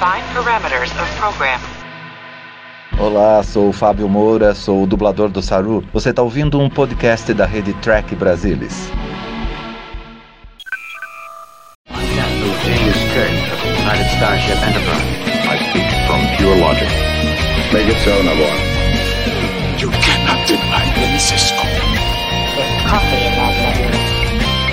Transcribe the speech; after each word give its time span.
Define 0.00 0.24
parameters 0.32 0.90
of 0.98 1.14
program. 1.18 1.60
Olá, 2.98 3.42
sou 3.42 3.68
o 3.68 3.72
Fábio 3.72 4.08
Moura, 4.08 4.54
sou 4.54 4.84
o 4.84 4.86
dublador 4.86 5.28
do 5.28 5.42
Saru. 5.42 5.84
Você 5.92 6.08
está 6.08 6.22
ouvindo 6.22 6.58
um 6.58 6.70
podcast 6.70 7.34
da 7.34 7.44
rede 7.44 7.74
Track 7.82 8.16
Brasilis. 8.16 8.90
I 15.44 15.58
speak 15.68 15.84
from 16.06 16.24
pure 16.38 16.56
logic. 16.56 16.88
Make 17.70 17.90
it 17.90 18.00
so, 18.02 18.22
Nabor. 18.22 18.56
You 19.78 19.90
cannot 20.00 20.46
deny 20.46 20.86
me, 20.96 21.18
Cisco. 21.18 21.60
coffee 22.88 23.26
in 23.26 23.34
that 23.36 23.52
letter. 23.60 23.90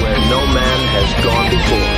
Where 0.01 0.19
no 0.29 0.47
man 0.53 0.79
has 0.95 1.11
gone 1.21 1.49
before. 1.49 1.96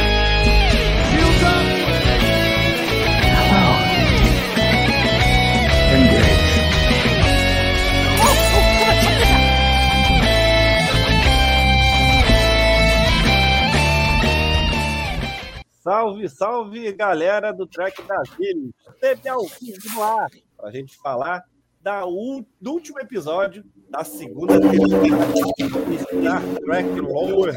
Salve, 15.79 16.27
salve, 16.27 16.91
galera 16.91 17.53
do 17.53 17.65
Track 17.65 18.01
Brasil. 18.01 18.69
Teve 18.99 19.29
ao 19.29 19.45
vivo 19.47 19.79
no 19.95 20.03
ar 20.03 20.29
para 20.57 20.67
a 20.67 20.71
gente 20.71 20.97
falar 20.97 21.41
da 21.81 22.01
do 22.01 22.71
último 22.71 22.99
episódio 22.99 23.63
da 23.89 24.03
segunda 24.03 24.59
temporada 24.59 25.41
de 25.87 25.97
Star 25.99 26.41
Trek 26.65 26.99
Lower. 26.99 27.53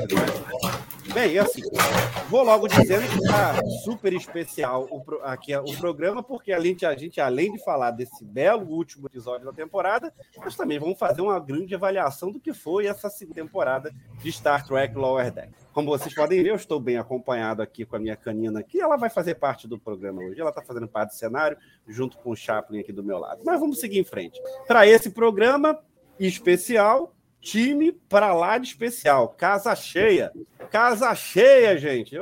Bem, 1.14 1.38
assim, 1.38 1.60
vou 2.30 2.42
logo 2.42 2.66
dizendo 2.66 3.06
que 3.06 3.18
está 3.18 3.62
super 3.84 4.14
especial 4.14 4.88
o, 4.90 5.04
aqui 5.22 5.54
o 5.54 5.76
programa, 5.76 6.22
porque 6.22 6.50
além 6.52 6.74
de, 6.74 6.86
a 6.86 6.96
gente, 6.96 7.20
além 7.20 7.52
de 7.52 7.62
falar 7.62 7.90
desse 7.90 8.24
belo 8.24 8.66
último 8.66 9.08
episódio 9.08 9.44
da 9.44 9.52
temporada, 9.52 10.10
nós 10.38 10.56
também 10.56 10.78
vamos 10.78 10.98
fazer 10.98 11.20
uma 11.20 11.38
grande 11.38 11.74
avaliação 11.74 12.32
do 12.32 12.40
que 12.40 12.54
foi 12.54 12.86
essa 12.86 13.10
temporada 13.34 13.94
de 14.22 14.32
Star 14.32 14.66
Trek 14.66 14.96
Lower 14.96 15.30
Decks. 15.30 15.68
Como 15.74 15.90
vocês 15.90 16.14
podem 16.14 16.42
ver, 16.42 16.48
eu 16.48 16.56
estou 16.56 16.80
bem 16.80 16.96
acompanhado 16.96 17.60
aqui 17.60 17.84
com 17.84 17.96
a 17.96 17.98
minha 17.98 18.16
canina 18.16 18.60
aqui. 18.60 18.80
Ela 18.80 18.96
vai 18.96 19.10
fazer 19.10 19.34
parte 19.34 19.68
do 19.68 19.78
programa 19.78 20.22
hoje. 20.22 20.40
Ela 20.40 20.50
está 20.50 20.62
fazendo 20.62 20.88
parte 20.88 21.10
do 21.10 21.16
cenário, 21.16 21.58
junto 21.86 22.16
com 22.18 22.30
o 22.30 22.36
Chaplin 22.36 22.80
aqui 22.80 22.92
do 22.92 23.04
meu 23.04 23.18
lado. 23.18 23.42
Mas 23.44 23.60
vamos 23.60 23.80
seguir 23.80 23.98
em 23.98 24.04
frente. 24.04 24.40
Para 24.66 24.86
esse 24.86 25.10
programa 25.10 25.78
especial, 26.18 27.14
time 27.42 27.92
para 28.08 28.32
lá 28.32 28.56
de 28.56 28.68
especial. 28.68 29.28
Casa 29.36 29.74
cheia. 29.74 30.32
Casa 30.70 31.14
cheia, 31.14 31.76
gente. 31.76 32.16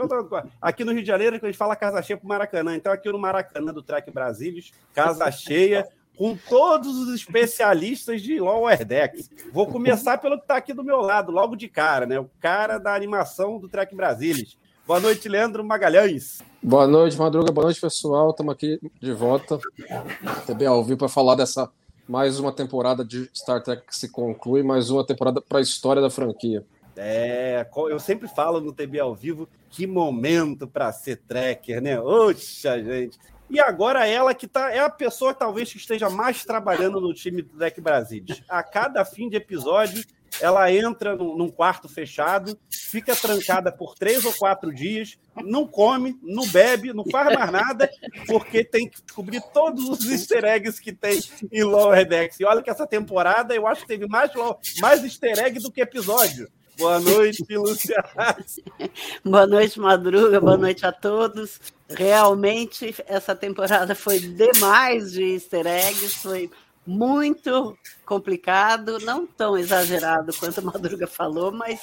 Aqui 0.60 0.82
no 0.82 0.92
Rio 0.92 1.02
de 1.02 1.06
Janeiro, 1.06 1.36
a 1.40 1.46
gente 1.46 1.56
fala 1.56 1.76
casa 1.76 2.02
cheia 2.02 2.16
para 2.16 2.24
o 2.24 2.28
Maracanã. 2.28 2.74
Então, 2.74 2.90
aqui 2.92 3.12
no 3.12 3.18
Maracanã 3.18 3.72
do 3.72 3.82
Track 3.82 4.10
Brasilis, 4.10 4.72
casa 4.92 5.30
cheia 5.30 5.86
com 6.16 6.36
todos 6.36 6.96
os 6.98 7.14
especialistas 7.14 8.20
de 8.22 8.40
Lower 8.40 8.84
Decks. 8.84 9.30
Vou 9.52 9.66
começar 9.66 10.18
pelo 10.18 10.36
que 10.36 10.44
está 10.44 10.56
aqui 10.56 10.72
do 10.72 10.82
meu 10.82 11.00
lado, 11.00 11.30
logo 11.30 11.54
de 11.54 11.68
cara, 11.68 12.06
né? 12.06 12.18
O 12.18 12.28
cara 12.40 12.78
da 12.78 12.94
animação 12.94 13.58
do 13.58 13.68
Trek 13.68 13.94
Brasilis. 13.94 14.58
Boa 14.86 14.98
noite, 14.98 15.28
Leandro 15.28 15.62
Magalhães. 15.62 16.42
Boa 16.62 16.86
noite, 16.86 17.16
Madruga. 17.16 17.52
Boa 17.52 17.66
noite, 17.66 17.80
pessoal. 17.80 18.30
Estamos 18.30 18.52
aqui 18.52 18.80
de 19.00 19.12
volta. 19.12 19.58
Também 20.46 20.66
ao 20.66 20.82
vivo 20.82 20.98
para 20.98 21.08
falar 21.08 21.36
dessa 21.36 21.70
mais 22.10 22.40
uma 22.40 22.50
temporada 22.50 23.04
de 23.04 23.30
Star 23.32 23.62
Trek 23.62 23.86
que 23.86 23.94
se 23.94 24.08
conclui, 24.08 24.64
mais 24.64 24.90
uma 24.90 25.06
temporada 25.06 25.40
para 25.40 25.58
a 25.58 25.62
história 25.62 26.02
da 26.02 26.10
franquia. 26.10 26.66
É, 26.96 27.64
eu 27.88 28.00
sempre 28.00 28.26
falo 28.26 28.60
no 28.60 28.72
TB 28.72 28.98
ao 28.98 29.14
vivo 29.14 29.48
que 29.70 29.86
momento 29.86 30.66
para 30.66 30.92
ser 30.92 31.18
tracker, 31.18 31.80
né? 31.80 32.00
Oxa, 32.00 32.82
gente. 32.82 33.16
E 33.48 33.60
agora 33.60 34.08
ela 34.08 34.34
que 34.34 34.48
tá, 34.48 34.72
é 34.72 34.80
a 34.80 34.90
pessoa 34.90 35.32
talvez 35.32 35.70
que 35.70 35.78
esteja 35.78 36.10
mais 36.10 36.44
trabalhando 36.44 37.00
no 37.00 37.14
time 37.14 37.42
do 37.42 37.56
Trek 37.56 37.80
Brasil. 37.80 38.24
A 38.48 38.60
cada 38.60 39.04
fim 39.04 39.28
de 39.28 39.36
episódio, 39.36 40.04
ela 40.40 40.72
entra 40.72 41.14
num, 41.16 41.48
quarto 41.48 41.88
fechado, 41.88 42.58
fica 42.70 43.14
trancada 43.14 43.70
por 43.70 43.94
três 43.94 44.24
ou 44.24 44.32
quatro 44.32 44.72
dias, 44.72 45.18
não 45.44 45.66
come, 45.66 46.18
não 46.22 46.46
bebe, 46.46 46.92
não 46.92 47.04
faz 47.04 47.34
mais 47.34 47.50
nada, 47.50 47.90
porque 48.26 48.64
tem 48.64 48.88
que 48.88 49.02
descobrir 49.02 49.42
todos 49.52 49.88
os 49.88 50.04
easter 50.10 50.44
eggs 50.44 50.80
que 50.80 50.92
tem 50.92 51.20
em 51.52 51.62
Lower 51.62 52.06
Decks. 52.06 52.40
E 52.40 52.44
olha 52.44 52.62
que 52.62 52.70
essa 52.70 52.86
temporada 52.86 53.54
eu 53.54 53.66
acho 53.66 53.82
que 53.82 53.88
teve 53.88 54.06
mais, 54.06 54.30
mais 54.80 55.04
easter 55.04 55.38
egg 55.38 55.60
do 55.60 55.70
que 55.70 55.80
episódio. 55.80 56.48
Boa 56.80 56.98
noite, 56.98 57.44
Lúcia. 57.50 58.02
Boa 59.22 59.46
noite, 59.46 59.78
Madruga. 59.78 60.40
Boa 60.40 60.56
noite 60.56 60.86
a 60.86 60.90
todos. 60.90 61.60
Realmente, 61.90 62.94
essa 63.06 63.36
temporada 63.36 63.94
foi 63.94 64.18
demais 64.18 65.12
de 65.12 65.34
easter 65.34 65.66
eggs, 65.66 66.16
foi 66.16 66.50
muito 66.86 67.76
complicado, 68.04 68.98
não 69.00 69.26
tão 69.26 69.56
exagerado 69.56 70.32
quanto 70.34 70.58
a 70.58 70.62
Madruga 70.62 71.06
falou, 71.06 71.52
mas 71.52 71.80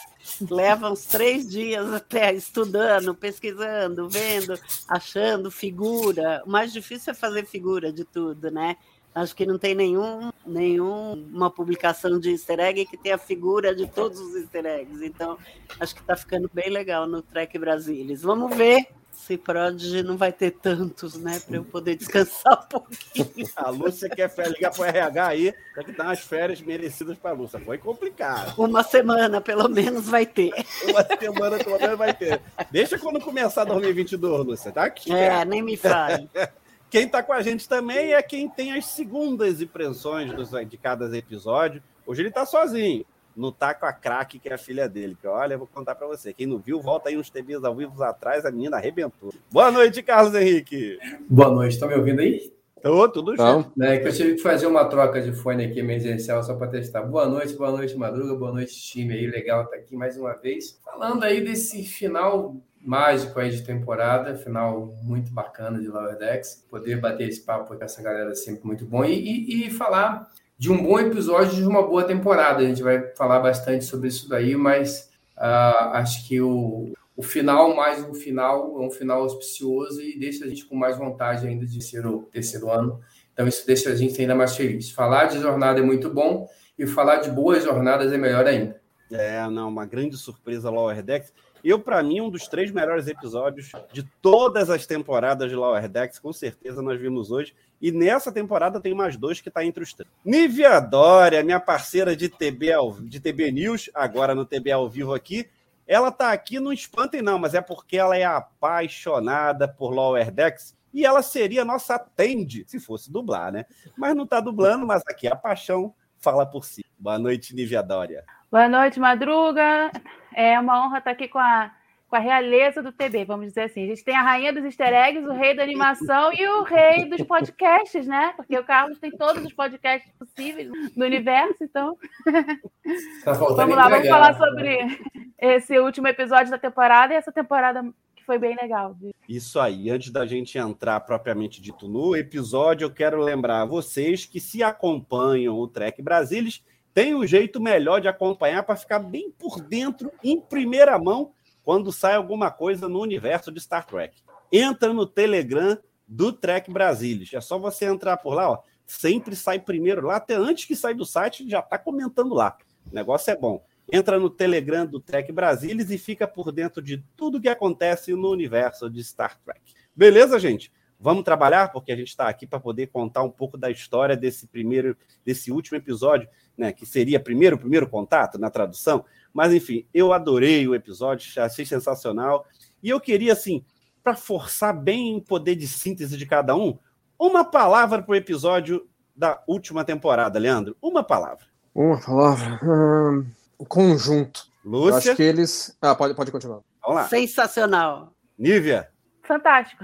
leva 0.50 0.92
uns 0.92 1.06
três 1.06 1.48
dias 1.50 1.94
até 1.94 2.34
estudando, 2.34 3.16
pesquisando, 3.16 4.10
vendo, 4.10 4.60
achando 4.88 5.52
figura. 5.52 6.42
O 6.46 6.50
mais 6.50 6.74
difícil 6.74 7.12
é 7.12 7.16
fazer 7.16 7.46
figura 7.46 7.92
de 7.94 8.04
tudo, 8.04 8.52
né? 8.52 8.76
Acho 9.14 9.36
que 9.36 9.46
não 9.48 9.58
tem 9.58 9.74
nenhum, 9.74 10.32
nenhuma 10.46 11.50
publicação 11.50 12.20
de 12.20 12.32
easter 12.32 12.60
egg 12.60 12.86
que 12.86 12.98
tenha 12.98 13.16
a 13.16 13.20
figura 13.20 13.74
de 13.74 13.88
todos 13.88 14.20
os 14.20 14.36
easter 14.36 14.66
eggs. 14.66 15.04
Então, 15.04 15.38
acho 15.80 15.96
que 15.96 16.02
está 16.02 16.16
ficando 16.16 16.50
bem 16.54 16.70
legal 16.70 17.08
no 17.08 17.22
Trek 17.22 17.58
Brasilis. 17.58 18.22
Vamos 18.22 18.56
ver 18.56 18.88
se 19.28 19.38
Prodigy 19.38 20.02
não 20.04 20.16
vai 20.16 20.32
ter 20.32 20.52
tantos, 20.52 21.18
né? 21.18 21.40
Para 21.46 21.58
eu 21.58 21.64
poder 21.66 21.96
descansar 21.96 22.64
um 22.64 22.68
pouquinho. 22.68 23.48
A 23.58 23.70
Lúcia 23.70 24.08
quer 24.10 24.32
ligar 24.48 24.72
para 24.72 24.82
o 24.82 24.86
RH 24.86 25.28
aí, 25.28 25.54
tem 25.76 25.84
que 25.84 25.92
dar 25.92 26.06
umas 26.06 26.20
férias 26.22 26.62
merecidas 26.62 27.18
para 27.18 27.32
a 27.32 27.34
Lúcia. 27.34 27.60
Foi 27.60 27.78
complicado. 27.78 28.54
Uma 28.58 28.84
semana, 28.84 29.42
pelo 29.42 29.68
menos, 29.68 30.08
vai 30.08 30.26
ter. 30.26 30.52
Uma 30.86 31.04
semana 31.20 31.58
pelo 31.62 31.78
menos 31.78 31.98
vai 31.98 32.14
ter. 32.14 32.42
Deixa 32.72 32.98
quando 32.98 33.20
começar 33.20 33.66
2022, 33.66 34.46
Lúcia, 34.46 34.72
tá? 34.72 34.90
Que 34.90 35.12
É, 35.12 35.44
nem 35.44 35.62
me 35.62 35.76
fale. 35.76 36.30
Quem 36.90 37.06
está 37.06 37.22
com 37.22 37.34
a 37.34 37.42
gente 37.42 37.68
também 37.68 38.14
é 38.14 38.22
quem 38.22 38.48
tem 38.48 38.72
as 38.72 38.86
segundas 38.86 39.62
impressões 39.62 40.32
dos- 40.34 40.52
de 40.70 40.78
cada 40.78 41.06
episódio. 41.18 41.84
Hoje 42.06 42.22
ele 42.22 42.30
está 42.30 42.46
sozinho. 42.46 43.06
Não 43.38 43.52
tá 43.52 43.74
com 43.74 43.86
a 43.86 43.94
craque, 43.94 44.40
que 44.40 44.50
é 44.50 44.54
a 44.54 44.58
filha 44.58 44.90
dele. 44.90 45.16
Que 45.22 45.28
olha, 45.28 45.54
eu 45.54 45.60
vou 45.60 45.68
contar 45.72 45.94
para 45.96 46.08
você. 46.08 46.34
Quem 46.34 46.48
não 46.48 46.58
viu, 46.58 46.82
volta 46.82 47.10
aí 47.10 47.18
uns 47.18 47.30
TVs 47.30 47.64
ao 47.64 47.76
vivo 47.76 48.02
atrás, 48.04 48.44
a 48.46 48.52
menina 48.52 48.78
arrebentou. 48.78 49.32
Boa 49.52 49.72
noite, 49.72 50.02
Carlos 50.02 50.34
Henrique. 50.34 50.98
Boa 51.30 51.52
noite, 51.52 51.74
estão 51.74 51.88
me 51.88 51.94
ouvindo 51.96 52.20
aí? 52.20 52.52
Tô, 52.82 53.08
tudo 53.10 53.34
Então, 53.34 53.62
certo. 53.64 53.74
Né, 53.78 53.98
que 54.00 54.08
eu 54.08 54.14
tive 54.14 54.36
que 54.36 54.42
fazer 54.42 54.66
uma 54.68 54.86
troca 54.86 55.22
de 55.22 55.32
fone 55.34 55.66
aqui 55.66 55.80
emergencial 55.80 56.42
só 56.44 56.56
para 56.56 56.68
testar. 56.68 57.02
Boa 57.04 57.28
noite, 57.28 57.54
boa 57.56 57.72
noite, 57.72 57.96
Madruga, 57.96 58.36
boa 58.36 58.52
noite, 58.52 58.74
time 58.76 59.14
aí. 59.14 59.28
Legal 59.28 59.64
estar 59.64 59.76
aqui 59.78 59.96
mais 59.96 60.18
uma 60.18 60.34
vez. 60.34 60.80
Falando 60.84 61.24
aí 61.24 61.44
desse 61.44 61.84
final 61.84 62.56
mágico 62.80 63.40
aí 63.40 63.50
de 63.50 63.64
temporada, 63.64 64.36
final 64.36 64.96
muito 65.04 65.32
bacana 65.32 65.80
de 65.80 65.88
Lower 65.88 66.18
Decks. 66.18 66.66
Poder 66.70 67.00
bater 67.02 67.28
esse 67.28 67.42
papo 67.42 67.76
com 67.76 67.84
essa 67.84 68.02
galera 68.02 68.32
é 68.32 68.36
sempre 68.36 68.66
muito 68.66 68.86
bom. 68.86 69.04
E, 69.04 69.14
e- 69.14 69.68
e 69.68 69.72
falar 69.72 70.28
de 70.58 70.72
um 70.72 70.82
bom 70.82 71.00
episódio 71.00 71.56
de 71.56 71.68
uma 71.68 71.86
boa 71.86 72.04
temporada. 72.04 72.64
A 72.64 72.68
gente 72.68 72.82
vai 72.82 73.14
falar 73.16 73.40
bastante 73.40 73.86
sobre 73.86 74.08
isso 74.08 74.28
daí, 74.28 74.56
mas 74.56 75.10
ah, 75.36 76.00
acho 76.00 76.28
que 76.28 76.42
o, 76.42 76.94
o 77.16 77.22
final, 77.22 77.76
mais 77.76 78.04
um 78.04 78.14
final, 78.14 78.82
é 78.82 78.86
um 78.86 78.92
final 78.92 79.22
auspicioso 79.22 80.02
e 80.02 80.18
deixa 80.20 80.46
a 80.46 80.48
gente 80.48 80.66
com 80.66 80.76
mais 80.76 80.98
vontade 80.98 81.48
ainda 81.48 81.66
de 81.66 81.84
ser 81.84 82.06
o 82.06 82.24
terceiro 82.24 82.72
ano. 82.72 83.00
Então, 83.34 83.48
isso 83.48 83.66
deixa 83.68 83.92
a 83.92 83.96
gente 83.96 84.20
ainda 84.20 84.34
mais 84.34 84.56
feliz. 84.56 84.90
Falar 84.90 85.26
de 85.26 85.40
jornada 85.40 85.80
é 85.80 85.84
muito 85.84 86.10
bom 86.10 86.48
e 86.78 86.88
falar 86.88 87.18
de 87.18 87.30
boas 87.30 87.64
jornadas 87.64 88.12
é 88.12 88.18
melhor 88.18 88.46
ainda. 88.48 88.82
É, 89.12 89.48
não, 89.48 89.70
uma 89.70 89.86
grande 89.86 90.18
surpresa 90.18 90.70
Lower 90.70 91.02
Decks. 91.04 91.32
Eu, 91.64 91.80
para 91.80 92.02
mim, 92.04 92.22
um 92.22 92.30
dos 92.30 92.48
três 92.48 92.72
melhores 92.72 93.08
episódios 93.08 93.72
de 93.92 94.04
todas 94.22 94.70
as 94.70 94.86
temporadas 94.86 95.50
de 95.50 95.56
Lower 95.56 95.88
Decks, 95.88 96.20
com 96.20 96.32
certeza 96.32 96.82
nós 96.82 97.00
vimos 97.00 97.32
hoje. 97.32 97.54
E 97.82 97.92
nessa 97.92 98.32
temporada 98.32 98.80
tem 98.80 98.94
mais 98.94 99.18
dois 99.18 99.42
que 99.42 99.50
está 99.50 99.64
entre 99.64 99.84
os 99.84 99.94
três. 99.94 100.10
Nívia 100.24 100.80
Dória, 100.80 101.44
minha 101.44 101.60
parceira 101.60 102.16
de 102.16 102.30
TB, 102.30 102.72
de 103.04 103.20
TB 103.20 103.52
News, 103.52 103.90
agora 103.94 104.34
no 104.34 104.46
TB 104.46 104.72
ao 104.72 104.90
vivo 104.90 105.14
aqui. 105.14 105.48
Ela 105.88 106.12
tá 106.12 106.32
aqui, 106.32 106.60
não 106.60 106.74
espantem 106.74 107.22
não, 107.22 107.40
mas 107.40 107.54
é 107.54 107.62
porque 107.62 107.98
ela 107.98 108.18
é 108.18 108.26
apaixonada 108.26 109.68
por 109.68 109.92
Lower 109.92 110.32
Decks 110.32 110.76
e 110.94 111.06
ela 111.06 111.22
seria 111.22 111.64
nossa 111.64 111.96
atende 111.96 112.66
se 112.68 112.80
fosse 112.80 113.12
dublar, 113.12 113.52
né? 113.52 113.66
Mas 113.96 114.16
não 114.16 114.26
tá 114.26 114.40
dublando, 114.40 114.86
mas 114.86 115.02
aqui 115.08 115.28
a 115.28 115.36
paixão 115.36 115.94
fala 116.18 116.46
por 116.46 116.66
si. 116.66 116.84
Boa 117.00 117.20
noite, 117.20 117.56
Nívia 117.56 117.84
Dória. 117.84 118.24
Boa 118.52 118.68
noite, 118.68 119.00
Madruga. 119.00 119.92
É 120.34 120.60
uma 120.60 120.86
honra 120.86 120.98
estar 120.98 121.12
aqui 121.12 121.28
com 121.28 121.38
a, 121.38 121.72
com 122.08 122.16
a 122.16 122.20
realeza 122.20 122.82
do 122.82 122.92
TB, 122.92 123.26
vamos 123.26 123.48
dizer 123.48 123.64
assim. 123.64 123.84
A 123.84 123.88
gente 123.88 124.04
tem 124.04 124.16
a 124.16 124.22
rainha 124.22 124.52
dos 124.52 124.64
easter 124.64 124.94
eggs, 124.94 125.28
o 125.28 125.34
rei 125.34 125.56
da 125.56 125.64
animação 125.64 126.34
e 126.34 126.48
o 126.48 126.64
rei 126.64 127.06
dos 127.06 127.22
podcasts, 127.22 128.08
né? 128.08 128.34
Porque 128.36 128.58
o 128.58 128.64
Carlos 128.64 128.98
tem 128.98 129.12
todos 129.12 129.44
os 129.44 129.54
podcasts 129.54 130.12
possíveis 130.18 130.70
no 130.96 131.06
universo, 131.06 131.64
então 131.64 131.98
Tá 133.24 133.36
faltando 133.36 133.56
vamos 133.58 133.76
lá, 133.76 133.90
vamos 133.90 134.08
falar 134.08 134.36
sobre 134.36 135.00
esse 135.38 135.78
último 135.78 136.08
episódio 136.08 136.50
da 136.50 136.58
temporada 136.58 137.14
e 137.14 137.18
essa 137.18 137.32
temporada 137.32 137.84
que 138.16 138.26
foi 138.26 138.40
bem 138.40 138.56
legal. 138.56 138.96
Isso 139.28 139.60
aí. 139.60 139.90
Antes 139.90 140.10
da 140.10 140.26
gente 140.26 140.58
entrar 140.58 141.00
propriamente 141.02 141.62
dito 141.62 141.88
no 141.88 142.16
episódio, 142.16 142.86
eu 142.86 142.92
quero 142.92 143.22
lembrar 143.22 143.62
a 143.62 143.66
vocês 143.66 144.26
que 144.26 144.40
se 144.40 144.64
acompanham 144.64 145.56
o 145.56 145.68
Trek 145.68 146.02
Brasilis, 146.02 146.64
tem 146.98 147.14
um 147.14 147.28
jeito 147.28 147.62
melhor 147.62 148.02
de 148.02 148.08
acompanhar 148.08 148.64
para 148.64 148.76
ficar 148.76 148.98
bem 148.98 149.30
por 149.30 149.62
dentro, 149.62 150.12
em 150.24 150.42
primeira 150.42 150.98
mão, 150.98 151.32
quando 151.64 151.92
sai 151.92 152.16
alguma 152.16 152.50
coisa 152.50 152.90
no 152.90 153.00
universo 153.00 153.52
de 153.52 153.62
Star 153.62 153.86
Trek. 153.86 154.18
Entra 154.52 154.92
no 154.92 155.06
Telegram 155.06 155.78
do 156.08 156.34
Trek 156.34 156.72
Brasilis. 156.72 157.32
É 157.32 157.40
só 157.40 157.60
você 157.60 157.86
entrar 157.86 158.18
por 158.18 158.34
lá, 158.34 158.50
ó. 158.50 158.64
Sempre 158.84 159.36
sai 159.36 159.60
primeiro 159.60 160.08
lá, 160.08 160.16
até 160.16 160.34
antes 160.34 160.66
que 160.66 160.76
sair 160.76 160.96
do 160.96 161.06
site, 161.06 161.48
já 161.48 161.60
está 161.60 161.78
comentando 161.78 162.34
lá. 162.34 162.58
O 162.92 162.96
negócio 162.96 163.30
é 163.30 163.36
bom. 163.36 163.64
Entra 163.94 164.18
no 164.20 164.32
Telegram 164.32 164.84
do 164.84 165.00
Trek 165.00 165.32
Brasilis 165.32 165.92
e 165.92 166.00
fica 166.00 166.28
por 166.28 166.52
dentro 166.52 166.82
de 166.82 167.04
tudo 167.16 167.40
que 167.40 167.48
acontece 167.48 168.12
no 168.16 168.32
universo 168.32 168.90
de 168.90 169.04
Star 169.04 169.40
Trek. 169.46 169.62
Beleza, 169.96 170.40
gente? 170.40 170.72
Vamos 171.00 171.24
trabalhar, 171.24 171.72
porque 171.72 171.92
a 171.92 171.96
gente 171.96 172.08
está 172.08 172.28
aqui 172.28 172.48
para 172.48 172.60
poder 172.60 172.88
contar 172.88 173.22
um 173.22 173.30
pouco 173.30 173.58
da 173.58 173.70
história 173.70 174.18
desse 174.18 174.48
primeiro, 174.48 174.98
desse 175.24 175.52
último 175.52 175.78
episódio, 175.78 176.28
né? 176.58 176.72
Que 176.74 176.86
seria 176.86 177.20
primeiro, 177.20 177.58
primeiro 177.58 177.88
contato 177.88 178.40
na 178.40 178.50
tradução. 178.50 179.06
Mas 179.32 179.54
enfim, 179.54 179.86
eu 179.94 180.12
adorei 180.12 180.68
o 180.68 180.74
episódio, 180.74 181.30
achei 181.42 181.66
sensacional. 181.66 182.46
E 182.82 182.90
eu 182.90 183.00
queria, 183.00 183.34
assim, 183.34 183.64
para 184.04 184.16
forçar 184.16 184.76
bem 184.76 185.18
o 185.18 185.22
poder 185.22 185.56
de 185.56 185.68
síntese 185.68 186.18
de 186.18 186.26
cada 186.26 186.56
um, 186.56 186.80
uma 187.20 187.44
palavra 187.44 188.02
para 188.02 188.12
o 188.12 188.16
episódio 188.16 188.88
da 189.16 189.42
última 189.48 189.84
temporada, 189.84 190.40
Leandro. 190.40 190.76
Uma 190.82 191.04
palavra. 191.04 191.46
Uma 191.76 192.00
palavra. 192.00 192.60
Hum, 192.64 193.26
conjunto. 193.68 194.48
Lúcia. 194.64 194.92
Eu 194.92 194.98
acho 194.98 195.16
que 195.16 195.24
eles. 195.24 195.78
Ah, 195.82 195.96
pode, 195.96 196.14
pode 196.14 196.32
continuar. 196.32 196.62
Vamos 196.82 196.96
lá. 196.96 197.08
Sensacional. 197.08 198.14
Nívia. 198.38 198.90
Fantástico. 199.24 199.84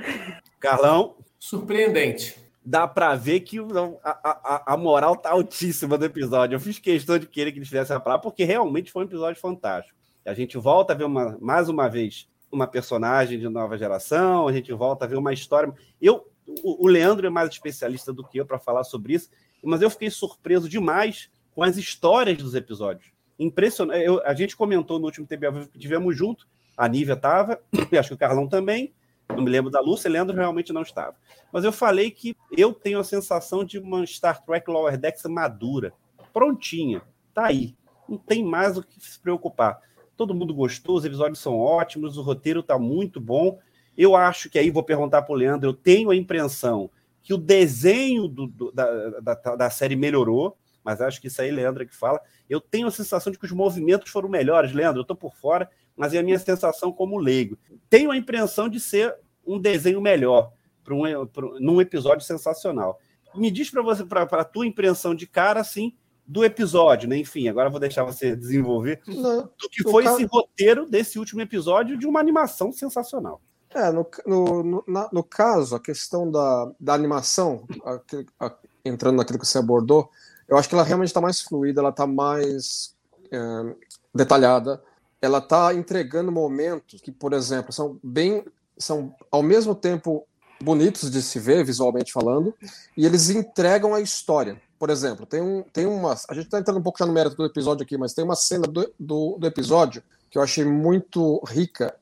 Carlão. 0.63 1.18
Surpreendente. 1.38 2.38
Dá 2.65 2.88
para 2.88 3.13
ver 3.15 3.42
que 3.42 3.60
a, 3.60 4.63
a, 4.63 4.74
a 4.74 4.77
moral 4.77 5.18
tá 5.18 5.31
altíssima 5.31 5.98
do 5.98 6.06
episódio. 6.06 6.56
Eu 6.56 6.60
fiz 6.60 6.80
questão 6.80 7.19
de 7.19 7.27
querer 7.27 7.51
que 7.51 7.60
eles 7.60 7.68
fizessem 7.68 7.94
a 7.94 8.00
palavra, 8.00 8.24
porque 8.24 8.45
realmente 8.45 8.89
foi 8.89 9.04
um 9.04 9.06
episódio 9.06 9.42
fantástico. 9.42 10.00
A 10.25 10.33
gente 10.33 10.57
volta 10.57 10.94
a 10.94 10.95
ver 10.95 11.04
uma, 11.04 11.38
mais 11.42 11.68
uma 11.68 11.89
vez 11.89 12.30
uma 12.50 12.65
personagem 12.65 13.38
de 13.38 13.50
nova 13.50 13.77
geração, 13.77 14.48
a 14.48 14.54
gente 14.54 14.71
volta 14.71 15.04
a 15.04 15.07
ver 15.07 15.18
uma 15.18 15.33
história. 15.33 15.74
Eu, 16.01 16.25
o, 16.63 16.86
o 16.86 16.88
Leandro 16.88 17.27
é 17.27 17.30
mais 17.30 17.50
especialista 17.50 18.13
do 18.13 18.24
que 18.25 18.38
eu 18.38 18.45
para 18.45 18.57
falar 18.57 18.86
sobre 18.86 19.15
isso, 19.15 19.30
mas 19.62 19.81
eu 19.81 19.89
fiquei 19.89 20.10
surpreso 20.10 20.69
demais 20.69 21.30
com 21.54 21.62
as 21.62 21.75
histórias 21.75 22.38
dos 22.38 22.56
episódios. 22.56 23.12
Impressionante. 23.38 24.06
Eu, 24.06 24.25
a 24.25 24.33
gente 24.33 24.56
comentou 24.56 24.98
no 24.98 25.06
último 25.06 25.27
TB 25.27 25.68
que 25.74 25.80
tivemos 25.80 26.15
junto, 26.15 26.48
a 26.77 26.88
Nívia 26.88 27.13
estava, 27.15 27.60
acho 28.00 28.10
que 28.10 28.15
o 28.15 28.18
Carlão 28.18 28.48
também, 28.48 28.94
não 29.30 29.44
me 29.44 29.50
lembro 29.50 29.72
da 29.72 29.80
Lúcia, 29.80 30.10
Leandro 30.10 30.36
realmente 30.36 30.74
não 30.74 30.81
estava. 30.81 31.16
Mas 31.52 31.64
eu 31.64 31.72
falei 31.72 32.12
que 32.12 32.36
eu 32.52 32.74
tenho 32.74 33.00
a 33.00 33.04
sensação 33.04 33.64
de 33.64 33.80
uma 33.80 34.06
Star 34.06 34.44
Trek 34.44 34.70
Lower 34.70 34.98
Decks 34.98 35.24
madura, 35.25 35.94
prontinha, 36.31 37.02
tá 37.34 37.46
aí. 37.46 37.75
Não 38.08 38.18
tem 38.18 38.44
mais 38.44 38.78
o 38.78 38.84
que 38.84 39.00
se 39.00 39.20
preocupar 39.20 39.80
todo 40.16 40.34
mundo 40.34 40.54
gostou, 40.54 40.96
os 40.96 41.06
episódios 41.06 41.40
são 41.40 41.58
ótimos, 41.58 42.18
o 42.18 42.22
roteiro 42.22 42.60
está 42.60 42.78
muito 42.78 43.20
bom. 43.20 43.60
Eu 43.98 44.16
acho 44.16 44.50
que 44.50 44.58
aí 44.58 44.70
vou 44.70 44.84
perguntar 44.84 45.22
para 45.22 45.34
o 45.34 45.38
Leandro, 45.38 45.70
eu 45.70 45.74
tenho 45.74 46.10
a 46.10 46.16
impressão 46.16 46.90
que 47.22 47.34
o 47.34 47.38
desenho 47.38 48.28
do, 48.28 48.48
do, 48.48 48.72
da, 48.72 49.20
da, 49.20 49.56
da, 49.56 49.70
série 49.70 49.96
melhorou, 49.96 50.58
mas 50.84 51.00
acho 51.00 51.22
que 51.22 51.28
isso 51.28 51.42
aí, 51.42 51.52
Leandro, 51.52 51.84
é 51.84 51.86
que 51.86 51.96
fala. 51.96 52.20
Eu 52.50 52.60
tenho 52.60 52.88
a 52.88 52.92
sensação 52.92 53.31
de 53.31 53.40
que 53.40 53.46
os 53.46 53.52
movimentos 53.52 54.12
foram 54.12 54.28
melhores, 54.28 54.74
Leandro, 54.74 55.00
eu 55.00 55.04
estou 55.04 55.16
por 55.16 55.34
fora, 55.36 55.70
mas 55.95 56.13
é 56.13 56.19
a 56.19 56.24
minha 56.24 56.40
sensação 56.40 56.92
como 56.92 57.18
leigo. 57.18 57.57
Tenho 57.90 58.12
a 58.12 58.18
impressão 58.18 58.68
de 58.68 58.80
ser 58.80 59.16
um 59.45 59.60
desenho 59.60 60.01
melhor, 60.01 60.51
para 60.84 60.94
um, 60.94 61.25
pra, 61.25 61.48
num 61.60 61.81
episódio 61.81 62.25
sensacional. 62.25 63.00
Me 63.36 63.50
diz 63.50 63.69
para 63.69 63.81
você, 63.81 64.06
para 64.06 64.24
a 64.24 64.45
tua 64.45 64.66
impressão 64.66 65.16
de 65.16 65.25
cara, 65.25 65.60
assim, 65.60 65.94
do 66.25 66.44
episódio, 66.44 67.10
né? 67.10 67.18
Enfim, 67.18 67.48
agora 67.48 67.69
vou 67.69 67.80
deixar 67.80 68.04
você 68.04 68.36
desenvolver 68.36 69.01
Não, 69.07 69.44
do 69.44 69.69
que 69.69 69.84
foi 69.84 70.04
caso... 70.04 70.18
esse 70.18 70.25
roteiro 70.25 70.86
desse 70.86 71.19
último 71.19 71.42
episódio 71.42 71.98
de 71.98 72.07
uma 72.07 72.19
animação 72.19 72.72
sensacional. 72.72 73.42
É, 73.74 73.92
no, 73.92 74.07
no, 74.25 74.63
no, 74.63 74.84
na, 74.88 75.10
no 75.12 75.24
caso, 75.24 75.75
a 75.75 75.80
questão 75.80 76.30
da, 76.30 76.72
da 76.80 76.94
animação, 76.94 77.66
a, 77.84 78.46
a, 78.46 78.56
entrando 78.86 79.18
naquilo 79.18 79.39
que 79.39 79.48
você 79.48 79.57
abordou, 79.57 80.10
eu 80.48 80.57
acho 80.57 80.69
que 80.69 80.75
ela 80.75 80.84
realmente 80.84 81.07
está 81.07 81.19
mais 81.19 81.42
fluida, 81.42 81.81
ela 81.81 81.89
está 81.89 82.06
mais 82.06 82.96
é, 83.31 83.75
detalhada, 84.13 84.81
ela 85.24 85.40
está 85.40 85.74
entregando 85.74 86.31
momentos 86.31 87.02
que, 87.02 87.12
por 87.12 87.34
exemplo, 87.34 87.72
são 87.72 87.98
bem, 88.04 88.44
são 88.78 89.16
ao 89.31 89.42
mesmo 89.42 89.74
tempo 89.74 90.28
bonitos 90.62 91.10
de 91.10 91.22
se 91.22 91.40
ver 91.40 91.64
visualmente 91.66 92.14
falando, 92.14 92.54
e 92.96 93.06
eles 93.06 93.30
entregam 93.30 93.96
a 93.96 94.02
história 94.02 94.62
por 94.84 94.90
exemplo, 94.90 95.25
tem, 95.25 95.42
um, 95.42 95.64
tem 95.72 95.86
uma. 95.86 96.12
A 96.28 96.34
gente 96.34 96.44
está 96.44 96.60
entrando 96.60 96.78
um 96.78 96.84
pouco 96.84 97.00
já 97.00 97.06
no 97.06 97.14
mérito 97.14 97.38
do 97.38 97.46
episódio 97.46 97.84
aqui, 97.84 97.98
mas 97.98 98.14
tem 98.14 98.25
uma 98.25 98.36
cena 98.36 98.68
do, 98.68 98.94
do, 99.00 99.38
do 99.40 99.48
episódio 99.48 100.04
que 100.30 100.38
eu 100.38 100.42
achei 100.42 100.66
muito 100.66 101.42
rica 101.48 101.96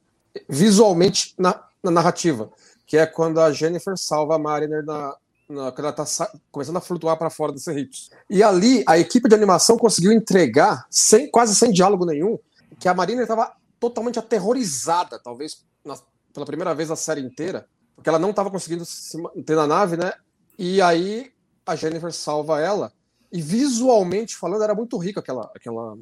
visualmente 0.49 1.35
na, 1.37 1.63
na, 1.83 1.91
narrativa, 1.91 2.49
que 2.87 2.97
é 2.97 3.05
quando 3.05 3.39
a 3.39 3.51
Jennifer 3.51 3.95
salva 3.95 4.33
a 4.33 4.39
Mariner 4.39 4.83
na, 4.83 5.15
na, 5.47 5.71
quando 5.71 5.85
ela 5.85 5.89
está 5.91 6.31
começando 6.51 6.77
a 6.77 6.81
flutuar 6.81 7.17
para 7.17 7.29
fora 7.29 7.51
dos 7.51 7.63
Cerritos. 7.63 8.09
E 8.27 8.41
ali 8.41 8.83
a 8.87 8.97
equipe 8.97 9.29
de 9.29 9.35
animação 9.35 9.77
conseguiu 9.77 10.11
entregar, 10.11 10.83
sem, 10.89 11.29
quase 11.29 11.55
sem 11.55 11.71
diálogo 11.71 12.03
nenhum, 12.03 12.39
que 12.81 12.89
a 12.89 12.95
Mariner 12.95 13.21
estava 13.21 13.55
totalmente 13.79 14.17
aterrorizada, 14.17 15.19
talvez 15.19 15.63
na, 15.85 15.95
pela 16.33 16.47
primeira 16.47 16.73
vez 16.73 16.89
na 16.89 16.95
série 16.95 17.21
inteira, 17.21 17.67
porque 17.95 18.09
ela 18.09 18.17
não 18.17 18.31
estava 18.31 18.49
conseguindo 18.49 18.83
se 18.83 19.21
manter 19.21 19.55
na 19.55 19.67
nave, 19.67 19.95
né? 19.95 20.11
E 20.57 20.81
aí 20.81 21.31
a 21.63 21.75
Jennifer 21.75 22.11
salva 22.11 22.59
ela, 22.59 22.91
e 23.31 23.39
visualmente 23.39 24.35
falando, 24.35 24.63
era 24.63 24.73
muito 24.73 24.97
rico 24.97 25.19
aquela, 25.19 25.49
aquela, 25.55 25.95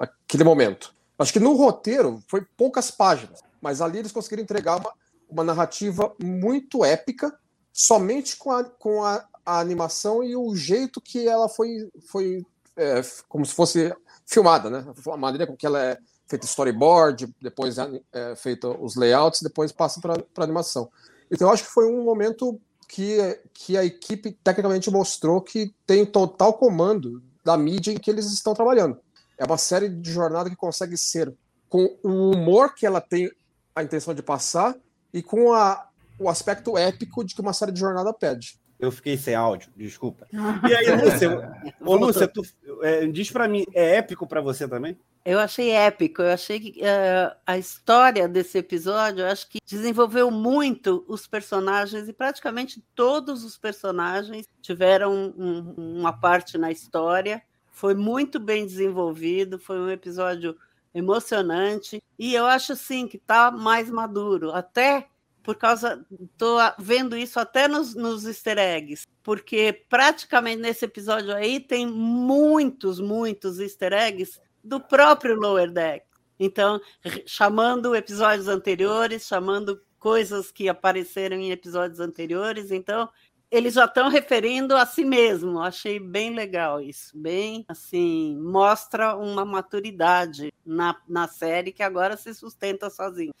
aquele 0.00 0.42
momento. 0.42 0.94
Acho 1.18 1.34
que 1.34 1.38
no 1.38 1.52
roteiro 1.52 2.22
foi 2.28 2.40
poucas 2.56 2.90
páginas, 2.90 3.40
mas 3.60 3.82
ali 3.82 3.98
eles 3.98 4.10
conseguiram 4.10 4.42
entregar 4.42 4.80
uma, 4.80 4.92
uma 5.28 5.44
narrativa 5.44 6.14
muito 6.18 6.82
épica, 6.82 7.38
somente 7.70 8.36
com 8.36 8.50
a, 8.50 8.64
com 8.64 9.04
a, 9.04 9.22
a 9.44 9.60
animação 9.60 10.24
e 10.24 10.34
o 10.34 10.56
jeito 10.56 10.98
que 10.98 11.28
ela 11.28 11.46
foi, 11.46 11.90
foi 12.10 12.44
é, 12.74 13.02
como 13.28 13.44
se 13.44 13.52
fosse 13.52 13.94
filmada, 14.26 14.68
né? 14.68 14.84
A 15.12 15.16
maneira 15.16 15.46
com 15.46 15.56
que 15.56 15.66
ela 15.66 15.82
é 15.82 15.98
feita 16.26 16.44
storyboard, 16.44 17.32
depois 17.40 17.78
é, 17.78 18.02
é 18.12 18.36
feita 18.36 18.68
os 18.68 18.96
layouts, 18.96 19.40
depois 19.40 19.70
passa 19.72 20.00
para 20.00 20.44
animação. 20.44 20.90
Então 21.30 21.48
eu 21.48 21.54
acho 21.54 21.64
que 21.64 21.70
foi 21.70 21.86
um 21.86 22.04
momento 22.04 22.60
que, 22.88 23.40
que 23.54 23.76
a 23.76 23.84
equipe 23.84 24.32
tecnicamente 24.32 24.90
mostrou 24.90 25.40
que 25.40 25.72
tem 25.86 26.04
total 26.04 26.54
comando 26.54 27.22
da 27.44 27.56
mídia 27.56 27.92
em 27.92 27.96
que 27.96 28.10
eles 28.10 28.26
estão 28.26 28.54
trabalhando. 28.54 28.98
É 29.38 29.44
uma 29.44 29.58
série 29.58 29.88
de 29.88 30.10
jornada 30.10 30.50
que 30.50 30.56
consegue 30.56 30.96
ser 30.96 31.32
com 31.68 31.96
o 32.02 32.30
humor 32.30 32.74
que 32.74 32.86
ela 32.86 33.00
tem 33.00 33.30
a 33.74 33.82
intenção 33.82 34.14
de 34.14 34.22
passar 34.22 34.74
e 35.12 35.22
com 35.22 35.52
a, 35.52 35.88
o 36.18 36.28
aspecto 36.28 36.76
épico 36.76 37.24
de 37.24 37.34
que 37.34 37.40
uma 37.40 37.52
série 37.52 37.72
de 37.72 37.80
jornada 37.80 38.12
pede. 38.12 38.58
Eu 38.78 38.92
fiquei 38.92 39.16
sem 39.16 39.34
áudio, 39.34 39.70
desculpa. 39.76 40.26
E 40.68 40.74
aí, 40.74 41.02
Lúcia, 41.02 41.74
ô, 41.80 41.96
Lúcia 41.96 42.28
tu, 42.28 42.42
é, 42.82 43.06
diz 43.06 43.30
para 43.30 43.48
mim, 43.48 43.64
é 43.74 43.96
épico 43.96 44.26
para 44.26 44.40
você 44.40 44.68
também? 44.68 44.98
Eu 45.24 45.40
achei 45.40 45.70
épico, 45.70 46.22
eu 46.22 46.30
achei 46.30 46.60
que 46.60 46.80
uh, 46.82 47.36
a 47.44 47.58
história 47.58 48.28
desse 48.28 48.58
episódio, 48.58 49.22
eu 49.22 49.26
acho 49.26 49.48
que 49.48 49.58
desenvolveu 49.66 50.30
muito 50.30 51.04
os 51.08 51.26
personagens 51.26 52.08
e 52.08 52.12
praticamente 52.12 52.80
todos 52.94 53.42
os 53.42 53.58
personagens 53.58 54.46
tiveram 54.62 55.34
um, 55.36 55.98
uma 55.98 56.12
parte 56.12 56.56
na 56.56 56.70
história. 56.70 57.42
Foi 57.72 57.92
muito 57.92 58.38
bem 58.38 58.64
desenvolvido, 58.64 59.58
foi 59.58 59.80
um 59.80 59.90
episódio 59.90 60.56
emocionante 60.94 62.00
e 62.16 62.32
eu 62.32 62.46
acho 62.46 62.74
assim 62.74 63.08
que 63.08 63.16
está 63.16 63.50
mais 63.50 63.90
maduro, 63.90 64.52
até 64.52 65.08
por 65.46 65.54
causa. 65.54 66.04
Estou 66.20 66.58
vendo 66.76 67.16
isso 67.16 67.38
até 67.38 67.68
nos, 67.68 67.94
nos 67.94 68.26
easter 68.26 68.58
eggs, 68.58 69.06
porque 69.22 69.84
praticamente 69.88 70.60
nesse 70.60 70.84
episódio 70.84 71.32
aí 71.32 71.60
tem 71.60 71.86
muitos, 71.86 72.98
muitos 72.98 73.60
easter 73.60 73.92
eggs 73.92 74.40
do 74.62 74.80
próprio 74.80 75.36
Lower 75.36 75.70
Deck. 75.70 76.04
Então, 76.38 76.80
chamando 77.24 77.94
episódios 77.94 78.48
anteriores, 78.48 79.24
chamando 79.24 79.80
coisas 80.00 80.50
que 80.50 80.68
apareceram 80.68 81.36
em 81.36 81.52
episódios 81.52 82.00
anteriores, 82.00 82.72
então 82.72 83.08
eles 83.48 83.74
já 83.74 83.84
estão 83.84 84.08
referindo 84.08 84.76
a 84.76 84.84
si 84.84 85.04
mesmo. 85.04 85.60
Achei 85.60 86.00
bem 86.00 86.34
legal 86.34 86.80
isso, 86.80 87.16
bem 87.16 87.64
assim, 87.68 88.36
mostra 88.36 89.14
uma 89.14 89.44
maturidade 89.44 90.52
na, 90.64 91.00
na 91.08 91.28
série 91.28 91.70
que 91.70 91.84
agora 91.84 92.16
se 92.16 92.34
sustenta 92.34 92.90
sozinho. 92.90 93.32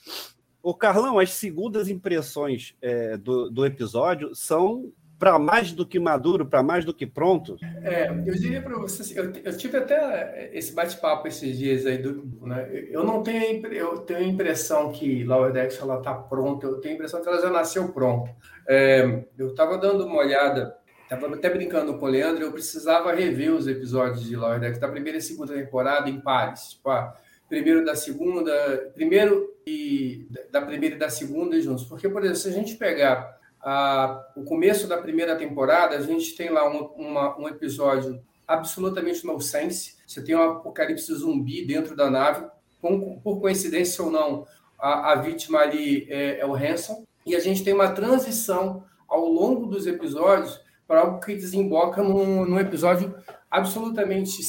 O 0.66 0.74
Carlão, 0.74 1.20
as 1.20 1.30
segundas 1.30 1.88
impressões 1.88 2.74
é, 2.82 3.16
do, 3.16 3.48
do 3.48 3.64
episódio 3.64 4.34
são 4.34 4.92
para 5.16 5.38
mais 5.38 5.70
do 5.70 5.86
que 5.86 5.96
maduro, 5.96 6.44
para 6.44 6.60
mais 6.60 6.84
do 6.84 6.92
que 6.92 7.06
pronto? 7.06 7.56
É, 7.84 8.10
eu 8.10 8.34
diria 8.34 8.60
para 8.60 8.76
você, 8.76 9.02
assim, 9.02 9.14
eu, 9.14 9.32
eu, 9.44 9.56
tive 9.56 9.78
até 9.78 10.50
esse 10.52 10.72
bate-papo 10.72 11.28
esses 11.28 11.56
dias 11.56 11.86
aí, 11.86 11.98
do, 11.98 12.44
né? 12.44 12.68
eu 12.90 13.04
não 13.04 13.22
tenho, 13.22 13.64
eu 13.68 13.98
tenho 13.98 14.18
a 14.18 14.22
impressão 14.24 14.90
que 14.90 15.22
Lower 15.22 15.52
Decks 15.52 15.78
ela 15.80 15.98
está 15.98 16.12
pronta, 16.12 16.66
eu 16.66 16.80
tenho 16.80 16.94
a 16.94 16.96
impressão 16.96 17.22
que 17.22 17.28
ela 17.28 17.40
já 17.40 17.48
nasceu 17.48 17.92
pronta. 17.92 18.34
É, 18.68 19.22
eu 19.38 19.50
estava 19.50 19.78
dando 19.78 20.04
uma 20.04 20.18
olhada, 20.18 20.76
estava 21.04 21.32
até 21.32 21.48
brincando 21.48 21.96
com 21.96 22.06
o 22.06 22.08
Leandro, 22.08 22.42
eu 22.42 22.50
precisava 22.50 23.14
rever 23.14 23.54
os 23.54 23.68
episódios 23.68 24.24
de 24.24 24.34
Lower 24.34 24.58
Decks 24.58 24.80
da 24.80 24.88
primeira 24.88 25.18
e 25.18 25.22
segunda 25.22 25.54
temporada 25.54 26.10
em 26.10 26.20
pares, 26.20 26.70
tipo, 26.70 26.90
ah, 26.90 27.14
primeiro 27.48 27.84
da 27.84 27.94
segunda, 27.94 28.90
primeiro 28.92 29.54
da 30.50 30.62
primeira 30.62 30.94
e 30.94 30.98
da 30.98 31.10
segunda 31.10 31.60
juntos, 31.60 31.84
porque 31.84 32.08
por 32.08 32.22
exemplo, 32.22 32.40
se 32.40 32.48
a 32.48 32.52
gente 32.52 32.76
pegar 32.76 33.36
o 34.36 34.44
começo 34.44 34.86
da 34.86 34.96
primeira 34.96 35.34
temporada, 35.36 35.96
a 35.96 36.00
gente 36.00 36.36
tem 36.36 36.50
lá 36.50 36.68
um, 36.68 36.84
uma, 36.96 37.36
um 37.38 37.48
episódio 37.48 38.22
absolutamente 38.46 39.26
nonsense. 39.26 39.96
Você 40.06 40.22
tem 40.22 40.36
um 40.36 40.42
apocalipse 40.42 41.12
zumbi 41.12 41.64
dentro 41.64 41.96
da 41.96 42.08
nave. 42.08 42.46
Com, 42.80 43.18
por 43.18 43.40
coincidência 43.40 44.04
ou 44.04 44.10
não, 44.10 44.46
a, 44.78 45.12
a 45.12 45.14
vítima 45.16 45.58
ali 45.58 46.06
é, 46.08 46.40
é, 46.40 46.46
o 46.46 46.54
Hanson. 46.54 47.04
E 47.24 47.34
a 47.34 47.40
gente 47.40 47.64
tem 47.64 47.74
uma 47.74 47.90
transição 47.90 48.84
ao 49.08 49.26
longo 49.26 49.66
dos 49.66 49.86
episódios 49.86 50.60
para 50.86 51.00
algo 51.00 51.20
que 51.20 51.34
desemboca 51.34 52.02
num, 52.02 52.44
num 52.44 52.60
episódio 52.60 53.12
absolutamente, 53.50 54.40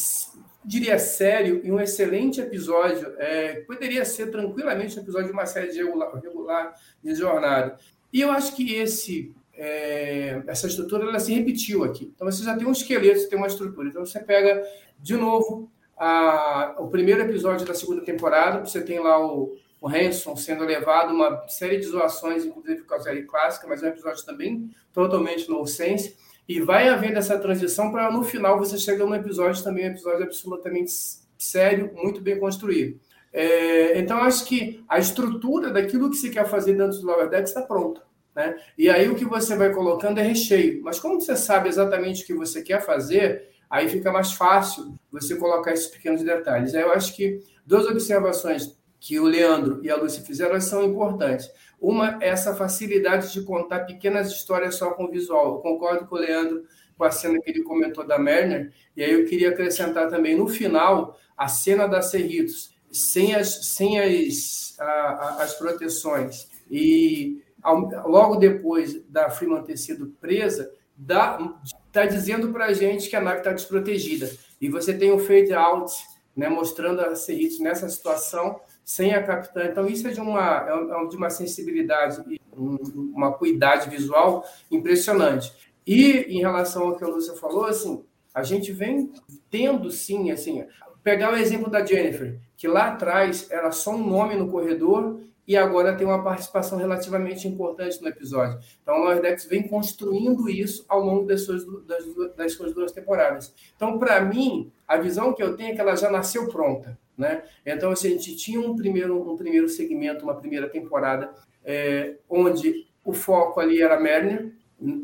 diria, 0.67 0.99
sério 0.99 1.61
e 1.63 1.71
um 1.71 1.79
excelente 1.79 2.41
episódio. 2.41 3.13
É, 3.17 3.61
poderia 3.61 4.03
ser 4.03 4.29
tranquilamente 4.29 4.99
um 4.99 5.01
episódio 5.01 5.27
de 5.27 5.33
uma 5.33 5.45
série 5.45 5.71
de 5.71 5.81
regular, 5.81 6.13
regular 6.19 6.73
de 7.01 7.15
jornada. 7.15 7.77
E 8.11 8.19
eu 8.19 8.29
acho 8.29 8.53
que 8.53 8.75
esse, 8.75 9.33
é, 9.53 10.41
essa 10.45 10.67
estrutura 10.67 11.05
ela 11.05 11.19
se 11.21 11.33
repetiu 11.33 11.85
aqui. 11.85 12.11
Então 12.13 12.29
você 12.29 12.43
já 12.43 12.57
tem 12.57 12.67
um 12.67 12.73
esqueleto, 12.73 13.21
você 13.21 13.29
tem 13.29 13.37
uma 13.37 13.47
estrutura. 13.47 13.87
Então 13.87 14.05
você 14.05 14.19
pega 14.19 14.61
de 14.99 15.15
novo 15.15 15.71
a, 15.97 16.75
o 16.79 16.89
primeiro 16.89 17.21
episódio 17.21 17.65
da 17.65 17.73
segunda 17.73 18.01
temporada, 18.01 18.59
você 18.59 18.81
tem 18.81 18.99
lá 18.99 19.25
o, 19.25 19.55
o 19.79 19.87
Hanson 19.87 20.35
sendo 20.35 20.65
levado 20.65 21.13
uma 21.13 21.47
série 21.47 21.77
de 21.77 21.85
zoações, 21.85 22.43
inclusive 22.43 22.83
com 22.83 22.93
a 22.93 22.99
série 22.99 23.23
clássica, 23.23 23.67
mas 23.67 23.81
é 23.81 23.85
um 23.85 23.91
episódio 23.91 24.25
também 24.25 24.69
totalmente 24.91 25.49
nonsense. 25.49 26.17
E 26.47 26.61
vai 26.61 26.87
havendo 26.87 27.17
essa 27.17 27.37
transição 27.37 27.91
para 27.91 28.11
no 28.11 28.23
final 28.23 28.57
você 28.57 28.77
chega 28.77 29.05
num 29.05 29.15
episódio 29.15 29.63
também, 29.63 29.85
um 29.85 29.91
episódio 29.91 30.23
absolutamente 30.23 30.91
sério, 31.37 31.91
muito 31.93 32.21
bem 32.21 32.39
construído. 32.39 32.99
É, 33.33 33.99
então, 33.99 34.19
acho 34.19 34.45
que 34.45 34.83
a 34.87 34.97
estrutura 34.97 35.69
daquilo 35.71 36.09
que 36.09 36.15
se 36.15 36.29
quer 36.29 36.47
fazer 36.47 36.73
dentro 36.73 36.99
do 36.99 37.05
Lower 37.05 37.29
Decks 37.29 37.49
está 37.49 37.61
pronta. 37.61 38.01
Né? 38.35 38.55
E 38.77 38.89
aí 38.89 39.09
o 39.09 39.15
que 39.15 39.25
você 39.25 39.55
vai 39.55 39.73
colocando 39.73 40.19
é 40.19 40.23
recheio. 40.23 40.81
Mas 40.83 40.99
como 40.99 41.19
você 41.19 41.35
sabe 41.35 41.67
exatamente 41.69 42.23
o 42.23 42.25
que 42.25 42.33
você 42.33 42.61
quer 42.61 42.85
fazer, 42.85 43.49
aí 43.69 43.89
fica 43.89 44.11
mais 44.11 44.33
fácil 44.33 44.97
você 45.11 45.35
colocar 45.35 45.73
esses 45.73 45.87
pequenos 45.87 46.23
detalhes. 46.23 46.75
Aí 46.75 46.81
eu 46.81 46.93
acho 46.93 47.15
que 47.15 47.39
duas 47.65 47.87
observações 47.87 48.76
que 48.99 49.19
o 49.19 49.25
Leandro 49.25 49.79
e 49.83 49.89
a 49.89 49.95
Lúcia 49.95 50.23
fizeram 50.23 50.59
são 50.59 50.83
importantes. 50.83 51.49
Uma 51.79 52.17
é 52.21 52.29
essa 52.29 52.55
facilidade 52.55 53.31
de 53.31 53.41
contar 53.43 53.81
pequenas 53.81 54.31
histórias 54.31 54.75
só 54.75 54.91
com 54.91 55.09
visual. 55.09 55.55
Eu 55.55 55.59
concordo 55.59 56.07
com 56.07 56.15
o 56.15 56.19
Leandro 56.19 56.63
com 56.97 57.03
a 57.03 57.11
cena 57.11 57.39
que 57.39 57.51
ele 57.51 57.61
comentou 57.61 58.05
da 58.05 58.17
Merner, 58.17 58.73
e 58.95 59.03
aí 59.03 59.13
eu 59.13 59.25
queria 59.25 59.49
acrescentar 59.49 60.09
também 60.09 60.35
no 60.35 60.47
final 60.47 61.17
a 61.37 61.47
cena 61.47 61.87
da 61.87 62.01
Cerritos 62.01 62.75
sem 62.91 63.35
as, 63.35 63.67
sem 63.67 63.99
as, 63.99 64.75
a, 64.79 65.43
as 65.43 65.53
proteções 65.53 66.49
e 66.71 67.43
ao, 67.61 67.81
logo 68.09 68.37
depois 68.37 69.03
da 69.07 69.29
Freeman 69.29 69.63
ter 69.63 69.77
sido 69.77 70.07
presa, 70.19 70.71
está 70.99 72.05
dizendo 72.05 72.51
para 72.51 72.65
a 72.65 72.73
gente 72.73 73.09
que 73.09 73.15
a 73.15 73.21
nave 73.21 73.39
está 73.39 73.51
desprotegida. 73.51 74.31
E 74.59 74.69
você 74.69 74.93
tem 74.93 75.11
o 75.11 75.19
fade 75.19 75.53
out, 75.53 75.93
né, 76.35 76.49
mostrando 76.49 77.01
a 77.01 77.15
Cerritos 77.15 77.59
nessa 77.59 77.87
situação 77.89 78.59
sem 78.87 79.13
a 79.13 79.21
capitã. 79.21 79.65
Então, 79.65 79.85
isso 79.85 80.07
é 80.07 80.11
de 80.11 80.21
uma, 80.21 80.65
é, 80.65 81.03
é 81.03 81.07
de 81.09 81.17
uma 81.17 81.29
sensibilidade 81.29 82.23
e 82.25 82.39
uma 82.55 83.33
cuidade 83.33 83.89
visual 83.89 84.45
impressionante. 84.71 85.51
E 85.85 86.25
em 86.29 86.39
relação 86.39 86.87
ao 86.87 86.95
que 86.95 87.03
a 87.03 87.07
Lúcia 87.07 87.33
falou, 87.33 87.65
assim, 87.65 88.05
a 88.33 88.43
gente 88.43 88.71
vem 88.71 89.11
tendo, 89.51 89.91
sim, 89.91 90.31
assim, 90.31 90.65
pegar 91.03 91.33
o 91.33 91.35
exemplo 91.35 91.69
da 91.69 91.85
Jennifer 91.85 92.39
que 92.55 92.65
lá 92.65 92.87
atrás 92.87 93.51
era 93.51 93.71
só 93.71 93.91
um 93.91 94.07
nome 94.07 94.35
no 94.35 94.49
corredor 94.49 95.19
e 95.45 95.57
agora 95.57 95.95
tem 95.95 96.07
uma 96.07 96.23
participação 96.23 96.77
relativamente 96.77 97.45
importante 97.45 98.01
no 98.01 98.07
episódio. 98.07 98.57
Então, 98.81 98.95
o 98.95 99.03
Lower 99.03 99.21
vem 99.49 99.67
construindo 99.67 100.49
isso 100.49 100.85
ao 100.87 101.01
longo 101.01 101.25
das 101.25 101.41
suas, 101.41 101.65
das, 101.85 102.05
das 102.37 102.53
suas 102.53 102.73
duas 102.73 102.93
temporadas. 102.93 103.53
Então, 103.75 103.99
para 103.99 104.21
mim, 104.21 104.71
a 104.87 104.95
visão 104.95 105.33
que 105.33 105.43
eu 105.43 105.57
tenho 105.57 105.71
é 105.71 105.75
que 105.75 105.81
ela 105.81 105.95
já 105.95 106.09
nasceu 106.09 106.47
pronta. 106.47 106.97
Né? 107.17 107.43
Então, 107.65 107.91
assim, 107.91 108.09
a 108.09 108.11
gente 108.11 108.35
tinha 108.35 108.61
um 108.61 108.75
primeiro, 108.75 109.31
um 109.31 109.35
primeiro 109.35 109.67
segmento, 109.67 110.23
uma 110.23 110.35
primeira 110.35 110.69
temporada, 110.69 111.33
é, 111.65 112.15
onde 112.29 112.85
o 113.03 113.11
foco 113.11 113.59
ali 113.59 113.81
era 113.81 113.99
Merner, 113.99 114.53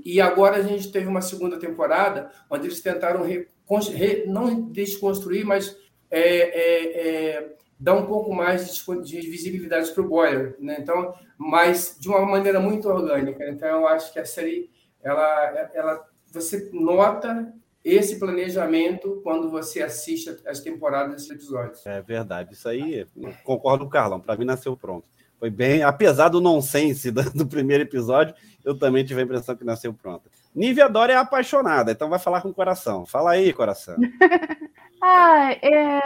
e 0.05 0.21
agora 0.21 0.57
a 0.57 0.61
gente 0.61 0.91
teve 0.91 1.07
uma 1.07 1.21
segunda 1.21 1.57
temporada, 1.57 2.31
onde 2.49 2.67
eles 2.67 2.81
tentaram 2.81 3.23
re, 3.23 3.47
re, 3.91 4.25
não 4.27 4.69
desconstruir, 4.69 5.43
mas 5.43 5.75
é, 6.11 6.19
é, 6.19 7.07
é, 7.07 7.53
dá 7.79 7.95
um 7.95 8.05
pouco 8.05 8.31
mais 8.33 8.71
de, 8.71 9.01
de 9.01 9.29
visibilidade 9.29 9.91
para 9.91 10.03
o 10.03 10.07
Boyer, 10.07 10.55
né? 10.59 10.77
Então, 10.79 11.15
mas 11.37 11.97
de 11.99 12.07
uma 12.07 12.23
maneira 12.23 12.59
muito 12.59 12.87
orgânica. 12.87 13.49
Então, 13.49 13.67
eu 13.67 13.87
acho 13.87 14.13
que 14.13 14.19
a 14.19 14.25
série, 14.25 14.69
ela, 15.01 15.71
ela, 15.73 16.07
você 16.31 16.69
nota 16.71 17.51
esse 17.83 18.17
planejamento 18.17 19.19
quando 19.23 19.49
você 19.49 19.81
assiste 19.83 20.35
as 20.47 20.61
temporadas 20.61 21.13
desses 21.13 21.29
episódios. 21.29 21.85
É 21.85 22.01
verdade, 22.01 22.53
isso 22.53 22.67
aí 22.69 23.05
concordo 23.43 23.83
com 23.83 23.89
o 23.89 23.91
Carlão. 23.91 24.19
Para 24.19 24.37
mim 24.37 24.45
nasceu 24.45 24.77
pronto. 24.77 25.07
Foi 25.37 25.49
bem, 25.49 25.83
apesar 25.83 26.29
do 26.29 26.39
nonsense 26.39 27.11
do 27.11 27.45
primeiro 27.45 27.83
episódio, 27.83 28.33
eu 28.63 28.77
também 28.77 29.03
tive 29.03 29.19
a 29.19 29.23
impressão 29.25 29.55
que 29.55 29.65
nasceu 29.65 29.93
pronto. 29.93 30.29
Nívia 30.55 30.87
Dora 30.87 31.11
é 31.11 31.17
apaixonada, 31.17 31.91
então 31.91 32.09
vai 32.09 32.19
falar 32.19 32.41
com 32.41 32.49
o 32.49 32.53
coração. 32.53 33.05
Fala 33.05 33.31
aí, 33.31 33.51
coração. 33.51 33.97
Ah, 35.05 35.51
é, 35.51 35.99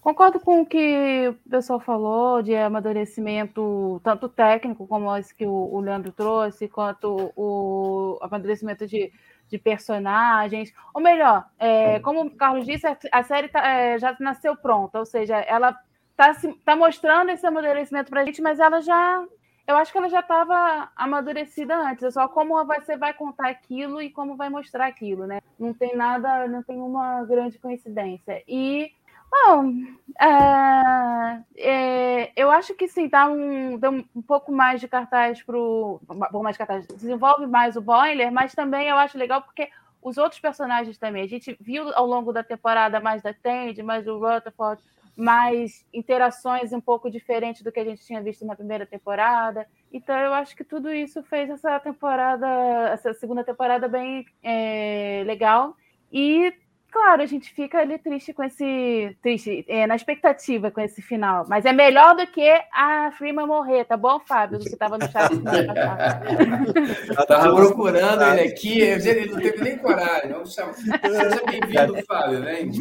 concordo 0.00 0.38
com 0.38 0.60
o 0.60 0.64
que 0.64 1.26
o 1.26 1.50
pessoal 1.50 1.80
falou 1.80 2.40
de 2.40 2.54
amadurecimento, 2.54 4.00
tanto 4.04 4.28
técnico, 4.28 4.86
como 4.86 5.16
esse 5.16 5.34
que 5.34 5.44
o, 5.44 5.50
o 5.50 5.80
Leandro 5.80 6.12
trouxe, 6.12 6.68
quanto 6.68 7.32
o 7.34 8.16
amadurecimento 8.22 8.86
de, 8.86 9.10
de 9.48 9.58
personagens. 9.58 10.72
Ou 10.94 11.00
melhor, 11.00 11.46
é, 11.58 11.98
como 12.00 12.22
o 12.22 12.30
Carlos 12.30 12.66
disse, 12.66 12.86
a, 12.86 12.96
a 13.12 13.22
série 13.22 13.48
tá, 13.48 13.66
é, 13.66 13.98
já 13.98 14.16
nasceu 14.20 14.56
pronta, 14.56 14.98
ou 14.98 15.06
seja, 15.06 15.36
ela 15.36 15.76
está 16.10 16.34
tá 16.64 16.76
mostrando 16.76 17.30
esse 17.30 17.46
amadurecimento 17.46 18.10
para 18.10 18.22
a 18.22 18.24
gente, 18.24 18.42
mas 18.42 18.58
ela 18.58 18.80
já 18.80 19.24
eu 19.68 19.76
acho 19.76 19.92
que 19.92 19.98
ela 19.98 20.08
já 20.08 20.20
estava 20.20 20.90
amadurecida 20.96 21.76
antes. 21.76 22.02
É 22.02 22.10
só 22.10 22.26
como 22.26 22.64
você 22.64 22.96
vai 22.96 23.12
contar 23.12 23.50
aquilo 23.50 24.00
e 24.00 24.08
como 24.08 24.34
vai 24.34 24.48
mostrar 24.48 24.86
aquilo, 24.86 25.26
né? 25.26 25.40
Não 25.58 25.74
tem 25.74 25.94
nada, 25.94 26.48
não 26.48 26.62
tem 26.62 26.80
uma 26.80 27.22
grande 27.24 27.58
coincidência. 27.58 28.42
E, 28.48 28.90
bom, 29.30 29.72
é, 30.20 31.42
é, 31.56 32.32
eu 32.36 32.50
acho 32.50 32.74
que 32.74 32.88
sim, 32.88 33.08
dá 33.08 33.28
um, 33.28 33.78
dá 33.78 33.90
um 33.90 34.22
pouco 34.26 34.50
mais 34.52 34.80
de 34.80 34.88
cartaz 34.88 35.42
para 35.42 35.56
o. 35.56 36.00
mais 36.42 36.54
de 36.54 36.58
cartaz, 36.58 36.86
desenvolve 36.88 37.46
mais 37.46 37.76
o 37.76 37.80
Boiler, 37.80 38.32
mas 38.32 38.54
também 38.54 38.88
eu 38.88 38.96
acho 38.96 39.16
legal 39.18 39.42
porque 39.42 39.70
os 40.02 40.18
outros 40.18 40.40
personagens 40.40 40.98
também. 40.98 41.22
A 41.22 41.28
gente 41.28 41.56
viu 41.60 41.88
ao 41.94 42.06
longo 42.06 42.32
da 42.32 42.42
temporada 42.42 43.00
mais 43.00 43.22
da 43.22 43.32
Tandy, 43.32 43.82
mais 43.82 44.04
do 44.04 44.18
Rutherford 44.18 44.82
mais 45.18 45.84
interações 45.92 46.72
um 46.72 46.80
pouco 46.80 47.10
diferentes 47.10 47.62
do 47.62 47.72
que 47.72 47.80
a 47.80 47.84
gente 47.84 48.06
tinha 48.06 48.22
visto 48.22 48.46
na 48.46 48.54
primeira 48.54 48.86
temporada. 48.86 49.66
Então 49.92 50.16
eu 50.16 50.32
acho 50.32 50.54
que 50.54 50.62
tudo 50.62 50.92
isso 50.92 51.24
fez 51.24 51.50
essa 51.50 51.80
temporada, 51.80 52.46
essa 52.92 53.12
segunda 53.14 53.42
temporada 53.42 53.88
bem 53.88 54.24
é, 54.40 55.24
legal. 55.26 55.76
E 56.12 56.54
Claro, 57.00 57.22
a 57.22 57.26
gente 57.26 57.54
fica 57.54 57.78
ali 57.78 57.96
triste 57.96 58.32
com 58.32 58.42
esse. 58.42 59.16
Triste, 59.22 59.64
é, 59.68 59.86
na 59.86 59.94
expectativa 59.94 60.68
com 60.68 60.80
esse 60.80 61.00
final. 61.00 61.46
Mas 61.48 61.64
é 61.64 61.72
melhor 61.72 62.16
do 62.16 62.26
que 62.26 62.50
a 62.72 63.12
Freeman 63.16 63.46
morrer, 63.46 63.84
tá 63.84 63.96
bom, 63.96 64.18
Fábio? 64.18 64.60
Você 64.60 64.70
estava 64.70 64.98
no 64.98 65.08
chat. 65.08 65.30
Eu 67.06 67.22
estava 67.22 67.54
procurando 67.54 68.22
ele 68.24 68.48
aqui, 68.48 68.80
ele 68.80 69.30
não 69.30 69.40
teve 69.40 69.62
nem 69.62 69.78
coragem. 69.78 70.32
Vamos 70.32 70.52
chamar. 70.52 70.74
Seja 70.74 71.42
bem-vindo, 71.46 72.02
Fábio, 72.04 72.42
vem. 72.42 72.72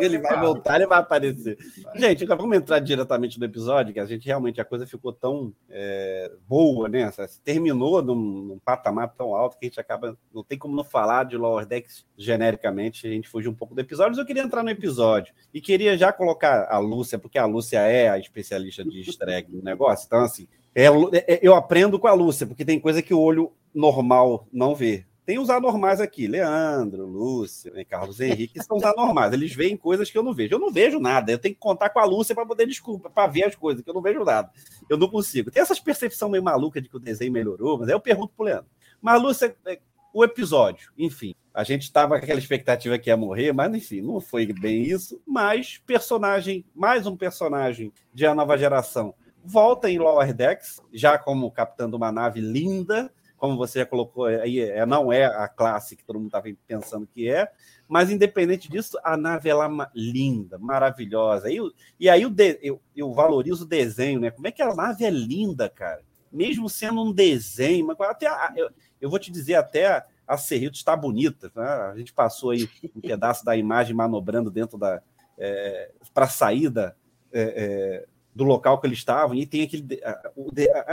Ele 0.00 0.18
vai 0.18 0.38
voltar, 0.38 0.76
ele 0.76 0.86
vai 0.86 0.98
aparecer. 0.98 1.56
Gente, 1.94 2.26
vamos 2.26 2.56
entrar 2.56 2.78
diretamente 2.78 3.40
no 3.40 3.46
episódio, 3.46 3.94
que 3.94 4.00
a 4.00 4.04
gente 4.04 4.26
realmente 4.26 4.60
a 4.60 4.66
coisa 4.66 4.86
ficou 4.86 5.14
tão 5.14 5.50
é, 5.70 6.30
boa, 6.46 6.90
né? 6.90 7.10
Terminou 7.42 8.02
num, 8.02 8.14
num, 8.14 8.58
patamar 8.62 9.08
tão 9.16 9.34
alto 9.34 9.58
que 9.58 9.64
a 9.64 9.68
gente 9.68 9.80
acaba. 9.80 10.14
Não 10.32 10.44
tem 10.44 10.58
como 10.58 10.76
não 10.76 10.84
falar 10.84 11.24
de 11.24 11.38
Lower 11.38 11.64
Decks 11.64 12.04
genericamente 12.18 13.08
gente 13.08 13.29
fugiu 13.30 13.50
um 13.50 13.54
pouco 13.54 13.74
do 13.74 13.80
episódio, 13.80 14.10
mas 14.10 14.18
eu 14.18 14.26
queria 14.26 14.42
entrar 14.42 14.62
no 14.62 14.70
episódio. 14.70 15.32
E 15.54 15.60
queria 15.60 15.96
já 15.96 16.12
colocar 16.12 16.66
a 16.68 16.78
Lúcia, 16.78 17.18
porque 17.18 17.38
a 17.38 17.46
Lúcia 17.46 17.78
é 17.78 18.08
a 18.08 18.18
especialista 18.18 18.84
de 18.84 18.98
easter 19.00 19.46
no 19.48 19.62
negócio. 19.62 20.06
Então, 20.06 20.20
assim, 20.20 20.46
é, 20.74 20.86
é, 20.86 21.40
eu 21.42 21.54
aprendo 21.54 21.98
com 21.98 22.06
a 22.06 22.12
Lúcia, 22.12 22.46
porque 22.46 22.64
tem 22.64 22.78
coisa 22.78 23.02
que 23.02 23.14
o 23.14 23.20
olho 23.20 23.52
normal 23.74 24.46
não 24.52 24.74
vê. 24.74 25.04
tem 25.24 25.38
os 25.38 25.48
anormais 25.48 26.00
aqui, 26.00 26.26
Leandro, 26.26 27.06
Lúcia, 27.06 27.72
né, 27.72 27.84
Carlos 27.84 28.20
Henrique, 28.20 28.54
que 28.54 28.64
são 28.64 28.76
os 28.76 28.82
anormais. 28.82 29.32
Eles 29.32 29.54
veem 29.54 29.76
coisas 29.76 30.10
que 30.10 30.18
eu 30.18 30.22
não 30.22 30.34
vejo. 30.34 30.54
Eu 30.54 30.58
não 30.58 30.72
vejo 30.72 30.98
nada. 30.98 31.30
Eu 31.30 31.38
tenho 31.38 31.54
que 31.54 31.60
contar 31.60 31.90
com 31.90 32.00
a 32.00 32.04
Lúcia 32.04 32.34
para 32.34 32.46
poder 32.46 32.66
desculpa, 32.66 33.08
para 33.08 33.28
ver 33.28 33.44
as 33.44 33.54
coisas, 33.54 33.82
que 33.82 33.88
eu 33.88 33.94
não 33.94 34.02
vejo 34.02 34.24
nada. 34.24 34.50
Eu 34.88 34.96
não 34.96 35.08
consigo. 35.08 35.50
Tem 35.50 35.62
essas 35.62 35.78
percepção 35.78 36.28
meio 36.28 36.42
maluca 36.42 36.80
de 36.80 36.88
que 36.88 36.96
o 36.96 37.00
desenho 37.00 37.32
melhorou, 37.32 37.78
mas 37.78 37.88
aí 37.88 37.94
eu 37.94 38.00
pergunto 38.00 38.32
pro 38.36 38.46
Leandro. 38.46 38.66
Mas, 39.00 39.22
Lúcia, 39.22 39.56
é, 39.66 39.78
o 40.12 40.24
episódio, 40.24 40.90
enfim, 40.98 41.34
a 41.52 41.64
gente 41.64 41.82
estava 41.82 42.18
com 42.18 42.24
aquela 42.24 42.38
expectativa 42.38 42.98
que 42.98 43.10
ia 43.10 43.16
morrer, 43.16 43.52
mas 43.52 43.74
enfim, 43.74 44.00
não 44.00 44.20
foi 44.20 44.46
bem 44.46 44.82
isso. 44.82 45.20
Mas 45.26 45.78
personagem, 45.84 46.64
mais 46.74 47.06
um 47.06 47.16
personagem 47.16 47.92
de 48.14 48.24
A 48.26 48.34
Nova 48.34 48.56
Geração, 48.56 49.14
volta 49.44 49.90
em 49.90 49.98
Lower 49.98 50.32
Decks, 50.32 50.80
já 50.92 51.18
como 51.18 51.50
capitão 51.50 51.88
de 51.90 51.96
uma 51.96 52.12
nave 52.12 52.40
linda, 52.40 53.12
como 53.36 53.56
você 53.56 53.80
já 53.80 53.86
colocou 53.86 54.26
aí, 54.26 54.60
é, 54.60 54.84
não 54.84 55.10
é 55.10 55.24
a 55.24 55.48
classe 55.48 55.96
que 55.96 56.04
todo 56.04 56.16
mundo 56.16 56.26
estava 56.26 56.46
pensando 56.66 57.06
que 57.06 57.28
é, 57.28 57.50
mas 57.88 58.10
independente 58.10 58.70
disso, 58.70 58.98
a 59.02 59.16
nave 59.16 59.48
é 59.48 59.54
lá 59.54 59.90
linda, 59.94 60.58
maravilhosa. 60.58 61.50
E, 61.50 61.58
e 61.98 62.08
aí 62.08 62.22
eu, 62.22 62.32
eu, 62.62 62.80
eu, 62.94 63.12
valorizo 63.12 63.64
o 63.64 63.68
desenho, 63.68 64.20
né? 64.20 64.30
Como 64.30 64.46
é 64.46 64.52
que 64.52 64.62
a 64.62 64.74
nave 64.74 65.04
é 65.04 65.10
linda, 65.10 65.68
cara? 65.68 66.02
Mesmo 66.30 66.68
sendo 66.68 67.02
um 67.02 67.12
desenho, 67.12 67.90
até 67.98 68.28
eu, 68.54 68.70
eu, 69.00 69.10
vou 69.10 69.18
te 69.18 69.32
dizer, 69.32 69.54
até 69.54 70.04
a, 70.34 70.36
Cerrito 70.36 70.76
está 70.76 70.96
bonita. 70.96 71.50
Né? 71.54 71.64
A 71.64 71.94
gente 71.96 72.12
passou 72.12 72.50
aí 72.50 72.68
um 72.94 73.00
pedaço 73.00 73.44
da 73.44 73.56
imagem 73.56 73.94
manobrando 73.94 74.50
dentro 74.50 74.78
da. 74.78 75.02
É, 75.38 75.90
para 76.12 76.26
a 76.26 76.28
saída 76.28 76.94
é, 77.32 77.40
é, 77.40 78.06
do 78.34 78.44
local 78.44 78.78
que 78.78 78.86
eles 78.86 78.98
estavam, 78.98 79.34
e 79.34 79.46
tem 79.46 79.62
aquele 79.62 80.00
o, 80.36 80.50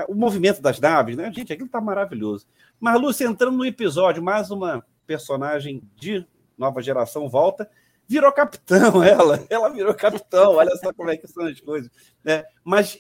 o 0.08 0.16
movimento 0.16 0.62
das 0.62 0.80
naves, 0.80 1.18
né? 1.18 1.32
Gente, 1.34 1.52
aquilo 1.52 1.68
está 1.68 1.82
maravilhoso. 1.82 2.48
Mas, 2.80 3.00
Lúcia, 3.00 3.26
entrando 3.26 3.58
no 3.58 3.66
episódio, 3.66 4.24
mais 4.24 4.50
uma 4.50 4.86
personagem 5.06 5.84
de 5.96 6.26
nova 6.58 6.82
geração 6.82 7.30
volta, 7.30 7.70
virou 8.08 8.32
capitão, 8.32 9.04
ela, 9.04 9.46
ela 9.50 9.70
virou 9.70 9.94
capitão, 9.94 10.56
olha 10.56 10.76
só 10.78 10.94
como 10.94 11.10
é 11.10 11.18
que 11.18 11.28
são 11.28 11.46
as 11.46 11.60
coisas. 11.60 11.92
Né? 12.24 12.46
Mas 12.64 12.98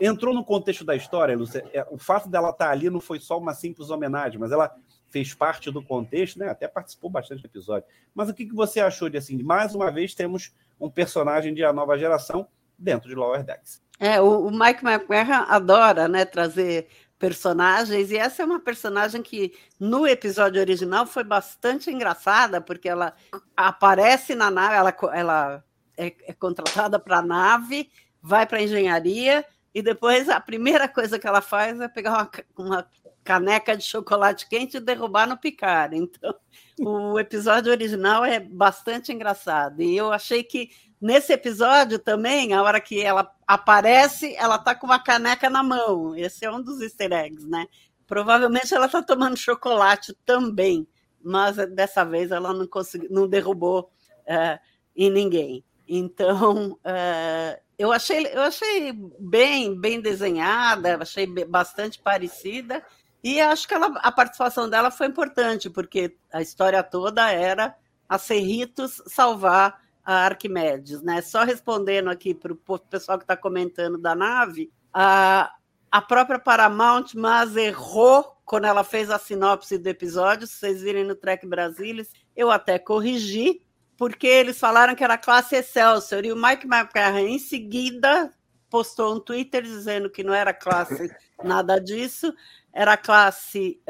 entrou 0.00 0.34
no 0.34 0.44
contexto 0.44 0.84
da 0.84 0.96
história, 0.96 1.36
Lúcia, 1.36 1.64
é, 1.72 1.86
o 1.90 1.98
fato 1.98 2.28
dela 2.28 2.50
estar 2.50 2.66
tá 2.66 2.70
ali 2.70 2.88
não 2.88 3.00
foi 3.00 3.20
só 3.20 3.38
uma 3.38 3.54
simples 3.54 3.90
homenagem, 3.90 4.38
mas 4.40 4.50
ela 4.50 4.74
fez 5.12 5.34
parte 5.34 5.70
do 5.70 5.82
contexto, 5.82 6.38
né? 6.38 6.48
até 6.48 6.66
participou 6.66 7.10
bastante 7.10 7.42
do 7.42 7.46
episódio. 7.46 7.86
Mas 8.14 8.30
o 8.30 8.34
que, 8.34 8.46
que 8.46 8.54
você 8.54 8.80
achou 8.80 9.10
de 9.10 9.18
assim? 9.18 9.40
Mais 9.42 9.74
uma 9.74 9.90
vez 9.90 10.14
temos 10.14 10.54
um 10.80 10.90
personagem 10.90 11.52
de 11.52 11.62
a 11.62 11.72
nova 11.72 11.98
geração 11.98 12.48
dentro 12.78 13.08
de 13.08 13.14
Lower 13.14 13.44
Decks. 13.44 13.82
É, 14.00 14.20
o, 14.20 14.46
o 14.46 14.50
Mike 14.50 14.84
McMahon 14.84 15.44
adora, 15.46 16.08
né, 16.08 16.24
trazer 16.24 16.88
personagens, 17.18 18.10
e 18.10 18.16
essa 18.16 18.42
é 18.42 18.44
uma 18.44 18.58
personagem 18.58 19.22
que 19.22 19.54
no 19.78 20.08
episódio 20.08 20.60
original 20.60 21.06
foi 21.06 21.22
bastante 21.22 21.88
engraçada, 21.88 22.60
porque 22.60 22.88
ela 22.88 23.14
aparece 23.56 24.34
na 24.34 24.50
nave, 24.50 24.74
ela, 24.74 24.96
ela 25.14 25.64
é, 25.96 26.06
é 26.26 26.32
contratada 26.32 26.98
para 26.98 27.18
a 27.18 27.22
nave, 27.22 27.88
vai 28.20 28.44
para 28.44 28.58
a 28.58 28.62
engenharia, 28.62 29.44
e 29.72 29.80
depois 29.80 30.28
a 30.28 30.40
primeira 30.40 30.88
coisa 30.88 31.18
que 31.18 31.26
ela 31.26 31.40
faz 31.40 31.80
é 31.80 31.86
pegar 31.86 32.12
uma, 32.12 32.30
uma 32.58 32.90
caneca 33.24 33.76
de 33.76 33.84
chocolate 33.84 34.48
quente 34.48 34.76
e 34.76 34.80
derrubar 34.80 35.26
no 35.26 35.36
picar. 35.36 35.90
Então, 35.94 36.34
o 36.78 37.18
episódio 37.18 37.70
original 37.70 38.24
é 38.24 38.40
bastante 38.40 39.12
engraçado. 39.12 39.82
E 39.82 39.96
eu 39.96 40.12
achei 40.12 40.42
que 40.42 40.70
Nesse 41.02 41.32
episódio 41.32 41.98
também, 41.98 42.52
a 42.52 42.62
hora 42.62 42.80
que 42.80 43.02
ela 43.02 43.28
aparece, 43.44 44.36
ela 44.36 44.56
tá 44.56 44.72
com 44.72 44.86
uma 44.86 45.00
caneca 45.00 45.50
na 45.50 45.60
mão. 45.60 46.14
Esse 46.14 46.44
é 46.44 46.50
um 46.52 46.62
dos 46.62 46.80
easter 46.80 47.12
eggs, 47.12 47.44
né? 47.44 47.66
Provavelmente 48.06 48.72
ela 48.72 48.88
tá 48.88 49.02
tomando 49.02 49.36
chocolate 49.36 50.16
também, 50.24 50.86
mas 51.20 51.56
dessa 51.74 52.04
vez 52.04 52.30
ela 52.30 52.52
não 52.52 52.68
conseguiu, 52.68 53.08
não 53.10 53.26
derrubou 53.26 53.90
uh, 54.28 54.60
em 54.94 55.10
ninguém. 55.10 55.64
Então, 55.88 56.74
uh, 56.74 57.60
eu 57.76 57.90
achei, 57.90 58.24
eu 58.28 58.42
achei 58.42 58.92
bem, 59.18 59.74
bem 59.74 60.00
desenhada, 60.00 61.02
achei 61.02 61.26
bastante 61.26 61.98
parecida. 61.98 62.80
E 63.22 63.40
acho 63.40 63.68
que 63.68 63.74
ela, 63.74 63.86
a 63.98 64.10
participação 64.10 64.68
dela 64.68 64.90
foi 64.90 65.06
importante, 65.06 65.70
porque 65.70 66.16
a 66.32 66.42
história 66.42 66.82
toda 66.82 67.30
era 67.30 67.74
a 68.08 68.18
Cerritos 68.18 69.00
salvar 69.06 69.80
a 70.04 70.24
Arquimedes, 70.24 71.02
né? 71.02 71.22
Só 71.22 71.44
respondendo 71.44 72.10
aqui 72.10 72.34
para 72.34 72.52
o 72.52 72.78
pessoal 72.78 73.18
que 73.18 73.24
está 73.24 73.36
comentando 73.36 73.96
da 73.96 74.14
nave, 74.14 74.72
a, 74.92 75.52
a 75.90 76.02
própria 76.02 76.38
Paramount, 76.38 77.14
mas 77.14 77.56
errou 77.56 78.36
quando 78.44 78.64
ela 78.66 78.82
fez 78.82 79.08
a 79.10 79.18
sinopse 79.18 79.78
do 79.78 79.86
episódio. 79.86 80.46
Se 80.46 80.56
vocês 80.56 80.82
virem 80.82 81.04
no 81.04 81.14
Trek 81.14 81.46
Brasilis, 81.46 82.10
eu 82.36 82.50
até 82.50 82.78
corrigi, 82.78 83.62
porque 83.96 84.26
eles 84.26 84.58
falaram 84.58 84.96
que 84.96 85.04
era 85.04 85.16
classe 85.16 85.54
Excelsior, 85.54 86.24
e 86.24 86.32
o 86.32 86.36
Mike 86.36 86.66
McCarran, 86.66 87.20
em 87.20 87.38
seguida, 87.38 88.32
postou 88.68 89.14
um 89.14 89.20
Twitter 89.20 89.62
dizendo 89.62 90.10
que 90.10 90.24
não 90.24 90.34
era 90.34 90.52
classe 90.52 91.14
nada 91.44 91.78
disso, 91.78 92.34
era 92.72 92.96
classe 92.96 93.80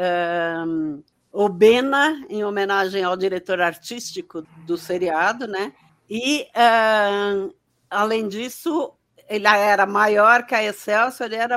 um, 0.66 1.03
Obena, 1.33 2.27
em 2.29 2.45
homenagem 2.45 3.03
ao 3.03 3.16
diretor 3.16 3.61
artístico 3.61 4.42
do 4.66 4.77
seriado, 4.77 5.47
né? 5.47 5.73
E, 6.11 6.42
uh, 6.42 7.55
além 7.88 8.29
disso, 8.29 8.92
ele 9.27 9.47
era 9.47 9.87
maior 9.87 10.45
que 10.45 10.55
a 10.55 10.62
Excelsior, 10.62 11.27
ele 11.27 11.37
era, 11.37 11.57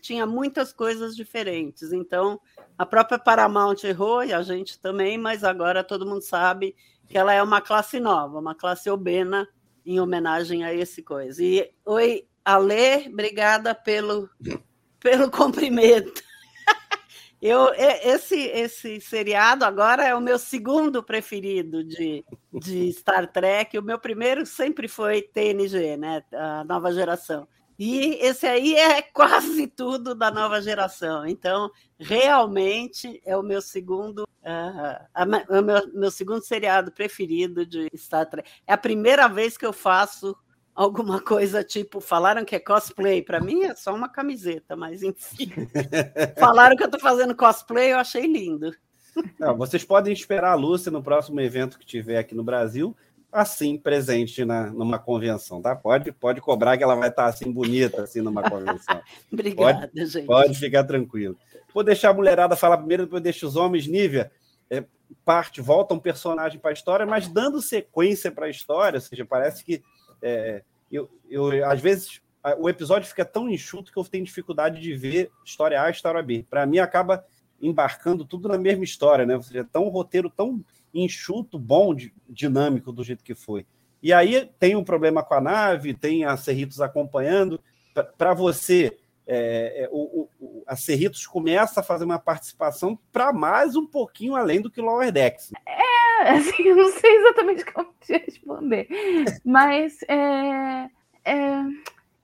tinha 0.00 0.24
muitas 0.24 0.72
coisas 0.72 1.14
diferentes. 1.14 1.92
Então, 1.92 2.40
a 2.78 2.86
própria 2.86 3.18
Paramount 3.18 3.84
errou, 3.84 4.24
e 4.24 4.32
a 4.32 4.42
gente 4.42 4.80
também, 4.80 5.18
mas 5.18 5.44
agora 5.44 5.84
todo 5.84 6.06
mundo 6.06 6.22
sabe 6.22 6.74
que 7.06 7.18
ela 7.18 7.34
é 7.34 7.42
uma 7.42 7.60
classe 7.60 8.00
nova, 8.00 8.38
uma 8.38 8.54
classe 8.54 8.88
obena, 8.88 9.46
em 9.84 10.00
homenagem 10.00 10.64
a 10.64 10.72
esse 10.72 11.02
coisa. 11.02 11.44
E, 11.44 11.70
oi, 11.84 12.26
Ale, 12.42 13.06
obrigada 13.12 13.74
pelo, 13.74 14.30
pelo 14.98 15.28
cumprimento. 15.32 16.22
Eu, 17.40 17.72
esse, 17.74 18.36
esse 18.36 19.00
seriado 19.00 19.64
agora 19.64 20.06
é 20.06 20.14
o 20.14 20.20
meu 20.20 20.38
segundo 20.38 21.02
preferido 21.02 21.82
de, 21.82 22.22
de 22.52 22.92
Star 22.92 23.32
Trek. 23.32 23.78
O 23.78 23.82
meu 23.82 23.98
primeiro 23.98 24.44
sempre 24.44 24.86
foi 24.86 25.22
TNG, 25.22 25.96
né? 25.96 26.22
A 26.32 26.64
nova 26.64 26.92
geração. 26.92 27.48
E 27.78 28.18
esse 28.20 28.46
aí 28.46 28.74
é 28.74 29.00
quase 29.00 29.66
tudo 29.66 30.14
da 30.14 30.30
nova 30.30 30.60
geração. 30.60 31.26
Então, 31.26 31.70
realmente 31.98 33.22
é 33.24 33.34
o 33.34 33.42
meu 33.42 33.62
segundo, 33.62 34.24
uh, 34.24 35.58
o 35.58 35.62
meu, 35.62 35.90
meu 35.94 36.10
segundo 36.10 36.44
seriado 36.44 36.92
preferido 36.92 37.64
de 37.64 37.88
Star 37.96 38.28
Trek. 38.28 38.50
É 38.66 38.74
a 38.74 38.78
primeira 38.78 39.26
vez 39.28 39.56
que 39.56 39.64
eu 39.64 39.72
faço 39.72 40.36
alguma 40.82 41.20
coisa 41.20 41.62
tipo, 41.62 42.00
falaram 42.00 42.42
que 42.42 42.56
é 42.56 42.58
cosplay, 42.58 43.20
para 43.20 43.38
mim 43.38 43.64
é 43.64 43.74
só 43.74 43.94
uma 43.94 44.08
camiseta, 44.08 44.74
mas 44.74 45.02
enfim. 45.02 45.52
falaram 46.38 46.74
que 46.74 46.82
eu 46.82 46.86
estou 46.86 47.00
fazendo 47.00 47.36
cosplay, 47.36 47.92
eu 47.92 47.98
achei 47.98 48.26
lindo. 48.26 48.74
Não, 49.38 49.58
vocês 49.58 49.84
podem 49.84 50.10
esperar 50.10 50.52
a 50.52 50.54
Lúcia 50.54 50.90
no 50.90 51.02
próximo 51.02 51.38
evento 51.38 51.78
que 51.78 51.84
tiver 51.84 52.16
aqui 52.16 52.34
no 52.34 52.42
Brasil, 52.42 52.96
assim, 53.30 53.76
presente 53.76 54.42
na, 54.42 54.70
numa 54.70 54.98
convenção, 54.98 55.60
tá? 55.60 55.76
Pode, 55.76 56.12
pode 56.12 56.40
cobrar 56.40 56.78
que 56.78 56.82
ela 56.82 56.94
vai 56.94 57.10
estar 57.10 57.26
assim 57.26 57.52
bonita, 57.52 58.04
assim, 58.04 58.22
numa 58.22 58.42
convenção. 58.42 59.02
Obrigada, 59.30 59.86
pode, 59.88 60.06
gente. 60.06 60.26
Pode 60.26 60.58
ficar 60.58 60.84
tranquilo. 60.84 61.36
Vou 61.74 61.84
deixar 61.84 62.08
a 62.08 62.14
mulherada 62.14 62.56
falar 62.56 62.78
primeiro, 62.78 63.04
depois 63.04 63.22
deixo 63.22 63.46
os 63.46 63.54
homens, 63.54 63.86
Nívia. 63.86 64.32
É, 64.70 64.82
parte, 65.26 65.60
volta 65.60 65.92
um 65.92 65.98
personagem 65.98 66.58
para 66.58 66.70
a 66.70 66.72
história, 66.72 67.04
mas 67.04 67.28
dando 67.28 67.60
sequência 67.60 68.32
para 68.32 68.46
a 68.46 68.50
história, 68.50 68.96
ou 68.96 69.02
seja, 69.02 69.26
parece 69.26 69.62
que 69.62 69.82
é, 70.22 70.62
eu, 70.90 71.08
eu, 71.28 71.66
às 71.66 71.80
vezes 71.80 72.20
o 72.58 72.68
episódio 72.68 73.08
fica 73.08 73.24
tão 73.24 73.48
enxuto 73.48 73.92
que 73.92 73.98
eu 73.98 74.04
tenho 74.04 74.24
dificuldade 74.24 74.80
de 74.80 74.94
ver 74.94 75.30
história 75.44 75.80
A 75.80 75.88
e 75.88 75.92
história 75.92 76.22
B. 76.22 76.46
Para 76.48 76.66
mim, 76.66 76.78
acaba 76.78 77.24
embarcando 77.60 78.24
tudo 78.24 78.48
na 78.48 78.56
mesma 78.56 78.84
história, 78.84 79.26
né? 79.26 79.36
Ou 79.36 79.42
seja, 79.42 79.68
tão 79.70 79.84
um 79.84 79.90
roteiro 79.90 80.30
tão 80.30 80.64
enxuto, 80.92 81.58
bom, 81.58 81.94
dinâmico 82.28 82.92
do 82.92 83.04
jeito 83.04 83.22
que 83.22 83.34
foi. 83.34 83.66
E 84.02 84.12
aí 84.12 84.50
tem 84.58 84.74
um 84.74 84.84
problema 84.84 85.22
com 85.22 85.34
a 85.34 85.40
nave, 85.40 85.92
tem 85.92 86.24
a 86.24 86.36
Cerritos 86.36 86.80
acompanhando. 86.80 87.60
Para 88.16 88.32
você, 88.32 88.96
é, 89.32 89.84
é, 89.84 89.88
o, 89.92 90.28
o, 90.40 90.64
a 90.66 90.74
Cerritos 90.74 91.24
começa 91.24 91.78
a 91.78 91.84
fazer 91.84 92.04
uma 92.04 92.18
participação 92.18 92.98
para 93.12 93.32
mais 93.32 93.76
um 93.76 93.86
pouquinho 93.86 94.34
além 94.34 94.60
do 94.60 94.68
que 94.68 94.80
Lower 94.80 95.12
Decks. 95.12 95.52
É, 95.64 96.30
assim, 96.34 96.64
eu 96.64 96.74
não 96.74 96.90
sei 96.90 97.16
exatamente 97.18 97.64
como 97.66 97.94
te 98.00 98.18
responder, 98.18 98.88
mas 99.44 100.02
é, 100.08 100.90
é, 101.24 101.62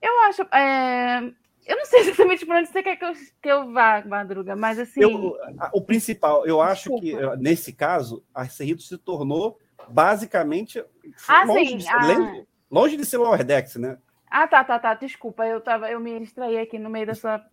eu 0.01 0.19
acho. 0.25 0.41
É, 0.53 1.19
eu 1.65 1.77
não 1.77 1.85
sei 1.85 2.01
exatamente 2.11 2.45
para 2.45 2.59
onde 2.59 2.67
você 2.67 2.83
quer 2.83 2.97
que 2.97 3.05
eu, 3.05 3.13
que 3.41 3.49
eu 3.49 3.71
vá, 3.71 4.03
Madruga, 4.05 4.53
mas 4.53 4.77
assim. 4.77 5.01
Eu, 5.01 5.37
o 5.71 5.81
principal, 5.81 6.45
eu 6.45 6.61
acho 6.61 6.89
Desculpa. 6.99 7.37
que 7.37 7.41
nesse 7.41 7.71
caso, 7.71 8.21
a 8.35 8.49
Cerritos 8.49 8.85
se 8.85 8.97
tornou 8.97 9.57
basicamente 9.87 10.83
ah, 11.25 11.45
longe, 11.45 11.69
sim, 11.69 11.77
de, 11.77 11.87
ah. 11.87 12.43
longe 12.69 12.97
de 12.97 13.05
ser 13.05 13.15
Lower 13.15 13.45
Decks, 13.45 13.77
né? 13.77 13.97
Ah, 14.29 14.47
tá, 14.47 14.63
tá, 14.63 14.77
tá. 14.79 14.93
Desculpa, 14.93 15.45
eu 15.45 15.61
tava, 15.61 15.89
eu 15.89 15.99
me 15.99 16.19
distraí 16.19 16.57
aqui 16.57 16.77
no 16.77 16.89
meio 16.89 17.07
da 17.07 17.15
sua. 17.15 17.43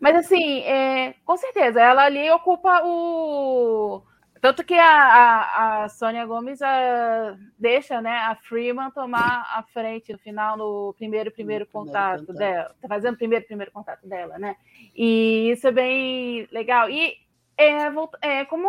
Mas 0.00 0.16
assim, 0.16 0.60
é, 0.60 1.14
com 1.24 1.36
certeza, 1.36 1.80
ela 1.80 2.04
ali 2.04 2.30
ocupa 2.30 2.82
o 2.84 4.02
Tanto 4.40 4.62
que 4.62 4.74
a, 4.74 4.86
a, 4.86 5.84
a 5.84 5.88
Sônia 5.88 6.24
Gomes 6.26 6.60
a, 6.62 7.36
deixa 7.58 8.00
né, 8.00 8.16
a 8.16 8.36
Freeman 8.36 8.90
tomar 8.90 9.44
a 9.52 9.62
frente 9.62 10.12
no 10.12 10.18
final, 10.18 10.56
no 10.56 10.94
primeiro, 10.96 11.32
primeiro 11.32 11.66
contato 11.66 12.20
contato. 12.20 12.38
dela. 12.38 12.74
Tá 12.80 12.88
fazendo 12.88 13.14
o 13.14 13.18
primeiro, 13.18 13.44
primeiro 13.44 13.72
contato 13.72 14.06
dela, 14.06 14.38
né? 14.38 14.56
E 14.94 15.50
isso 15.50 15.66
é 15.66 15.72
bem 15.72 16.48
legal. 16.52 16.88
E 16.90 17.16
é, 17.58 17.86
é, 18.20 18.44
como 18.44 18.68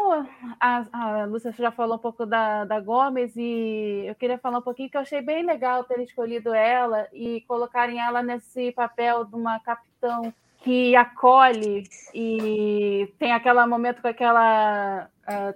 a, 0.60 0.86
a 0.92 1.26
Lúcia 1.26 1.52
já 1.52 1.72
falou 1.72 1.96
um 1.96 2.00
pouco 2.00 2.26
da, 2.26 2.64
da 2.64 2.80
Gomes, 2.80 3.36
e 3.36 4.06
eu 4.08 4.16
queria 4.16 4.38
falar 4.38 4.60
um 4.60 4.62
pouquinho 4.62 4.90
que 4.90 4.96
eu 4.96 5.02
achei 5.02 5.22
bem 5.22 5.46
legal 5.46 5.84
ter 5.84 6.00
escolhido 6.00 6.54
ela 6.54 7.08
e 7.12 7.42
colocarem 7.42 8.00
ela 8.00 8.24
nesse 8.24 8.72
papel 8.72 9.26
de 9.26 9.36
uma 9.36 9.60
capitão 9.60 10.34
que 10.60 10.96
acolhe 10.96 11.84
e 12.14 13.14
tem 13.20 13.32
aquele 13.32 13.66
momento 13.66 14.02
com 14.02 14.08
aquela 14.08 15.10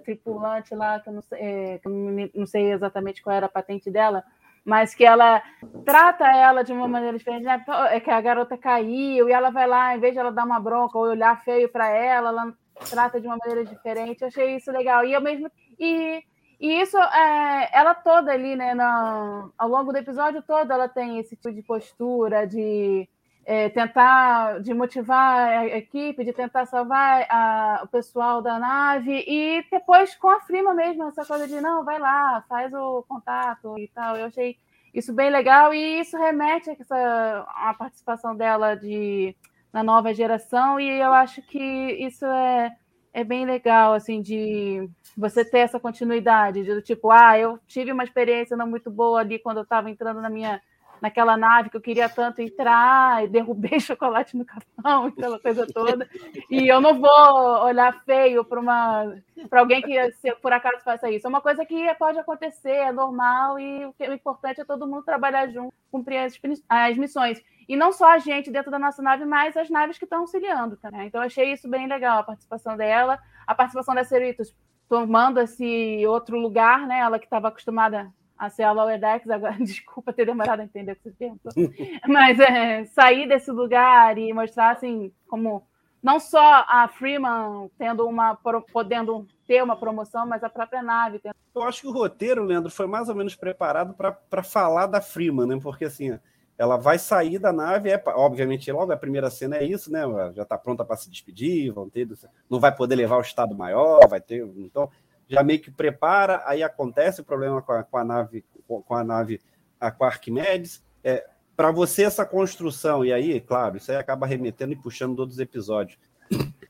tripulante 0.04 0.74
lá, 0.74 1.00
que 1.00 1.08
eu, 1.08 1.12
não 1.14 1.22
sei, 1.22 1.38
é, 1.40 1.80
eu 1.84 1.90
não 2.34 2.46
sei 2.46 2.72
exatamente 2.72 3.22
qual 3.22 3.34
era 3.34 3.46
a 3.46 3.48
patente 3.48 3.90
dela, 3.90 4.22
mas 4.64 4.94
que 4.94 5.04
ela 5.04 5.42
trata 5.84 6.26
ela 6.26 6.62
de 6.62 6.72
uma 6.72 6.86
maneira 6.86 7.16
diferente, 7.16 7.44
né? 7.44 7.64
é 7.90 7.98
que 7.98 8.10
a 8.10 8.20
garota 8.20 8.56
caiu 8.56 9.28
e 9.28 9.32
ela 9.32 9.50
vai 9.50 9.66
lá, 9.66 9.96
em 9.96 10.00
vez 10.00 10.12
de 10.12 10.20
ela 10.20 10.30
dar 10.30 10.44
uma 10.44 10.60
bronca 10.60 10.98
ou 10.98 11.04
olhar 11.04 11.42
feio 11.42 11.68
para 11.70 11.88
ela, 11.88 12.28
ela 12.28 12.54
trata 12.88 13.20
de 13.20 13.26
uma 13.26 13.36
maneira 13.36 13.64
diferente. 13.64 14.22
Eu 14.22 14.28
achei 14.28 14.56
isso 14.56 14.70
legal. 14.70 15.04
E 15.04 15.12
eu 15.12 15.20
mesmo 15.20 15.50
e, 15.78 16.22
e 16.60 16.80
isso 16.80 16.96
é, 16.98 17.70
ela 17.72 17.94
toda 17.94 18.32
ali, 18.32 18.54
né, 18.56 18.74
na, 18.74 19.48
ao 19.58 19.68
longo 19.68 19.92
do 19.92 19.98
episódio 19.98 20.42
todo, 20.42 20.72
ela 20.72 20.88
tem 20.88 21.18
esse 21.18 21.36
tipo 21.36 21.52
de 21.52 21.62
postura 21.62 22.46
de 22.46 23.08
é, 23.44 23.68
tentar 23.68 24.60
de 24.60 24.72
motivar 24.72 25.48
a 25.48 25.66
equipe, 25.66 26.24
de 26.24 26.32
tentar 26.32 26.66
salvar 26.66 27.26
a, 27.28 27.80
o 27.84 27.88
pessoal 27.88 28.40
da 28.40 28.58
nave 28.58 29.24
e 29.26 29.64
depois 29.70 30.14
com 30.14 30.28
a 30.28 30.40
Frima 30.40 30.72
mesmo, 30.72 31.08
essa 31.08 31.24
coisa 31.24 31.48
de 31.48 31.60
não, 31.60 31.84
vai 31.84 31.98
lá, 31.98 32.44
faz 32.48 32.72
o 32.72 33.02
contato 33.08 33.78
e 33.78 33.88
tal. 33.88 34.16
Eu 34.16 34.26
achei 34.26 34.56
isso 34.94 35.12
bem 35.12 35.30
legal 35.30 35.74
e 35.74 36.00
isso 36.00 36.16
remete 36.16 36.70
a 36.70 36.74
essa 36.74 37.46
a 37.48 37.74
participação 37.74 38.36
dela 38.36 38.74
de 38.74 39.34
na 39.72 39.82
nova 39.82 40.12
geração 40.12 40.78
e 40.78 40.88
eu 40.88 41.12
acho 41.12 41.40
que 41.42 41.58
isso 41.58 42.24
é, 42.26 42.70
é 43.12 43.24
bem 43.24 43.46
legal 43.46 43.94
assim 43.94 44.20
de 44.20 44.88
você 45.16 45.44
ter 45.44 45.60
essa 45.60 45.80
continuidade 45.80 46.62
de 46.62 46.82
tipo 46.82 47.10
ah 47.10 47.38
eu 47.38 47.58
tive 47.66 47.92
uma 47.92 48.04
experiência 48.04 48.56
não 48.56 48.66
muito 48.66 48.90
boa 48.90 49.20
ali 49.20 49.38
quando 49.38 49.58
eu 49.58 49.62
estava 49.62 49.90
entrando 49.90 50.20
na 50.20 50.30
minha 50.30 50.60
naquela 51.02 51.36
nave 51.36 51.68
que 51.68 51.76
eu 51.76 51.80
queria 51.80 52.08
tanto 52.08 52.40
entrar 52.40 53.24
e 53.24 53.28
derrubei 53.28 53.80
chocolate 53.82 54.36
no 54.36 54.44
capão, 54.44 55.06
aquela 55.06 55.40
coisa 55.40 55.66
toda. 55.66 56.08
E 56.48 56.68
eu 56.68 56.80
não 56.80 57.00
vou 57.00 57.64
olhar 57.64 58.04
feio 58.04 58.44
para 58.44 58.60
uma 58.60 59.12
para 59.50 59.58
alguém 59.58 59.82
que 59.82 60.12
se 60.12 60.32
por 60.36 60.52
acaso 60.52 60.84
faça 60.84 61.10
isso. 61.10 61.26
É 61.26 61.28
uma 61.28 61.40
coisa 61.40 61.66
que 61.66 61.92
pode 61.94 62.20
acontecer, 62.20 62.70
é 62.70 62.92
normal 62.92 63.58
e 63.58 63.84
o, 63.84 63.92
que, 63.92 64.08
o 64.08 64.14
importante 64.14 64.60
é 64.60 64.64
todo 64.64 64.86
mundo 64.86 65.02
trabalhar 65.02 65.48
junto, 65.48 65.74
cumprir 65.90 66.18
as, 66.18 66.40
as 66.68 66.96
missões. 66.96 67.42
E 67.68 67.76
não 67.76 67.92
só 67.92 68.12
a 68.12 68.18
gente 68.18 68.50
dentro 68.50 68.70
da 68.70 68.78
nossa 68.78 69.02
nave, 69.02 69.24
mas 69.24 69.56
as 69.56 69.70
naves 69.70 69.98
que 69.98 70.04
estão 70.04 70.20
auxiliando 70.20 70.76
também. 70.76 71.06
Então, 71.06 71.20
eu 71.20 71.26
achei 71.26 71.52
isso 71.52 71.68
bem 71.68 71.86
legal, 71.86 72.20
a 72.20 72.24
participação 72.24 72.76
dela, 72.76 73.18
a 73.46 73.54
participação 73.54 73.94
da 73.94 74.04
Cerritos 74.04 74.54
tomando 74.88 75.40
esse 75.40 76.06
outro 76.06 76.38
lugar, 76.38 76.86
né? 76.86 76.98
Ela 76.98 77.18
que 77.18 77.24
estava 77.24 77.48
acostumada 77.48 78.12
a 78.36 78.50
ser 78.50 78.64
a 78.64 78.72
Lower 78.72 79.00
Decks, 79.00 79.30
agora, 79.30 79.56
desculpa 79.62 80.12
ter 80.12 80.26
demorado 80.26 80.60
a 80.60 80.64
entender 80.64 80.92
o 80.92 80.96
que 80.96 81.02
você 81.02 81.12
pensou, 81.12 81.52
mas 82.08 82.38
é, 82.40 82.84
sair 82.86 83.28
desse 83.28 83.50
lugar 83.50 84.18
e 84.18 84.32
mostrar, 84.32 84.72
assim, 84.72 85.12
como 85.28 85.66
não 86.02 86.18
só 86.18 86.64
a 86.68 86.88
Freeman 86.88 87.70
tendo 87.78 88.04
uma, 88.06 88.36
podendo 88.72 89.26
ter 89.46 89.62
uma 89.62 89.76
promoção, 89.76 90.26
mas 90.26 90.42
a 90.42 90.50
própria 90.50 90.82
nave. 90.82 91.20
Tendo... 91.20 91.34
Eu 91.54 91.62
acho 91.62 91.82
que 91.82 91.86
o 91.86 91.92
roteiro, 91.92 92.42
Leandro, 92.42 92.70
foi 92.70 92.86
mais 92.86 93.08
ou 93.08 93.14
menos 93.14 93.36
preparado 93.36 93.94
para 93.94 94.42
falar 94.42 94.86
da 94.86 95.00
Freeman, 95.00 95.46
né? 95.46 95.58
Porque 95.62 95.84
assim, 95.84 96.18
ela 96.62 96.76
vai 96.76 96.96
sair 96.96 97.40
da 97.40 97.52
nave, 97.52 97.90
é, 97.90 98.00
obviamente, 98.06 98.70
logo 98.70 98.92
a 98.92 98.96
primeira 98.96 99.28
cena 99.28 99.56
é 99.56 99.64
isso, 99.64 99.90
né? 99.90 100.02
Já 100.32 100.44
está 100.44 100.56
pronta 100.56 100.84
para 100.84 100.96
se 100.96 101.10
despedir, 101.10 101.72
vão 101.72 101.90
ter, 101.90 102.08
não 102.48 102.60
vai 102.60 102.72
poder 102.72 102.94
levar 102.94 103.16
o 103.16 103.20
Estado 103.20 103.52
Maior, 103.52 104.06
vai 104.08 104.20
ter. 104.20 104.46
Então, 104.58 104.88
já 105.26 105.42
meio 105.42 105.60
que 105.60 105.72
prepara, 105.72 106.40
aí 106.46 106.62
acontece 106.62 107.20
o 107.20 107.24
problema 107.24 107.60
com 107.60 107.72
a, 107.72 107.82
com 107.82 107.96
a 107.96 108.04
nave, 108.04 108.44
com 108.64 108.94
a 108.94 109.02
nave, 109.02 109.40
a 109.80 109.92
Arquimedes. 110.02 110.84
É, 111.02 111.28
para 111.56 111.72
você 111.72 112.04
essa 112.04 112.24
construção, 112.24 113.04
e 113.04 113.12
aí, 113.12 113.40
claro, 113.40 113.76
isso 113.76 113.90
aí 113.90 113.98
acaba 113.98 114.24
remetendo 114.24 114.72
e 114.72 114.76
puxando 114.76 115.16
todos 115.16 115.34
os 115.34 115.40
episódios. 115.40 115.98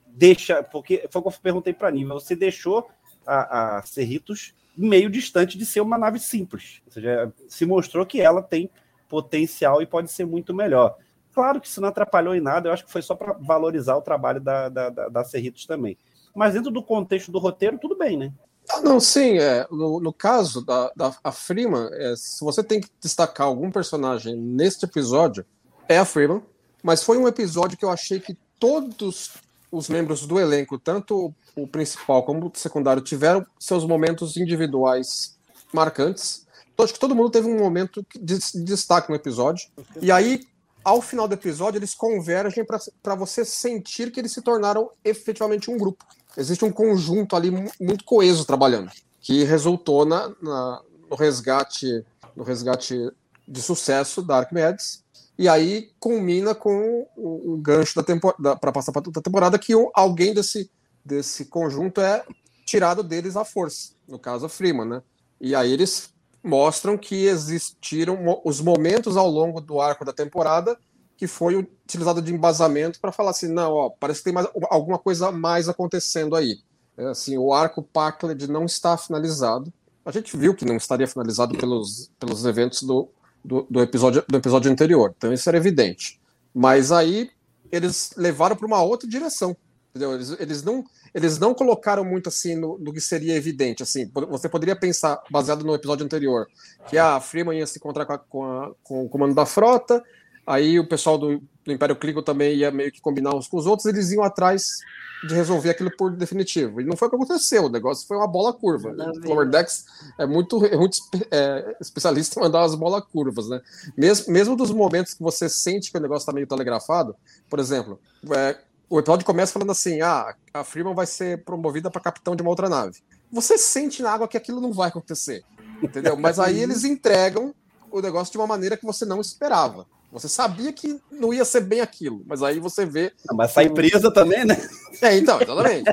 Deixa, 0.07 0.63
porque 0.63 1.07
foi 1.11 1.21
o 1.21 1.25
que 1.25 1.29
eu 1.29 1.41
perguntei 1.43 1.75
para 1.75 1.89
a 1.89 1.93
Nível, 1.93 2.19
você 2.19 2.35
deixou 2.35 2.89
a, 3.27 3.77
a 3.77 3.83
Cerritos 3.83 4.55
meio 4.75 5.11
distante 5.11 5.59
de 5.59 5.67
ser 5.67 5.83
uma 5.83 5.99
nave 5.99 6.19
simples. 6.19 6.81
Ou 6.87 6.93
seja, 6.93 7.31
se 7.47 7.67
mostrou 7.67 8.07
que 8.07 8.23
ela 8.23 8.43
tem 8.43 8.71
potencial 9.13 9.83
e 9.83 9.87
pode 9.87 10.11
ser 10.11 10.25
muito 10.25 10.55
melhor. 10.55 10.97
Claro 11.35 11.61
que 11.61 11.69
isso 11.69 11.83
não 11.83 11.91
atrapalhou 11.91 12.35
em 12.35 12.41
nada, 12.41 12.69
eu 12.69 12.73
acho 12.73 12.87
que 12.87 12.91
foi 12.91 13.03
só 13.03 13.15
para 13.15 13.35
valorizar 13.35 13.95
o 13.95 14.01
trabalho 14.01 14.41
da, 14.41 14.71
da, 14.71 14.89
da, 14.89 15.09
da 15.11 15.25
Cerritos 15.25 15.67
também. 15.67 15.99
Mas 16.35 16.55
dentro 16.55 16.71
do 16.71 16.83
contexto 16.83 17.31
do 17.31 17.39
roteiro, 17.39 17.79
tudo 17.79 17.95
bem, 17.95 18.17
né? 18.17 18.33
Ah, 18.71 18.81
não, 18.81 18.99
sim. 18.99 19.37
É, 19.37 19.67
no, 19.71 20.01
no 20.01 20.15
caso 20.15 20.65
da, 20.65 20.91
da 20.97 21.15
a 21.23 21.31
Freeman, 21.31 21.91
é, 21.93 22.15
se 22.17 22.43
você 22.43 22.65
tem 22.65 22.81
que 22.81 22.89
destacar 22.99 23.47
algum 23.47 23.71
personagem 23.71 24.35
neste 24.35 24.87
episódio, 24.87 25.45
é 25.87 25.99
a 25.99 26.07
Freeman. 26.07 26.43
Mas 26.83 27.03
foi 27.03 27.19
um 27.19 27.29
episódio 27.29 27.77
que 27.77 27.85
eu 27.85 27.91
achei 27.91 28.19
que 28.19 28.35
todos 28.59 29.33
os 29.71 29.91
membros 29.91 30.27
do 30.27 30.41
elenco, 30.41 30.79
tanto 30.79 31.35
o 31.55 31.67
principal 31.67 32.23
como 32.23 32.47
o 32.47 32.53
secundário, 32.55 33.03
tiveram 33.03 33.45
seus 33.59 33.85
momentos 33.85 34.39
individuais 34.39 35.39
marcantes. 35.71 36.47
Acho 36.79 36.95
que 36.95 37.01
todo 37.01 37.15
mundo 37.15 37.31
teve 37.31 37.47
um 37.47 37.59
momento 37.59 38.05
de, 38.15 38.39
de 38.39 38.65
destaque 38.65 39.09
no 39.09 39.15
episódio. 39.15 39.69
E 40.01 40.11
aí, 40.11 40.45
ao 40.85 41.01
final 41.01 41.29
do 41.29 41.35
episódio, 41.35 41.79
eles 41.79 41.95
convergem 41.95 42.65
para 43.03 43.15
você 43.15 43.45
sentir 43.45 44.11
que 44.11 44.19
eles 44.19 44.33
se 44.33 44.43
tornaram 44.43 44.91
efetivamente 45.05 45.71
um 45.71 45.79
grupo 45.79 46.05
existe 46.37 46.65
um 46.65 46.73
conjunto 46.73 47.37
ali 47.37 47.51
muito 47.81 48.05
coeso 48.05 48.45
trabalhando, 48.45 48.91
que 49.21 49.45
resultou 49.45 50.05
na, 50.05 50.33
na 50.41 50.83
no 51.11 51.17
resgate 51.17 52.05
no 52.35 52.43
resgate 52.43 53.11
de 53.47 53.61
sucesso 53.61 54.23
da 54.23 54.39
Arquimedes, 54.39 55.05
e 55.39 55.49
aí 55.49 55.91
culmina 56.01 56.55
com 56.55 57.07
o, 57.17 57.53
o 57.53 57.57
gancho 57.59 57.95
da 57.95 58.03
temporada 58.03 58.57
para 58.57 58.73
passar 58.73 58.93
para 58.93 59.03
a 59.03 59.23
temporada 59.23 59.59
que 59.59 59.75
alguém 59.95 60.33
desse 60.33 60.71
desse 61.05 61.47
conjunto 61.47 62.01
é 62.01 62.25
tirado 62.65 63.03
deles 63.03 63.37
à 63.37 63.45
força, 63.45 63.91
no 64.09 64.19
caso 64.19 64.47
a 64.47 64.49
Freeman, 64.49 64.87
né? 64.87 65.03
E 65.41 65.55
aí 65.55 65.73
eles 65.73 66.11
mostram 66.43 66.99
que 66.99 67.27
existiram 67.27 68.41
os 68.45 68.61
momentos 68.61 69.17
ao 69.17 69.29
longo 69.29 69.61
do 69.61 69.81
arco 69.81 70.05
da 70.05 70.13
temporada 70.13 70.77
que 71.17 71.27
foi 71.29 71.55
utilizado 71.55 72.21
de 72.21 72.35
embasamento 72.35 73.01
para 73.01 73.13
falar 73.13 73.31
assim, 73.31 73.47
não, 73.47 73.73
ó, 73.73 73.91
parece 73.91 74.21
que 74.21 74.25
tem 74.25 74.33
mais, 74.33 74.49
alguma 74.69 74.99
coisa 74.99 75.31
mais 75.31 75.69
acontecendo 75.69 76.35
aí. 76.35 76.59
É, 76.97 77.07
assim, 77.07 77.39
o 77.39 77.53
arco 77.53 77.81
Packled 77.81 78.49
não 78.49 78.65
está 78.65 78.97
finalizado. 78.97 79.73
A 80.05 80.11
gente 80.11 80.37
viu 80.37 80.53
que 80.53 80.65
não 80.65 80.77
estaria 80.77 81.07
finalizado 81.07 81.57
pelos, 81.57 82.11
pelos 82.19 82.45
eventos 82.45 82.83
do, 82.83 83.09
do, 83.45 83.65
do, 83.71 83.81
episódio, 83.81 84.25
do 84.29 84.37
episódio 84.37 84.71
anterior, 84.71 85.15
então 85.17 85.33
isso 85.33 85.49
era 85.49 85.57
evidente. 85.57 86.21
Mas 86.53 86.91
aí 86.91 87.31
eles 87.71 88.11
levaram 88.17 88.57
para 88.57 88.67
uma 88.67 88.83
outra 88.83 89.09
direção. 89.09 89.57
Entendeu? 89.95 90.15
Eles, 90.15 90.37
eles, 90.41 90.63
não, 90.63 90.85
eles 91.13 91.39
não 91.39 91.53
colocaram 91.53 92.03
muito 92.03 92.29
assim 92.29 92.57
no, 92.57 92.79
no, 92.79 92.93
que 92.93 93.01
seria 93.01 93.37
evidente. 93.37 93.83
Assim, 93.83 94.11
você 94.31 94.49
poderia 94.49 94.75
pensar, 94.75 95.23
baseado 95.31 95.65
no 95.65 95.75
episódio 95.75 96.05
anterior, 96.05 96.47
que 96.89 96.97
a 96.97 97.21
Freeman 97.21 97.59
ia 97.59 97.67
se 97.67 97.79
encontrar 97.79 98.07
com, 98.07 98.13
a, 98.13 98.19
com, 98.19 98.45
a, 98.45 98.75
com 98.83 99.05
o 99.05 99.09
comando 99.09 99.35
da 99.35 99.45
frota, 99.45 100.03
Aí 100.47 100.79
o 100.79 100.87
pessoal 100.87 101.17
do, 101.17 101.41
do 101.65 101.73
Império 101.73 101.97
Clico 101.97 102.23
também 102.23 102.57
ia 102.57 102.71
meio 102.71 102.91
que 102.91 103.01
combinar 103.01 103.35
uns 103.35 103.47
com 103.47 103.57
os 103.57 103.67
outros, 103.67 103.87
eles 103.87 104.11
iam 104.11 104.25
atrás 104.25 104.79
de 105.27 105.35
resolver 105.35 105.71
aquilo 105.71 105.91
por 105.97 106.11
definitivo. 106.11 106.81
E 106.81 106.85
não 106.85 106.97
foi 106.97 107.07
o 107.07 107.11
que 107.11 107.17
aconteceu, 107.17 107.67
o 107.67 107.69
negócio 107.69 108.09
foi 108.09 108.17
uma 108.17 108.27
bola 108.27 108.53
curva. 108.53 108.91
O 108.91 109.29
Lower 109.29 109.49
Decks 109.49 109.85
é 110.19 110.27
muito, 110.27 110.65
é 110.67 110.77
muito 110.77 110.99
é, 111.31 111.77
especialista 111.81 112.41
em 112.41 112.43
mandar 112.43 112.65
as 112.65 112.75
bolas 112.75 113.05
curvas, 113.05 113.49
né? 113.49 113.61
Mesmo, 113.97 114.33
mesmo 114.33 114.57
dos 114.57 114.73
momentos 114.73 115.15
que 115.15 115.23
você 115.23 115.49
sente 115.49 115.93
que 115.93 115.99
o 115.99 116.01
negócio 116.01 116.23
está 116.23 116.33
meio 116.33 116.47
telegrafado, 116.47 117.15
por 117.49 117.61
exemplo, 117.61 118.01
é, 118.35 118.59
o 118.93 118.99
episódio 118.99 119.25
começa 119.25 119.55
falando 119.55 119.73
assim: 119.73 120.03
ah, 120.03 120.35
a 120.53 120.63
Freeman 120.63 120.95
vai 120.95 121.07
ser 121.07 121.43
promovida 121.45 121.91
para 121.91 121.99
capitão 121.99 122.37
de 122.37 122.43
uma 122.43 122.51
outra 122.51 122.69
nave. 122.69 122.99
Você 123.33 123.57
sente 123.57 124.03
na 124.03 124.13
água 124.13 124.29
que 124.29 124.37
aquilo 124.37 124.61
não 124.61 124.71
vai 124.71 124.89
acontecer, 124.89 125.43
entendeu? 125.83 126.15
Mas 126.15 126.39
aí 126.39 126.61
eles 126.61 126.85
entregam 126.85 127.55
o 127.91 128.03
negócio 128.03 128.31
de 128.31 128.37
uma 128.37 128.47
maneira 128.47 128.77
que 128.77 128.85
você 128.85 129.07
não 129.07 129.19
esperava. 129.19 129.87
Você 130.13 130.29
sabia 130.29 130.71
que 130.75 131.01
não 131.11 131.33
ia 131.33 131.43
ser 131.43 131.63
bem 131.63 131.81
aquilo, 131.81 132.23
mas 132.27 132.43
aí 132.43 132.61
você 132.61 132.85
vê. 132.85 133.15
Não, 133.27 133.35
mas 133.35 133.53
sai 133.53 133.71
presa 133.71 134.13
também, 134.13 134.45
né? 134.45 134.59
É, 135.01 135.17
então, 135.17 135.41
exatamente. 135.41 135.91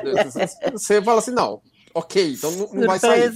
você 0.70 1.00
fala 1.00 1.20
assim, 1.20 1.30
não, 1.30 1.62
ok, 1.94 2.34
então 2.34 2.52
não, 2.52 2.68
não 2.74 2.86
vai 2.86 2.98
sair. 2.98 3.32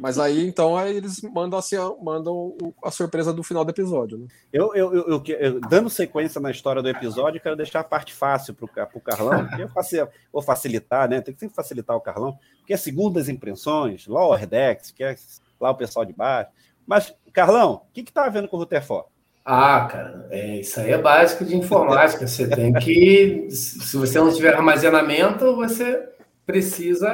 Mas 0.00 0.18
aí, 0.18 0.46
então, 0.46 0.76
aí 0.76 0.96
eles 0.96 1.20
mandam, 1.22 1.58
assim, 1.58 1.76
a- 1.76 1.92
mandam 2.00 2.32
o- 2.34 2.74
a 2.84 2.90
surpresa 2.90 3.32
do 3.32 3.42
final 3.42 3.64
do 3.64 3.70
episódio, 3.70 4.18
né? 4.18 4.26
Eu, 4.52 4.74
eu, 4.74 4.94
eu, 4.94 5.08
eu- 5.08 5.22
eu- 5.38 5.60
dando 5.60 5.90
sequência 5.90 6.40
na 6.40 6.50
história 6.50 6.80
do 6.82 6.88
episódio, 6.88 7.38
eu 7.38 7.42
quero 7.42 7.56
deixar 7.56 7.80
a 7.80 7.84
parte 7.84 8.12
fácil 8.14 8.54
para 8.54 8.66
o 8.94 9.00
Carlão, 9.00 9.46
porque 9.46 9.62
eu 9.62 9.68
faci- 9.68 10.06
vou 10.32 10.42
facilitar, 10.42 11.08
né? 11.08 11.20
Tem 11.20 11.34
que 11.34 11.40
sempre 11.40 11.56
facilitar 11.56 11.96
o 11.96 12.00
Carlão, 12.00 12.38
porque 12.58 12.72
é 12.72 12.76
segundas 12.76 13.28
impressões, 13.28 14.06
Lower 14.06 14.46
Decks, 14.46 14.92
que 14.92 15.02
é 15.02 15.16
lá 15.60 15.70
o 15.70 15.74
pessoal 15.76 16.04
de 16.04 16.12
baixo. 16.12 16.50
Mas, 16.86 17.12
Carlão, 17.32 17.82
o 17.88 17.92
que 17.92 18.02
que 18.04 18.12
tá 18.12 18.24
havendo 18.26 18.46
com 18.48 18.56
o 18.56 18.60
Rutherford? 18.60 19.06
Ah, 19.44 19.88
cara, 19.90 20.28
é, 20.30 20.60
isso 20.60 20.78
aí 20.78 20.92
é 20.92 20.98
básico 20.98 21.44
de 21.44 21.56
informática. 21.56 22.26
Você 22.28 22.46
tem 22.48 22.72
que. 22.74 23.48
Se 23.50 23.96
você 23.96 24.18
não 24.20 24.32
tiver 24.32 24.54
armazenamento, 24.54 25.56
você 25.56 26.08
precisa 26.50 27.12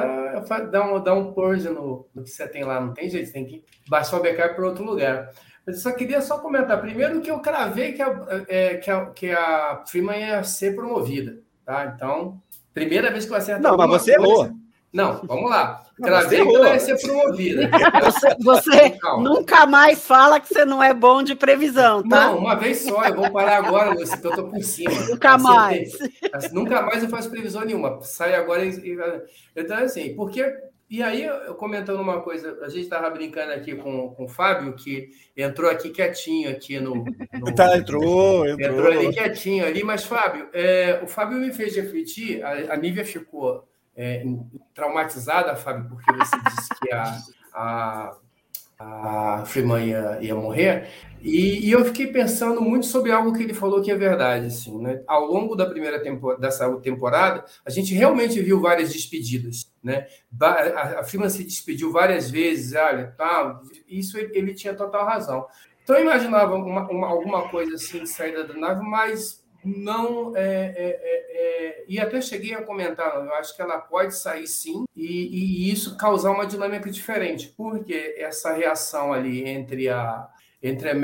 dar 0.71 0.91
um, 0.93 1.03
dar 1.03 1.13
um 1.13 1.31
purge 1.33 1.69
no, 1.69 2.07
no 2.13 2.23
que 2.23 2.29
você 2.29 2.47
tem 2.47 2.63
lá. 2.63 2.81
Não 2.81 2.93
tem 2.93 3.09
jeito, 3.09 3.27
você 3.27 3.33
tem 3.33 3.45
que 3.45 3.63
baixar 3.89 4.17
o 4.17 4.23
backup 4.23 4.55
para 4.55 4.65
outro 4.67 4.83
lugar. 4.83 5.29
Mas 5.65 5.75
eu 5.77 5.81
só 5.81 5.91
queria 5.91 6.21
só 6.21 6.39
comentar. 6.39 6.79
Primeiro 6.81 7.21
que 7.21 7.29
eu 7.29 7.39
cravei 7.39 7.93
que 7.93 8.01
a, 8.01 8.25
é, 8.47 8.75
que 8.75 8.89
a, 8.89 9.05
que 9.07 9.31
a 9.31 9.83
Freeman 9.87 10.19
ia 10.19 10.43
ser 10.43 10.75
promovida. 10.75 11.39
Tá? 11.65 11.93
Então, 11.95 12.41
primeira 12.73 13.11
vez 13.11 13.25
que 13.25 13.31
eu 13.31 13.37
acerto 13.37 13.61
Não, 13.61 13.75
mas 13.75 13.89
você 13.89 14.15
coisa- 14.15 14.31
errou. 14.31 14.51
Não, 14.93 15.21
vamos 15.27 15.49
lá. 15.49 15.83
Ela 16.03 16.23
ia 16.31 16.79
ser 16.79 16.99
promovida. 17.01 17.69
Você, 18.03 18.35
você 18.39 18.97
nunca 19.19 19.65
mais 19.65 20.05
fala 20.05 20.39
que 20.39 20.47
você 20.47 20.63
não 20.63 20.81
é 20.81 20.93
bom 20.93 21.23
de 21.23 21.33
previsão, 21.35 22.07
tá? 22.07 22.27
Não, 22.27 22.37
uma 22.37 22.55
vez 22.55 22.79
só, 22.81 23.03
eu 23.05 23.15
vou 23.15 23.31
parar 23.31 23.57
agora, 23.57 23.89
Lúcia, 23.93 24.15
que 24.17 24.27
eu 24.27 24.35
tô 24.35 24.43
por 24.47 24.63
cima. 24.63 24.91
Nunca 25.09 25.33
Acertei. 25.35 25.55
mais. 25.55 25.97
Assim, 26.33 26.53
nunca 26.55 26.81
mais 26.83 27.01
eu 27.03 27.09
faço 27.09 27.29
previsão 27.31 27.65
nenhuma. 27.65 27.99
Sai 28.01 28.35
agora 28.35 28.63
e. 28.63 28.69
e- 28.69 28.97
Então, 29.55 29.77
assim, 29.77 30.15
porque. 30.15 30.45
E 30.89 31.03
aí, 31.03 31.25
eu 31.25 31.53
comentando 31.55 31.99
uma 31.99 32.21
coisa, 32.21 32.59
a 32.61 32.69
gente 32.69 32.83
estava 32.83 33.09
brincando 33.09 33.51
aqui 33.51 33.75
com, 33.75 34.11
com 34.11 34.23
o 34.23 34.29
Fábio, 34.29 34.71
que 34.73 35.09
entrou 35.35 35.69
aqui 35.69 35.89
quietinho 35.89 36.49
aqui 36.49 36.79
no. 36.79 37.03
no- 37.33 37.53
Tá, 37.57 37.75
entrou, 37.75 38.47
entrou. 38.47 38.69
Entrou 38.71 38.87
ali 38.91 39.13
quietinho 39.13 39.65
ali, 39.65 39.83
mas, 39.83 40.05
Fábio, 40.05 40.47
é, 40.53 41.01
o 41.03 41.07
Fábio 41.07 41.39
me 41.39 41.51
fez 41.51 41.75
refletir, 41.75 42.41
a, 42.41 42.73
a 42.73 42.77
Nívia 42.77 43.03
ficou 43.03 43.67
é, 43.97 44.23
traumatizada, 44.75 45.55
Fábio, 45.55 45.89
porque 45.89 46.11
você 46.13 46.37
disse 46.55 46.69
que 46.79 46.91
a, 46.93 47.17
a, 47.53 48.17
a 48.79 49.43
Freeman 49.45 49.83
ia, 49.87 50.19
ia 50.21 50.35
morrer, 50.35 50.87
e, 51.19 51.67
e 51.67 51.71
eu 51.71 51.83
fiquei 51.83 52.07
pensando 52.07 52.61
muito 52.61 52.85
sobre 52.85 53.11
algo 53.11 53.33
que 53.33 53.41
ele 53.41 53.53
falou 53.55 53.81
que 53.81 53.89
é 53.89 53.95
verdade, 53.95 54.45
assim, 54.45 54.79
né? 54.79 55.01
Ao 55.07 55.25
longo 55.25 55.55
da 55.55 55.65
primeira 55.65 55.99
temporada, 55.99 56.39
dessa 56.39 56.71
temporada, 56.77 57.43
a 57.65 57.71
gente 57.71 57.91
realmente 57.95 58.39
viu 58.39 58.61
várias 58.61 58.93
despedidas, 58.93 59.73
né? 59.83 60.05
A, 60.39 60.99
a 60.99 61.03
Freeman 61.03 61.29
se 61.29 61.43
despediu 61.43 61.91
várias 61.91 62.29
vezes, 62.29 62.75
olha, 62.79 63.07
tá, 63.17 63.59
isso 63.87 64.15
ele, 64.17 64.37
ele 64.37 64.53
tinha 64.53 64.75
total 64.75 65.05
razão. 65.07 65.47
Então 65.83 65.95
eu 65.95 66.03
imaginava 66.03 66.53
uma- 66.53 66.87
uma- 66.87 67.07
alguma 67.07 67.49
coisa 67.49 67.73
assim 67.75 68.03
de 68.03 68.09
saída 68.09 68.43
da 68.43 68.53
nave, 68.53 68.83
mas 68.87 69.43
não. 69.67 70.35
é, 70.35 70.41
é, 70.41 70.73
é, 70.77 71.27
é, 71.29 71.85
e 71.87 71.99
até 71.99 72.21
cheguei 72.21 72.53
a 72.53 72.61
comentar, 72.61 73.15
eu 73.15 73.33
acho 73.35 73.55
que 73.55 73.61
ela 73.61 73.79
pode 73.79 74.15
sair 74.15 74.47
sim, 74.47 74.85
e, 74.95 75.67
e 75.67 75.71
isso 75.71 75.97
causar 75.97 76.31
uma 76.31 76.45
dinâmica 76.45 76.89
diferente, 76.89 77.53
porque 77.55 78.15
essa 78.17 78.53
reação 78.53 79.13
ali 79.13 79.47
entre 79.47 79.89
a, 79.89 80.27
entre 80.61 80.89
a 80.89 80.95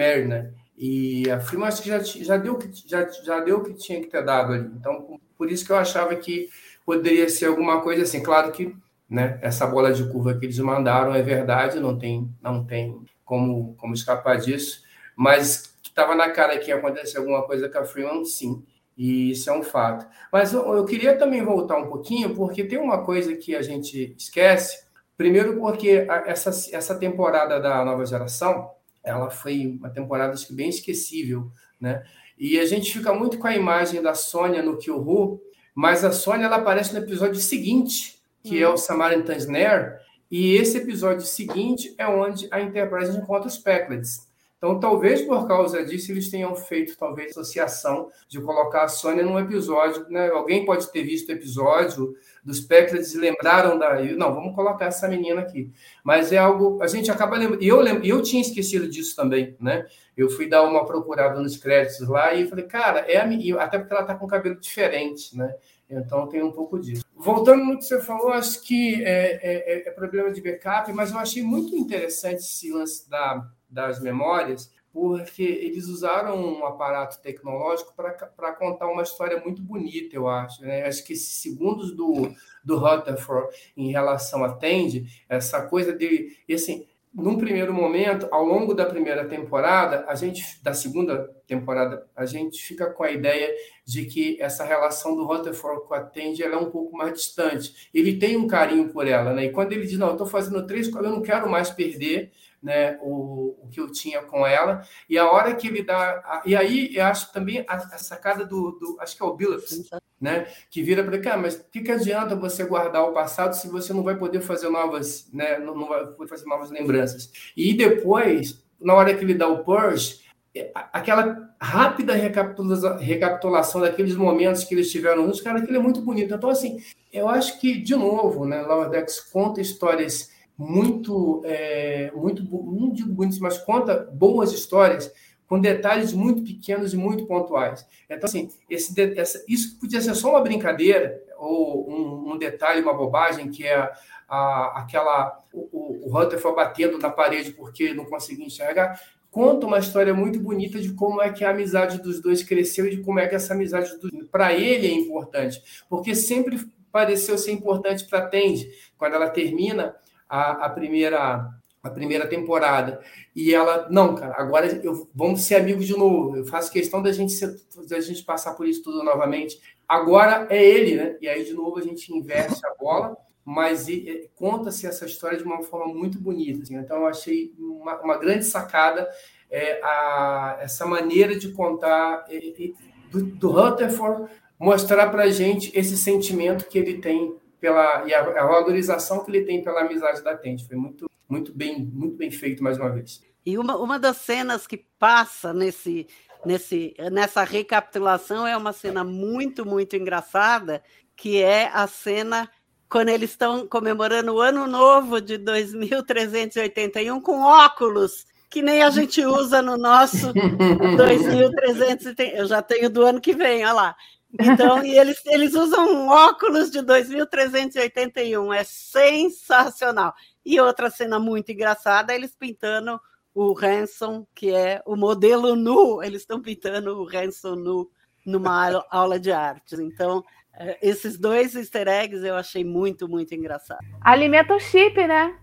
e 0.78 1.30
a 1.30 1.39
Freeman, 1.39 1.67
acho 1.67 1.82
que 1.82 1.89
já, 1.89 1.99
já, 1.99 2.38
deu, 2.38 2.60
já, 2.88 3.08
já 3.08 3.39
deu 3.39 3.58
o 3.58 3.63
que 3.63 3.73
tinha 3.73 4.02
que 4.02 4.08
ter 4.08 4.23
dado 4.23 4.54
ali. 4.54 4.69
Então, 4.76 5.19
por 5.38 5.49
isso 5.52 5.65
que 5.65 5.71
eu 5.71 5.78
achava 5.78 6.15
que 6.15 6.49
poderia 6.86 7.30
ser 7.30 7.45
alguma 7.45 7.82
coisa 7.82 8.04
assim. 8.04 8.21
Claro 8.21 8.52
que 8.52 8.76
né, 9.10 9.38
essa 9.41 9.67
bola 9.67 9.93
de 9.93 10.04
curva 10.10 10.34
que 10.34 10.45
eles 10.45 10.58
mandaram 10.60 11.13
é 11.13 11.21
verdade, 11.21 11.80
não 11.80 11.97
tem, 11.97 12.30
não 12.41 12.63
tem 12.63 12.99
como, 13.23 13.76
como 13.76 13.93
escapar 13.93 14.38
disso, 14.38 14.84
mas 15.15 15.72
estava 15.93 16.15
na 16.15 16.29
cara 16.32 16.58
que 16.58 16.69
ia 16.69 16.75
acontecer 16.75 17.17
alguma 17.19 17.43
coisa 17.45 17.69
com 17.69 17.77
a 17.79 17.86
Freeman, 17.86 18.25
sim. 18.25 18.63
E 18.97 19.32
isso 19.32 19.49
é 19.49 19.53
um 19.58 19.63
fato. 19.63 20.06
Mas 20.32 20.53
eu, 20.53 20.62
eu 20.75 20.86
queria 20.86 21.17
também 21.17 21.43
voltar 21.43 21.77
um 21.77 21.88
pouquinho, 21.88 22.36
porque 22.36 22.63
tem 22.63 22.77
uma 22.77 23.03
coisa 23.03 23.36
que 23.36 23.56
a 23.56 23.62
gente 23.62 24.13
esquece. 24.17 24.84
Primeiro, 25.17 25.58
porque 25.60 26.06
a- 26.10 26.23
essa, 26.27 26.49
essa 26.75 26.95
temporada 26.97 27.60
da 27.60 27.84
nova 27.84 28.06
geração, 28.06 28.69
ela 29.03 29.29
foi 29.29 29.77
uma 29.79 29.89
temporada 29.89 30.34
acho 30.34 30.47
que 30.47 30.53
bem 30.53 30.69
esquecível, 30.69 31.49
né? 31.79 32.03
E 32.38 32.60
a 32.60 32.65
gente 32.65 32.91
fica 32.91 33.13
muito 33.13 33.38
com 33.38 33.47
a 33.47 33.56
imagem 33.56 34.01
da 34.01 34.13
Sônia 34.13 34.62
no 34.62 34.77
Kill 34.77 34.97
Who, 34.97 35.41
mas 35.75 36.03
a 36.03 36.12
Sônia 36.12 36.45
ela 36.45 36.58
aparece 36.58 36.93
no 36.93 36.99
episódio 36.99 37.39
seguinte, 37.39 38.19
que 38.43 38.62
é 38.62 38.67
o 38.67 38.77
Samaritan's 38.77 39.43
Snare, 39.43 39.97
e 40.29 40.56
esse 40.56 40.77
episódio 40.77 41.21
seguinte 41.25 41.93
é 41.97 42.08
onde 42.08 42.47
a 42.51 42.60
Enterprise 42.62 43.15
encontra 43.17 43.47
os 43.47 43.58
Pecklets. 43.58 44.27
Então, 44.63 44.80
talvez 44.80 45.21
por 45.23 45.45
causa 45.45 45.84
disso, 45.84 46.10
eles 46.13 46.30
tenham 46.32 46.56
feito, 46.56 46.95
talvez, 46.97 47.32
associação 47.32 48.10
de 48.30 48.39
colocar 48.39 48.84
a 48.84 48.88
Sônia 48.88 49.21
num 49.21 49.38
episódio. 49.38 50.08
Né? 50.10 50.30
Alguém 50.30 50.63
pode 50.63 50.89
ter 50.89 51.04
visto 51.04 51.28
o 51.28 51.32
episódio 51.34 52.15
dos 52.41 52.62
Pecklets 52.62 53.13
e 53.13 53.17
lembraram 53.17 53.78
da. 53.78 54.02
Não, 54.15 54.34
vamos 54.34 54.56
colocar 54.56 54.86
essa 54.86 55.06
menina 55.10 55.41
aqui. 55.41 55.69
Mas 56.02 56.32
é 56.32 56.38
algo. 56.38 56.82
A 56.82 56.88
gente 56.88 57.12
acaba 57.12 57.36
lembrando. 57.36 57.62
E 57.62 57.67
eu, 57.67 57.82
lem- 57.82 58.08
eu 58.08 58.21
tinha 58.21 58.41
esquecido 58.41 58.88
disso 58.88 59.17
também, 59.17 59.54
né? 59.60 59.86
Eu 60.15 60.30
fui 60.30 60.47
dar 60.47 60.63
uma 60.63 60.86
procurada 60.86 61.41
nos 61.41 61.58
créditos 61.58 62.08
lá 62.08 62.34
e 62.34 62.47
falei, 62.47 62.63
cara, 62.63 62.99
é 63.02 63.17
a 63.17 63.28
menina. 63.28 63.60
Até 63.62 63.78
porque 63.78 63.93
ela 63.93 64.06
tá 64.06 64.15
com 64.15 64.26
cabelo 64.28 64.58
diferente, 64.58 65.38
né? 65.38 65.54
Então 65.89 66.26
tem 66.30 66.41
um 66.41 66.54
pouco 66.54 66.80
disso. 66.80 67.04
Voltando 67.13 67.65
no 67.65 67.78
que 67.78 67.84
você 67.84 68.02
falou, 68.02 68.32
acho 68.32 68.62
que 68.62 69.04
é, 69.04 69.39
é- 69.84 69.88
é 69.89 69.91
problema 69.91 70.32
de 70.32 70.41
backup, 70.41 70.91
mas 70.93 71.12
eu 71.12 71.19
achei 71.19 71.43
muito 71.43 71.76
interessante 71.76 72.38
esse 72.39 72.71
lance 72.71 73.10
da, 73.10 73.45
das 73.73 73.99
memórias, 73.99 74.71
porque 74.93 75.41
eles 75.41 75.88
usaram 75.88 76.39
um 76.39 76.65
aparato 76.65 77.19
tecnológico 77.19 77.93
para 77.95 78.53
contar 78.53 78.88
uma 78.88 79.01
história 79.01 79.41
muito 79.43 79.62
bonita, 79.62 80.15
eu 80.15 80.27
acho. 80.27 80.62
Né? 80.62 80.86
Acho 80.86 81.03
que 81.03 81.13
esses 81.13 81.41
segundos 81.41 81.95
do, 81.95 82.31
do 82.63 82.77
Rutherford 82.77 83.47
em 83.75 83.91
relação 83.91 84.43
a 84.43 84.53
Tandy, 84.53 85.07
essa 85.27 85.63
coisa 85.63 85.91
de. 85.91 86.38
Assim, 86.53 86.86
num 87.13 87.38
primeiro 87.38 87.73
momento, 87.73 88.27
ao 88.31 88.43
longo 88.43 88.73
da 88.73 88.86
primeira 88.86 89.25
temporada, 89.25 90.03
a 90.07 90.15
gente, 90.15 90.43
da 90.63 90.73
segunda 90.73 91.29
temporada, 91.45 92.07
a 92.15 92.25
gente 92.25 92.62
fica 92.62 92.88
com 92.88 93.03
a 93.03 93.12
ideia 93.12 93.53
de 93.86 94.05
que 94.05 94.41
essa 94.41 94.63
relação 94.63 95.15
do 95.15 95.25
Rutherford 95.25 95.88
com 95.88 95.93
a 95.93 96.01
Tandy 96.01 96.41
é 96.41 96.57
um 96.57 96.71
pouco 96.71 96.97
mais 96.97 97.13
distante. 97.13 97.89
Ele 97.93 98.17
tem 98.17 98.36
um 98.36 98.47
carinho 98.47 98.89
por 98.89 99.07
ela, 99.07 99.33
né? 99.33 99.45
E 99.45 99.51
quando 99.51 99.73
ele 99.73 99.86
diz, 99.86 99.97
não, 99.97 100.07
eu 100.07 100.13
estou 100.13 100.27
fazendo 100.27 100.65
três, 100.65 100.88
eu 100.88 101.03
não 101.03 101.21
quero 101.21 101.47
mais 101.49 101.69
perder 101.69 102.31
né, 102.63 102.97
o, 103.02 103.58
o 103.62 103.67
que 103.69 103.80
eu 103.80 103.91
tinha 103.91 104.21
com 104.21 104.47
ela, 104.47 104.88
e 105.10 105.17
a 105.17 105.30
hora 105.30 105.54
que 105.54 105.67
ele 105.67 105.84
dá. 105.84 106.41
e 106.45 106.56
aí 106.56 106.95
eu 106.95 107.04
acho 107.06 107.32
também 107.34 107.65
a, 107.67 107.76
a 107.76 107.97
sacada 107.97 108.45
do, 108.45 108.71
do. 108.71 108.97
Acho 109.02 109.17
que 109.17 109.21
é 109.21 109.26
o 109.26 109.36
Billups, 109.36 109.89
né? 110.19 110.47
Que 110.71 110.82
vira 110.82 111.04
para 111.04 111.19
cá, 111.19 111.38
mas 111.38 111.56
o 111.56 111.65
que, 111.69 111.82
que 111.82 111.91
adianta 111.91 112.36
você 112.36 112.63
guardar 112.63 113.04
o 113.04 113.12
passado 113.12 113.54
se 113.54 113.67
você 113.67 113.91
não 113.91 114.02
vai 114.02 114.15
poder 114.15 114.39
fazer 114.39 114.69
novas, 114.69 115.30
né? 115.34 115.60
Não, 115.60 115.76
não 115.76 115.89
vai 115.89 116.06
poder 116.08 116.30
fazer 116.30 116.45
novas 116.45 116.71
lembranças. 116.71 117.30
E 117.58 117.73
depois, 117.73 118.63
na 118.80 118.93
hora 118.93 119.13
que 119.13 119.23
ele 119.23 119.34
dá 119.34 119.47
o 119.47 119.63
purge, 119.63 120.21
é, 120.56 120.71
aquela 120.73 121.54
rápida 121.60 122.13
recapitula- 122.13 122.97
recapitulação 122.97 123.82
daqueles 123.82 124.15
momentos 124.15 124.63
que 124.63 124.73
eles 124.73 124.91
tiveram 124.91 125.26
juntos, 125.26 125.41
cara, 125.41 125.60
aquilo 125.60 125.78
é 125.78 125.82
muito 125.82 126.02
bonito. 126.02 126.34
Então, 126.34 126.49
assim, 126.49 126.82
eu 127.12 127.28
acho 127.28 127.60
que, 127.60 127.78
de 127.78 127.95
novo, 127.95 128.45
né, 128.45 128.62
Lower 128.62 128.89
Decks 128.89 129.19
conta 129.19 129.60
histórias 129.60 130.32
muito, 130.58 131.42
é, 131.46 132.12
muito, 132.16 132.44
não 132.44 132.92
digo 132.92 133.12
bonitas, 133.13 133.39
mas 133.39 133.58
conta 133.58 134.10
boas 134.13 134.52
histórias 134.52 135.12
com 135.48 135.60
detalhes 135.60 136.13
muito 136.13 136.44
pequenos 136.44 136.94
e 136.94 136.98
muito 136.98 137.26
pontuais. 137.26 137.86
Então, 138.10 138.26
assim, 138.26 138.50
esse, 138.70 138.94
essa, 139.18 139.44
isso 139.48 139.80
podia 139.80 140.02
ser 140.02 140.16
só 140.16 140.32
uma 140.32 140.42
brincadeira 140.42 141.22
ou 141.38 141.89
um, 141.89 142.34
um 142.34 142.38
detalhe, 142.38 142.82
uma 142.82 142.94
bobagem, 142.94 143.52
que 143.52 143.66
é 143.66 143.92
a, 144.28 144.82
aquela 144.82 145.44
o, 145.54 145.70
o, 145.72 146.08
o 146.08 146.12
Rutherford 146.12 146.56
batendo 146.56 146.98
na 146.98 147.10
parede 147.10 147.52
porque 147.52 147.94
não 147.94 148.06
conseguia 148.06 148.46
enxergar. 148.46 149.00
Conta 149.30 149.66
uma 149.66 149.80
história 149.80 150.13
muito 150.13 150.39
bonita 150.39 150.80
de 150.80 150.94
como 150.94 151.22
é 151.22 151.32
que 151.32 151.44
a 151.44 151.50
amizade 151.50 152.02
dos 152.02 152.22
dois 152.22 152.44
cresceu 152.44 152.86
e 152.86 152.98
de 152.98 153.04
como 153.04 153.20
é 153.20 153.28
que 153.28 153.36
essa 153.36 153.54
amizade 153.54 153.92
para 154.32 154.54
ele 154.54 154.88
é 154.88 154.92
importante, 154.92 155.62
porque 155.89 156.13
sempre 156.13 156.60
pareceu 156.92 157.38
ser 157.38 157.52
importante 157.52 158.06
para 158.06 158.20
a 158.20 158.28
Tandy 158.28 158.72
quando 158.96 159.16
ela 159.16 159.28
termina 159.28 159.96
a, 160.34 160.65
a 160.65 160.69
primeira 160.69 161.50
a 161.84 161.89
primeira 161.89 162.26
temporada. 162.28 163.02
E 163.36 163.54
ela 163.54 163.88
não 163.91 164.15
cara 164.15 164.36
agora 164.38 164.67
eu, 164.84 165.10
vamos 165.13 165.41
ser 165.41 165.56
amigos 165.56 165.86
de 165.86 165.98
novo. 165.98 166.38
Eu 166.38 166.46
faço 166.46 166.72
questão 166.72 167.02
da 167.02 167.12
gente 167.12 167.34
ser, 167.34 167.54
da 167.89 168.00
gente 168.00 168.24
passar 168.24 168.54
por 168.54 168.65
isso 168.65 168.82
tudo 168.82 169.04
novamente. 169.04 169.60
Agora 169.88 170.48
é 170.50 170.63
ele 170.63 170.96
né? 170.96 171.17
E 171.22 171.28
aí 171.28 171.43
de 171.43 171.54
novo 171.54 171.78
a 171.78 171.82
gente 171.82 172.13
inverte 172.13 172.60
a 172.65 172.74
bola 172.80 173.17
mas 173.46 173.88
conta-se 174.36 174.88
essa 174.88 175.06
história 175.06 175.38
de 175.38 175.43
uma 175.43 175.62
forma 175.62 175.93
muito 175.93 176.17
bonita 176.17 176.63
assim. 176.63 176.78
então 176.78 176.98
eu 177.02 177.08
achei 177.08 177.52
uma, 177.60 178.00
uma 178.02 178.17
grande 178.17 178.46
sacada 178.46 179.10
é, 179.52 179.82
a, 179.84 180.60
essa 180.62 180.86
maneira 180.86 181.38
de 181.38 181.52
contar 181.52 182.26
e- 182.30 182.56
e 182.58 182.76
do, 183.12 183.22
do 183.24 183.52
Rutherford 183.52 184.32
mostrar 184.58 185.10
para 185.12 185.30
gente 185.30 185.78
esse 185.78 185.98
sentimento 185.98 186.69
que 186.69 186.78
ele 186.80 187.00
tem 187.00 187.36
pela 187.63 188.06
e 188.06 188.13
a, 188.13 188.19
a 188.19 188.45
valorização 188.45 189.23
que 189.23 189.32
ele 189.32 189.45
tem 189.45 189.63
pela 189.63 189.84
amizade 189.84 190.21
da 190.21 190.36
Tente. 190.36 190.67
Foi 190.67 190.76
muito, 190.76 191.10
muito 191.30 191.54
bem, 191.56 191.82
muito 191.82 192.17
bem 192.17 192.30
feito 192.30 192.62
mais 192.62 192.78
uma 192.78 192.89
vez. 192.89 193.23
E 193.45 193.58
uma, 193.58 193.78
uma 193.78 193.97
das 193.97 194.17
cenas 194.17 194.67
que 194.67 194.86
passa 194.99 195.54
nesse, 195.54 196.06
nesse, 196.45 196.93
nessa 197.10 197.45
recapitulação 197.45 198.45
é 198.45 198.58
uma 198.58 198.73
cena 198.73 199.06
muito, 199.06 199.65
muito 199.65 199.95
engraçada, 199.95 200.84
que 201.15 201.41
é 201.41 201.69
a 201.73 201.88
cena 201.88 202.49
quando 202.89 203.08
eles 203.08 203.30
estão 203.30 203.65
comemorando 203.65 204.34
o 204.34 204.41
ano 204.41 204.67
novo 204.67 205.21
de 205.21 205.38
2381 205.38 207.21
com 207.21 207.43
óculos, 207.43 208.26
que 208.49 208.62
nem 208.62 208.84
a 208.84 208.89
gente 208.89 209.26
usa 209.26 209.62
no 209.62 209.78
nosso 209.78 210.34
2330. 210.97 212.23
Eu 212.23 212.45
já 212.45 212.62
tenho 212.62 212.89
do 212.89 213.04
ano 213.04 213.21
que 213.21 213.34
vem, 213.34 213.63
olha 213.63 213.73
lá. 213.73 213.95
Então, 214.39 214.84
e 214.84 214.98
eles, 214.98 215.22
eles 215.26 215.54
usam 215.54 216.08
óculos 216.08 216.72
de 216.72 216.82
2381, 216.82 218.54
é 218.54 218.63
sensacional. 218.63 220.13
E 220.46 220.60
outra 220.60 220.89
cena 220.89 221.19
muito 221.19 221.52
engraçada, 221.52 222.13
eles 222.13 222.36
pintando 222.36 223.00
o 223.34 223.56
Hanson, 223.58 224.26
que 224.34 224.52
é 224.52 224.82
o 224.86 224.96
modelo 224.96 225.56
nu, 225.56 226.04
eles 226.04 226.22
estão 226.22 226.41
pintando 226.41 227.02
o 227.02 227.08
Hanson 227.08 227.56
nu 227.56 227.89
numa 228.26 228.86
aula 228.89 229.19
de 229.19 229.32
artes. 229.32 229.80
Então, 229.80 230.24
é, 230.56 230.78
esses 230.82 231.17
dois 231.17 231.56
easter 231.56 231.88
eggs 231.88 232.26
eu 232.26 232.36
achei 232.36 232.63
muito, 232.63 233.08
muito 233.08 233.34
engraçado. 233.34 233.86
Alimenta 234.02 234.56
o 234.56 234.60
chip, 234.60 235.06
né? 235.08 235.38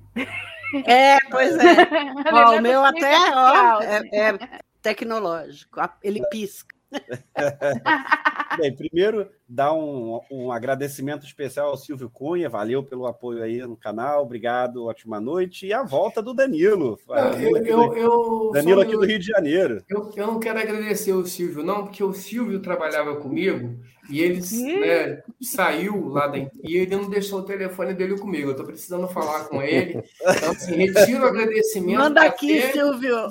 É, 0.86 1.18
pois 1.30 1.56
é. 1.58 1.86
ó, 2.32 2.56
o 2.56 2.60
meu 2.62 2.84
até 2.84 3.14
ó, 3.34 3.82
é, 3.82 4.00
é 4.12 4.60
tecnológico. 4.80 5.80
Ele 6.02 6.22
pisca. 6.30 6.79
Bem, 8.58 8.74
primeiro, 8.74 9.28
dar 9.48 9.72
um, 9.72 10.20
um 10.30 10.50
agradecimento 10.50 11.24
especial 11.24 11.68
ao 11.68 11.76
Silvio 11.76 12.10
Cunha, 12.10 12.48
valeu 12.48 12.82
pelo 12.82 13.06
apoio 13.06 13.42
aí 13.42 13.58
no 13.58 13.76
canal, 13.76 14.22
obrigado, 14.22 14.86
ótima 14.86 15.20
noite. 15.20 15.66
E 15.66 15.72
a 15.72 15.84
volta 15.84 16.20
do 16.20 16.34
Danilo. 16.34 16.98
Danilo, 17.06 17.56
aqui, 17.56 17.68
eu, 17.68 17.88
do, 17.88 17.96
eu, 17.96 18.50
Danilo 18.52 18.80
aqui 18.80 18.92
do 18.92 19.06
Rio 19.06 19.18
de 19.20 19.26
Janeiro. 19.26 19.84
Eu, 19.88 20.10
eu 20.16 20.26
não 20.26 20.40
quero 20.40 20.58
agradecer 20.58 21.12
o 21.12 21.24
Silvio, 21.24 21.62
não, 21.62 21.84
porque 21.84 22.02
o 22.02 22.12
Silvio 22.12 22.60
trabalhava 22.60 23.16
comigo 23.16 23.78
e 24.10 24.20
ele 24.20 24.40
né, 24.80 25.22
saiu 25.40 26.08
lá 26.08 26.26
dentro 26.26 26.58
e 26.64 26.76
ele 26.76 26.96
não 26.96 27.08
deixou 27.08 27.38
o 27.38 27.44
telefone 27.44 27.94
dele 27.94 28.18
comigo. 28.18 28.48
Eu 28.48 28.52
estou 28.52 28.66
precisando 28.66 29.06
falar 29.06 29.44
com 29.44 29.62
ele. 29.62 30.02
Então, 30.20 30.50
assim, 30.50 30.74
retiro 30.74 31.22
o 31.22 31.28
agradecimento. 31.28 31.98
Manda 31.98 32.22
aqui, 32.22 32.60
Silvio. 32.72 33.30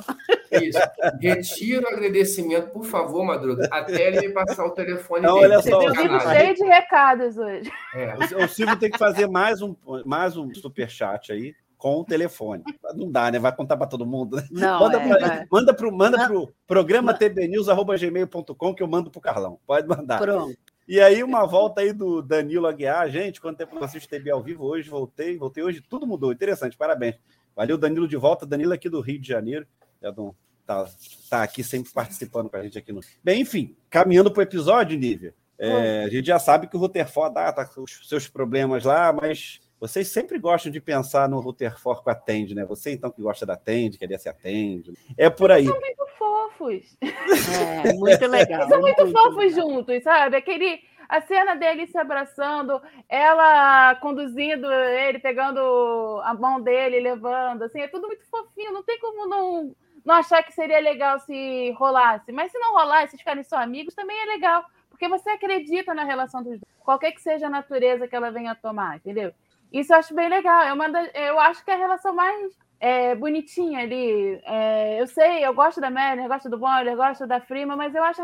Isso. 0.51 0.79
Retiro 1.19 1.85
o 1.85 1.87
agradecimento, 1.87 2.69
por 2.71 2.85
favor, 2.85 3.23
Madruga, 3.23 3.67
até 3.71 4.07
ele 4.07 4.27
me 4.27 4.33
passar 4.33 4.65
o 4.65 4.71
telefone 4.71 5.21
não, 5.21 5.35
dele. 5.35 5.53
Olha 5.53 5.61
só, 5.61 5.81
eu 5.81 5.93
vivo 5.93 6.19
cheio 6.19 6.55
de 6.55 6.63
recados 6.63 7.37
hoje. 7.37 7.71
É. 7.93 8.43
O 8.43 8.47
Silvio 8.47 8.77
tem 8.77 8.89
que 8.89 8.97
fazer 8.97 9.27
mais 9.27 9.61
um, 9.61 9.75
mais 10.05 10.35
um 10.37 10.53
superchat 10.53 11.31
aí 11.31 11.53
com 11.79 12.01
o 12.01 12.05
telefone. 12.05 12.61
Não 12.93 13.09
dá, 13.09 13.31
né? 13.31 13.39
Vai 13.39 13.55
contar 13.55 13.77
para 13.77 13.87
todo 13.87 14.05
mundo. 14.05 14.35
Né? 14.35 14.43
Não, 14.51 14.79
manda 14.81 14.97
é, 14.97 15.07
para 15.07 15.47
manda 15.49 15.73
pro, 15.73 15.91
manda 15.91 16.27
pro 16.27 16.53
programa 16.67 17.13
tbnews.gmail.com 17.13 18.75
que 18.75 18.83
eu 18.83 18.87
mando 18.87 19.09
pro 19.09 19.21
Carlão. 19.21 19.57
Pode 19.65 19.87
mandar. 19.87 20.19
Pronto. 20.19 20.57
E 20.85 20.99
aí, 20.99 21.23
uma 21.23 21.45
volta 21.45 21.81
aí 21.81 21.93
do 21.93 22.21
Danilo 22.21 22.67
Aguiar. 22.67 23.09
Gente, 23.09 23.39
quanto 23.39 23.57
tempo 23.57 23.75
não 23.75 23.83
assisto 23.83 24.09
TV 24.09 24.29
ao 24.29 24.41
vivo 24.41 24.65
hoje? 24.65 24.89
Voltei, 24.89 25.37
voltei 25.37 25.63
hoje, 25.63 25.81
tudo 25.87 26.05
mudou. 26.05 26.33
Interessante, 26.33 26.75
parabéns. 26.75 27.15
Valeu, 27.55 27.77
Danilo, 27.77 28.07
de 28.07 28.17
volta. 28.17 28.45
Danilo 28.45 28.73
aqui 28.73 28.89
do 28.89 28.99
Rio 28.99 29.19
de 29.19 29.27
Janeiro. 29.27 29.67
Já 30.01 30.11
não, 30.11 30.35
tá, 30.65 30.85
tá 31.29 31.43
aqui 31.43 31.63
sempre 31.63 31.91
participando 31.91 32.49
com 32.49 32.57
a 32.57 32.63
gente 32.63 32.77
aqui 32.77 32.91
no. 32.91 33.01
Bem, 33.23 33.41
enfim, 33.41 33.75
caminhando 33.89 34.31
para 34.31 34.39
o 34.39 34.43
episódio, 34.43 34.97
Nívia. 34.97 35.33
É, 35.57 36.03
a 36.05 36.09
gente 36.09 36.25
já 36.25 36.39
sabe 36.39 36.67
que 36.67 36.77
o 36.77 36.79
Rutherford 36.79 37.37
ah, 37.37 37.51
tá 37.51 37.65
com 37.65 37.83
os 37.83 38.07
seus 38.07 38.29
problemas 38.29 38.85
lá, 38.85 39.11
mas 39.11 39.59
vocês 39.79 40.07
sempre 40.07 40.37
gostam 40.39 40.71
de 40.71 40.81
pensar 40.81 41.27
no 41.27 41.39
Rutherford 41.39 42.01
com 42.01 42.09
a 42.09 42.15
Tende, 42.15 42.53
né? 42.53 42.65
Você, 42.65 42.91
então, 42.91 43.11
que 43.11 43.21
gosta 43.21 43.45
da 43.45 43.57
Tende, 43.57 43.97
queria 43.97 44.17
se 44.17 44.27
atende. 44.27 44.93
É 45.17 45.29
por 45.29 45.51
aí. 45.51 45.65
Eles 45.65 45.71
são 45.71 45.81
muito 45.81 46.07
fofos. 46.17 46.97
É, 47.01 47.93
muito 47.93 48.27
legal. 48.27 48.59
Eles 48.59 48.69
são 48.69 48.81
muito, 48.81 49.03
muito 49.05 49.17
fofos 49.17 49.55
juntos, 49.55 50.03
sabe? 50.03 50.35
Aquele, 50.35 50.81
a 51.07 51.21
cena 51.21 51.55
dele 51.55 51.87
se 51.87 51.97
abraçando, 51.97 52.81
ela 53.07 53.95
conduzindo 53.95 54.69
ele, 54.71 55.19
pegando 55.19 56.21
a 56.23 56.33
mão 56.33 56.61
dele, 56.61 56.99
levando, 56.99 57.63
assim, 57.63 57.79
é 57.79 57.87
tudo 57.87 58.07
muito 58.07 58.25
fofinho. 58.29 58.73
Não 58.73 58.83
tem 58.83 58.99
como 58.99 59.27
não, 59.27 59.75
não 60.05 60.15
achar 60.15 60.43
que 60.43 60.53
seria 60.53 60.79
legal 60.79 61.19
se 61.19 61.71
rolasse. 61.71 62.31
Mas 62.31 62.51
se 62.51 62.59
não 62.59 62.73
rolar, 62.73 63.07
se 63.07 63.17
ficarem 63.17 63.43
só 63.43 63.57
amigos, 63.57 63.93
também 63.93 64.17
é 64.19 64.25
legal. 64.25 64.65
Porque 64.89 65.07
você 65.07 65.29
acredita 65.29 65.93
na 65.93 66.03
relação 66.03 66.43
dos 66.43 66.59
dois, 66.59 66.73
qualquer 66.79 67.11
que 67.11 67.21
seja 67.21 67.47
a 67.47 67.49
natureza 67.49 68.07
que 68.07 68.15
ela 68.15 68.31
venha 68.31 68.51
a 68.51 68.55
tomar, 68.55 68.97
entendeu? 68.97 69.33
Isso 69.71 69.93
eu 69.93 69.97
acho 69.97 70.13
bem 70.13 70.29
legal. 70.29 70.63
É 70.63 70.73
uma 70.73 70.89
da, 70.89 71.05
eu 71.13 71.39
acho 71.39 71.63
que 71.63 71.71
é 71.71 71.75
a 71.75 71.77
relação 71.77 72.13
mais 72.13 72.57
é, 72.79 73.15
bonitinha 73.15 73.81
ali. 73.81 74.41
É, 74.43 75.01
eu 75.01 75.07
sei, 75.07 75.45
eu 75.45 75.53
gosto 75.53 75.79
da 75.79 75.89
Mary, 75.89 76.21
eu 76.21 76.27
gosto 76.27 76.49
do 76.49 76.57
Boiler, 76.57 76.93
eu 76.93 76.97
gosto 76.97 77.27
da 77.27 77.39
Frima, 77.39 77.75
mas 77.75 77.93
eu 77.93 78.03
acho 78.03 78.21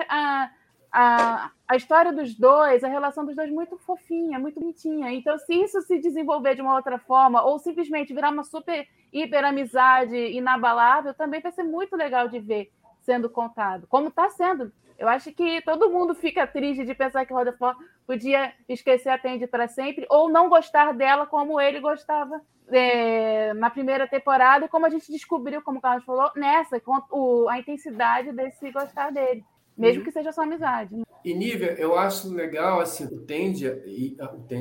a, 0.91 1.51
a 1.67 1.75
história 1.75 2.11
dos 2.13 2.35
dois, 2.35 2.83
a 2.83 2.87
relação 2.87 3.25
dos 3.25 3.35
dois 3.35 3.51
muito 3.51 3.77
fofinha, 3.77 4.39
muito 4.39 4.59
bonitinha. 4.59 5.11
Então, 5.11 5.37
se 5.37 5.53
isso 5.53 5.81
se 5.81 5.99
desenvolver 5.99 6.55
de 6.55 6.61
uma 6.61 6.75
outra 6.75 6.97
forma, 6.97 7.43
ou 7.43 7.59
simplesmente 7.59 8.13
virar 8.13 8.31
uma 8.31 8.43
super 8.43 8.87
hiper 9.11 9.45
amizade 9.45 10.15
inabalável, 10.15 11.13
também 11.13 11.41
vai 11.41 11.51
ser 11.51 11.63
muito 11.63 11.95
legal 11.95 12.27
de 12.27 12.39
ver 12.39 12.71
sendo 13.01 13.29
contado, 13.29 13.85
como 13.87 14.07
está 14.07 14.29
sendo 14.29 14.71
eu 14.97 15.07
acho 15.09 15.31
que 15.33 15.61
todo 15.61 15.89
mundo 15.89 16.15
fica 16.15 16.47
triste 16.47 16.85
de 16.85 16.95
pensar 16.95 17.25
que 17.25 17.33
Rutherford 17.33 17.77
podia 18.07 18.53
esquecer 18.67 19.09
a 19.09 19.17
Tandy 19.17 19.45
para 19.45 19.67
sempre 19.67 20.05
ou 20.09 20.29
não 20.29 20.47
gostar 20.47 20.93
dela 20.93 21.25
como 21.25 21.59
ele 21.59 21.81
gostava 21.81 22.41
é, 22.69 23.53
na 23.53 23.69
primeira 23.69 24.07
temporada 24.07 24.65
e 24.65 24.69
como 24.69 24.85
a 24.85 24.89
gente 24.89 25.11
descobriu, 25.11 25.61
como 25.61 25.79
o 25.79 25.81
Carlos 25.81 26.05
falou, 26.05 26.31
nessa, 26.35 26.79
com 26.79 26.97
o, 27.11 27.49
a 27.49 27.59
intensidade 27.59 28.31
desse 28.31 28.71
gostar 28.71 29.11
dele. 29.11 29.43
Mesmo 29.77 30.03
que 30.03 30.11
seja 30.11 30.31
só 30.31 30.43
amizade. 30.43 30.95
Né? 30.95 31.03
E, 31.23 31.33
Nívia, 31.33 31.75
eu 31.77 31.97
acho 31.97 32.31
legal, 32.33 32.79
assim, 32.79 33.05
o 33.05 33.19
Tandy, 33.21 33.67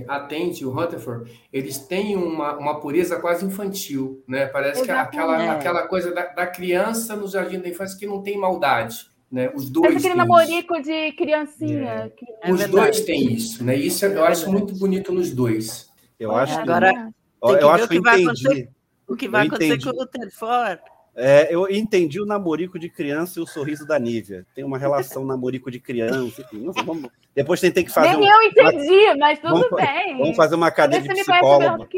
a 0.08 0.20
Tandy 0.20 0.62
e 0.62 0.66
o 0.66 0.70
Rutherford, 0.70 1.30
eles 1.52 1.78
têm 1.78 2.16
uma, 2.16 2.56
uma 2.56 2.80
pureza 2.80 3.20
quase 3.20 3.44
infantil, 3.44 4.24
né? 4.26 4.46
Parece 4.46 4.80
Exatamente. 4.80 5.10
que 5.10 5.16
aquela, 5.18 5.52
aquela 5.52 5.86
coisa 5.86 6.12
da, 6.12 6.26
da 6.26 6.46
criança 6.46 7.14
no 7.14 7.28
jardim 7.28 7.60
da 7.60 7.68
infância 7.68 7.98
que 7.98 8.06
não 8.06 8.22
tem 8.22 8.38
maldade. 8.38 9.10
Né? 9.30 9.50
Os 9.54 9.68
dois. 9.68 9.96
Aquele 9.96 10.14
namorico 10.14 10.80
de 10.80 11.12
criancinha. 11.12 11.90
É. 11.90 12.08
Que... 12.08 12.26
É 12.42 12.52
Os 12.52 12.66
dois 12.66 13.00
têm 13.00 13.32
isso, 13.32 13.64
né? 13.64 13.76
Isso 13.76 14.06
eu 14.06 14.24
acho 14.24 14.50
muito 14.50 14.74
bonito 14.74 15.12
nos 15.12 15.32
dois. 15.32 15.90
Eu 16.18 16.34
acho 16.34 16.58
Agora, 16.58 16.92
que, 16.92 17.62
eu 17.62 17.68
acho 17.68 17.88
que 17.88 17.96
eu 17.96 18.00
entendi. 18.00 18.68
O 19.06 19.16
que 19.16 19.28
vai 19.28 19.46
acontecer 19.46 19.82
com 19.82 19.90
o 19.90 20.00
Rutherford. 20.00 20.80
É, 21.16 21.54
eu 21.54 21.70
entendi 21.70 22.20
o 22.20 22.26
namorico 22.26 22.78
de 22.78 22.88
criança 22.88 23.38
e 23.38 23.42
o 23.42 23.46
sorriso 23.46 23.86
da 23.86 23.98
Nívia. 23.98 24.44
Tem 24.54 24.64
uma 24.64 24.76
relação 24.76 25.24
namorico 25.24 25.70
de 25.70 25.78
criança. 25.78 26.42
Enfim, 26.42 26.70
vamos... 26.84 27.10
Depois 27.34 27.60
tem, 27.60 27.70
tem 27.70 27.84
que 27.84 27.92
fazer. 27.92 28.16
Nem 28.16 28.28
um... 28.28 28.32
eu 28.32 28.42
entendi, 28.42 29.04
uma... 29.06 29.16
mas 29.16 29.38
tudo 29.38 29.54
vamos, 29.54 29.70
bem. 29.70 30.18
Vamos 30.18 30.36
fazer 30.36 30.54
uma 30.54 30.70
cadeira 30.70 31.06
de 31.06 31.20
psicólogo. 31.20 31.88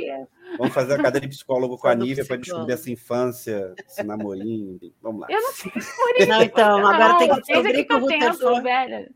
Vamos 0.59 0.75
fazer 0.75 0.95
a 0.95 1.03
cadeira 1.03 1.27
de 1.27 1.35
psicólogo 1.35 1.79
com 1.79 1.89
a 1.89 1.95
Nívia 1.95 2.25
para 2.25 2.37
descobrir 2.37 2.73
essa 2.73 2.91
infância, 2.91 3.75
esse 3.87 4.03
namorinho. 4.03 4.79
Vamos 5.03 5.23
lá. 5.23 5.27
Eu 5.31 5.41
não 5.41 5.53
sei 5.53 6.27
Não, 6.27 6.43
então, 6.43 6.87
agora 6.87 7.19
tem 7.19 7.29
que 7.29 7.41
descobrir 7.43 7.85
que 7.85 7.95
o 7.95 7.99
Rutherford. 7.99 9.11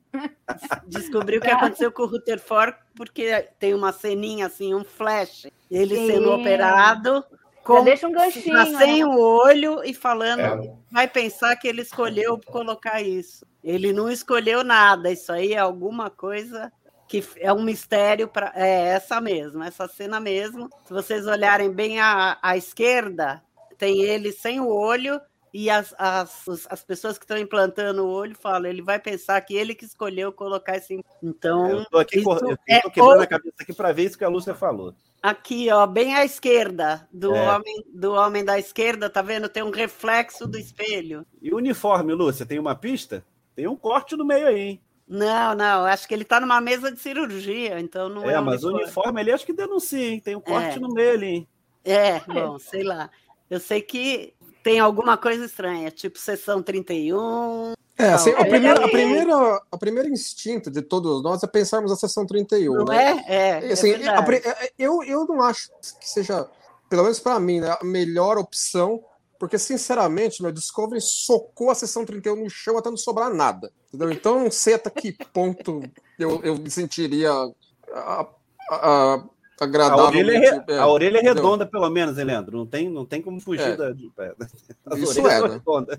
Descobrir 0.89 1.39
o 1.39 1.41
que 1.41 1.51
aconteceu 1.51 1.93
com 1.93 2.03
o 2.03 2.07
Rutherford, 2.07 2.77
porque 2.95 3.47
tem 3.59 3.75
uma 3.75 3.93
ceninha 3.93 4.47
assim, 4.47 4.75
um 4.75 4.85
flash. 4.85 5.47
Ele 5.71 5.95
Sim. 5.95 6.07
sendo 6.07 6.33
operado. 6.33 7.25
Com, 7.65 7.85
deixa 7.85 8.09
um 8.09 8.13
ganchinho. 8.13 8.57
Tá 8.57 8.67
sem 8.79 9.05
né? 9.05 9.05
o 9.05 9.19
olho 9.19 9.85
e 9.85 9.93
falando, 9.93 10.41
é. 10.41 10.73
vai 10.91 11.07
pensar 11.07 11.55
que 11.57 11.69
ele 11.69 11.83
escolheu 11.83 12.39
colocar 12.47 13.03
isso. 13.03 13.47
Ele 13.63 13.93
não 13.93 14.11
escolheu 14.11 14.65
nada, 14.65 15.11
isso 15.11 15.31
aí 15.31 15.53
é 15.53 15.59
alguma 15.59 16.09
coisa 16.09 16.73
que 17.07 17.25
é 17.39 17.53
um 17.53 17.63
mistério 17.63 18.29
para 18.29 18.53
é 18.55 18.89
essa 18.91 19.21
mesmo, 19.21 19.63
essa 19.63 19.89
cena 19.89 20.21
mesmo. 20.21 20.71
Se 20.85 20.93
vocês 20.93 21.27
olharem 21.27 21.71
bem 21.71 22.01
à, 22.01 22.39
à 22.41 22.57
esquerda, 22.57 23.43
tem 23.77 24.03
ele 24.03 24.31
sem 24.31 24.61
o 24.61 24.69
olho 24.69 25.21
e 25.53 25.69
as, 25.69 25.93
as, 25.99 26.47
as 26.71 26.85
pessoas 26.85 27.19
que 27.19 27.25
estão 27.25 27.37
implantando 27.37 28.05
o 28.05 28.09
olho 28.09 28.37
falam, 28.37 28.71
ele 28.71 28.81
vai 28.81 29.01
pensar 29.01 29.41
que 29.41 29.57
ele 29.57 29.75
que 29.75 29.85
escolheu 29.85 30.33
colocar 30.33 30.77
esse. 30.77 31.05
Então. 31.21 31.69
Eu 31.69 31.83
estou 31.83 32.01
aqui 32.01 32.19
eu 32.19 32.25
tô 32.25 32.57
é 32.69 32.81
quebrando 32.83 33.23
a 33.23 33.27
cabeça 33.27 33.57
aqui 33.61 33.73
para 33.73 33.93
ver 33.93 34.05
isso 34.05 34.17
que 34.17 34.25
a 34.25 34.29
Lúcia 34.29 34.55
falou. 34.55 34.95
Aqui, 35.23 35.71
ó, 35.71 35.87
bem 35.87 36.15
à 36.15 36.25
esquerda 36.25 37.07
do 37.13 37.35
é. 37.35 37.51
homem 37.51 37.85
do 37.93 38.13
homem 38.13 38.45
da 38.45 38.59
esquerda, 38.59 39.11
tá 39.11 39.21
vendo? 39.21 39.49
Tem 39.49 39.63
um 39.63 39.71
reflexo 39.71 40.47
do 40.47 40.59
espelho. 40.59 41.27
E 41.43 41.53
o 41.53 41.57
uniforme, 41.57 42.15
Lúcia, 42.15 42.47
tem 42.47 42.59
uma 42.59 42.75
pista? 42.75 43.25
Tem 43.55 43.67
um 43.67 43.77
corte 43.77 44.17
no 44.17 44.25
meio 44.25 44.47
aí, 44.47 44.61
hein? 44.61 44.81
Não, 45.07 45.55
não, 45.55 45.85
acho 45.85 46.07
que 46.07 46.15
ele 46.15 46.23
está 46.23 46.41
numa 46.41 46.61
mesa 46.61 46.91
de 46.91 47.01
cirurgia, 47.01 47.81
então 47.81 48.09
não 48.09 48.31
é. 48.31 48.35
É, 48.35 48.41
mas 48.41 48.63
o 48.63 48.73
uniforme 48.73 49.21
ali 49.21 49.33
acho 49.33 49.45
que 49.45 49.53
denuncia, 49.53 50.09
hein? 50.09 50.21
Tem 50.21 50.37
um 50.37 50.41
corte 50.41 50.79
é. 50.79 50.81
no 50.81 50.89
meio 50.89 51.23
hein? 51.23 51.49
É, 51.85 52.21
bom, 52.21 52.59
sei 52.59 52.85
lá. 52.85 53.11
Eu 53.51 53.59
sei 53.59 53.83
que 53.83 54.33
tem 54.63 54.79
alguma 54.79 55.17
coisa 55.19 55.45
estranha, 55.45 55.91
tipo 55.91 56.19
sessão 56.19 56.63
31. 56.63 57.75
É, 58.01 58.13
assim, 58.13 58.31
a 58.31 58.39
Não, 58.39 58.49
primeira, 58.49 58.81
é- 58.81 58.85
a 58.85 58.89
primeira, 58.89 59.63
a 59.73 59.79
primeira 59.79 60.09
instinto 60.09 60.71
de 60.71 60.83
todos 60.83 61.23
nós 61.23 61.43
é 61.43 61.47
pensarmos 61.47 61.91
na 61.91 61.97
sessão 61.97 62.27
31. 62.27 62.75
Não 62.75 62.85
né? 62.87 63.23
é? 63.29 63.35
É, 63.61 63.69
é 63.69 63.73
Assim, 63.73 63.93
verdade. 63.93 64.33
a 64.33 64.37
é- 64.65 64.73
eu, 64.79 65.03
eu 65.03 65.25
não 65.27 65.43
acho 65.43 65.69
que 66.01 66.09
seja, 66.09 66.49
pelo 66.89 67.03
menos 67.03 67.21
para 67.21 67.39
mim, 67.39 67.61
né, 67.61 67.77
a 67.81 67.85
melhor 67.85 68.39
opção, 68.39 69.03
porque, 69.39 69.59
sinceramente, 69.59 70.43
meu 70.43 70.53
Discovery 70.53 71.01
socou 71.01 71.71
a 71.71 71.75
sessão 71.75 72.05
31 72.05 72.37
no 72.37 72.51
chão 72.51 72.77
até 72.77 72.91
não 72.91 72.97
sobrar 72.97 73.33
nada. 73.33 73.73
Entendeu? 73.89 74.13
Então, 74.13 74.37
eu 74.39 74.45
não 74.45 74.51
sei 74.51 74.75
até 74.75 74.91
que 74.91 75.13
ponto 75.33 75.83
eu, 76.19 76.41
eu 76.43 76.57
me 76.57 76.71
sentiria 76.71 77.31
a, 77.33 77.51
a, 77.95 78.27
a, 78.71 79.15
A 79.15 79.65
agradável. 79.65 80.05
orelha, 80.05 80.33
é, 80.33 80.39
re- 80.67 80.79
a 80.79 80.87
orelha 80.87 81.19
é 81.19 81.23
redonda, 81.23 81.65
pelo 81.67 81.89
menos, 81.89 82.19
hein, 82.19 82.25
Leandro? 82.25 82.59
Não 82.59 82.67
tem, 82.67 82.89
não 82.91 83.07
tem 83.07 83.23
como 83.23 83.41
fugir 83.41 83.63
É. 83.73 83.77
da. 83.77 83.93
de- 83.93 84.13
As 84.87 84.99
Isso 84.99 85.21
orelhas 85.21 85.33
é, 85.55 85.61
são 85.65 85.81
né? 85.81 85.99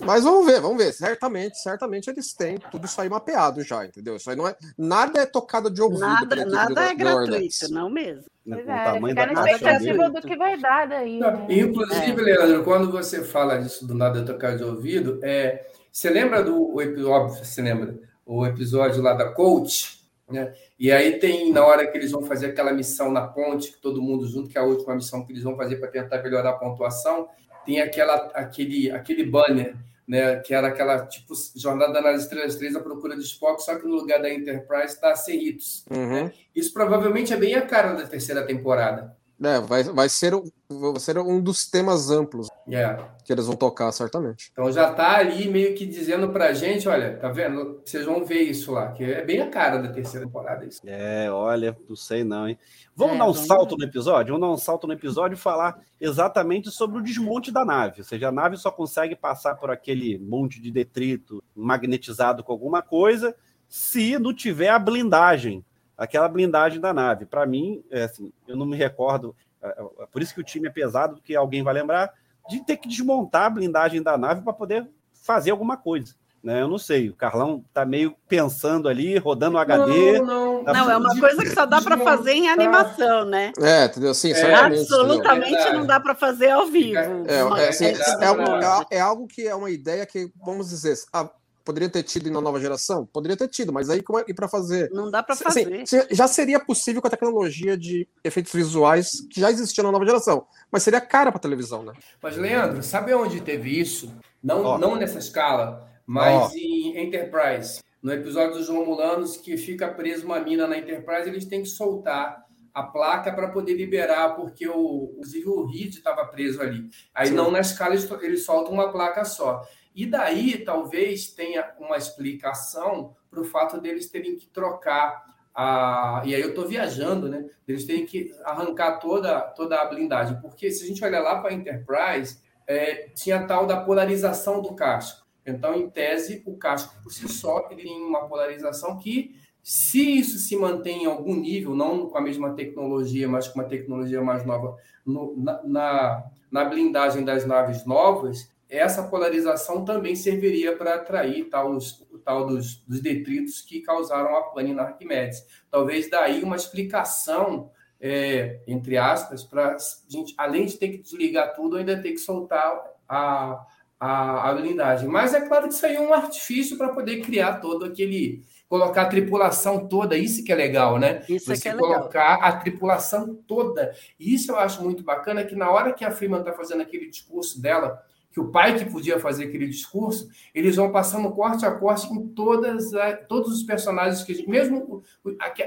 Mas 0.00 0.24
vamos 0.24 0.46
ver, 0.46 0.60
vamos 0.60 0.78
ver. 0.82 0.92
Certamente, 0.92 1.58
certamente 1.58 2.08
eles 2.10 2.32
têm 2.32 2.58
tudo 2.70 2.86
isso 2.86 3.00
aí 3.00 3.08
mapeado 3.08 3.62
já, 3.62 3.84
entendeu? 3.84 4.16
Isso 4.16 4.28
aí 4.30 4.36
não 4.36 4.48
é. 4.48 4.56
Nada 4.76 5.20
é 5.20 5.26
tocado 5.26 5.70
de 5.70 5.80
ouvido. 5.80 6.00
Nada, 6.00 6.44
nada 6.46 6.74
do- 6.74 6.80
é 6.80 6.94
do 6.94 7.06
Hornets. 7.06 7.58
gratuito, 7.58 7.72
não 7.74 7.90
mesmo. 7.90 8.24
Pois 8.48 8.64
Com 8.64 8.70
o 8.70 8.74
é, 8.74 8.84
tamanho 8.84 9.14
da 9.14 9.32
expectativa 9.32 10.10
do 10.10 10.20
que 10.22 10.36
vai 10.36 10.58
dar 10.58 10.88
daí. 10.88 11.20
né? 11.20 11.46
Inclusive, 11.50 12.20
Leandro, 12.22 12.64
quando 12.64 12.90
você 12.90 13.22
fala 13.22 13.58
disso 13.58 13.86
do 13.86 13.94
nada 13.94 14.24
tocar 14.24 14.56
de 14.56 14.64
ouvido, 14.64 15.20
é, 15.22 15.66
você 15.92 16.08
lembra 16.08 16.42
do 16.42 16.74
o 16.74 16.80
epi- 16.80 17.04
óbvio, 17.04 17.44
você 17.44 17.60
lembra 17.60 17.98
o 18.24 18.46
episódio 18.46 19.02
lá 19.02 19.12
da 19.12 19.30
coach, 19.32 20.02
né? 20.30 20.54
E 20.78 20.90
aí 20.92 21.18
tem 21.18 21.52
na 21.52 21.64
hora 21.64 21.86
que 21.86 21.96
eles 21.96 22.10
vão 22.10 22.22
fazer 22.22 22.46
aquela 22.46 22.72
missão 22.72 23.10
na 23.12 23.26
ponte, 23.26 23.72
que 23.72 23.78
todo 23.80 24.00
mundo 24.02 24.26
junto, 24.26 24.48
que 24.48 24.56
é 24.56 24.60
a 24.60 24.64
última 24.64 24.94
missão 24.94 25.24
que 25.24 25.32
eles 25.32 25.42
vão 25.42 25.56
fazer 25.56 25.76
para 25.76 25.88
tentar 25.88 26.22
melhorar 26.22 26.50
a 26.50 26.52
pontuação, 26.54 27.28
tem 27.68 27.82
aquela 27.82 28.14
aquele 28.34 28.90
aquele 28.90 29.24
banner, 29.24 29.76
né, 30.06 30.36
que 30.36 30.54
era 30.54 30.68
aquela 30.68 31.06
tipo 31.06 31.34
jornada 31.54 32.00
nas 32.00 32.22
estrelas 32.22 32.56
3 32.56 32.76
à 32.76 32.80
procura 32.80 33.14
de 33.14 33.22
Spock, 33.22 33.62
só 33.62 33.74
que 33.78 33.86
no 33.86 33.94
lugar 33.94 34.22
da 34.22 34.32
Enterprise 34.32 34.94
está 34.94 35.14
Cerritos. 35.14 35.84
Uhum. 35.90 36.30
Isso 36.56 36.72
provavelmente 36.72 37.34
é 37.34 37.36
bem 37.36 37.54
a 37.54 37.60
cara 37.60 37.92
da 37.92 38.06
terceira 38.06 38.42
temporada. 38.46 39.14
É, 39.40 39.60
vai, 39.60 39.84
vai, 39.84 40.08
ser, 40.08 40.34
um- 40.34 40.42
vai 40.68 40.98
ser 40.98 41.16
um 41.18 41.40
dos 41.40 41.64
temas 41.70 42.10
amplos 42.10 42.48
É. 42.68 42.98
que 43.24 43.32
eles 43.32 43.46
vão 43.46 43.54
tocar, 43.54 43.92
certamente. 43.92 44.48
Então 44.50 44.70
já 44.72 44.92
tá 44.92 45.16
ali 45.16 45.48
meio 45.48 45.76
que 45.76 45.86
dizendo 45.86 46.30
pra 46.30 46.52
gente, 46.52 46.88
olha, 46.88 47.16
tá 47.18 47.28
vendo? 47.28 47.80
Vocês 47.84 48.04
vão 48.04 48.24
ver 48.24 48.40
isso 48.42 48.72
lá, 48.72 48.90
que 48.90 49.04
é 49.04 49.24
bem 49.24 49.40
a 49.40 49.48
cara 49.48 49.78
da 49.80 49.88
terceira 49.92 50.26
temporada 50.26 50.64
isso. 50.66 50.80
É, 50.84 51.30
olha, 51.30 51.76
não 51.88 51.94
sei 51.94 52.24
não, 52.24 52.48
hein? 52.48 52.58
Vamos 52.96 53.14
É, 53.14 53.18
dar 53.18 53.24
um 53.28 53.32
vamos 53.32 53.46
salto 53.46 53.76
no 53.76 53.84
episódio? 53.84 54.34
Vamos 54.34 54.48
dar 54.48 54.54
um 54.54 54.58
salto 54.58 54.86
no 54.88 54.92
episódio 54.92 55.34
e 55.36 55.38
falar 55.38 55.78
exatamente 56.00 56.68
sobre 56.72 56.98
o 56.98 57.02
desmonte 57.02 57.52
da 57.52 57.64
nave. 57.64 58.00
Ou 58.00 58.04
seja, 58.04 58.28
a 58.28 58.32
nave 58.32 58.56
só 58.56 58.72
consegue 58.72 59.14
passar 59.14 59.54
por 59.54 59.70
aquele 59.70 60.18
monte 60.18 60.60
de 60.60 60.72
detrito 60.72 61.40
magnetizado 61.54 62.42
com 62.42 62.50
alguma 62.50 62.82
coisa 62.82 63.36
se 63.68 64.18
não 64.18 64.34
tiver 64.34 64.70
a 64.70 64.78
blindagem, 64.78 65.62
aquela 65.98 66.28
blindagem 66.28 66.80
da 66.80 66.94
nave. 66.94 67.26
Para 67.26 67.44
mim, 67.44 67.82
é 67.90 68.04
assim, 68.04 68.32
eu 68.46 68.56
não 68.56 68.64
me 68.64 68.76
recordo, 68.76 69.34
é, 69.60 69.68
é 70.00 70.06
por 70.06 70.22
isso 70.22 70.32
que 70.32 70.40
o 70.40 70.44
time 70.44 70.68
é 70.68 70.70
pesado, 70.70 71.20
que 71.22 71.34
alguém 71.34 71.62
vai 71.62 71.74
lembrar, 71.74 72.12
de 72.48 72.64
ter 72.64 72.76
que 72.76 72.88
desmontar 72.88 73.46
a 73.46 73.50
blindagem 73.50 74.00
da 74.02 74.16
nave 74.16 74.40
para 74.42 74.52
poder 74.52 74.88
fazer 75.12 75.50
alguma 75.50 75.76
coisa. 75.76 76.14
Né? 76.42 76.62
Eu 76.62 76.68
não 76.68 76.78
sei, 76.78 77.10
o 77.10 77.14
Carlão 77.16 77.64
tá 77.74 77.84
meio 77.84 78.14
pensando 78.28 78.88
ali, 78.88 79.18
rodando 79.18 79.56
o 79.56 79.60
HD. 79.60 80.20
não. 80.20 80.62
Tá 80.64 80.72
Não, 80.72 80.90
é 80.90 80.96
uma 80.96 81.18
coisa 81.18 81.42
que 81.42 81.50
só 81.50 81.66
dá 81.66 81.82
para 81.82 81.98
fazer 81.98 82.32
em 82.32 82.48
animação, 82.48 83.24
né? 83.24 83.52
É, 83.60 83.86
entendeu? 83.86 84.14
Sim, 84.14 84.32
É, 84.32 84.38
entendeu? 84.38 84.64
Absolutamente 84.64 85.50
Verdade. 85.50 85.76
não 85.76 85.86
dá 85.86 85.98
para 85.98 86.14
fazer 86.14 86.50
ao 86.50 86.66
vivo. 86.66 86.96
É, 86.96 87.64
é, 87.64 87.68
assim, 87.68 87.86
É, 87.86 87.92
é, 88.20 88.26
algo, 88.26 88.42
é- 88.42 88.96
é 88.96 89.00
algo 89.00 89.26
que 89.26 89.46
é 89.48 89.54
uma 89.54 89.68
ideia 89.70 90.06
que, 90.06 90.30
vamos 90.44 90.68
dizer, 90.70 90.96
ah, 91.12 91.28
poderia 91.68 91.90
ter 91.90 92.02
tido 92.02 92.30
na 92.30 92.40
nova 92.40 92.58
geração? 92.58 93.04
Poderia 93.04 93.36
ter 93.36 93.46
tido, 93.48 93.70
mas 93.70 93.90
aí 93.90 94.02
como 94.02 94.18
é, 94.18 94.24
e 94.26 94.32
para 94.32 94.48
fazer? 94.48 94.90
Não 94.90 95.10
dá 95.10 95.22
para 95.22 95.34
Assim, 95.34 95.44
fazer. 95.44 95.86
se- 95.86 96.08
já 96.12 96.26
seria 96.26 96.58
possível 96.58 97.02
com 97.02 97.08
a 97.08 97.10
tecnologia 97.10 97.76
de 97.76 98.08
efeitos 98.24 98.50
visuais 98.54 99.20
que 99.30 99.38
já 99.38 99.50
existia 99.50 99.84
na 99.84 99.92
nova 99.92 100.06
geração, 100.06 100.46
mas 100.72 100.82
seria 100.82 100.98
cara 101.00 101.30
para 101.30 101.38
televisão, 101.38 101.82
né? 101.82 101.92
Mas, 102.22 102.38
Leandro, 102.38 102.82
sabe 102.82 103.12
onde 103.12 103.42
teve 103.42 103.78
isso? 103.78 104.10
Não, 104.42 104.64
Ó. 104.64 104.78
não 104.78 104.96
nessa 104.96 105.18
escala, 105.18 105.86
mas 106.06 106.34
Ó. 106.34 106.50
em 106.54 106.98
Enterprise. 107.04 107.82
No 108.02 108.12
episódio 108.12 108.54
dos 108.56 108.68
Romulanos, 108.70 109.36
que 109.36 109.56
fica 109.58 109.88
preso 109.88 110.24
uma 110.24 110.40
mina 110.40 110.66
na 110.66 110.78
Enterprise, 110.78 111.28
eles 111.28 111.44
têm 111.44 111.62
que 111.62 111.68
soltar 111.68 112.46
a 112.72 112.82
placa 112.84 113.32
para 113.32 113.48
poder 113.48 113.74
liberar, 113.74 114.36
porque 114.36 114.68
o, 114.68 115.10
inclusive 115.14 115.48
o 115.48 115.66
Reed 115.66 115.94
estava 115.96 116.24
preso 116.26 116.62
ali. 116.62 116.88
Aí 117.12 117.28
Sim. 117.28 117.34
não 117.34 117.50
na 117.50 117.58
escala, 117.58 117.92
eles, 117.94 118.08
eles 118.22 118.44
soltam 118.44 118.72
uma 118.72 118.90
placa 118.92 119.24
só. 119.24 119.62
E 119.94 120.06
daí 120.06 120.58
talvez 120.64 121.28
tenha 121.32 121.72
uma 121.78 121.96
explicação 121.96 123.16
para 123.30 123.40
o 123.40 123.44
fato 123.44 123.80
deles 123.80 124.08
terem 124.10 124.36
que 124.36 124.46
trocar 124.48 125.24
a. 125.54 126.22
E 126.24 126.34
aí 126.34 126.40
eu 126.40 126.50
estou 126.50 126.66
viajando, 126.66 127.28
né? 127.28 127.46
Eles 127.66 127.84
terem 127.84 128.06
que 128.06 128.32
arrancar 128.44 128.98
toda, 128.98 129.40
toda 129.40 129.80
a 129.80 129.84
blindagem. 129.86 130.40
Porque 130.40 130.70
se 130.70 130.84
a 130.84 130.86
gente 130.86 131.04
olhar 131.04 131.20
lá 131.20 131.40
para 131.40 131.50
a 131.50 131.54
Enterprise, 131.54 132.38
é, 132.66 133.08
tinha 133.14 133.46
tal 133.46 133.66
da 133.66 133.80
polarização 133.80 134.60
do 134.62 134.74
casco. 134.74 135.26
Então, 135.44 135.74
em 135.74 135.88
tese, 135.88 136.42
o 136.46 136.56
casco 136.56 136.94
por 137.02 137.10
si 137.10 137.26
só 137.28 137.66
ele 137.70 137.82
tem 137.82 138.02
uma 138.02 138.28
polarização 138.28 138.98
que, 138.98 139.34
se 139.62 140.18
isso 140.18 140.38
se 140.38 140.54
mantém 140.56 141.04
em 141.04 141.06
algum 141.06 141.34
nível, 141.34 141.74
não 141.74 142.06
com 142.08 142.18
a 142.18 142.20
mesma 142.20 142.54
tecnologia, 142.54 143.26
mas 143.28 143.48
com 143.48 143.58
uma 143.58 143.68
tecnologia 143.68 144.20
mais 144.22 144.44
nova, 144.44 144.76
no- 145.04 145.34
na, 145.36 145.62
na, 145.64 146.24
na 146.50 146.64
blindagem 146.66 147.24
das 147.24 147.46
naves 147.46 147.84
novas, 147.86 148.50
essa 148.68 149.02
polarização 149.04 149.84
também 149.84 150.14
serviria 150.14 150.76
para 150.76 150.96
atrair 150.96 151.44
tal, 151.48 151.72
os- 151.72 152.06
o 152.12 152.18
tal 152.18 152.46
dos, 152.46 152.76
dos 152.86 153.00
detritos 153.00 153.60
que 153.62 153.80
causaram 153.80 154.36
a 154.36 154.42
pane 154.50 154.74
na 154.74 154.82
Arquimedes. 154.82 155.42
Talvez 155.70 156.10
daí 156.10 156.42
uma 156.42 156.56
explicação, 156.56 157.70
é, 158.00 158.60
entre 158.66 158.96
aspas, 158.96 159.42
para 159.44 159.74
a 159.74 159.76
gente, 160.08 160.34
além 160.36 160.66
de 160.66 160.76
ter 160.76 160.88
que 160.88 160.98
desligar 160.98 161.54
tudo, 161.54 161.76
ainda 161.76 162.00
ter 162.00 162.10
que 162.12 162.18
soltar 162.18 162.78
a, 163.08 163.64
a, 163.98 164.50
a 164.50 164.54
blindagem. 164.54 165.08
Mas 165.08 165.34
é 165.34 165.40
claro 165.40 165.66
que 165.68 165.74
isso 165.74 165.84
aí 165.86 165.96
é 165.96 166.00
um 166.00 166.12
artifício 166.14 166.76
para 166.76 166.90
poder 166.92 167.20
criar 167.22 167.54
todo 167.60 167.84
aquele. 167.84 168.44
colocar 168.68 169.02
a 169.02 169.06
tripulação 169.08 169.88
toda, 169.88 170.16
isso 170.16 170.44
que 170.44 170.52
é 170.52 170.54
legal, 170.54 170.98
né? 170.98 171.24
Isso 171.28 171.52
é 171.52 171.56
Você 171.56 171.62
que 171.62 171.68
é 171.68 171.74
legal. 171.74 172.00
colocar 172.00 172.34
a 172.34 172.52
tripulação 172.52 173.34
toda. 173.46 173.94
E 174.20 174.34
isso 174.34 174.52
eu 174.52 174.56
acho 174.58 174.82
muito 174.84 175.02
bacana, 175.02 175.44
que 175.44 175.56
na 175.56 175.70
hora 175.70 175.92
que 175.92 176.04
a 176.04 176.10
Freeman 176.10 176.40
está 176.40 176.52
fazendo 176.52 176.82
aquele 176.82 177.08
discurso 177.08 177.60
dela, 177.60 178.00
que 178.30 178.38
o 178.40 178.48
pai 178.48 178.78
que 178.78 178.84
podia 178.84 179.18
fazer 179.18 179.44
aquele 179.44 179.66
discurso, 179.66 180.28
eles 180.54 180.76
vão 180.76 180.92
passando 180.92 181.30
corte 181.32 181.64
a 181.64 181.70
corte 181.70 182.06
em 182.12 182.28
todas 182.28 182.92
a- 182.94 183.16
todos 183.16 183.52
os 183.52 183.62
personagens 183.62 184.22
que 184.22 184.48
mesmo 184.48 185.02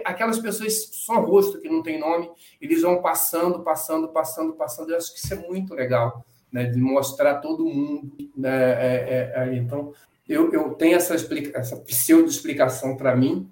aquelas 0.05 0.37
pessoas 0.39 0.89
só 0.91 1.19
rosto 1.19 1.59
que 1.59 1.67
não 1.69 1.81
tem 1.81 1.99
nome, 1.99 2.29
eles 2.61 2.81
vão 2.81 3.01
passando, 3.01 3.61
passando, 3.63 4.07
passando, 4.09 4.53
passando. 4.53 4.91
Eu 4.91 4.97
acho 4.97 5.11
que 5.13 5.19
isso 5.19 5.33
é 5.33 5.37
muito 5.37 5.73
legal, 5.73 6.23
né? 6.51 6.65
De 6.65 6.79
mostrar 6.79 7.35
todo 7.35 7.65
mundo. 7.65 8.11
Né? 8.37 8.49
É- 8.71 9.33
é- 9.35 9.49
é- 9.49 9.55
então, 9.55 9.93
eu, 10.29 10.53
eu 10.53 10.73
tenho 10.75 10.95
essa, 10.95 11.15
explica, 11.15 11.57
essa 11.57 11.75
pseudo-explicação 11.77 12.95
para 12.95 13.15
mim, 13.15 13.49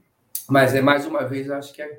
mas 0.47 0.73
é 0.75 0.81
mais 0.81 1.05
uma 1.05 1.23
vez, 1.25 1.49
acho 1.49 1.73
que 1.73 1.81
é 1.81 1.95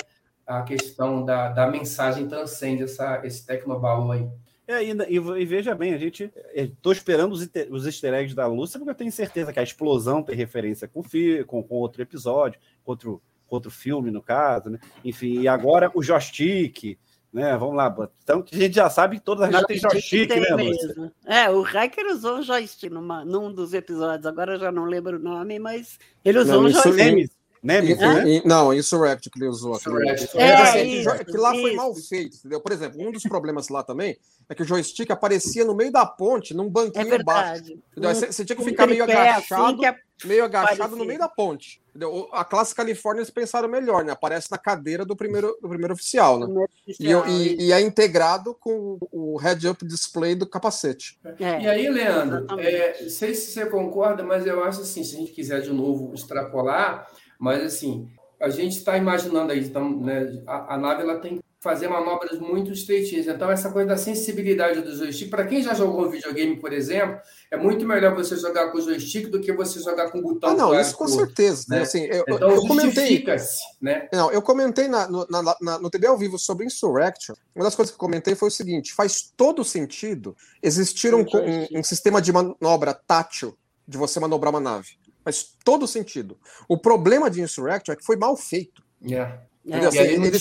a 0.47 0.63
questão 0.63 1.25
da, 1.25 1.49
da 1.49 1.67
mensagem 1.69 2.27
transcende 2.27 2.83
essa, 2.85 3.21
esse 3.25 3.45
tecnobaú 3.47 4.11
aí. 4.11 4.27
É, 4.71 4.77
ainda, 4.77 5.05
e, 5.11 5.17
e 5.17 5.45
veja 5.45 5.75
bem, 5.75 5.95
a 5.95 5.99
gente. 5.99 6.33
Estou 6.55 6.93
esperando 6.93 7.33
os, 7.33 7.41
easter- 7.43 7.67
os 7.73 7.87
easter 7.87 8.15
eggs 8.15 8.37
da 8.37 8.47
Lúcia, 8.47 8.79
porque 8.79 8.91
eu 8.93 8.95
tenho 8.95 9.11
certeza 9.11 9.53
que 9.53 9.59
a 9.59 9.65
explosão 9.65 10.23
tem 10.23 10.37
referência 10.37 10.87
com, 10.87 11.03
com, 11.45 11.63
com 11.65 11.75
outro 11.75 12.01
episódio, 12.01 12.61
com 12.85 12.93
outro, 12.93 13.23
com 13.49 13.57
outro 13.57 13.71
filme, 13.71 14.13
no 14.13 14.23
caso, 14.23 14.71
né? 14.71 14.79
Enfim, 15.05 15.41
e 15.41 15.49
agora 15.49 15.91
o 15.93 16.01
joystick, 16.01 16.97
né? 17.33 17.57
Vamos 17.57 17.75
lá, 17.75 17.93
então 18.23 18.45
a 18.49 18.57
gente 18.57 18.77
já 18.77 18.89
sabe 18.89 19.19
que 19.19 19.25
todas 19.25 19.53
as 19.53 19.65
têm 19.65 19.77
joystick, 19.79 20.29
tem 20.29 20.41
né, 20.41 20.55
mesmo. 20.55 21.11
É, 21.27 21.51
o 21.51 21.63
Hacker 21.63 22.07
usou 22.07 22.39
o 22.39 22.43
joystick 22.43 22.93
numa, 22.93 23.25
num 23.25 23.53
dos 23.53 23.75
episódios, 23.75 24.25
agora 24.25 24.55
eu 24.55 24.61
já 24.61 24.71
não 24.71 24.85
lembro 24.85 25.17
o 25.17 25.21
nome, 25.21 25.59
mas 25.59 25.99
ele 26.25 26.39
usou 26.39 26.63
Não, 26.63 26.69
um 26.69 26.71
joystick. 26.71 27.31
E- 27.63 27.95
né? 27.95 28.25
e- 28.27 28.43
não, 28.47 28.73
Insurrect 28.73 29.29
que 29.29 29.39
ele 29.39 29.49
usou. 29.49 29.79
Mas, 29.87 30.23
É, 30.35 30.55
assim, 30.55 31.01
isso, 31.01 31.25
que, 31.25 31.37
lá 31.37 31.55
foi 31.55 31.75
mal 31.75 31.95
feito, 31.95 32.37
entendeu? 32.39 32.61
Por 32.61 32.73
exemplo, 32.73 33.07
um 33.07 33.13
dos 33.13 33.23
problemas 33.25 33.69
lá 33.69 33.83
também 33.83 34.17
é 34.49 34.55
que 34.55 34.63
o 34.63 34.65
joystick 34.67 35.11
aparecia 35.11 35.65
no 35.65 35.75
meio 35.75 35.93
da 35.93 36.07
ponte, 36.07 36.55
num 36.55 36.67
É 36.67 36.71
banquinho 36.71 37.23
baixo. 37.23 37.65
Entendeu? 37.93 38.11
Um- 38.11 38.15
Você, 38.15 38.33
você 38.33 38.45
tinha 38.45 38.57
que 38.57 38.63
um 38.63 38.65
ficar 38.65 38.87
meio 38.87 39.05
agachado, 39.05 39.65
assim, 39.65 39.77
que 39.79 39.87
é- 39.87 39.95
meio 40.25 40.45
agachado 40.45 40.97
no 40.97 41.05
meio 41.05 41.19
da 41.19 41.29
ponte. 41.29 41.81
entendeu? 41.91 42.29
A 42.33 42.45
classe 42.45 42.75
Califórnia 42.75 43.21
eles 43.21 43.31
pensaram 43.31 43.69
melhor, 43.69 44.05
né? 44.05 44.13
Aparece 44.13 44.49
na 44.51 44.57
cadeira 44.59 45.05
do 45.05 45.15
primeiro, 45.17 45.57
do 45.61 45.69
primeiro 45.69 45.93
oficial, 45.93 46.39
né? 46.39 46.67
E, 46.99 47.11
eu- 47.11 47.27
e- 47.27 47.57
e 47.67 47.73
é 47.73 47.81
integrado 47.81 48.55
com 48.55 48.97
o 49.11 49.37
head-up 49.37 49.85
display 49.85 50.35
do 50.35 50.47
capacete. 50.49 51.19
É, 51.39 51.61
E 51.63 51.69
aí, 51.69 51.89
Leandro, 51.91 52.47
é, 52.59 53.03
não 53.03 53.11
sei 53.11 53.35
se 53.35 53.51
você 53.53 53.67
concorda, 53.67 54.23
mas 54.23 54.47
eu 54.47 54.63
acho 54.65 54.81
assim, 54.83 55.03
se 55.05 55.17
a 55.17 55.19
gente 55.19 55.33
quiser 55.33 55.61
de 55.63 55.73
novo 55.73 56.15
extrapolar, 56.15 57.07
mas 57.41 57.63
assim, 57.65 58.07
a 58.41 58.49
gente 58.51 58.77
está 58.77 58.97
imaginando 58.97 59.51
aí, 59.53 59.61
então, 59.65 59.99
né, 60.01 60.43
a, 60.47 60.75
a 60.75 60.79
nave 60.79 61.03
ela 61.03 61.19
tem 61.19 61.41
fazer 61.63 61.89
manobras 61.89 62.39
muito 62.39 62.73
estreitinhas. 62.73 63.27
Então, 63.27 63.51
essa 63.51 63.71
coisa 63.71 63.87
da 63.91 63.97
sensibilidade 63.99 64.81
do 64.81 64.97
joystick, 64.97 65.29
para 65.29 65.47
quem 65.47 65.63
já 65.63 65.75
jogou 65.75 66.09
videogame, 66.09 66.57
por 66.59 66.73
exemplo, 66.73 67.21
é 67.51 67.57
muito 67.59 67.85
melhor 67.87 68.15
você 68.15 68.35
jogar 68.35 68.73
com 68.73 68.79
o 68.79 68.81
joystick 68.81 69.27
do 69.29 69.41
que 69.43 69.53
você 69.53 69.79
jogar 69.79 70.11
com 70.11 70.21
o 70.21 70.23
botão. 70.23 70.49
Ah, 70.49 70.55
não, 70.55 70.81
isso 70.81 70.97
com 70.97 71.07
certeza. 71.07 71.67
né? 71.69 71.83
Assim, 71.83 72.05
eu, 72.07 72.25
Então, 72.27 72.51
eu 72.51 72.63
comentei. 72.63 72.87
justifica-se, 73.05 73.61
né? 73.79 74.09
Não, 74.11 74.33
eu 74.33 74.41
comentei 74.41 74.89
na- 74.89 75.07
no, 75.07 75.27
na- 75.29 75.57
na- 75.61 75.79
no 75.79 75.91
TB 75.91 76.07
ao 76.07 76.17
vivo 76.17 76.39
sobre 76.39 76.65
Insurrection. 76.65 77.35
Uma 77.55 77.65
das 77.67 77.75
coisas 77.75 77.91
que 77.91 77.97
eu 77.97 78.07
comentei 78.07 78.35
foi 78.35 78.49
o 78.49 78.53
seguinte: 78.53 78.95
faz 78.95 79.31
todo 79.37 79.63
sentido 79.63 80.35
existir 80.63 81.15
um, 81.15 81.21
um- 81.21 81.79
um 81.81 81.83
sistema 81.83 82.23
de 82.23 82.33
manobra 82.33 82.95
tátil 82.95 83.55
de 83.87 83.99
você 83.99 84.19
manobrar 84.19 84.51
uma 84.51 84.61
nave. 84.61 84.91
Faz 85.25 85.55
todo 85.65 85.87
sentido. 85.87 86.39
O 86.69 86.79
problema 86.79 87.31
de 87.31 87.41
Insurrection 87.43 87.93
é 87.93 87.97
que 87.97 88.05
foi 88.05 88.17
mal 88.17 88.37
feito. 88.37 88.83
É. 89.11 89.39
E 89.63 89.75
aí 89.75 89.85
Assim, 89.85 89.99
eles, 89.99 90.19
muito 90.19 90.29
eles 90.35 90.41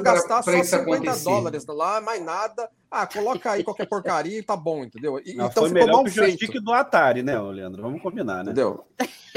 pra- 0.00 0.14
gastar 0.14 0.42
pra 0.42 0.54
só 0.54 0.58
isso 0.60 0.70
50 0.70 0.96
acontecer. 0.96 1.24
dólares 1.24 1.66
lá, 1.66 2.00
mais 2.00 2.24
nada. 2.24 2.68
Ah, 2.90 3.06
coloca 3.06 3.50
aí 3.50 3.62
qualquer 3.62 3.86
porcaria 3.86 4.38
e 4.38 4.42
tá 4.42 4.56
bom, 4.56 4.82
entendeu? 4.84 5.20
E- 5.24 5.34
Não, 5.34 5.46
então 5.48 5.62
foi 5.64 5.68
ficou 5.68 5.84
melhor 5.84 5.92
mal 5.96 6.04
que 6.04 6.10
o 6.10 6.12
feito. 6.14 6.62
do 6.62 6.72
Atari, 6.72 7.22
né, 7.22 7.38
Leandro? 7.38 7.82
Vamos 7.82 8.00
combinar, 8.00 8.36
né? 8.42 8.52
Entendeu? 8.52 8.86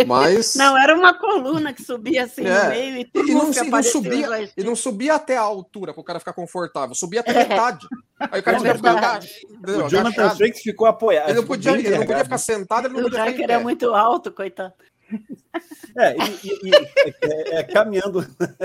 Mas. 0.07 0.55
Não, 0.55 0.77
era 0.81 0.95
uma 0.95 1.13
coluna 1.13 1.73
que 1.73 1.83
subia 1.83 2.23
assim 2.23 2.45
É. 2.45 2.63
no 2.63 2.69
meio 2.69 2.97
e 2.99 3.05
tudo 3.05 3.29
E 3.29 3.33
não, 3.33 3.47
que 3.47 3.53
se- 3.53 3.59
não 3.59 3.67
aparecia 3.67 3.91
subia, 3.91 4.51
e 4.55 4.63
não 4.63 4.75
subia 4.77 5.15
até 5.15 5.35
a 5.35 5.41
altura 5.41 5.93
para 5.93 5.99
o 6.01 6.03
cara 6.05 6.19
ficar 6.19 6.33
confortável, 6.33 6.95
subia 6.95 7.19
até 7.19 7.33
metade. 7.67 7.85
Aí 8.19 8.39
o 8.41 8.43
cara 8.43 8.57
É 8.57 8.59
tinha 8.59 8.73
entendeu? 9.49 9.85
O 9.85 9.89
Jonathan. 9.89 10.29
Frakes 10.35 10.61
ficou 10.61 10.87
apoiado. 10.87 11.29
Ele 11.29 11.39
não 11.39 11.47
podia, 11.47 11.71
ele 11.71 11.89
não 11.97 12.05
podia 12.05 12.23
ficar 12.23 12.37
sentado, 12.37 12.85
ele 12.87 12.93
não 12.93 12.99
O 12.99 13.03
podia 13.03 13.19
ficar 13.19 13.31
em 13.31 13.37
Jack 13.37 13.43
era 13.51 13.59
muito 13.63 13.93
alto, 13.93 14.31
coitado. 14.31 14.73
É, 15.97 16.15
e, 16.15 16.47
e- 16.47 16.69
e- 16.69 17.15
é, 17.23 17.55
é, 17.59 17.63
caminhando, 17.63 18.19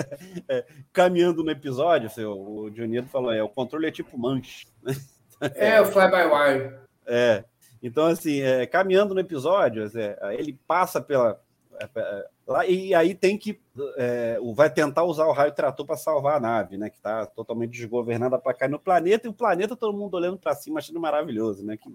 é, 0.48 0.64
caminhando 0.92 1.42
no 1.42 1.50
episódio, 1.50 2.10
seu, 2.10 2.32
o 2.32 2.70
Dionísio 2.70 3.08
falou, 3.08 3.32
é, 3.32 3.42
o 3.42 3.48
controle 3.48 3.86
é 3.86 3.90
tipo 3.90 4.18
manche. 4.18 4.66
É, 5.54 5.80
o 5.80 5.86
fly-by-wire. 5.86 6.74
É. 7.06 7.44
Então, 7.82 8.06
assim, 8.06 8.40
é, 8.40 8.66
caminhando 8.66 9.14
no 9.14 9.20
episódio, 9.20 9.90
é, 9.96 10.36
ele 10.38 10.58
passa 10.66 11.00
pela. 11.00 11.40
É, 12.46 12.50
é, 12.50 12.52
lá, 12.52 12.66
e 12.66 12.94
aí 12.94 13.14
tem 13.14 13.36
que. 13.38 13.58
é, 13.96 14.38
vai 14.54 14.70
tentar 14.70 15.04
usar 15.04 15.26
o 15.26 15.32
raio 15.32 15.52
trator 15.52 15.86
para 15.86 15.96
salvar 15.96 16.36
a 16.36 16.40
nave, 16.40 16.76
né? 16.76 16.90
Que 16.90 16.96
está 16.96 17.26
totalmente 17.26 17.70
desgovernada 17.72 18.38
para 18.38 18.54
cair 18.54 18.68
no 18.70 18.78
planeta, 18.78 19.26
e 19.26 19.30
o 19.30 19.34
planeta 19.34 19.76
todo 19.76 19.96
mundo 19.96 20.14
olhando 20.14 20.38
para 20.38 20.54
cima, 20.54 20.78
achando 20.78 21.00
maravilhoso, 21.00 21.64
né? 21.64 21.76
Que 21.76 21.88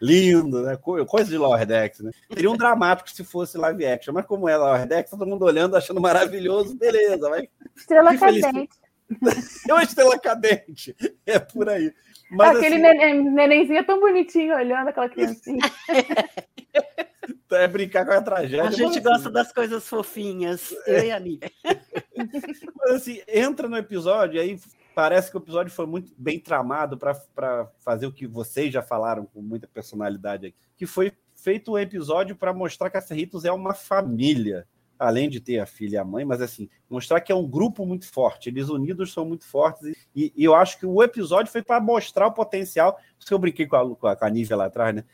lindo, 0.00 0.62
né? 0.62 0.76
Co- 0.76 1.04
Coisa 1.06 1.30
de 1.30 1.38
Lower 1.38 1.66
Decks, 1.66 2.00
né? 2.00 2.10
Seria 2.32 2.50
um 2.50 2.56
dramático 2.56 3.10
se 3.10 3.24
fosse 3.24 3.56
live 3.58 3.86
action, 3.86 4.12
mas 4.14 4.26
como 4.26 4.48
é 4.48 4.56
Lower 4.56 4.86
Decks, 4.86 5.10
todo 5.10 5.26
mundo 5.26 5.44
olhando, 5.44 5.76
achando 5.76 6.00
maravilhoso, 6.00 6.76
beleza, 6.76 7.28
vai. 7.28 7.48
Estrela 7.74 8.16
cadente. 8.16 8.68
É 9.68 9.72
uma 9.72 9.84
estrela 9.84 10.18
cadente, 10.18 10.96
é 11.24 11.38
por 11.38 11.68
aí. 11.68 11.92
Mas, 12.28 12.56
Aquele 12.56 12.84
assim, 12.84 13.22
nenenzinho 13.30 13.86
tão 13.86 14.00
bonitinho 14.00 14.52
olhando 14.56 14.88
aquela 14.88 15.06
criancinha. 15.08 15.62
é 17.52 17.68
brincar 17.68 18.04
com 18.04 18.12
a 18.12 18.22
tragédia. 18.22 18.64
A 18.64 18.70
gente 18.70 18.98
assim, 18.98 19.02
gosta 19.02 19.30
das 19.30 19.52
coisas 19.52 19.88
fofinhas, 19.88 20.74
eu 20.86 21.04
e 21.04 21.10
a 21.10 21.20
Nívia. 21.20 21.50
Mas 22.76 22.90
assim, 22.90 23.20
entra 23.28 23.68
no 23.68 23.76
episódio, 23.76 24.40
aí 24.40 24.58
parece 24.94 25.30
que 25.30 25.36
o 25.36 25.40
episódio 25.40 25.72
foi 25.72 25.86
muito 25.86 26.12
bem 26.16 26.40
tramado 26.40 26.96
para 26.96 27.68
fazer 27.78 28.06
o 28.06 28.12
que 28.12 28.26
vocês 28.26 28.72
já 28.72 28.82
falaram 28.82 29.26
com 29.26 29.42
muita 29.42 29.66
personalidade 29.66 30.46
aqui, 30.46 30.56
que 30.76 30.86
foi 30.86 31.12
feito 31.34 31.72
um 31.72 31.78
episódio 31.78 32.34
para 32.34 32.52
mostrar 32.52 32.88
que 32.90 32.96
a 32.96 33.02
Cerritos 33.02 33.44
é 33.44 33.52
uma 33.52 33.74
família, 33.74 34.66
além 34.98 35.28
de 35.28 35.40
ter 35.40 35.58
a 35.58 35.66
filha 35.66 35.96
e 35.96 35.98
a 35.98 36.04
mãe, 36.04 36.24
mas 36.24 36.40
assim, 36.40 36.68
mostrar 36.88 37.20
que 37.20 37.30
é 37.30 37.34
um 37.34 37.46
grupo 37.46 37.84
muito 37.84 38.10
forte, 38.10 38.48
eles 38.48 38.68
unidos 38.68 39.12
são 39.12 39.24
muito 39.24 39.44
fortes, 39.44 39.82
e, 40.14 40.32
e 40.36 40.44
eu 40.44 40.54
acho 40.54 40.78
que 40.78 40.86
o 40.86 41.02
episódio 41.02 41.52
foi 41.52 41.62
para 41.62 41.80
mostrar 41.80 42.26
o 42.26 42.32
potencial, 42.32 42.98
que 43.18 43.34
eu 43.34 43.38
brinquei 43.38 43.66
com 43.66 43.76
a, 43.76 43.96
com 43.96 44.06
a, 44.06 44.16
com 44.16 44.24
a 44.24 44.30
Nívia 44.30 44.56
lá 44.56 44.66
atrás, 44.66 44.94
né? 44.94 45.04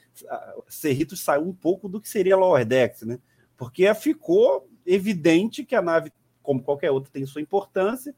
Cerritos 0.69 1.21
saiu 1.21 1.43
um 1.43 1.53
pouco 1.55 1.89
do 1.89 2.01
que 2.01 2.09
seria 2.09 2.37
Lower 2.37 2.65
Decks, 2.65 3.03
né? 3.03 3.19
Porque 3.57 3.93
ficou 3.95 4.69
evidente 4.85 5.65
que 5.65 5.75
a 5.75 5.81
nave 5.81 6.13
como 6.43 6.63
qualquer 6.63 6.91
outra, 6.91 7.11
tem 7.11 7.25
sua 7.25 7.41
importância, 7.41 8.15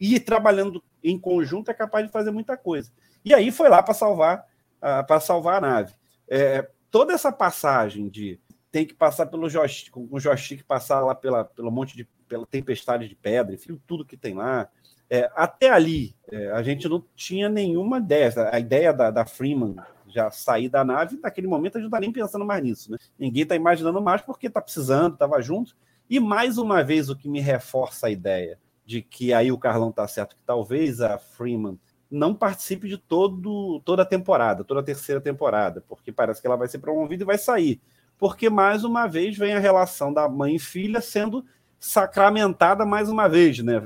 e 0.00 0.18
trabalhando 0.18 0.82
em 1.04 1.18
conjunto 1.18 1.70
é 1.70 1.74
capaz 1.74 2.06
de 2.06 2.12
fazer 2.12 2.30
muita 2.30 2.56
coisa. 2.56 2.90
E 3.24 3.34
aí 3.34 3.50
foi 3.50 3.68
lá 3.68 3.82
para 3.82 3.94
salvar, 3.94 4.46
para 4.80 5.20
salvar 5.20 5.58
a 5.58 5.60
nave. 5.60 5.94
É, 6.28 6.68
toda 6.90 7.12
essa 7.12 7.30
passagem 7.30 8.08
de 8.08 8.40
tem 8.76 8.84
que 8.84 8.92
passar 8.92 9.24
pelo 9.24 9.48
joystick, 9.48 9.90
com 9.90 10.06
o 10.10 10.20
joystick 10.20 10.62
passar 10.62 11.00
lá 11.00 11.14
pela, 11.14 11.46
pelo 11.46 11.70
monte 11.70 11.96
de 11.96 12.04
pela 12.28 12.44
tempestade 12.44 13.08
de 13.08 13.14
pedra, 13.14 13.54
enfim, 13.54 13.80
tudo 13.86 14.04
que 14.04 14.18
tem 14.18 14.34
lá. 14.34 14.68
É, 15.08 15.30
até 15.34 15.70
ali, 15.70 16.14
é, 16.30 16.50
a 16.50 16.62
gente 16.62 16.86
não 16.86 17.02
tinha 17.14 17.48
nenhuma 17.48 17.96
ideia. 17.96 18.30
A 18.52 18.60
ideia 18.60 18.92
da, 18.92 19.10
da 19.10 19.24
Freeman 19.24 19.76
já 20.06 20.30
sair 20.30 20.68
da 20.68 20.84
nave, 20.84 21.18
naquele 21.22 21.46
momento 21.46 21.76
a 21.76 21.80
gente 21.80 21.88
não 21.90 21.96
está 21.96 22.00
nem 22.00 22.12
pensando 22.12 22.44
mais 22.44 22.62
nisso. 22.62 22.90
Né? 22.90 22.98
Ninguém 23.18 23.44
está 23.44 23.56
imaginando 23.56 24.02
mais 24.02 24.20
porque 24.20 24.46
está 24.46 24.60
precisando, 24.60 25.14
estava 25.14 25.40
junto. 25.40 25.74
E 26.10 26.20
mais 26.20 26.58
uma 26.58 26.84
vez, 26.84 27.08
o 27.08 27.16
que 27.16 27.30
me 27.30 27.40
reforça 27.40 28.08
a 28.08 28.10
ideia 28.10 28.58
de 28.84 29.00
que 29.00 29.32
aí 29.32 29.50
o 29.50 29.56
Carlão 29.56 29.88
está 29.88 30.06
certo, 30.06 30.36
que 30.36 30.42
talvez 30.44 31.00
a 31.00 31.16
Freeman 31.16 31.78
não 32.10 32.34
participe 32.34 32.88
de 32.88 32.98
todo, 32.98 33.80
toda 33.86 34.02
a 34.02 34.06
temporada, 34.06 34.62
toda 34.64 34.80
a 34.80 34.84
terceira 34.84 35.18
temporada, 35.18 35.82
porque 35.88 36.12
parece 36.12 36.42
que 36.42 36.46
ela 36.46 36.56
vai 36.56 36.68
ser 36.68 36.78
promovida 36.78 37.22
e 37.22 37.26
vai 37.26 37.38
sair. 37.38 37.80
Porque 38.18 38.48
mais 38.48 38.82
uma 38.84 39.06
vez 39.06 39.36
vem 39.36 39.54
a 39.54 39.58
relação 39.58 40.12
da 40.12 40.28
mãe 40.28 40.56
e 40.56 40.58
filha 40.58 41.00
sendo 41.00 41.44
sacramentada 41.78 42.84
mais 42.86 43.08
uma 43.08 43.28
vez, 43.28 43.58
né? 43.60 43.80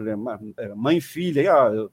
Mãe 0.76 0.98
e 0.98 1.00
filha, 1.00 1.52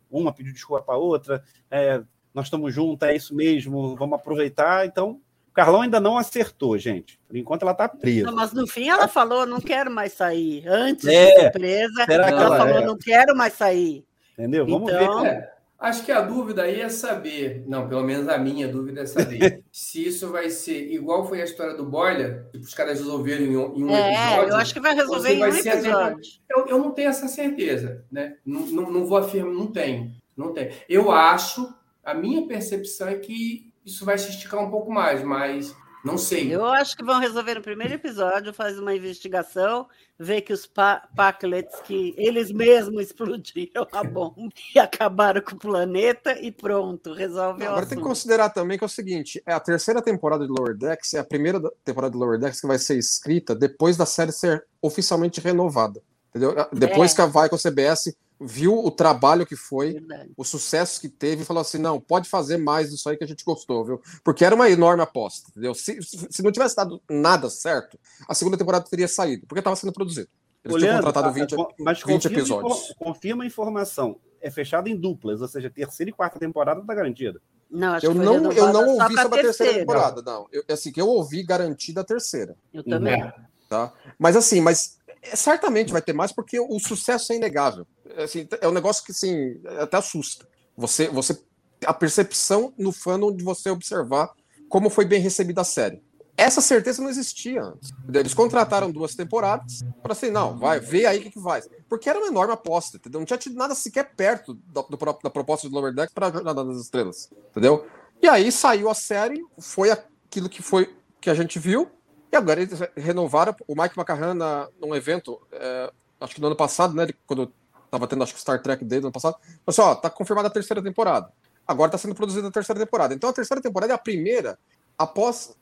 uma 0.09 0.31
pediu 0.33 0.53
desculpa 0.53 0.83
para 0.83 0.95
a 0.95 0.97
outra, 0.97 1.43
é, 1.69 2.01
nós 2.33 2.45
estamos 2.45 2.73
juntos, 2.73 3.07
é 3.07 3.15
isso 3.15 3.35
mesmo, 3.35 3.95
vamos 3.95 4.19
aproveitar. 4.19 4.85
Então, 4.85 5.19
o 5.49 5.53
Carlão 5.53 5.81
ainda 5.81 5.99
não 5.99 6.17
acertou, 6.17 6.77
gente. 6.77 7.19
Por 7.27 7.35
enquanto 7.35 7.63
ela 7.63 7.71
está 7.71 7.89
presa. 7.89 8.27
Não, 8.27 8.35
mas 8.35 8.53
no 8.53 8.67
fim 8.67 8.87
ela 8.89 9.07
falou, 9.07 9.45
não 9.45 9.59
quero 9.59 9.89
mais 9.89 10.13
sair. 10.13 10.63
Antes 10.67 11.05
É. 11.07 11.25
de 11.33 11.41
ser 11.41 11.51
presa, 11.51 12.05
ela, 12.07 12.29
ela 12.29 12.57
falou, 12.57 12.77
é? 12.77 12.85
não 12.85 12.97
quero 12.97 13.35
mais 13.35 13.53
sair. 13.53 14.05
Entendeu? 14.33 14.65
Vamos 14.67 14.91
Então- 14.91 15.23
ver. 15.23 15.49
É, 15.81 15.87
acho 15.87 16.03
que 16.05 16.11
a 16.11 16.21
dúvida 16.21 16.63
aí 16.63 16.81
é 16.81 16.89
saber, 16.89 17.63
não, 17.67 17.87
pelo 17.87 18.03
menos 18.03 18.27
a 18.27 18.37
minha 18.37 18.67
dúvida 18.67 19.01
é 19.01 19.05
saber 19.05 19.63
se 19.71 20.07
isso 20.07 20.29
vai 20.31 20.49
ser 20.49 20.91
igual 20.91 21.27
foi 21.27 21.41
a 21.41 21.45
história 21.45 21.75
do 21.75 21.85
Boiler, 21.85 22.45
tipo, 22.51 22.65
os 22.65 22.73
caras 22.73 22.99
resolveram 22.99 23.45
em 23.45 23.57
um, 23.57 23.75
em 23.75 23.83
um 23.83 23.89
É, 23.95 24.13
episódio. 24.13 24.49
eu 24.49 24.55
acho 24.57 24.73
que 24.73 24.79
vai 24.79 24.95
resolver 24.95 25.33
em 25.33 25.39
vai 25.39 25.49
um 25.49 25.53
ser 25.53 25.69
a 25.69 25.75
mesma- 25.75 25.89
episódio. 26.09 26.31
Eu, 26.49 26.65
eu 26.67 26.77
não 26.79 26.91
tenho 26.91 27.09
essa 27.09 27.27
certeza, 27.27 28.03
né? 28.11 28.37
Não, 28.45 28.61
não, 28.67 28.91
não 28.91 29.05
vou 29.05 29.17
afirmar, 29.17 29.53
não 29.53 29.67
tenho, 29.67 30.11
não 30.35 30.53
tenho. 30.53 30.71
Eu 30.89 31.11
acho, 31.11 31.71
a 32.03 32.13
minha 32.13 32.45
percepção 32.47 33.07
é 33.07 33.15
que 33.15 33.71
isso 33.85 34.03
vai 34.03 34.17
se 34.17 34.29
esticar 34.31 34.59
um 34.61 34.69
pouco 34.69 34.91
mais, 34.91 35.23
mas 35.23 35.73
não 36.07 36.17
sei. 36.17 36.53
Eu 36.53 36.65
acho 36.65 36.95
que 36.97 37.03
vão 37.03 37.19
resolver 37.19 37.55
no 37.55 37.61
primeiro 37.61 37.93
episódio, 37.93 38.53
faz 38.53 38.79
uma 38.79 38.95
investigação, 38.95 39.87
ver 40.17 40.41
que 40.41 40.51
os 40.53 40.65
pa 40.65 41.07
Packlets, 41.15 41.79
que 41.81 42.13
eles 42.17 42.51
mesmos 42.51 43.03
explodiram 43.03 43.85
a 43.91 44.03
bomba 44.03 44.51
e 44.73 44.79
acabaram 44.79 45.41
com 45.41 45.55
o 45.55 45.59
planeta 45.59 46.39
e 46.39 46.51
pronto, 46.51 47.13
resolve 47.13 47.59
Não, 47.59 47.67
o 47.67 47.69
agora 47.69 47.85
tem 47.85 47.89
que 47.89 47.93
assunto. 47.95 48.07
considerar 48.07 48.49
também 48.49 48.77
que 48.77 48.83
é 48.83 48.87
o 48.87 48.89
seguinte: 48.89 49.41
é 49.45 49.53
a 49.53 49.59
terceira 49.59 50.01
temporada 50.01 50.45
de 50.47 50.51
Lower 50.51 50.75
Decks, 50.75 51.13
é 51.13 51.19
a 51.19 51.23
primeira 51.23 51.59
da- 51.59 51.71
temporada 51.83 52.11
de 52.13 52.17
Lower 52.17 52.39
Decks 52.39 52.61
que 52.61 52.67
vai 52.67 52.79
ser 52.79 52.97
escrita 52.97 53.53
depois 53.53 53.95
da 53.97 54.05
série 54.05 54.31
ser 54.31 54.65
oficialmente 54.81 55.39
renovada. 55.41 56.01
Entendeu? 56.29 56.55
Depois 56.73 57.11
É. 57.13 57.15
que 57.15 57.21
a 57.21 57.25
Vai 57.25 57.49
com 57.49 57.55
a 57.55 57.59
CBS 57.59 58.15
viu 58.39 58.77
o 58.83 58.91
trabalho 58.91 59.45
que 59.45 59.55
foi, 59.55 59.93
Verdade. 59.93 60.31
o 60.37 60.43
sucesso 60.43 60.99
que 61.01 61.09
teve, 61.09 61.41
e 61.41 61.45
falou 61.45 61.61
assim: 61.61 61.77
não, 61.77 61.99
pode 61.99 62.29
fazer 62.29 62.57
mais 62.57 62.89
disso 62.91 63.09
aí 63.09 63.17
que 63.17 63.23
a 63.23 63.27
gente 63.27 63.43
gostou, 63.43 63.83
viu? 63.85 64.01
Porque 64.23 64.45
era 64.45 64.53
uma 64.55 64.69
enorme 64.69 65.01
aposta, 65.03 65.49
entendeu? 65.49 65.73
Se, 65.73 65.97
se 66.01 66.43
não 66.43 66.51
tivesse 66.51 66.75
dado 66.75 67.01
nada 67.09 67.49
certo, 67.49 67.99
a 68.27 68.33
segunda 68.33 68.57
temporada 68.57 68.85
teria 68.89 69.07
saído, 69.07 69.45
porque 69.47 69.59
estava 69.59 69.75
sendo 69.75 69.93
produzido. 69.93 70.29
Eles 70.63 70.75
Ô, 70.75 70.79
tinham 70.79 70.91
Leandro, 70.93 71.05
contratado 71.07 71.27
ah, 71.29 71.31
20, 71.31 71.55
con- 71.55 71.67
mas 71.79 71.97
20 71.99 72.05
confirma, 72.13 72.37
episódios. 72.39 72.73
infor- 72.83 72.95
confirma 72.97 73.43
a 73.43 73.47
informação. 73.47 74.17
É 74.39 74.51
fechado 74.51 74.87
em 74.87 74.95
duplas, 74.95 75.41
ou 75.41 75.47
seja, 75.47 75.69
terceira 75.69 76.09
e 76.09 76.13
quarta 76.13 76.37
temporada 76.37 76.81
está 76.81 76.93
garantida. 76.93 77.41
Não, 77.71 77.93
acho 77.93 78.05
Eu 78.05 78.13
não, 78.13 78.51
eu 78.51 78.71
não 78.71 78.87
ouvi 78.89 79.15
sobre 79.15 79.17
a 79.17 79.29
terceira 79.29 79.41
terceira. 79.41 79.79
temporada, 79.79 80.21
não. 80.21 80.47
Eu, 80.51 80.63
assim, 80.69 80.91
que 80.91 81.01
eu 81.01 81.07
ouvi 81.07 81.41
garantida 81.43 82.01
a 82.01 82.03
terceira. 82.03 82.55
Eu 82.73 82.83
também. 82.83 83.21
É. 83.21 83.33
tá? 83.67 83.91
Mas 84.17 84.35
assim, 84.35 84.61
mas 84.61 84.97
certamente 85.33 85.91
vai 85.91 86.01
ter 86.01 86.13
mais 86.13 86.31
porque 86.31 86.59
o 86.59 86.79
sucesso 86.79 87.33
é 87.33 87.35
inegável. 87.35 87.85
É, 88.15 88.23
Assim, 88.23 88.47
é 88.61 88.67
um 88.67 88.71
negócio 88.71 89.03
que 89.03 89.11
assim, 89.11 89.59
até 89.79 89.97
assusta. 89.97 90.47
Você, 90.75 91.07
você 91.07 91.37
a 91.85 91.93
percepção 91.93 92.73
no 92.77 92.91
fandom 92.91 93.35
de 93.35 93.43
você 93.43 93.69
observar 93.69 94.31
como 94.69 94.89
foi 94.89 95.05
bem 95.05 95.21
recebida 95.21 95.61
a 95.61 95.63
série. 95.63 96.01
Essa 96.35 96.61
certeza 96.61 97.01
não 97.01 97.09
existia 97.09 97.63
antes. 97.63 97.91
Eles 98.13 98.33
contrataram 98.33 98.91
duas 98.91 99.15
temporadas 99.15 99.83
para 100.03 100.13
assim, 100.13 100.29
não, 100.29 100.55
vai, 100.57 100.79
vê 100.79 101.07
aí 101.07 101.19
o 101.19 101.23
que, 101.23 101.31
que 101.31 101.39
vai. 101.39 101.61
Porque 101.89 102.07
era 102.07 102.19
uma 102.19 102.27
enorme 102.27 102.53
aposta, 102.53 102.97
entendeu? 102.97 103.19
Não 103.19 103.25
tinha 103.25 103.39
tido 103.39 103.55
nada 103.55 103.73
sequer 103.73 104.13
perto 104.15 104.53
da, 104.53 104.81
do 104.81 104.97
da 105.23 105.29
proposta 105.31 105.67
de 105.67 105.73
Lower 105.73 105.93
Decks 105.93 106.13
para 106.13 106.27
a 106.27 106.31
Jornada 106.31 106.63
das 106.63 106.77
Estrelas, 106.77 107.29
entendeu? 107.49 107.87
E 108.21 108.27
aí 108.27 108.51
saiu 108.51 108.87
a 108.87 108.93
série, 108.93 109.43
foi 109.59 109.89
aquilo 109.89 110.47
que 110.47 110.61
foi 110.61 110.95
que 111.19 111.29
a 111.29 111.33
gente 111.33 111.57
viu, 111.57 111.89
agora 112.37 112.61
eles 112.61 112.79
renovaram 112.95 113.55
o 113.67 113.75
Mike 113.79 113.97
McCarran 113.97 114.35
num 114.79 114.95
evento, 114.95 115.41
é, 115.51 115.91
acho 116.21 116.35
que 116.35 116.41
no 116.41 116.47
ano 116.47 116.55
passado, 116.55 116.93
né? 116.93 117.07
Quando 117.25 117.51
Tava 117.89 118.07
tendo, 118.07 118.23
acho 118.23 118.33
que 118.33 118.41
Star 118.41 118.61
Trek 118.61 118.83
desde 118.83 119.05
o 119.05 119.07
ano 119.07 119.13
passado. 119.13 119.37
Mas, 119.65 119.79
ó, 119.79 119.95
tá 119.95 120.09
confirmada 120.09 120.47
a 120.47 120.51
terceira 120.51 120.81
temporada. 120.81 121.31
Agora 121.65 121.91
tá 121.91 121.97
sendo 121.97 122.15
produzida 122.15 122.47
a 122.47 122.51
terceira 122.51 122.79
temporada. 122.79 123.13
Então 123.13 123.29
a 123.29 123.33
terceira 123.33 123.61
temporada 123.61 123.93
é 123.93 123.95
a 123.95 123.99
primeira 123.99 124.57
após 124.97 125.55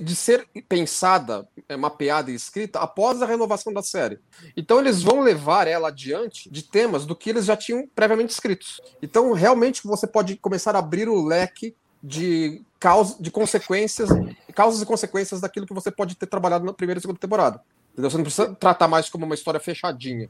de 0.00 0.14
ser 0.14 0.46
pensada, 0.68 1.48
é, 1.68 1.74
mapeada 1.74 2.30
e 2.30 2.34
escrita 2.34 2.80
após 2.80 3.22
a 3.22 3.26
renovação 3.26 3.72
da 3.72 3.82
série. 3.82 4.18
Então 4.54 4.78
eles 4.78 5.02
vão 5.02 5.20
levar 5.20 5.66
ela 5.66 5.88
adiante 5.88 6.50
de 6.50 6.62
temas 6.62 7.06
do 7.06 7.16
que 7.16 7.30
eles 7.30 7.46
já 7.46 7.56
tinham 7.56 7.88
previamente 7.94 8.30
escritos. 8.30 8.80
Então 9.00 9.32
realmente 9.32 9.80
você 9.84 10.06
pode 10.06 10.36
começar 10.36 10.76
a 10.76 10.80
abrir 10.80 11.08
o 11.08 11.24
leque 11.24 11.74
de 12.02 12.62
causa, 12.84 13.16
de 13.18 13.30
consequências, 13.30 14.10
causas 14.54 14.82
e 14.82 14.84
consequências 14.84 15.40
daquilo 15.40 15.66
que 15.66 15.72
você 15.72 15.90
pode 15.90 16.14
ter 16.16 16.26
trabalhado 16.26 16.66
na 16.66 16.72
primeira 16.74 16.98
e 16.98 17.00
segunda 17.00 17.18
temporada. 17.18 17.62
Entendeu? 17.94 18.10
Você 18.10 18.16
não 18.18 18.24
precisa 18.24 18.54
tratar 18.54 18.86
mais 18.88 19.08
como 19.08 19.24
uma 19.24 19.34
história 19.34 19.58
fechadinha. 19.58 20.28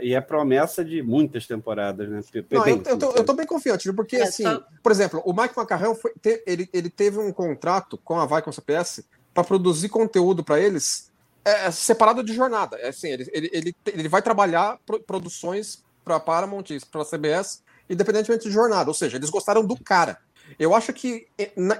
E 0.00 0.12
é 0.12 0.20
promessa 0.20 0.84
de 0.84 1.00
muitas 1.00 1.46
temporadas, 1.46 2.08
né? 2.08 2.20
Não, 2.50 2.66
eu, 2.66 2.82
eu, 2.84 2.98
tô, 2.98 3.10
eu 3.12 3.24
tô 3.24 3.32
bem 3.34 3.46
confiante, 3.46 3.92
porque, 3.92 4.16
é, 4.16 4.22
assim, 4.24 4.42
só... 4.42 4.64
por 4.82 4.90
exemplo, 4.90 5.22
o 5.24 5.32
Mike 5.32 5.56
Macarrão 5.56 5.94
foi, 5.94 6.12
ele, 6.44 6.68
ele 6.72 6.90
teve 6.90 7.18
um 7.18 7.32
contrato 7.32 7.96
com 7.98 8.18
a 8.18 8.26
Vai 8.26 8.42
com 8.42 8.50
a 8.50 8.52
CPS 8.52 9.04
para 9.32 9.44
produzir 9.44 9.88
conteúdo 9.88 10.42
para 10.42 10.58
eles 10.58 11.08
é, 11.44 11.70
separado 11.70 12.24
de 12.24 12.34
jornada. 12.34 12.78
É 12.78 12.88
assim, 12.88 13.10
ele, 13.10 13.30
ele, 13.32 13.50
ele, 13.52 13.76
ele 13.86 14.08
vai 14.08 14.22
trabalhar 14.22 14.76
pro, 14.84 15.00
produções 15.00 15.84
para 16.04 16.18
Paramount, 16.18 16.64
para 16.90 17.02
a 17.02 17.04
CBS, 17.04 17.62
independentemente 17.88 18.48
de 18.48 18.50
jornada. 18.50 18.90
Ou 18.90 18.94
seja, 18.94 19.16
eles 19.16 19.30
gostaram 19.30 19.64
do 19.64 19.76
cara. 19.76 20.18
Eu 20.58 20.74
acho 20.74 20.92
que 20.92 21.26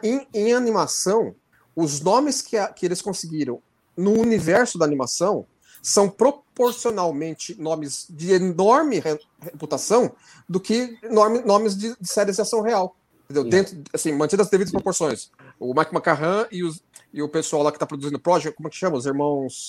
em, 0.02 0.26
em 0.32 0.52
animação, 0.52 1.34
os 1.74 2.00
nomes 2.00 2.42
que, 2.42 2.56
a, 2.56 2.68
que 2.68 2.86
eles 2.86 3.02
conseguiram 3.02 3.60
no 3.96 4.12
universo 4.12 4.78
da 4.78 4.84
animação 4.84 5.46
são 5.82 6.08
proporcionalmente 6.08 7.60
nomes 7.60 8.06
de 8.08 8.32
enorme 8.32 9.02
reputação 9.40 10.12
do 10.48 10.60
que 10.60 10.96
nome, 11.10 11.40
nomes 11.40 11.76
de, 11.76 11.96
de, 12.00 12.08
séries 12.08 12.36
de 12.36 12.42
ação 12.42 12.62
real. 12.62 12.96
Entendeu? 13.24 13.50
Dentro, 13.50 13.82
assim, 13.92 14.12
mantidas 14.12 14.46
as 14.46 14.50
devidas 14.50 14.70
proporções. 14.70 15.30
O 15.58 15.74
Mike 15.74 15.92
McCarran 15.92 16.46
e, 16.52 16.62
os, 16.62 16.82
e 17.12 17.20
o 17.20 17.28
pessoal 17.28 17.62
lá 17.62 17.72
que 17.72 17.76
está 17.76 17.86
produzindo 17.86 18.16
o 18.16 18.20
Project, 18.20 18.56
como 18.56 18.68
é 18.68 18.70
que 18.70 18.76
chama? 18.76 18.96
Os 18.96 19.06
irmãos. 19.06 19.66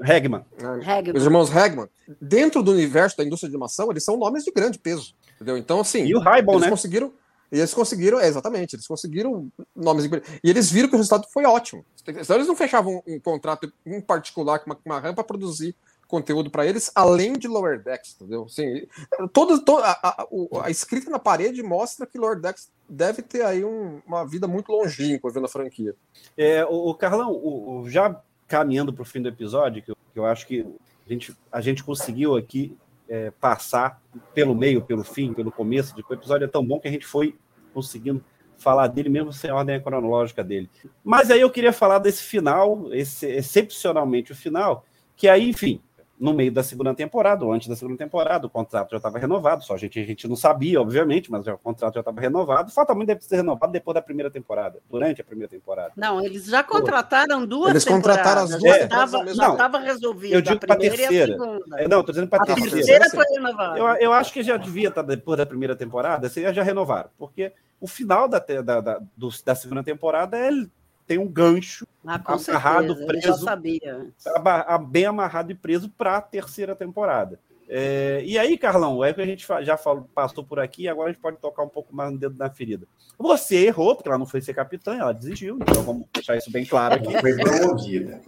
Regman. 0.00 0.44
Os 1.14 1.24
irmãos 1.24 1.48
Regman. 1.48 1.88
Dentro 2.20 2.62
do 2.62 2.70
universo 2.70 3.16
da 3.16 3.24
indústria 3.24 3.48
de 3.48 3.56
animação, 3.56 3.90
eles 3.90 4.04
são 4.04 4.16
nomes 4.16 4.44
de 4.44 4.52
grande 4.52 4.78
peso. 4.78 5.14
Entendeu? 5.34 5.56
Então, 5.56 5.80
assim. 5.80 6.04
E 6.04 6.14
o 6.14 6.20
eles 6.20 6.60
né? 6.60 6.70
conseguiram. 6.70 7.12
E 7.50 7.58
eles 7.58 7.72
conseguiram, 7.72 8.18
é, 8.18 8.26
exatamente, 8.26 8.74
eles 8.74 8.86
conseguiram 8.86 9.50
nomes. 9.74 10.06
E 10.42 10.50
eles 10.50 10.70
viram 10.70 10.88
que 10.88 10.94
o 10.94 10.98
resultado 10.98 11.26
foi 11.32 11.44
ótimo. 11.44 11.84
Então 12.06 12.36
eles 12.36 12.48
não 12.48 12.56
fechavam 12.56 13.02
um, 13.06 13.20
contrato 13.20 13.72
em 13.84 14.00
particular 14.00 14.58
com 14.60 14.74
uma 14.84 15.00
RAM 15.00 15.14
para 15.14 15.24
produzir 15.24 15.74
conteúdo 16.06 16.50
para 16.50 16.64
eles, 16.64 16.90
além 16.94 17.32
de 17.32 17.48
Lower 17.48 17.82
Decks, 17.82 18.14
entendeu? 18.14 18.44
Assim, 18.44 18.86
todo, 19.32 19.64
todo, 19.64 19.82
a, 19.82 19.90
a, 19.90 20.26
a, 20.64 20.70
escrita 20.70 21.10
na 21.10 21.18
parede 21.18 21.62
mostra 21.62 22.06
que 22.06 22.18
Lower 22.18 22.40
Decks 22.40 22.70
deve 22.88 23.22
ter 23.22 23.44
aí 23.44 23.64
um, 23.64 24.00
uma 24.06 24.24
vida 24.24 24.46
muito 24.46 24.70
longínqua 24.70 25.32
vendo 25.32 25.46
a 25.46 25.48
franquia. 25.48 25.94
É, 26.36 26.64
o, 26.64 26.90
o 26.90 26.94
Carlão, 26.94 27.32
o, 27.32 27.80
o, 27.80 27.90
já 27.90 28.20
caminhando 28.46 28.92
para 28.92 29.02
o 29.02 29.06
fim 29.06 29.20
do 29.20 29.28
episódio, 29.28 29.82
que 29.82 29.90
eu, 29.90 29.96
que 30.12 30.18
eu, 30.18 30.26
acho 30.26 30.46
que 30.46 30.64
a 31.04 31.12
gente, 31.12 31.36
a 31.50 31.60
gente 31.60 31.82
conseguiu 31.82 32.36
aqui 32.36 32.76
é, 33.08 33.30
passar 33.30 34.02
pelo 34.34 34.54
meio, 34.54 34.82
pelo 34.82 35.04
fim, 35.04 35.32
pelo 35.32 35.52
começo, 35.52 35.94
de, 35.94 36.04
o 36.08 36.14
episódio 36.14 36.44
é 36.44 36.48
tão 36.48 36.64
bom 36.64 36.80
que 36.80 36.88
a 36.88 36.90
gente 36.90 37.06
foi 37.06 37.36
conseguindo 37.72 38.24
falar 38.58 38.86
dele 38.88 39.08
mesmo 39.08 39.32
sem 39.32 39.50
a 39.50 39.54
ordem 39.54 39.80
cronológica 39.80 40.42
dele. 40.42 40.70
Mas 41.04 41.30
aí 41.30 41.40
eu 41.40 41.50
queria 41.50 41.72
falar 41.72 41.98
desse 41.98 42.22
final, 42.22 42.88
esse, 42.92 43.26
excepcionalmente 43.26 44.32
o 44.32 44.36
final, 44.36 44.84
que 45.14 45.28
aí, 45.28 45.48
enfim, 45.50 45.80
no 46.18 46.32
meio 46.32 46.50
da 46.50 46.62
segunda 46.62 46.94
temporada, 46.94 47.44
ou 47.44 47.52
antes 47.52 47.68
da 47.68 47.76
segunda 47.76 47.98
temporada, 47.98 48.46
o 48.46 48.50
contrato 48.50 48.90
já 48.90 48.96
estava 48.96 49.18
renovado, 49.18 49.64
só 49.64 49.74
a 49.74 49.76
gente, 49.76 50.00
a 50.00 50.04
gente 50.04 50.26
não 50.26 50.36
sabia, 50.36 50.80
obviamente, 50.80 51.30
mas 51.30 51.44
já, 51.44 51.54
o 51.54 51.58
contrato 51.58 51.94
já 51.94 52.00
estava 52.00 52.20
renovado. 52.20 52.72
Fatalmente 52.72 53.08
deve 53.08 53.22
ser 53.22 53.36
renovado 53.36 53.72
depois 53.72 53.94
da 53.94 54.02
primeira 54.02 54.30
temporada, 54.30 54.80
durante 54.90 55.20
a 55.20 55.24
primeira 55.24 55.48
temporada. 55.48 55.92
Não, 55.96 56.20
eles 56.24 56.46
já 56.46 56.62
contrataram 56.62 57.46
duas 57.46 57.70
eles 57.70 57.84
contrataram 57.84 58.42
as 58.42 58.50
duas 58.50 58.76
é, 58.76 58.88
já 59.34 59.52
estava 59.52 59.78
resolvido. 59.78 60.34
Eu 60.34 60.40
digo 60.40 60.58
para 60.58 60.74
a 60.74 60.78
terceira. 60.78 61.34
A 61.34 61.88
não, 61.88 62.00
estou 62.00 62.12
dizendo 62.12 62.28
para 62.28 62.42
a 62.42 62.46
terceira. 62.46 62.70
terceira 62.70 63.10
foi 63.10 63.24
renovada. 63.26 63.78
Eu, 63.78 63.86
eu 63.96 64.12
acho 64.12 64.32
que 64.32 64.42
já 64.42 64.56
devia 64.56 64.88
estar 64.88 65.02
depois 65.02 65.36
da 65.36 65.46
primeira 65.46 65.76
temporada, 65.76 66.28
seria 66.28 66.52
já 66.52 66.62
renovaram, 66.62 67.10
porque 67.18 67.52
o 67.80 67.86
final 67.86 68.26
da, 68.26 68.38
da, 68.38 68.80
da, 68.80 69.00
do, 69.16 69.28
da 69.44 69.54
segunda 69.54 69.82
temporada 69.82 70.36
é 70.36 70.50
tem 71.06 71.18
um 71.18 71.28
gancho 71.28 71.86
ah, 72.04 72.20
amarrado, 72.24 72.94
certeza, 72.94 73.06
preso, 73.06 73.44
sabia. 73.44 74.06
bem 74.78 75.06
amarrado 75.06 75.52
e 75.52 75.54
preso 75.54 75.88
para 75.88 76.16
a 76.16 76.20
terceira 76.20 76.74
temporada. 76.74 77.38
É, 77.68 78.22
e 78.24 78.38
aí, 78.38 78.56
Carlão, 78.56 79.04
é 79.04 79.12
que 79.12 79.20
a 79.20 79.26
gente 79.26 79.46
já 79.62 79.76
falou, 79.76 80.08
passou 80.14 80.44
por 80.44 80.60
aqui, 80.60 80.88
agora 80.88 81.10
a 81.10 81.12
gente 81.12 81.20
pode 81.20 81.38
tocar 81.38 81.62
um 81.62 81.68
pouco 81.68 81.94
mais 81.94 82.12
no 82.12 82.18
dedo 82.18 82.36
da 82.36 82.48
ferida. 82.48 82.86
Você 83.18 83.66
errou, 83.66 83.96
porque 83.96 84.08
ela 84.08 84.18
não 84.18 84.26
foi 84.26 84.40
ser 84.40 84.54
capitã, 84.54 84.94
ela 84.94 85.12
desistiu, 85.12 85.58
então 85.60 85.82
vamos 85.82 86.06
deixar 86.12 86.36
isso 86.36 86.50
bem 86.52 86.64
claro 86.64 86.96
aqui. 86.96 87.18
Foi 87.18 87.34
promovida. 87.34 88.20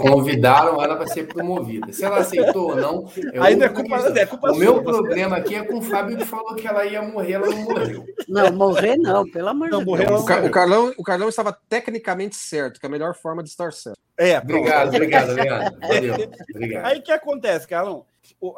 convidaram 0.00 0.82
ela 0.82 0.96
para 0.96 1.06
ser 1.06 1.26
promovida. 1.26 1.92
Se 1.92 2.04
ela 2.04 2.18
aceitou 2.18 2.70
ou 2.70 2.76
não. 2.76 3.10
É 3.32 3.40
Ainda 3.40 3.64
é 3.64 3.68
culpa, 3.68 3.96
é 3.96 4.26
culpa 4.26 4.50
O 4.50 4.54
sua, 4.54 4.60
meu 4.60 4.82
problema 4.82 5.36
aqui 5.36 5.54
é 5.54 5.64
com 5.64 5.78
o 5.78 5.82
Fábio 5.82 6.16
que 6.16 6.24
falou 6.24 6.54
que 6.54 6.66
ela 6.66 6.84
ia 6.84 7.02
morrer, 7.02 7.32
ela 7.32 7.48
não 7.48 7.62
morreu. 7.62 8.06
Não, 8.28 8.52
morrer 8.52 8.96
não, 8.96 9.28
pelo 9.28 9.48
amor 9.48 9.70
de 9.70 9.84
Deus. 9.84 10.10
O, 10.10 10.46
o, 10.46 10.50
Carlão, 10.50 10.92
o 10.96 11.02
Carlão 11.02 11.28
estava 11.28 11.56
tecnicamente 11.68 12.36
certo, 12.36 12.78
que 12.78 12.86
é 12.86 12.88
a 12.88 12.92
melhor 12.92 13.14
forma 13.14 13.42
de 13.42 13.48
estar 13.48 13.72
certo. 13.72 13.98
É, 14.18 14.36
obrigado, 14.38 14.88
obrigado, 14.88 15.30
obrigado. 15.30 15.78
Valeu. 15.80 16.14
Obrigado. 16.50 16.86
Aí 16.86 16.98
o 16.98 17.02
que 17.02 17.12
acontece, 17.12 17.68
Carlão? 17.68 18.04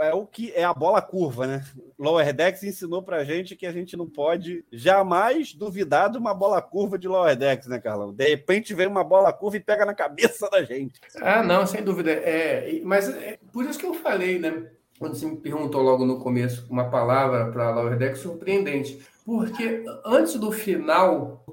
É 0.01 0.13
o 0.13 0.27
que 0.27 0.53
é 0.53 0.65
a 0.65 0.75
bola 0.75 1.01
curva, 1.01 1.47
né? 1.47 1.65
Lower 1.99 2.35
Decks 2.35 2.63
ensinou 2.65 3.03
pra 3.03 3.25
gente 3.25 3.55
que 3.55 3.67
a 3.67 3.73
gente 3.73 3.97
não 3.97 4.09
pode 4.09 4.65
jamais 4.73 5.53
duvidar 5.55 6.11
de 6.11 6.19
uma 6.19 6.35
bola 6.35 6.61
curva 6.61 6.99
de 6.99 7.07
Lower 7.07 7.37
Decks, 7.37 7.69
né, 7.69 7.79
Carlão? 7.79 8.13
De 8.13 8.27
repente 8.27 8.75
vem 8.75 8.87
uma 8.87 9.05
bola 9.05 9.33
curva 9.33 9.59
e 9.59 9.61
pega 9.61 9.85
na 9.85 9.95
cabeça 9.95 10.49
da 10.51 10.63
gente. 10.65 10.99
Ah, 11.21 11.43
não, 11.43 11.67
sem 11.67 11.85
dúvida. 11.85 12.11
É, 12.11 12.81
mas 12.83 13.09
é 13.09 13.39
por 13.53 13.65
isso 13.65 13.79
que 13.79 13.87
eu 13.87 13.95
falei, 13.95 14.39
né? 14.39 14.67
Quando 14.99 15.15
você 15.15 15.27
me 15.27 15.37
perguntou 15.37 15.83
logo 15.83 16.05
no 16.05 16.19
começo 16.19 16.67
uma 16.69 16.91
palavra 16.91 17.51
para 17.53 17.71
Lower 17.71 17.97
Decks, 17.97 18.21
surpreendente. 18.21 19.01
Porque 19.25 19.85
antes 20.05 20.35
do 20.35 20.51
final 20.51 21.45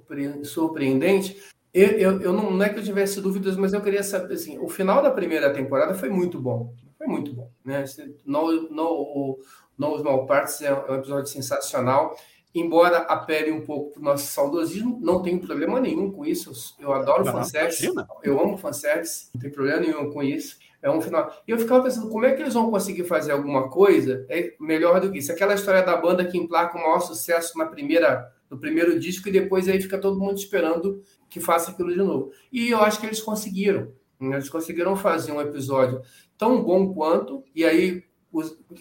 surpreendente, 0.44 1.38
eu, 1.74 1.88
eu, 1.90 2.22
eu 2.22 2.34
não, 2.34 2.52
não, 2.52 2.66
é 2.66 2.70
que 2.70 2.80
eu 2.80 2.84
tivesse 2.84 3.22
dúvidas, 3.22 3.56
mas 3.56 3.74
eu 3.74 3.82
queria 3.82 4.04
saber, 4.04 4.34
assim, 4.34 4.58
o 4.60 4.68
final 4.68 5.02
da 5.02 5.12
primeira 5.12 5.54
temporada 5.54 5.94
foi 5.94 6.10
muito 6.10 6.40
bom. 6.40 6.74
Foi 6.98 7.08
muito 7.08 7.34
bom, 7.34 7.50
né? 7.64 7.86
No, 8.26 9.40
no, 9.78 9.98
Small 10.00 10.26
Parts 10.26 10.62
é 10.62 10.74
um 10.74 10.96
episódio 10.96 11.28
sensacional. 11.28 12.18
Embora 12.56 13.00
apele 13.00 13.52
um 13.52 13.64
pouco 13.64 13.92
para 13.92 14.02
o 14.02 14.04
nosso 14.04 14.34
saudosismo, 14.34 15.00
não 15.02 15.22
tenho 15.22 15.40
problema 15.40 15.80
nenhum 15.80 16.12
com 16.12 16.26
isso. 16.26 16.52
Eu 16.80 16.92
adoro 16.92 17.24
não, 17.24 17.32
fanservice, 17.32 17.88
eu 18.24 18.42
amo 18.42 18.58
fanservice, 18.58 19.30
não 19.34 19.42
tem 19.42 19.52
problema 19.52 19.82
nenhum 19.82 20.10
com 20.10 20.24
isso. 20.24 20.58
É 20.82 20.90
um 20.90 21.02
final. 21.02 21.32
E 21.48 21.52
eu 21.52 21.60
ficava 21.60 21.84
pensando, 21.84 22.10
como 22.10 22.26
é 22.26 22.34
que 22.34 22.42
eles 22.42 22.54
vão 22.54 22.72
conseguir 22.72 23.04
fazer 23.04 23.32
alguma 23.32 23.70
coisa 23.70 24.26
é 24.30 24.54
melhor 24.60 25.00
do 25.00 25.12
que 25.12 25.20
isso? 25.20 25.32
Aquela 25.32 25.54
história 25.54 25.84
da 25.84 25.98
banda 25.98 26.26
que 26.26 26.38
emplaca 26.38 26.78
o 26.78 26.82
maior 26.82 27.00
sucesso 27.00 27.58
na 27.58 27.66
primeira, 27.66 28.32
no 28.50 28.58
primeiro 28.58 29.00
disco 29.00 29.28
e 29.28 29.32
depois 29.32 29.68
aí 29.68 29.82
fica 29.82 29.98
todo 29.98 30.20
mundo 30.20 30.38
esperando 30.38 31.02
que 31.30 31.40
faça 31.40 31.72
aquilo 31.72 31.90
de 31.90 31.98
novo. 31.98 32.32
E 32.52 32.70
eu 32.70 32.80
acho 32.82 33.00
que 33.00 33.06
eles 33.06 33.22
conseguiram. 33.22 33.92
Eles 34.20 34.50
conseguiram 34.50 34.96
fazer 34.96 35.32
um 35.32 35.42
episódio 35.42 36.02
tão 36.38 36.64
bom 36.64 36.94
quanto, 36.94 37.44
e 37.54 37.66
aí, 37.66 38.04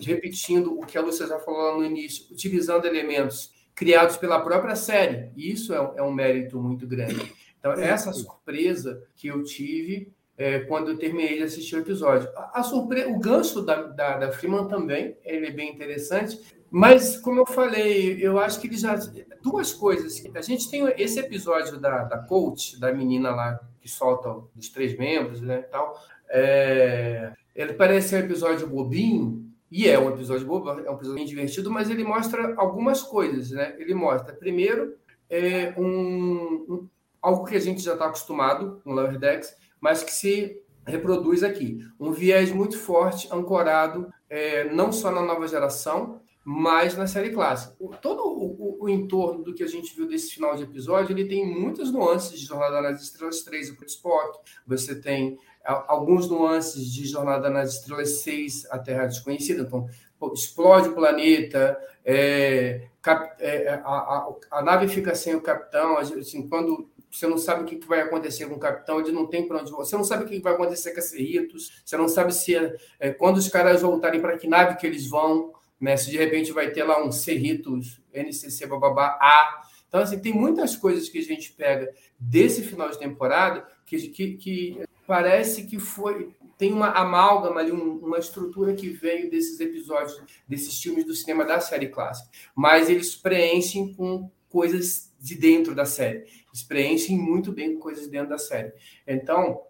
repetindo 0.01 0.79
o 0.79 0.87
que 0.87 0.97
a 0.97 1.03
Lúcia 1.03 1.27
já 1.27 1.39
falou 1.39 1.61
lá 1.62 1.77
no 1.79 1.85
início, 1.85 2.27
utilizando 2.33 2.87
elementos 2.87 3.53
criados 3.75 4.17
pela 4.17 4.41
própria 4.41 4.77
série. 4.77 5.31
E 5.37 5.53
isso 5.53 5.75
é, 5.75 5.93
é 5.97 6.03
um 6.03 6.12
mérito 6.12 6.59
muito 6.59 6.87
grande. 6.87 7.33
Então, 7.59 7.73
essa 7.73 8.12
surpresa 8.12 9.03
que 9.14 9.29
eu 9.29 9.43
tive 9.43 10.12
é, 10.39 10.61
quando 10.61 10.91
eu 10.91 10.99
terminei 10.99 11.39
de 11.39 11.45
assistir 11.45 11.77
o 11.77 11.81
episódio. 11.81 12.29
A, 12.37 12.61
a 12.61 12.62
surpresa, 12.62 13.09
o 13.09 13.19
gancho 13.19 13.62
da, 13.62 13.83
da, 13.83 14.19
da 14.19 14.33
Freeman 14.33 14.69
também, 14.69 15.17
ele 15.25 15.47
é 15.47 15.51
bem 15.51 15.73
interessante. 15.73 16.39
Mas, 16.71 17.17
como 17.17 17.41
eu 17.41 17.47
falei, 17.47 18.19
eu 18.21 18.39
acho 18.39 18.61
que 18.61 18.67
ele 18.67 18.77
já. 18.77 18.97
Duas 19.43 19.73
coisas. 19.73 20.23
A 20.35 20.41
gente 20.41 20.71
tem 20.71 20.87
esse 20.99 21.19
episódio 21.19 21.79
da, 21.79 22.05
da 22.05 22.19
coach, 22.19 22.79
da 22.79 22.93
menina 22.93 23.31
lá 23.31 23.61
que 23.81 23.89
solta 23.89 24.35
os 24.57 24.69
três 24.69 24.99
membros, 24.99 25.41
né? 25.41 25.59
Tal. 25.62 25.97
É, 26.29 27.33
ele 27.55 27.75
parece 27.75 28.17
um 28.17 28.19
episódio 28.19 28.67
bobinho, 28.67 29.47
e 29.71 29.89
é 29.89 29.99
um 29.99 30.11
episódio 30.11 30.47
bobo, 30.47 30.71
é 30.71 30.91
um 30.91 30.95
episódio 30.95 31.14
bem 31.14 31.25
divertido, 31.25 31.71
mas 31.71 31.91
ele 31.91 32.05
mostra 32.05 32.55
algumas 32.57 33.03
coisas, 33.03 33.51
né? 33.51 33.75
Ele 33.79 33.95
mostra, 33.95 34.35
primeiro, 34.35 34.97
é 35.29 35.75
um, 35.77 36.64
um 36.69 36.89
algo 37.21 37.45
que 37.45 37.57
a 37.57 37.61
gente 37.61 37.83
já 37.83 37.95
está 37.95 38.07
acostumado 38.07 38.81
com 38.85 38.93
Lower 38.93 39.19
Decks, 39.19 39.55
mas 39.81 40.03
que 40.03 40.12
se 40.12 40.62
reproduz 40.87 41.43
aqui. 41.43 41.81
Um 41.99 42.12
viés 42.12 42.53
muito 42.53 42.79
forte, 42.79 43.29
ancorado 43.33 44.12
é, 44.31 44.64
não 44.73 44.93
só 44.93 45.11
na 45.11 45.23
nova 45.23 45.47
geração, 45.49 46.21
mas 46.49 46.97
na 46.97 47.09
série 47.09 47.30
clássica. 47.30 47.74
Todo 48.01 48.22
o, 48.22 48.78
o, 48.78 48.84
o, 48.84 48.88
entorno 48.88 49.42
do 49.42 49.53
que 49.53 49.64
a 49.64 49.66
gente 49.66 49.97
viu 49.97 50.07
desse 50.07 50.32
final 50.32 50.55
de 50.55 50.62
episódio, 50.62 51.12
ele 51.12 51.26
tem 51.26 51.44
muitas 51.44 51.90
nuances 51.90 52.38
de 52.38 52.47
Jornada 52.47 52.80
nas 52.80 53.03
Estrelas 53.03 53.42
3 53.42 53.70
e 53.70 53.84
Spock, 53.86 54.38
você 54.64 54.94
tem 54.94 55.36
alguns 55.64 56.30
nuances 56.30 56.86
de 56.86 57.05
Jornada 57.05 57.51
nas 57.51 57.74
Estrelas 57.74 58.20
6, 58.20 58.66
A 58.70 58.78
Terra 58.78 59.07
Desconhecida, 59.07 59.62
então 59.62 59.88
explode 60.32 60.90
o 60.90 60.94
planeta, 60.94 61.76
é, 62.05 62.90
cap, 63.03 63.34
é, 63.40 63.80
a, 63.84 63.90
a, 63.90 64.34
a, 64.53 64.62
nave 64.62 64.86
fica 64.86 65.16
sem 65.16 65.34
o 65.34 65.40
capitão, 65.40 65.99
assim, 65.99 66.49
quando 66.49 66.88
você 67.11 67.26
não 67.26 67.38
sabe 67.38 67.62
o 67.62 67.66
que 67.66 67.84
vai 67.88 68.03
acontecer 68.03 68.47
com 68.47 68.55
o 68.55 68.61
capitão, 68.61 69.01
ele 69.01 69.11
não 69.11 69.26
tem 69.26 69.49
para 69.49 69.61
onde 69.61 69.72
você 69.72 69.97
não 69.97 70.05
sabe 70.05 70.24
o 70.24 70.28
que 70.28 70.38
vai 70.38 70.55
acontecer 70.55 70.92
com 70.92 71.01
a 71.01 71.03
Cerritos, 71.03 71.82
você 71.84 71.97
não 71.97 72.07
sabe 72.07 72.32
se 72.32 72.55
é, 73.01 73.11
quando 73.11 73.38
os 73.38 73.49
caras 73.49 73.82
voltarem 73.82 74.20
para 74.20 74.38
que 74.38 74.47
nave 74.47 74.76
que 74.76 74.86
eles 74.86 75.09
vão, 75.09 75.56
né, 75.81 75.97
se 75.97 76.11
de 76.11 76.16
repente 76.16 76.53
vai 76.53 76.70
ter 76.70 76.85
lá 76.85 77.05
um 77.05 77.12
Cerritos, 77.12 78.01
NCC, 78.12 78.66
bababá, 78.66 79.18
A. 79.20 79.62
Então, 79.89 80.01
assim, 80.01 80.18
tem 80.18 80.33
muitas 80.33 80.77
coisas 80.77 81.09
que 81.09 81.18
a 81.18 81.22
gente 81.22 81.53
pega 81.53 81.93
desse 82.18 82.62
final 82.62 82.91
de 82.91 82.99
temporada 82.99 83.66
que, 83.85 83.97
que, 84.09 84.37
que 84.37 84.81
parece 85.07 85.66
que 85.66 85.79
foi 85.79 86.35
tem 86.59 86.72
uma 86.72 86.89
amálgama 86.89 87.61
ali, 87.61 87.70
um, 87.70 87.99
uma 87.99 88.18
estrutura 88.18 88.74
que 88.74 88.89
veio 88.89 89.31
desses 89.31 89.61
episódios, 89.61 90.22
desses 90.49 90.81
filmes 90.81 91.05
do 91.05 91.14
cinema 91.14 91.45
da 91.45 91.61
série 91.61 91.89
clássica. 91.89 92.31
Mas 92.55 92.89
eles 92.89 93.14
preenchem 93.14 93.93
com 93.93 94.31
coisas 94.49 95.12
de 95.20 95.35
dentro 95.35 95.74
da 95.74 95.85
série. 95.85 96.20
Eles 96.49 96.62
preenchem 96.66 97.18
muito 97.18 97.53
bem 97.53 97.74
com 97.74 97.81
coisas 97.81 98.09
dentro 98.09 98.31
da 98.31 98.39
série. 98.39 98.72
Então, 99.07 99.61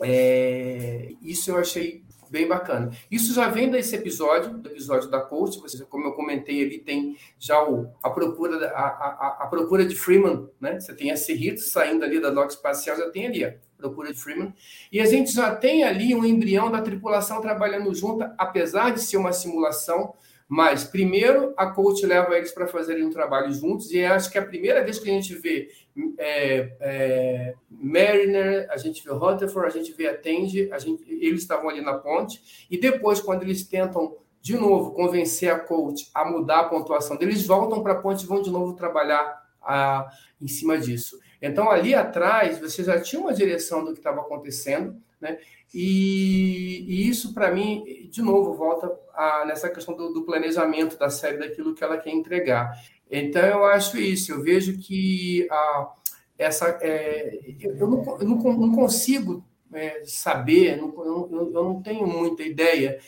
é, 0.00 1.12
isso 1.20 1.50
eu 1.50 1.56
achei 1.58 2.02
bem 2.32 2.48
bacana. 2.48 2.90
Isso 3.10 3.34
já 3.34 3.46
vem 3.48 3.70
desse 3.70 3.94
episódio, 3.94 4.54
do 4.54 4.70
episódio 4.70 5.10
da 5.10 5.20
Coach, 5.20 5.60
você, 5.60 5.84
como 5.84 6.06
eu 6.06 6.12
comentei, 6.12 6.60
ele 6.60 6.78
tem 6.78 7.14
já 7.38 7.62
o, 7.62 7.92
a, 8.02 8.08
procura, 8.08 8.68
a, 8.70 8.86
a, 8.86 9.38
a 9.42 9.46
procura 9.46 9.84
de 9.84 9.94
Freeman, 9.94 10.48
né? 10.58 10.80
Você 10.80 10.94
tem 10.94 11.10
a 11.10 11.16
Cerrito 11.16 11.60
saindo 11.60 12.02
ali 12.02 12.18
da 12.18 12.30
dock 12.30 12.50
espacial, 12.50 12.96
já 12.96 13.10
tem 13.10 13.26
ali, 13.26 13.44
ó, 13.44 13.50
procura 13.76 14.10
de 14.10 14.18
Freeman. 14.18 14.54
E 14.90 14.98
a 14.98 15.04
gente 15.04 15.30
já 15.30 15.54
tem 15.54 15.84
ali 15.84 16.14
um 16.14 16.24
embrião 16.24 16.70
da 16.70 16.80
tripulação 16.80 17.42
trabalhando 17.42 17.94
junto, 17.94 18.24
apesar 18.38 18.94
de 18.94 19.02
ser 19.02 19.18
uma 19.18 19.34
simulação, 19.34 20.14
mas, 20.54 20.84
primeiro, 20.84 21.54
a 21.56 21.64
coach 21.70 22.04
leva 22.04 22.36
eles 22.36 22.52
para 22.52 22.66
fazerem 22.66 23.06
um 23.06 23.10
trabalho 23.10 23.50
juntos, 23.54 23.90
e 23.90 24.04
acho 24.04 24.30
que 24.30 24.36
é 24.36 24.40
a 24.42 24.44
primeira 24.44 24.84
vez 24.84 24.98
que 24.98 25.08
a 25.08 25.12
gente 25.14 25.34
vê 25.34 25.70
é, 26.18 26.76
é, 26.78 27.54
Mariner, 27.70 28.66
a 28.70 28.76
gente 28.76 29.02
vê 29.02 29.12
Rutherford, 29.12 29.68
a 29.68 29.82
gente 29.82 29.94
vê 29.94 30.08
a 30.08 30.14
Tange, 30.14 30.70
a 30.70 30.78
gente, 30.78 31.10
eles 31.10 31.40
estavam 31.40 31.70
ali 31.70 31.80
na 31.80 31.94
ponte, 31.94 32.66
e 32.70 32.76
depois, 32.76 33.18
quando 33.18 33.44
eles 33.44 33.66
tentam, 33.66 34.18
de 34.42 34.54
novo, 34.58 34.90
convencer 34.90 35.50
a 35.50 35.58
coach 35.58 36.10
a 36.12 36.22
mudar 36.30 36.60
a 36.60 36.64
pontuação 36.64 37.16
deles, 37.16 37.46
voltam 37.46 37.82
para 37.82 37.94
a 37.94 38.02
ponte 38.02 38.24
e 38.24 38.26
vão 38.26 38.42
de 38.42 38.50
novo 38.50 38.74
trabalhar 38.74 39.42
a, 39.62 40.06
em 40.38 40.48
cima 40.48 40.76
disso. 40.76 41.18
Então, 41.40 41.70
ali 41.70 41.94
atrás, 41.94 42.58
você 42.58 42.84
já 42.84 43.00
tinha 43.00 43.22
uma 43.22 43.32
direção 43.32 43.82
do 43.82 43.92
que 43.94 44.00
estava 44.00 44.20
acontecendo, 44.20 45.00
né? 45.18 45.38
E, 45.72 46.84
e 46.86 47.08
isso, 47.08 47.32
para 47.32 47.50
mim, 47.50 48.06
de 48.10 48.20
novo, 48.20 48.52
volta 48.52 48.90
a, 49.14 49.44
nessa 49.44 49.68
questão 49.68 49.96
do, 49.96 50.12
do, 50.12 50.22
planejamento 50.22 50.98
da 50.98 51.10
série, 51.10 51.38
daquilo 51.38 51.74
que 51.74 51.82
ela 51.82 51.98
quer 51.98 52.10
entregar. 52.10 52.72
Então, 53.10 53.42
eu 53.42 53.64
acho 53.64 53.98
isso. 53.98 54.32
Eu 54.32 54.42
vejo 54.42 54.78
que 54.78 55.46
a, 55.50 55.92
essa, 56.38 56.78
é, 56.80 57.38
eu, 57.60 57.88
não, 57.88 58.18
eu 58.20 58.26
não, 58.26 58.72
consigo 58.72 59.44
é, 59.72 60.02
saber, 60.04 60.76
não, 60.76 60.92
eu, 61.04 61.28
eu, 61.32 61.50
não 61.50 61.82
tenho 61.82 62.06
muita 62.06 62.42
ideia. 62.42 62.98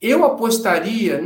Eu 0.00 0.24
apostaria, 0.24 1.20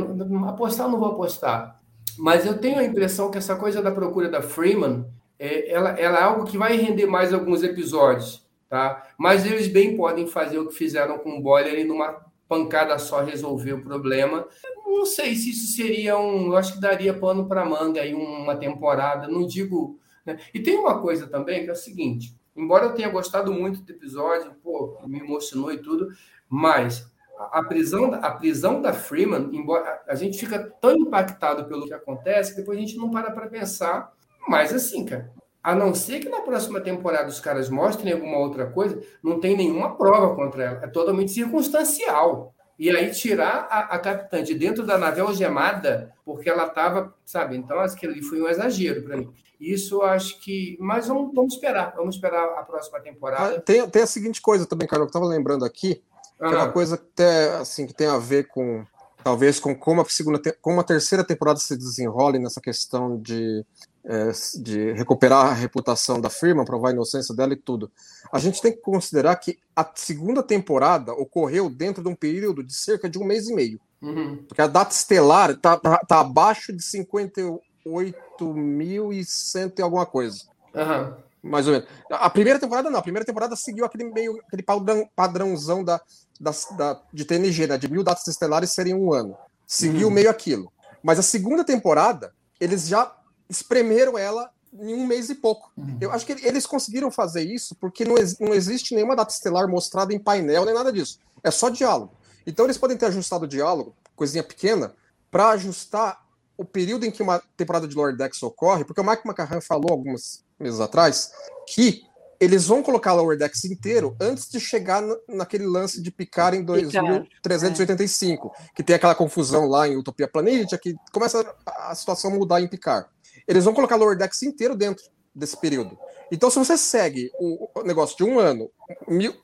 apostar 0.47 0.89
não 0.89 0.99
vou 0.99 1.09
apostar, 1.09 1.79
mas 2.17 2.45
eu 2.45 2.57
tenho 2.57 2.79
a 2.79 2.83
impressão 2.83 3.29
que 3.29 3.37
essa 3.37 3.55
coisa 3.55 3.81
da 3.81 3.91
procura 3.91 4.29
da 4.29 4.41
Freeman, 4.41 5.05
é, 5.37 5.71
ela, 5.71 5.89
ela 5.91 6.17
é 6.17 6.23
algo 6.23 6.45
que 6.45 6.57
vai 6.57 6.75
render 6.75 7.05
mais 7.05 7.33
alguns 7.33 7.61
episódios 7.61 8.43
tá? 8.73 9.05
Mas 9.19 9.45
eles 9.45 9.67
bem 9.67 9.95
podem 9.95 10.25
fazer 10.25 10.57
o 10.57 10.67
que 10.67 10.73
fizeram 10.73 11.19
com 11.19 11.37
o 11.37 11.39
Boiler 11.39 11.77
e 11.77 11.83
numa 11.83 12.25
pancada 12.53 12.99
só 12.99 13.23
resolver 13.23 13.73
o 13.73 13.81
problema. 13.81 14.47
Não 14.85 15.05
sei 15.05 15.35
se 15.35 15.49
isso 15.49 15.75
seria 15.75 16.17
um. 16.17 16.47
Eu 16.47 16.57
acho 16.57 16.73
que 16.73 16.81
daria 16.81 17.13
pano 17.13 17.47
para 17.47 17.65
manga 17.65 18.01
aí 18.01 18.13
uma 18.13 18.55
temporada. 18.55 19.27
Não 19.27 19.47
digo. 19.47 19.99
Né? 20.23 20.37
E 20.53 20.59
tem 20.59 20.77
uma 20.77 21.01
coisa 21.01 21.27
também 21.27 21.63
que 21.63 21.69
é 21.69 21.73
o 21.73 21.75
seguinte: 21.75 22.37
embora 22.55 22.85
eu 22.85 22.93
tenha 22.93 23.09
gostado 23.09 23.51
muito 23.51 23.81
do 23.81 23.91
episódio, 23.91 24.53
pô, 24.63 24.99
me 25.07 25.19
emocionou 25.19 25.71
e 25.71 25.79
tudo, 25.79 26.09
mas 26.47 27.11
a 27.37 27.63
prisão, 27.63 28.13
a 28.13 28.31
prisão 28.31 28.81
da 28.81 28.93
Freeman, 28.93 29.49
embora 29.51 30.01
a 30.07 30.15
gente 30.15 30.37
fica 30.37 30.59
tão 30.79 30.95
impactado 30.95 31.65
pelo 31.65 31.87
que 31.87 31.93
acontece, 31.93 32.51
que 32.51 32.59
depois 32.59 32.77
a 32.77 32.81
gente 32.81 32.95
não 32.95 33.09
para 33.09 33.31
para 33.31 33.47
pensar. 33.47 34.13
Mas 34.47 34.71
assim, 34.71 35.05
cara, 35.05 35.31
a 35.63 35.73
não 35.73 35.95
ser 35.95 36.19
que 36.19 36.27
na 36.27 36.41
próxima 36.41 36.81
temporada 36.81 37.29
os 37.29 37.39
caras 37.39 37.69
mostrem 37.69 38.11
alguma 38.11 38.37
outra 38.37 38.65
coisa, 38.65 39.01
não 39.23 39.39
tem 39.39 39.55
nenhuma 39.55 39.95
prova 39.95 40.35
contra 40.35 40.63
ela. 40.63 40.79
É 40.83 40.87
totalmente 40.87 41.31
circunstancial. 41.31 42.53
E 42.77 42.89
aí 42.89 43.11
tirar 43.11 43.67
a, 43.69 43.95
a 43.95 43.99
capitã 43.99 44.43
de 44.43 44.53
dentro 44.55 44.85
da 44.85 44.97
nave 44.97 45.21
algemada, 45.21 46.11
porque 46.25 46.49
ela 46.49 46.65
estava, 46.65 47.13
sabe? 47.25 47.55
Então 47.55 47.79
aquilo 47.79 48.11
ali 48.11 48.21
foi 48.21 48.41
um 48.41 48.49
exagero 48.49 49.03
para 49.03 49.15
mim. 49.15 49.31
Isso 49.59 50.01
acho 50.01 50.41
que. 50.41 50.75
Mas 50.81 51.07
vamos, 51.07 51.33
vamos 51.33 51.53
esperar. 51.53 51.93
Vamos 51.95 52.15
esperar 52.15 52.43
a 52.57 52.63
próxima 52.63 52.99
temporada. 52.99 53.55
Ah, 53.55 53.61
tem, 53.61 53.87
tem 53.89 54.01
a 54.01 54.07
seguinte 54.07 54.41
coisa 54.41 54.65
também, 54.65 54.87
Carol, 54.87 55.05
que 55.05 55.15
eu 55.15 55.19
estava 55.19 55.25
lembrando 55.25 55.63
aqui, 55.63 55.95
que 55.95 56.43
é 56.43 56.47
uma 56.47 56.71
coisa 56.71 56.95
até, 56.95 57.55
assim, 57.55 57.87
que 57.87 57.93
tem 57.93 58.07
a 58.07 58.17
ver 58.17 58.47
com. 58.47 58.83
Talvez 59.23 59.57
com 59.57 59.73
como 59.73 60.01
a, 60.01 60.05
segunda, 60.05 60.41
como 60.61 60.81
a 60.81 60.83
terceira 60.83 61.23
temporada 61.23 61.57
se 61.57 61.77
desenrola 61.77 62.37
nessa 62.37 62.59
questão 62.59 63.17
de 63.17 63.65
é, 64.05 64.31
de 64.59 64.91
recuperar 64.93 65.47
a 65.47 65.53
reputação 65.53 66.19
da 66.19 66.29
firma, 66.29 66.65
provar 66.65 66.89
a 66.89 66.93
inocência 66.93 67.33
dela 67.33 67.53
e 67.53 67.57
tudo. 67.57 67.89
A 68.31 68.39
gente 68.39 68.61
tem 68.61 68.71
que 68.71 68.81
considerar 68.81 69.35
que 69.37 69.57
a 69.75 69.89
segunda 69.95 70.43
temporada 70.43 71.13
ocorreu 71.13 71.69
dentro 71.69 72.03
de 72.03 72.09
um 72.09 72.15
período 72.15 72.63
de 72.63 72.73
cerca 72.73 73.09
de 73.09 73.17
um 73.17 73.23
mês 73.23 73.47
e 73.47 73.53
meio. 73.53 73.79
Uhum. 74.01 74.43
Porque 74.47 74.61
a 74.61 74.67
data 74.67 74.93
estelar 74.93 75.51
está 75.51 75.77
tá, 75.77 75.97
tá 75.99 76.19
abaixo 76.19 76.73
de 76.73 76.83
58.100 76.83 79.73
e 79.77 79.81
alguma 79.81 80.05
coisa. 80.05 80.43
Uhum. 80.73 81.13
Mais 81.41 81.67
ou 81.67 81.73
menos. 81.73 81.87
A 82.09 82.29
primeira 82.29 82.59
temporada 82.59 82.89
não, 82.89 82.99
a 82.99 83.03
primeira 83.03 83.25
temporada 83.25 83.55
seguiu 83.55 83.85
aquele 83.85 84.03
meio 84.05 84.37
aquele 84.47 84.63
padrão, 84.63 85.09
padrãozão 85.15 85.83
da, 85.83 86.01
da, 86.39 86.51
da, 86.77 87.01
de 87.11 87.25
TNG, 87.25 87.67
né, 87.67 87.77
de 87.77 87.91
mil 87.91 88.03
datas 88.03 88.27
estelares 88.27 88.71
serem 88.71 88.93
um 88.93 89.13
ano. 89.13 89.35
Seguiu 89.65 90.07
uhum. 90.07 90.13
meio 90.13 90.29
aquilo. 90.29 90.71
Mas 91.01 91.19
a 91.19 91.23
segunda 91.23 91.63
temporada, 91.63 92.33
eles 92.59 92.87
já 92.87 93.11
espremeram 93.53 94.17
ela 94.17 94.49
em 94.79 94.93
um 94.93 95.05
mês 95.05 95.29
e 95.29 95.35
pouco. 95.35 95.71
Uhum. 95.77 95.97
Eu 96.01 96.11
acho 96.11 96.25
que 96.25 96.33
eles 96.45 96.65
conseguiram 96.65 97.11
fazer 97.11 97.43
isso 97.43 97.75
porque 97.75 98.03
não, 98.03 98.15
não 98.39 98.53
existe 98.53 98.95
nenhuma 98.95 99.15
data 99.15 99.31
estelar 99.31 99.67
mostrada 99.67 100.13
em 100.13 100.19
painel, 100.19 100.65
nem 100.65 100.73
nada 100.73 100.91
disso. 100.91 101.19
É 101.43 101.51
só 101.51 101.69
diálogo. 101.69 102.13
Então 102.45 102.65
eles 102.65 102.77
podem 102.77 102.97
ter 102.97 103.05
ajustado 103.05 103.45
o 103.45 103.47
diálogo, 103.47 103.95
coisinha 104.15 104.43
pequena, 104.43 104.93
para 105.29 105.49
ajustar 105.49 106.21
o 106.57 106.65
período 106.65 107.05
em 107.05 107.11
que 107.11 107.23
uma 107.23 107.41
temporada 107.55 107.87
de 107.87 107.95
Lord 107.95 108.17
Dex 108.17 108.41
ocorre, 108.43 108.83
porque 108.83 109.01
o 109.01 109.03
Mike 109.03 109.25
McCarran 109.25 109.61
falou 109.61 109.91
alguns 109.91 110.43
meses 110.59 110.79
atrás 110.79 111.31
que 111.67 112.03
eles 112.39 112.67
vão 112.67 112.83
colocar 112.83 113.13
o 113.13 113.17
Lower 113.17 113.37
Decks 113.37 113.63
inteiro 113.65 114.15
antes 114.19 114.49
de 114.49 114.59
chegar 114.59 115.01
naquele 115.29 115.65
lance 115.65 116.01
de 116.01 116.11
picar 116.11 116.53
em 116.53 116.63
2385, 116.63 118.51
é. 118.53 118.67
que 118.75 118.83
tem 118.83 118.95
aquela 118.95 119.15
confusão 119.15 119.65
lá 119.65 119.87
em 119.87 119.95
Utopia 119.95 120.27
Planet, 120.27 120.69
que 120.77 120.93
começa 121.11 121.55
a 121.65 121.95
situação 121.95 122.31
mudar 122.31 122.59
em 122.59 122.67
picar 122.67 123.09
eles 123.47 123.65
vão 123.65 123.73
colocar 123.73 123.95
Lower 123.95 124.17
Decks 124.17 124.43
inteiro 124.43 124.75
dentro 124.75 125.03
desse 125.33 125.57
período. 125.57 125.97
Então, 126.31 126.49
se 126.49 126.57
você 126.57 126.77
segue 126.77 127.31
o 127.39 127.83
negócio 127.83 128.17
de 128.17 128.23
um 128.23 128.39
ano, 128.39 128.69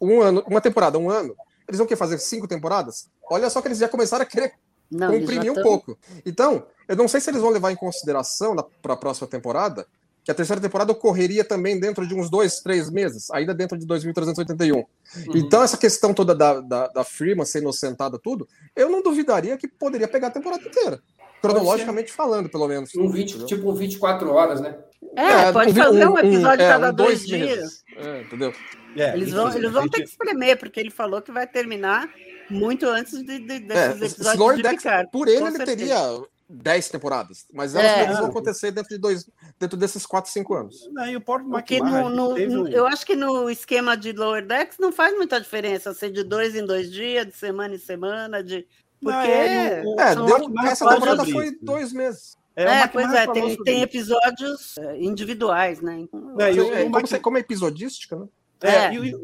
um 0.01 0.21
ano, 0.21 0.43
uma 0.47 0.61
temporada, 0.61 0.97
um 0.97 1.09
ano, 1.09 1.35
eles 1.67 1.77
vão 1.77 1.85
querer 1.85 1.99
fazer 1.99 2.19
cinco 2.19 2.47
temporadas? 2.47 3.09
Olha 3.29 3.49
só 3.49 3.61
que 3.61 3.67
eles 3.67 3.77
já 3.77 3.87
começaram 3.87 4.23
a 4.23 4.25
querer 4.25 4.53
não, 4.89 5.11
comprimir 5.11 5.51
um 5.51 5.61
pouco. 5.61 5.97
Então, 6.25 6.65
eu 6.87 6.95
não 6.95 7.07
sei 7.07 7.21
se 7.21 7.29
eles 7.29 7.41
vão 7.41 7.51
levar 7.51 7.71
em 7.71 7.75
consideração 7.75 8.55
para 8.81 8.93
a 8.93 8.97
próxima 8.97 9.27
temporada 9.27 9.85
que 10.23 10.31
a 10.31 10.35
terceira 10.35 10.61
temporada 10.61 10.91
ocorreria 10.91 11.43
também 11.43 11.79
dentro 11.79 12.07
de 12.07 12.13
uns 12.13 12.29
dois, 12.29 12.59
três 12.59 12.89
meses, 12.89 13.31
ainda 13.31 13.53
dentro 13.53 13.77
de 13.77 13.85
2381. 13.85 14.77
Uhum. 14.77 14.85
Então, 15.33 15.63
essa 15.63 15.77
questão 15.77 16.13
toda 16.13 16.35
da, 16.35 16.59
da, 16.59 16.87
da 16.87 17.03
Freeman 17.03 17.45
ser 17.45 17.61
inocentada, 17.61 18.19
tudo, 18.19 18.47
eu 18.75 18.89
não 18.89 19.01
duvidaria 19.01 19.57
que 19.57 19.67
poderia 19.67 20.07
pegar 20.07 20.27
a 20.27 20.31
temporada 20.31 20.63
inteira. 20.63 21.01
Cronologicamente 21.41 22.11
falando, 22.11 22.49
pelo 22.49 22.67
menos. 22.67 22.93
Um 22.95 23.09
20, 23.09 23.45
tipo 23.45 23.71
um 23.71 23.75
24 23.75 24.29
horas, 24.31 24.61
né? 24.61 24.77
É, 25.15 25.49
é 25.49 25.51
pode 25.51 25.71
um, 25.71 25.75
fazer 25.75 26.07
um 26.07 26.17
episódio 26.17 26.65
um, 26.65 26.69
cada 26.69 26.87
é, 26.87 26.91
dois, 26.91 27.25
dois 27.25 27.27
dias. 27.27 27.83
É, 27.95 28.21
entendeu? 28.21 28.53
É, 28.95 29.13
eles 29.13 29.31
vão, 29.31 29.55
eles 29.55 29.71
vão 29.71 29.87
ter 29.87 30.03
que 30.03 30.09
espremer, 30.09 30.57
porque 30.57 30.79
ele 30.79 30.89
falou 30.89 31.21
que 31.21 31.31
vai 31.31 31.47
terminar 31.47 32.09
muito 32.49 32.85
antes 32.87 33.13
de, 33.23 33.39
de, 33.39 33.59
desses 33.59 34.01
é, 34.01 34.05
episódios 34.05 34.35
Lord 34.35 34.61
de 34.61 34.69
Picard. 34.69 35.11
Por 35.11 35.27
ele, 35.27 35.37
ele 35.37 35.51
certeza. 35.51 35.77
teria 35.77 36.21
10 36.49 36.89
temporadas, 36.89 37.45
mas 37.53 37.75
elas 37.75 37.91
é, 37.91 38.13
vão 38.13 38.25
acontecer 38.25 38.71
dentro, 38.71 38.89
de 38.89 38.97
dois, 38.97 39.29
dentro 39.59 39.77
desses 39.77 40.05
4, 40.05 40.31
5 40.31 40.53
anos. 40.55 40.89
Não, 40.91 41.07
e 41.07 41.15
o 41.15 41.21
Porto 41.21 41.47
Porque 41.47 41.79
no, 41.79 42.09
no, 42.09 42.33
um... 42.33 42.67
Eu 42.67 42.87
acho 42.87 43.05
que 43.05 43.15
no 43.15 43.49
esquema 43.49 43.95
de 43.95 44.11
Lower 44.13 44.45
Decks 44.45 44.77
não 44.79 44.91
faz 44.91 45.15
muita 45.15 45.39
diferença 45.39 45.93
ser 45.93 46.11
de 46.11 46.23
dois 46.23 46.55
em 46.55 46.65
dois 46.65 46.91
dias, 46.91 47.27
de 47.27 47.33
semana 47.33 47.75
em 47.75 47.79
semana, 47.79 48.43
de 48.43 48.67
Porque 49.01 49.27
é, 49.31 49.83
o- 49.85 49.99
É, 49.99 50.13
são 50.13 50.25
deu- 50.25 50.53
essa 50.65 50.89
temporada 50.89 51.25
foi 51.25 51.47
isso. 51.47 51.57
dois 51.61 51.93
meses. 51.93 52.37
É, 52.55 52.81
Mac 52.81 52.91
pois 52.91 53.13
é, 53.13 53.27
tem, 53.27 53.55
tem 53.63 53.81
episódios 53.81 54.77
é, 54.77 54.97
individuais, 55.01 55.79
né? 55.81 56.05
É, 56.39 56.53
e 56.53 56.59
o- 56.59 56.73
É, 56.73 56.79
o 56.79 56.83
como, 56.83 56.89
Mac- 56.89 57.07
você- 57.07 57.19
como 57.19 57.37
é 57.37 57.39
episodística, 57.39 58.15
né? 58.17 58.25
É, 58.61 58.69
É. 58.87 58.93
E, 58.93 59.15
o, 59.15 59.19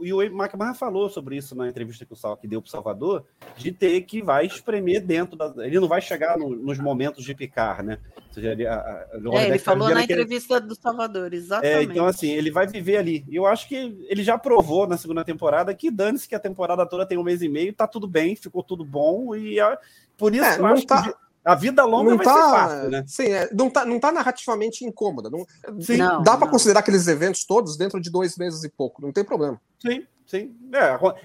o, 0.00 0.06
e 0.06 0.12
o 0.12 0.20
McMahon 0.22 0.74
falou 0.74 1.08
sobre 1.08 1.36
isso 1.36 1.54
na 1.54 1.68
entrevista 1.68 2.04
que 2.04 2.12
o 2.12 2.16
Sal 2.16 2.36
que 2.36 2.48
deu 2.48 2.60
para 2.60 2.66
o 2.68 2.70
Salvador, 2.70 3.24
de 3.56 3.70
ter 3.70 4.00
que 4.02 4.20
vai 4.20 4.46
espremer 4.46 5.00
dentro 5.00 5.36
da. 5.36 5.52
Ele 5.64 5.78
não 5.78 5.86
vai 5.86 6.00
chegar 6.00 6.36
no- 6.36 6.50
nos 6.56 6.78
momentos 6.78 7.24
de 7.24 7.32
picar, 7.34 7.84
né? 7.84 7.98
Ou 8.16 8.34
seja, 8.34 8.50
ele, 8.50 8.66
a- 8.66 8.74
a- 8.74 9.06
É, 9.34 9.46
ele 9.48 9.58
falou 9.60 9.88
na 9.88 10.04
que 10.04 10.12
ele- 10.12 10.22
entrevista 10.22 10.60
do 10.60 10.74
Salvador, 10.74 11.32
É, 11.32 11.36
exatamente. 11.36 11.92
então, 11.92 12.06
assim, 12.06 12.30
ele 12.30 12.50
vai 12.50 12.66
viver 12.66 12.96
ali. 12.96 13.24
E 13.28 13.36
eu 13.36 13.46
acho 13.46 13.68
que 13.68 13.74
ele 14.08 14.24
já 14.24 14.36
provou 14.36 14.86
na 14.88 14.96
segunda 14.96 15.24
temporada 15.24 15.72
que 15.72 15.90
dane-se 15.90 16.28
que 16.28 16.34
a 16.34 16.40
temporada 16.40 16.84
toda 16.84 17.06
tem 17.06 17.16
um 17.16 17.22
mês 17.22 17.42
e 17.42 17.48
meio, 17.48 17.72
tá 17.72 17.86
tudo 17.86 18.08
bem, 18.08 18.34
ficou 18.34 18.62
tudo 18.62 18.84
bom. 18.84 19.36
E 19.36 19.60
a- 19.60 19.78
por 20.16 20.34
isso 20.34 20.44
É, 20.44 20.56
eu 20.56 20.62
não 20.62 20.66
acho 20.68 20.86
tá- 20.86 21.02
que 21.02 21.14
a 21.44 21.54
vida 21.54 21.84
longa 21.84 22.10
não 22.10 22.16
vai 22.16 22.26
tá, 22.26 22.34
ser 22.34 22.50
fácil, 22.50 22.90
né? 22.90 23.04
Sim, 23.06 23.28
é, 23.28 23.48
não, 23.52 23.70
tá, 23.70 23.84
não 23.84 23.98
tá 23.98 24.12
narrativamente 24.12 24.84
incômoda. 24.84 25.30
Não, 25.30 25.46
Sim. 25.80 25.96
Não, 25.96 26.22
dá 26.22 26.36
para 26.36 26.48
considerar 26.48 26.80
aqueles 26.80 27.06
eventos 27.06 27.44
todos 27.44 27.76
dentro 27.76 28.00
de 28.00 28.10
dois 28.10 28.36
meses 28.36 28.62
e 28.62 28.68
pouco, 28.68 29.00
não 29.00 29.12
tem 29.12 29.24
problema. 29.24 29.60
Sim, 29.80 30.04
sim. 30.30 30.56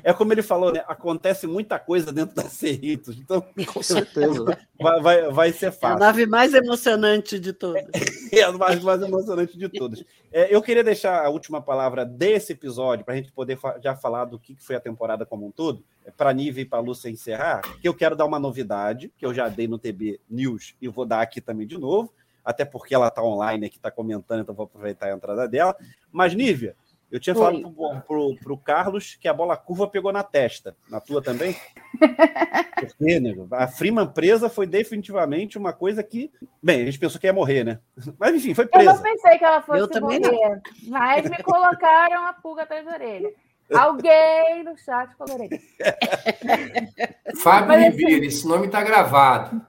É, 0.04 0.10
é 0.10 0.14
como 0.14 0.34
ele 0.34 0.42
falou, 0.42 0.72
né? 0.74 0.84
Acontece 0.88 1.46
muita 1.46 1.78
coisa 1.78 2.12
dentro 2.12 2.34
da 2.36 2.44
Cerritos. 2.50 3.16
Então, 3.18 3.46
Com 3.72 3.84
certeza. 3.84 4.44
vai, 4.82 5.02
vai, 5.02 5.32
vai 5.32 5.52
ser 5.52 5.66
É 5.66 5.70
a 5.70 5.72
fácil. 5.72 6.00
nave 6.00 6.26
mais 6.26 6.54
emocionante 6.54 7.40
de 7.40 7.54
todas. 7.54 7.86
É 8.32 8.42
a 8.44 8.52
mais, 8.52 8.84
mais 8.84 9.02
emocionante 9.02 9.58
de 9.58 9.70
todas. 9.70 10.04
É, 10.32 10.54
eu 10.54 10.62
queria 10.62 10.84
deixar 10.84 11.24
a 11.24 11.30
última 11.30 11.62
palavra 11.62 12.04
desse 12.06 12.54
episódio, 12.54 13.06
para 13.06 13.14
a 13.14 13.18
gente 13.18 13.32
poder 13.32 13.56
fa- 13.58 13.80
já 13.82 13.96
falar 13.96 14.26
do 14.26 14.40
que 14.40 14.56
que 14.56 14.64
foi 14.64 14.76
a 14.76 14.80
temporada 14.82 15.26
como 15.26 15.46
um 15.46 15.52
todo, 15.52 15.84
para 16.18 16.32
a 16.32 16.34
Nive 16.34 16.62
e 16.62 16.66
para 16.66 16.80
a 16.80 16.82
Lúcia 16.82 17.10
encerrar, 17.10 17.62
que 17.80 17.88
eu 17.88 17.94
quero 17.94 18.16
dar 18.16 18.26
uma 18.26 18.40
novidade, 18.40 19.12
que 19.18 19.26
eu 19.26 19.34
já 19.34 19.48
dei 19.48 19.68
no 19.68 19.78
TB 19.80 20.20
News 20.30 20.76
e 20.82 20.88
vou 20.88 21.06
dar 21.06 21.22
aqui 21.22 21.40
também 21.40 21.66
de 21.68 21.78
novo, 21.78 22.12
até 22.44 22.64
porque 22.66 22.94
ela 22.94 23.08
está 23.08 23.24
online 23.24 23.66
aqui, 23.66 23.78
está 23.78 23.90
comentando, 23.90 24.42
então 24.42 24.54
vou 24.54 24.66
aproveitar 24.66 25.08
a 25.08 25.14
entrada 25.16 25.48
dela. 25.48 25.76
Mas, 26.12 26.36
Nívia, 26.36 26.76
eu 27.12 27.20
tinha 27.20 27.36
Oi. 27.36 27.40
falado 27.40 28.04
para 28.42 28.54
o 28.54 28.58
Carlos 28.58 29.16
que 29.16 29.28
a 29.28 29.34
bola 29.34 29.56
curva 29.56 29.88
pegou 29.88 30.12
na 30.12 30.24
testa. 30.24 30.76
Na 30.90 31.00
tua 31.00 31.22
também? 31.22 31.56
Porque, 32.80 33.20
nego, 33.20 33.48
a 33.52 33.68
Freeman 33.68 34.08
presa 34.08 34.50
foi 34.50 34.68
definitivamente 34.68 35.58
uma 35.58 35.72
coisa 35.72 36.04
que. 36.04 36.32
Bem, 36.62 36.82
a 36.82 36.86
gente 36.86 37.00
pensou 37.00 37.20
que 37.20 37.28
ia 37.28 37.34
morrer, 37.34 37.64
né? 37.64 37.80
Mas 38.20 38.36
enfim, 38.36 38.54
foi 38.54 38.66
Eu 38.66 38.84
não 38.84 38.98
presa. 38.98 39.04
pensei 39.04 39.38
que 39.38 39.46
ela 39.46 39.62
fosse 39.62 39.80
Eu 39.80 39.88
também 39.88 40.20
não. 40.20 40.32
morrer, 40.32 40.62
mas 40.88 41.30
me 41.30 41.38
colocaram 41.42 42.28
a 42.28 42.34
pulga 42.34 42.64
atrás 42.64 42.86
da 42.86 42.92
orelha. 42.94 43.32
Alguém 43.74 44.64
no 44.64 44.78
chat 44.78 45.16
falou 45.16 45.36
orelha. 45.36 45.60
Fábio 47.42 47.68
Mas, 47.68 47.82
assim- 47.88 47.98
Ribeiro, 47.98 48.26
esse 48.26 48.48
nome 48.48 48.68
tá 48.68 48.84
gravado. 48.84 49.62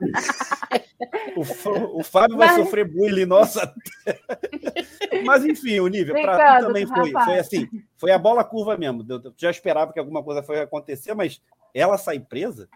O, 1.37 2.01
o 2.01 2.05
Fábio 2.05 2.37
vai 2.37 2.49
Mas- 2.49 2.57
sofrer 2.57 2.87
bullying, 2.87 3.27
nossa. 3.27 3.73
Mas 5.25 5.45
enfim, 5.45 5.81
o 5.81 5.89
nível, 5.89 6.15
para 6.15 6.61
também 6.61 6.87
foi, 6.87 7.11
foi 7.11 7.39
assim, 7.39 7.69
foi 7.97 8.11
a 8.11 8.19
bola 8.19 8.45
curva 8.45 8.77
mesmo. 8.77 9.05
Eu 9.09 9.33
já 9.37 9.51
esperava 9.51 9.93
que 9.93 9.99
alguma 9.99 10.23
coisa 10.23 10.43
fosse 10.43 10.61
acontecer, 10.61 11.15
mas 11.15 11.41
ela 11.75 11.97
sair 11.99 12.21
presa? 12.21 12.69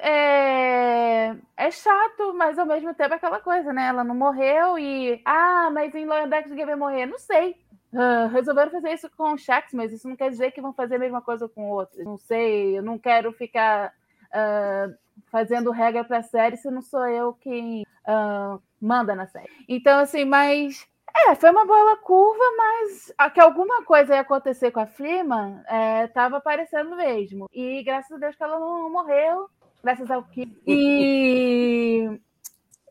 É... 0.00 1.34
é 1.56 1.70
chato, 1.70 2.32
mas 2.34 2.58
ao 2.58 2.66
mesmo 2.66 2.94
tempo 2.94 3.12
é 3.14 3.16
aquela 3.16 3.40
coisa, 3.40 3.72
né? 3.72 3.88
Ela 3.88 4.04
não 4.04 4.14
morreu 4.14 4.78
e. 4.78 5.20
Ah, 5.24 5.70
mas 5.72 5.94
em 5.94 6.06
Loyal 6.06 6.28
Decks 6.28 6.50
ninguém 6.50 6.66
vai 6.66 6.76
morrer. 6.76 7.06
Não 7.06 7.18
sei. 7.18 7.56
Ah, 7.94 8.26
resolveram 8.32 8.70
fazer 8.70 8.92
isso 8.92 9.08
com 9.16 9.32
o 9.32 9.38
Shax, 9.38 9.72
mas 9.72 9.92
isso 9.92 10.08
não 10.08 10.16
quer 10.16 10.30
dizer 10.30 10.50
que 10.52 10.60
vão 10.60 10.72
fazer 10.72 10.96
a 10.96 10.98
mesma 10.98 11.22
coisa 11.22 11.48
com 11.48 11.70
outros. 11.70 12.04
Não 12.04 12.18
sei, 12.18 12.76
eu 12.78 12.82
não 12.82 12.98
quero 12.98 13.32
ficar 13.32 13.92
ah, 14.32 14.88
fazendo 15.30 15.70
regra 15.70 16.04
para 16.04 16.18
a 16.18 16.22
série 16.22 16.56
se 16.56 16.70
não 16.70 16.82
sou 16.82 17.06
eu 17.06 17.32
quem 17.34 17.84
ah, 18.06 18.58
manda 18.80 19.14
na 19.14 19.26
série. 19.26 19.48
Então, 19.68 20.00
assim, 20.00 20.24
mas. 20.24 20.86
É, 21.26 21.34
foi 21.34 21.50
uma 21.50 21.64
bola 21.64 21.96
curva, 21.96 22.44
mas 22.56 23.12
a- 23.18 23.30
que 23.30 23.40
alguma 23.40 23.82
coisa 23.82 24.14
ia 24.14 24.20
acontecer 24.20 24.70
com 24.70 24.78
a 24.78 24.86
Freeman 24.86 25.60
estava 26.04 26.36
aparecendo 26.36 26.94
mesmo. 26.94 27.48
E 27.52 27.82
graças 27.82 28.12
a 28.12 28.18
Deus 28.18 28.36
que 28.36 28.42
ela 28.42 28.58
não 28.60 28.90
morreu, 28.90 29.48
graças 29.82 30.08
ao 30.10 30.22
que. 30.22 30.46
E, 30.66 32.20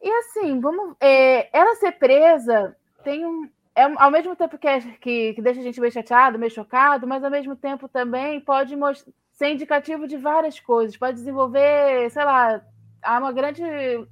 e 0.01 0.09
assim, 0.09 0.59
vamos. 0.59 0.95
é, 0.99 1.47
ela 1.57 1.75
ser 1.75 1.93
presa 1.93 2.75
tem 3.03 3.25
um. 3.25 3.47
É, 3.77 3.83
ao 3.83 4.09
mesmo 4.11 4.35
tempo 4.35 4.57
que, 4.57 4.67
é- 4.67 4.81
que, 4.97 5.33
que 5.35 5.41
deixa 5.41 5.59
a 5.59 5.63
gente 5.63 5.79
meio 5.79 5.91
chateado, 5.93 6.39
meio 6.39 6.51
chocado, 6.51 7.05
mas 7.07 7.23
ao 7.23 7.29
mesmo 7.29 7.55
tempo 7.55 7.87
também 7.87 8.41
pode 8.41 8.75
ser 9.33 9.49
indicativo 9.51 10.07
de 10.07 10.17
várias 10.17 10.59
coisas. 10.59 10.97
Pode 10.97 11.17
desenvolver, 11.17 12.09
sei 12.09 12.25
lá, 12.25 12.59
há 13.03 13.19
uma 13.19 13.31
grande. 13.31 13.61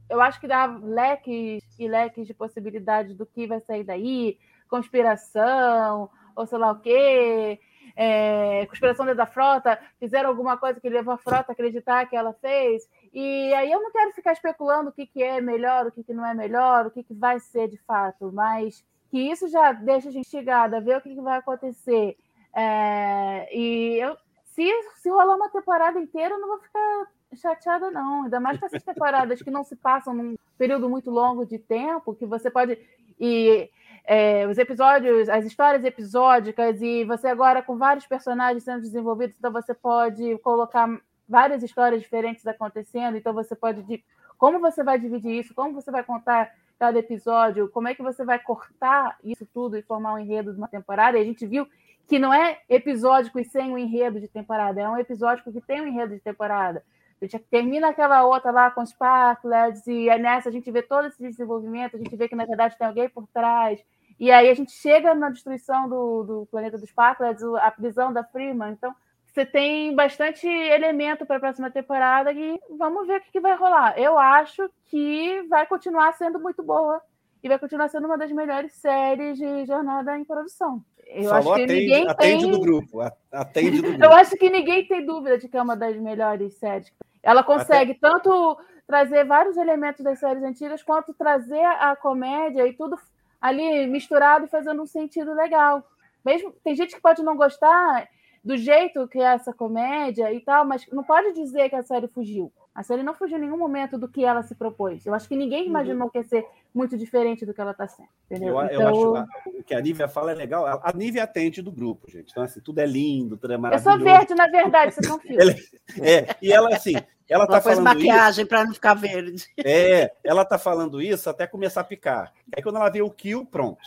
Eu 0.09 0.21
acho 0.21 0.39
que 0.39 0.47
dá 0.47 0.67
leques 0.67 1.63
e 1.79 1.87
leques 1.87 2.27
de 2.27 2.33
possibilidades 2.33 3.15
do 3.15 3.25
que 3.25 3.47
vai 3.47 3.59
sair 3.61 3.83
daí, 3.83 4.37
conspiração, 4.69 6.09
ou 6.35 6.45
sei 6.45 6.57
lá 6.59 6.71
o 6.71 6.79
quê. 6.79 7.59
é, 7.95 8.65
conspiração 8.67 9.05
da 9.15 9.25
frota, 9.25 9.79
fizeram 9.99 10.29
alguma 10.29 10.57
coisa 10.57 10.79
que 10.81 10.89
levou 10.89 11.13
a 11.13 11.17
frota 11.17 11.51
a 11.51 11.53
acreditar 11.53 12.05
que 12.07 12.15
ela 12.15 12.33
fez. 12.33 12.83
E 13.13 13.53
aí 13.53 13.71
eu 13.71 13.81
não 13.81 13.91
quero 13.91 14.11
ficar 14.13 14.33
especulando 14.33 14.89
o 14.89 14.93
que, 14.93 15.07
que 15.07 15.23
é 15.23 15.41
melhor, 15.41 15.87
o 15.87 15.91
que, 15.91 16.03
que 16.03 16.13
não 16.13 16.25
é 16.25 16.33
melhor, 16.35 16.85
o 16.87 16.91
que, 16.91 17.03
que 17.03 17.13
vai 17.13 17.39
ser 17.39 17.67
de 17.69 17.77
fato, 17.79 18.31
mas 18.33 18.83
que 19.09 19.19
isso 19.19 19.47
já 19.47 19.71
deixa 19.71 20.09
a 20.09 20.11
gente 20.11 20.25
instigada, 20.25 20.81
ver 20.81 20.97
o 20.97 21.01
que, 21.01 21.15
que 21.15 21.21
vai 21.21 21.37
acontecer. 21.37 22.17
É, 22.53 23.47
e 23.55 23.97
eu, 23.99 24.17
se, 24.45 24.69
se 24.97 25.09
rolar 25.09 25.35
uma 25.35 25.49
temporada 25.49 25.99
inteira, 25.99 26.35
eu 26.35 26.39
não 26.39 26.47
vou 26.47 26.59
ficar 26.59 27.07
chateada, 27.35 27.91
não. 27.91 28.23
Ainda 28.23 28.39
mais 28.39 28.59
com 28.59 28.65
essas 28.65 28.83
temporadas 28.83 29.41
que 29.41 29.51
não 29.51 29.63
se 29.63 29.75
passam 29.75 30.13
num 30.13 30.35
período 30.57 30.89
muito 30.89 31.11
longo 31.11 31.45
de 31.45 31.59
tempo, 31.59 32.15
que 32.15 32.25
você 32.25 32.49
pode. 32.49 32.79
E 33.19 33.69
é, 34.05 34.47
os 34.47 34.57
episódios, 34.57 35.27
as 35.29 35.45
histórias 35.45 35.83
episódicas, 35.83 36.81
e 36.81 37.03
você 37.03 37.27
agora 37.27 37.61
com 37.61 37.77
vários 37.77 38.05
personagens 38.07 38.63
sendo 38.63 38.81
desenvolvidos, 38.81 39.35
então 39.37 39.51
você 39.51 39.73
pode 39.73 40.37
colocar 40.39 40.87
várias 41.27 41.63
histórias 41.63 42.01
diferentes 42.01 42.45
acontecendo, 42.45 43.17
então 43.17 43.33
você 43.33 43.55
pode. 43.55 44.03
Como 44.37 44.59
você 44.59 44.83
vai 44.83 44.99
dividir 44.99 45.39
isso? 45.39 45.53
Como 45.53 45.73
você 45.73 45.89
vai 45.91 46.03
contar 46.03 46.51
cada 46.79 46.99
episódio? 46.99 47.69
Como 47.69 47.87
é 47.87 47.95
que 47.95 48.03
você 48.03 48.23
vai 48.25 48.39
cortar 48.39 49.17
isso 49.23 49.45
tudo 49.53 49.77
e 49.77 49.81
formar 49.81 50.13
um 50.13 50.19
enredo 50.19 50.51
de 50.51 50.57
uma 50.57 50.67
temporada? 50.67 51.17
E 51.17 51.21
a 51.21 51.25
gente 51.25 51.45
viu 51.45 51.67
que 52.07 52.19
não 52.19 52.33
é 52.33 52.59
episódico 52.69 53.39
e 53.39 53.45
sem 53.45 53.71
um 53.71 53.77
enredo 53.77 54.19
de 54.19 54.27
temporada, 54.27 54.79
é 54.81 54.87
um 54.87 54.97
episódico 54.97 55.51
que 55.51 55.61
tem 55.61 55.81
um 55.81 55.87
enredo 55.87 56.13
de 56.13 56.19
temporada. 56.21 56.83
A 57.21 57.25
gente 57.25 57.39
termina 57.49 57.89
aquela 57.89 58.23
outra 58.25 58.51
lá 58.51 58.69
com 58.69 58.81
os 58.81 58.89
Sparklets, 58.89 59.87
e 59.87 60.09
aí 60.09 60.21
nessa 60.21 60.49
a 60.49 60.51
gente 60.51 60.69
vê 60.69 60.81
todo 60.83 61.07
esse 61.07 61.21
desenvolvimento, 61.21 61.95
a 61.95 61.97
gente 61.97 62.15
vê 62.15 62.27
que 62.27 62.35
na 62.35 62.45
verdade 62.45 62.77
tem 62.77 62.85
alguém 62.85 63.09
por 63.09 63.25
trás. 63.33 63.83
E 64.19 64.31
aí 64.31 64.49
a 64.49 64.53
gente 64.53 64.71
chega 64.71 65.15
na 65.15 65.29
destruição 65.29 65.89
do, 65.89 66.23
do 66.23 66.45
planeta 66.51 66.77
dos 66.77 66.89
Sparklets, 66.89 67.41
o- 67.43 67.55
a 67.57 67.71
prisão 67.71 68.13
da 68.13 68.23
Freeman. 68.23 68.71
Então, 68.73 68.93
você 69.35 69.45
tem 69.45 69.93
bastante 69.93 70.47
elemento 70.47 71.25
para 71.25 71.35
a 71.35 71.39
próxima 71.41 71.69
temporada 71.69 72.31
e 72.31 72.57
vamos 72.79 73.05
ver 73.05 73.17
o 73.17 73.21
que, 73.21 73.33
que 73.33 73.41
vai 73.41 73.53
rolar. 73.57 73.99
Eu 73.99 74.17
acho 74.17 74.69
que 74.85 75.41
vai 75.49 75.67
continuar 75.67 76.13
sendo 76.13 76.39
muito 76.39 76.63
boa 76.63 77.01
e 77.43 77.49
vai 77.49 77.59
continuar 77.59 77.89
sendo 77.89 78.05
uma 78.07 78.17
das 78.17 78.31
melhores 78.31 78.71
séries 78.75 79.37
de 79.37 79.65
jornada 79.65 80.17
em 80.17 80.23
produção. 80.23 80.81
Eu 81.07 81.29
Falou, 81.29 81.53
acho 81.53 81.55
que 81.55 81.63
atende, 81.63 81.81
ninguém 81.81 82.07
atende 82.07 82.43
tem... 82.43 82.51
do 82.51 82.59
grupo. 82.61 83.01
Atende 83.29 83.81
do 83.81 83.87
Eu 83.91 83.97
grupo. 83.99 84.15
acho 84.15 84.35
que 84.37 84.49
ninguém 84.49 84.87
tem 84.87 85.05
dúvida 85.05 85.37
de 85.37 85.49
que 85.49 85.57
é 85.57 85.61
uma 85.61 85.75
das 85.75 85.97
melhores 85.97 86.53
séries. 86.53 86.89
Ela 87.21 87.43
consegue 87.43 87.93
tanto 87.93 88.57
trazer 88.87 89.25
vários 89.25 89.57
elementos 89.57 90.01
das 90.01 90.17
séries 90.17 90.43
antigas, 90.43 90.81
quanto 90.81 91.13
trazer 91.13 91.61
a 91.61 91.93
comédia 91.93 92.65
e 92.65 92.71
tudo 92.71 92.97
ali 93.41 93.85
misturado 93.85 94.45
e 94.45 94.49
fazendo 94.49 94.81
um 94.81 94.87
sentido 94.87 95.33
legal. 95.33 95.83
Mesmo 96.23 96.53
tem 96.63 96.73
gente 96.73 96.95
que 96.95 97.01
pode 97.01 97.21
não 97.21 97.35
gostar 97.35 98.07
do 98.45 98.55
jeito 98.55 99.07
que 99.07 99.17
é 99.19 99.33
essa 99.33 99.51
comédia 99.51 100.31
e 100.31 100.39
tal, 100.39 100.63
mas 100.65 100.85
não 100.91 101.03
pode 101.03 101.33
dizer 101.33 101.67
que 101.67 101.75
a 101.75 101.81
série 101.83 102.07
fugiu. 102.07 102.51
A 102.75 102.83
série 102.83 103.01
não 103.03 103.13
fugiu 103.13 103.37
em 103.37 103.41
nenhum 103.41 103.57
momento 103.57 103.97
do 103.97 104.07
que 104.07 104.23
ela 104.23 104.43
se 104.43 104.53
propôs. 104.53 105.05
Eu 105.05 105.13
acho 105.13 105.27
que 105.29 105.35
ninguém 105.35 105.65
imaginou 105.65 106.09
que 106.09 106.17
ia 106.17 106.23
ser 106.25 106.45
muito 106.73 106.97
diferente 106.97 107.45
do 107.45 107.53
que 107.53 107.61
ela 107.61 107.71
está 107.71 107.87
sendo. 107.87 108.09
Entendeu? 108.29 108.49
Eu, 108.59 108.61
eu 108.61 108.65
Então, 108.81 108.87
acho 108.89 109.15
a- 109.15 109.27
o 109.59 109.63
que 109.63 109.73
a 109.73 109.79
Nívia 109.81 110.07
fala 110.09 110.31
é 110.31 110.35
legal. 110.35 110.65
A- 110.65 110.91
Nívia 110.93 111.23
atende 111.23 111.61
do 111.61 111.71
grupo, 111.71 112.11
gente. 112.11 112.31
Então, 112.31 112.43
assim, 112.43 112.59
tudo 112.59 112.79
é 112.79 112.85
lindo, 112.85 113.37
tudo 113.37 113.53
é 113.53 113.55
eu 113.55 113.59
maravilhoso. 113.59 113.97
sou 113.97 114.05
verde, 114.05 114.35
na 114.35 114.47
verdade, 114.47 114.93
você 114.93 115.07
confia. 115.07 115.37
Ela- 115.41 115.55
É, 116.01 116.35
e 116.41 116.51
ela, 116.51 116.69
assim, 116.75 116.95
ela 117.29 117.47
tá 117.47 117.53
Ela 117.53 117.61
pôs 117.61 117.75
falando 117.75 117.97
isso. 117.97 118.07
maquiagem 118.07 118.45
para 118.45 118.65
não 118.65 118.73
ficar 118.73 118.93
verde. 118.93 119.45
É, 119.63 120.11
ela 120.23 120.43
tá 120.43 120.57
falando 120.59 121.01
isso 121.01 121.29
até 121.29 121.47
começar 121.47 121.79
a 121.81 121.85
picar. 121.85 122.33
Aí 122.55 122.61
quando 122.61 122.75
ela 122.75 122.89
vê 122.89 123.01
o 123.01 123.09
kill, 123.09 123.45
pronto. 123.45 123.79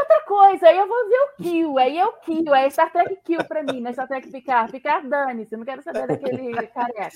Outra 0.00 0.20
coisa, 0.26 0.66
aí 0.68 0.78
eu 0.78 0.86
vou 0.86 1.08
ver 1.08 1.16
o 1.16 1.42
Kill, 1.42 1.78
aí 1.78 1.98
é 1.98 2.06
o 2.06 2.12
Kill, 2.12 2.54
aí 2.54 2.66
é 2.66 2.70
Star 2.70 2.92
Trek 2.92 3.16
Kill 3.24 3.44
pra 3.44 3.62
mim, 3.62 3.80
não 3.80 3.90
é 3.90 3.92
Star 3.92 4.08
Trek 4.08 4.30
Picard. 4.30 4.72
Picard, 4.72 5.08
dane-se, 5.08 5.54
eu 5.54 5.58
não 5.58 5.64
quero 5.64 5.82
saber 5.82 6.06
daquele 6.06 6.66
careca. 6.68 7.10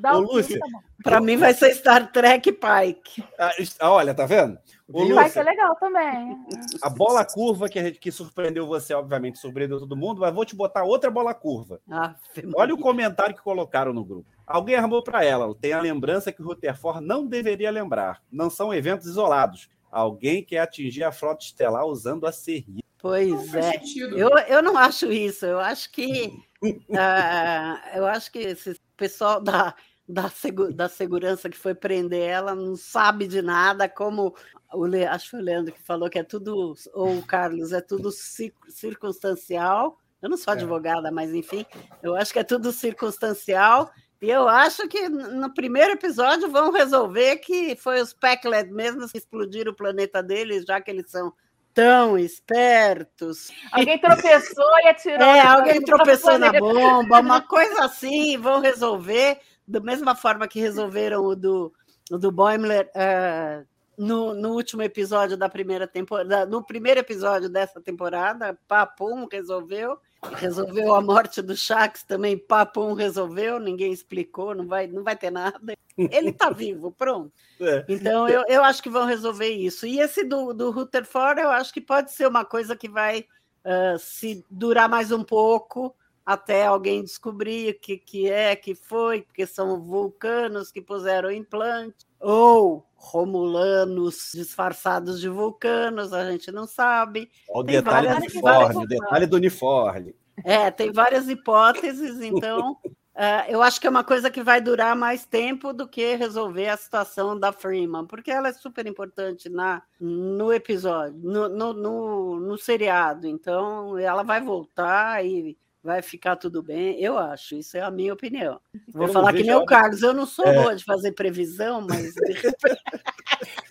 Dá 0.00 0.16
Ô, 0.16 0.20
o 0.22 0.26
Kill, 0.26 0.36
Lúcia. 0.36 0.60
tá. 0.60 0.66
Para 1.02 1.20
mim 1.20 1.36
vai 1.36 1.54
ser 1.54 1.74
Star 1.74 2.10
Trek 2.12 2.52
Pike. 2.52 3.24
Ah, 3.38 3.50
ah, 3.80 3.90
olha, 3.90 4.14
tá 4.14 4.26
vendo? 4.26 4.58
Vai 4.88 5.04
Lúcia, 5.04 5.28
ser 5.28 5.42
legal 5.44 5.74
também. 5.76 6.36
a 6.82 6.90
bola 6.90 7.24
curva 7.24 7.68
que, 7.68 7.78
a 7.78 7.82
gente, 7.84 7.98
que 7.98 8.12
surpreendeu 8.12 8.66
você, 8.66 8.92
obviamente, 8.94 9.38
surpreendeu 9.38 9.78
todo 9.78 9.96
mundo, 9.96 10.20
mas 10.20 10.34
vou 10.34 10.44
te 10.44 10.54
botar 10.54 10.84
outra 10.84 11.10
bola 11.10 11.32
curva. 11.32 11.80
Ave 11.90 12.50
Olha 12.54 12.74
o 12.74 12.78
comentário 12.78 13.34
que 13.34 13.42
colocaram 13.42 13.92
no 13.92 14.04
grupo. 14.04 14.26
Alguém 14.46 14.76
armou 14.76 15.02
para 15.02 15.24
ela. 15.24 15.54
Tem 15.54 15.72
a 15.72 15.80
lembrança 15.80 16.30
que 16.30 16.42
o 16.42 16.44
Rutherford 16.44 17.00
não 17.00 17.26
deveria 17.26 17.70
lembrar. 17.70 18.20
Não 18.30 18.50
são 18.50 18.74
eventos 18.74 19.06
isolados. 19.06 19.70
Alguém 19.92 20.42
quer 20.42 20.60
atingir 20.60 21.04
a 21.04 21.12
frota 21.12 21.44
estelar 21.44 21.84
usando 21.86 22.26
a 22.26 22.32
serria. 22.32 22.82
Pois 22.98 23.50
Faz 23.50 23.66
é. 23.66 23.80
Eu, 24.16 24.30
eu 24.48 24.62
não 24.62 24.76
acho 24.78 25.12
isso. 25.12 25.44
Eu 25.44 25.60
acho 25.60 25.92
que 25.92 26.32
ah, 26.96 27.80
eu 27.94 28.06
acho 28.06 28.32
que 28.32 28.38
esse 28.38 28.80
pessoal 28.96 29.40
da, 29.40 29.74
da, 30.08 30.30
segu- 30.30 30.72
da 30.72 30.88
segurança 30.88 31.50
que 31.50 31.56
foi 31.58 31.74
prender 31.74 32.22
ela 32.28 32.54
não 32.54 32.74
sabe 32.74 33.26
de 33.26 33.42
nada, 33.42 33.88
como 33.88 34.34
o 34.72 34.86
Le- 34.86 35.04
acho 35.04 35.24
que 35.26 35.30
foi 35.32 35.40
o 35.40 35.44
Leandro 35.44 35.74
que 35.74 35.82
falou 35.82 36.08
que 36.08 36.18
é 36.18 36.22
tudo, 36.22 36.74
ou 36.94 37.18
o 37.18 37.26
Carlos, 37.26 37.72
é 37.72 37.80
tudo 37.82 38.10
cir- 38.10 38.54
circunstancial. 38.68 39.98
Eu 40.22 40.30
não 40.30 40.36
sou 40.36 40.54
É. 40.54 40.56
advogada, 40.56 41.10
mas 41.10 41.34
enfim, 41.34 41.66
eu 42.02 42.14
acho 42.14 42.32
que 42.32 42.38
é 42.38 42.44
tudo 42.44 42.72
circunstancial. 42.72 43.90
E 44.22 44.30
eu 44.30 44.48
acho 44.48 44.86
que 44.86 45.08
no 45.08 45.52
primeiro 45.52 45.94
episódio 45.94 46.48
vão 46.48 46.70
resolver 46.70 47.38
que 47.38 47.74
foi 47.74 48.00
os 48.00 48.12
Packlet 48.12 48.70
mesmo 48.70 49.08
que 49.08 49.18
explodiram 49.18 49.72
o 49.72 49.76
planeta 49.76 50.22
deles, 50.22 50.64
já 50.64 50.80
que 50.80 50.92
eles 50.92 51.10
são 51.10 51.32
tão 51.74 52.16
espertos. 52.16 53.50
Alguém 53.72 53.98
tropeçou 53.98 54.78
e 54.84 54.88
atirou. 54.88 55.26
É, 55.26 55.40
alguém 55.40 55.82
tropeçou 55.82 56.38
na 56.38 56.52
bomba, 56.56 57.18
uma 57.18 57.40
coisa 57.40 57.84
assim, 57.84 58.38
vão 58.38 58.60
resolver, 58.60 59.40
da 59.66 59.80
mesma 59.80 60.14
forma 60.14 60.46
que 60.46 60.60
resolveram 60.60 61.24
o 61.24 61.34
do, 61.34 61.72
o 62.08 62.16
do 62.16 62.30
Boimler 62.30 62.88
eh, 62.94 63.64
no, 63.98 64.34
no 64.34 64.52
último 64.52 64.82
episódio 64.82 65.36
da 65.36 65.48
primeira 65.48 65.88
temporada, 65.88 66.46
no 66.46 66.62
primeiro 66.62 67.00
episódio 67.00 67.48
dessa 67.48 67.80
temporada, 67.80 68.56
papum, 68.68 69.26
resolveu. 69.30 69.98
Resolveu 70.34 70.94
a 70.94 71.00
morte 71.00 71.42
do 71.42 71.56
Shax 71.56 72.04
também, 72.04 72.38
papum, 72.38 72.92
resolveu, 72.92 73.58
ninguém 73.58 73.92
explicou, 73.92 74.54
não 74.54 74.66
vai, 74.66 74.86
não 74.86 75.02
vai 75.02 75.16
ter 75.16 75.30
nada. 75.30 75.58
Ele 75.98 76.30
está 76.30 76.48
vivo, 76.50 76.92
pronto. 76.92 77.32
É. 77.60 77.84
Então, 77.88 78.28
eu, 78.28 78.44
eu 78.48 78.62
acho 78.62 78.82
que 78.82 78.88
vão 78.88 79.04
resolver 79.04 79.48
isso. 79.48 79.84
E 79.84 79.98
esse 79.98 80.22
do, 80.24 80.52
do 80.52 80.70
Rutherford, 80.70 81.40
eu 81.40 81.50
acho 81.50 81.72
que 81.72 81.80
pode 81.80 82.12
ser 82.12 82.28
uma 82.28 82.44
coisa 82.44 82.76
que 82.76 82.88
vai 82.88 83.24
ah, 83.64 83.96
se 83.98 84.44
durar 84.50 84.88
mais 84.88 85.12
um 85.12 85.22
pouco 85.22 85.94
até 86.24 86.66
alguém 86.66 87.02
descobrir 87.02 87.74
o 87.74 87.80
que, 87.80 87.96
que 87.96 88.30
é, 88.30 88.54
que 88.54 88.74
foi, 88.74 89.22
porque 89.22 89.44
são 89.44 89.80
vulcanos 89.80 90.70
que 90.70 90.80
puseram 90.80 91.30
implante, 91.32 92.06
ou 92.20 92.86
romulanos 93.02 94.30
disfarçados 94.32 95.20
de 95.20 95.28
vulcanos, 95.28 96.12
a 96.12 96.30
gente 96.30 96.52
não 96.52 96.66
sabe. 96.68 97.28
Olha 97.50 97.60
o 97.62 97.64
Tem 97.64 97.74
detalhe 97.76 98.06
do 98.06 98.12
várias- 98.12 98.32
uniforme, 98.32 98.84
o 98.84 98.86
detalhe 98.88 99.26
do 99.26 99.36
uniforme. 99.36 100.14
É, 100.44 100.70
tem 100.70 100.92
várias 100.92 101.28
hipóteses, 101.28 102.20
então 102.22 102.76
ah, 103.14 103.44
eu 103.48 103.60
acho 103.60 103.80
que 103.80 103.86
é 103.86 103.90
uma 103.90 104.04
coisa 104.04 104.30
que 104.30 104.42
vai 104.42 104.60
durar 104.60 104.94
mais 104.96 105.26
tempo 105.26 105.72
do 105.72 105.86
que 105.88 106.14
resolver 106.14 106.68
a 106.68 106.76
situação 106.76 107.38
da 107.38 107.52
Freeman, 107.52 108.06
porque 108.06 108.30
ela 108.30 108.48
é 108.48 108.52
super 108.52 108.86
importante 108.86 109.48
na, 109.48 109.82
no 110.00 110.52
episódio, 110.52 111.18
no, 111.22 111.48
no, 111.48 111.72
no, 111.72 112.40
no 112.40 112.56
seriado. 112.56 113.26
Então 113.26 113.98
ela 113.98 114.22
vai 114.22 114.40
voltar 114.40 115.24
e 115.26 115.58
vai 115.82 116.00
ficar 116.02 116.36
tudo 116.36 116.62
bem, 116.62 117.00
eu 117.02 117.18
acho, 117.18 117.56
isso 117.56 117.76
é 117.76 117.80
a 117.80 117.90
minha 117.90 118.12
opinião. 118.12 118.60
Vou 118.94 119.06
Eu 119.08 119.12
falar 119.12 119.32
que 119.32 119.42
nem 119.42 119.54
o 119.54 119.64
Carlos, 119.66 120.02
eu 120.02 120.12
não 120.12 120.26
sou 120.26 120.46
É. 120.46 120.54
boa 120.54 120.76
de 120.76 120.84
fazer 120.84 121.12
previsão, 121.12 121.80
mas 121.80 122.14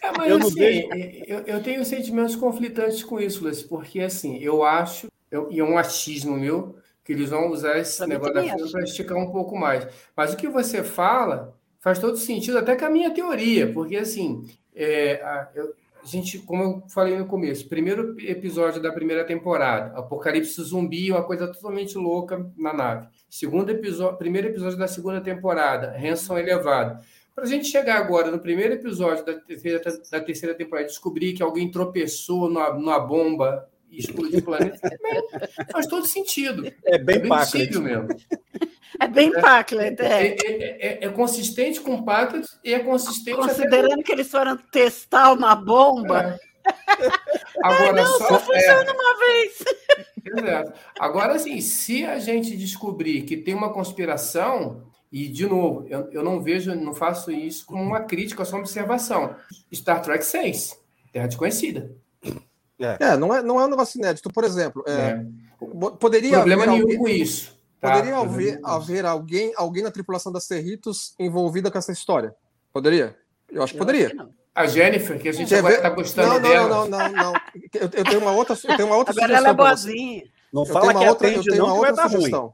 É, 0.02 0.12
mas 0.18 0.30
Eu 0.30 0.38
assim, 0.38 0.90
eu, 1.28 1.40
eu 1.42 1.64
tenho 1.64 1.84
sentimentos 1.86 2.36
conflitantes 2.36 3.04
com 3.04 3.20
isso, 3.20 3.44
Luiz, 3.44 3.62
porque 3.62 4.00
assim, 4.02 4.38
eu 4.40 4.64
acho, 4.64 5.08
eu- 5.30 5.48
e 5.52 5.60
é 5.60 5.64
um 5.64 5.78
achismo 5.78 6.36
meu, 6.38 6.76
que 7.04 7.12
eles 7.14 7.30
vão 7.30 7.50
usar 7.52 7.78
esse 7.80 7.98
Também 7.98 8.18
negócio 8.18 8.34
da 8.34 8.44
fila 8.44 8.72
para 8.72 8.84
esticar 8.84 9.18
um 9.18 9.32
pouco 9.32 9.58
mais. 9.58 9.88
Mas 10.16 10.34
o 10.34 10.38
que 10.38 10.48
você 10.48 10.84
fala 10.84 11.56
faz 11.80 11.98
todo 11.98 12.16
sentido, 12.18 12.58
até 12.60 12.76
com 12.76 12.86
a 12.86 12.90
minha 12.90 13.12
teoria, 13.12 13.72
porque 13.74 13.96
assim, 13.98 14.48
é, 14.76 15.50
eu- 15.56 15.74
a 16.04 16.08
gente, 16.08 16.40
como 16.40 16.64
eu 16.64 16.84
falei 16.90 17.18
no 17.18 17.26
começo, 17.26 17.70
primeiro 17.70 18.16
episódio 18.20 18.82
da 18.82 18.92
primeira 18.92 19.24
temporada, 19.24 19.98
Apocalipse 19.98 20.62
Zumbi, 20.64 21.12
uma 21.12 21.24
coisa 21.24 21.48
totalmente 21.48 21.98
louca 21.98 22.50
na 22.58 22.74
nave. 22.74 23.08
Segundo 23.30 23.70
episódio, 23.70 24.18
primeiro 24.18 24.48
episódio 24.48 24.78
da 24.78 24.88
segunda 24.88 25.22
temporada, 25.22 25.96
Ransom 25.98 26.38
elevado. 26.38 27.04
Para 27.36 27.46
a 27.46 27.48
gente 27.48 27.68
chegar 27.68 27.98
agora 27.98 28.32
no 28.32 28.40
primeiro 28.40 28.74
episódio 28.74 29.26
da 29.26 29.34
terceira, 29.34 29.82
da 30.12 30.20
terceira 30.20 30.56
temporada 30.56 30.88
descobrir 30.88 31.34
que 31.34 31.44
alguém 31.44 31.70
tropeçou 31.70 32.50
numa, 32.50 32.74
numa 32.74 33.00
bomba 33.00 33.70
e 33.92 34.00
explodiu 34.00 34.40
o 34.40 34.44
planeta, 34.44 34.80
é, 34.88 35.72
faz 35.72 35.86
todo 35.86 36.06
sentido. 36.08 36.66
É 36.86 36.96
É 36.96 36.98
bem 36.98 37.20
bem 37.20 37.30
Packlet. 37.30 37.68
possível 37.68 37.82
mesmo. 37.82 38.08
é 39.00 39.08
bem 39.08 39.32
Packlet, 39.32 40.02
É, 40.02 40.06
é. 40.06 40.28
é- 40.28 40.88
é- 41.04 41.06
é 41.06 41.10
consistente 41.10 41.82
com 41.82 41.96
o 41.96 42.06
Packlet 42.06 42.48
e 42.64 42.74
é 42.74 42.80
consistente 42.80 43.38
até 43.40 43.48
Considerando 43.50 44.02
que 44.04 44.12
eles 44.12 44.30
foram 44.32 44.56
testar 44.58 45.34
uma 45.34 45.54
bomba, 45.56 46.40
É. 46.40 46.52
Agora 47.64 48.06
só, 48.06 48.28
só 48.28 48.40
funciona 48.40 48.86
é, 48.90 48.92
uma 48.94 49.18
vez. 49.18 49.64
Exato. 50.24 50.74
Agora, 51.00 51.34
assim, 51.34 51.60
se 51.60 52.06
a 52.06 52.20
gente 52.20 52.56
descobrir 52.56 53.24
que 53.24 53.36
tem 53.36 53.54
uma 53.56 53.74
conspiração, 53.74 54.84
e, 55.12 55.28
de 55.28 55.46
novo, 55.48 55.86
eu, 55.90 56.10
eu 56.12 56.24
não 56.24 56.40
vejo, 56.40 56.74
não 56.76 56.94
faço 56.94 57.32
isso 57.32 57.66
como 57.66 57.82
uma 57.84 58.02
crítica, 58.02 58.46
só 58.46 58.56
uma 58.56 58.62
observação. 58.62 59.36
Star 59.74 60.02
Trek 60.02 60.24
6, 60.24 60.80
Terra 61.12 61.28
Desconhecida. 61.28 61.96
É, 63.00 63.18
não 63.18 63.34
é, 63.34 63.42
não 63.42 63.60
é 63.62 63.66
um 63.66 63.70
negócio 63.70 63.98
inédito. 64.00 64.30
Por 64.34 64.44
exemplo, 64.44 64.84
é, 64.88 65.16
né? 65.16 65.26
bo- 65.74 65.92
poderia 65.92 66.34
Problema 66.38 66.64
haver 66.64 66.72
nenhum 66.72 66.84
alguém, 66.84 66.98
com 67.00 67.08
isso. 67.10 67.58
tá? 67.80 67.90
poderia 67.92 68.18
haver, 68.18 68.60
haver 68.64 69.06
alguém, 69.06 69.54
alguém 69.56 69.84
na 69.84 69.92
tripulação 69.92 70.32
das 70.32 70.44
Cerritos 70.46 71.14
envolvida 71.20 71.70
com 71.72 71.78
essa 71.78 71.92
história? 71.92 72.34
Poderia? 72.74 73.16
Eu 73.52 73.62
acho 73.64 73.74
que 73.74 73.80
Eu 73.80 73.86
poderia. 73.86 74.08
acho 74.08 74.16
que 74.16 74.22
não. 74.24 74.34
A 74.54 74.66
Jennifer, 74.66 75.18
que 75.20 75.30
a 75.30 75.32
gente 75.32 75.54
agora 75.56 75.76
está 75.76 75.90
gostando 75.90 76.28
não, 76.28 76.34
não, 76.36 76.42
dela. 76.42 76.68
não, 76.70 76.88
não, 76.88 77.00
não, 77.00 77.24
não. 77.24 77.34
Eu, 77.74 77.82
eu 77.94 78.04
tenho 78.04 78.20
uma 78.20 78.32
outra, 78.32 78.54
eu 78.62 78.76
tenho 78.76 78.88
uma 78.88 78.98
outra 78.98 79.14
Agora 79.14 79.34
ela 79.34 79.48
é 79.50 79.52
sugestão 79.52 79.56
pra 79.56 79.76
você. 79.78 79.88
boazinha. 79.92 80.24
Não 80.54 80.62
Eu 80.64 80.66
fala 80.66 80.82
tenho 80.88 80.92
que 80.92 81.04
uma 81.06 81.10
outra, 81.10 81.28
eu 81.28 81.32
atende 81.32 81.50
tenho 81.50 81.64
uma 81.64 81.74
não, 81.74 81.80
vai 81.80 81.90
outra 81.92 82.04
dar 82.04 82.10
ruim. 82.10 82.16
sugestão. 82.18 82.54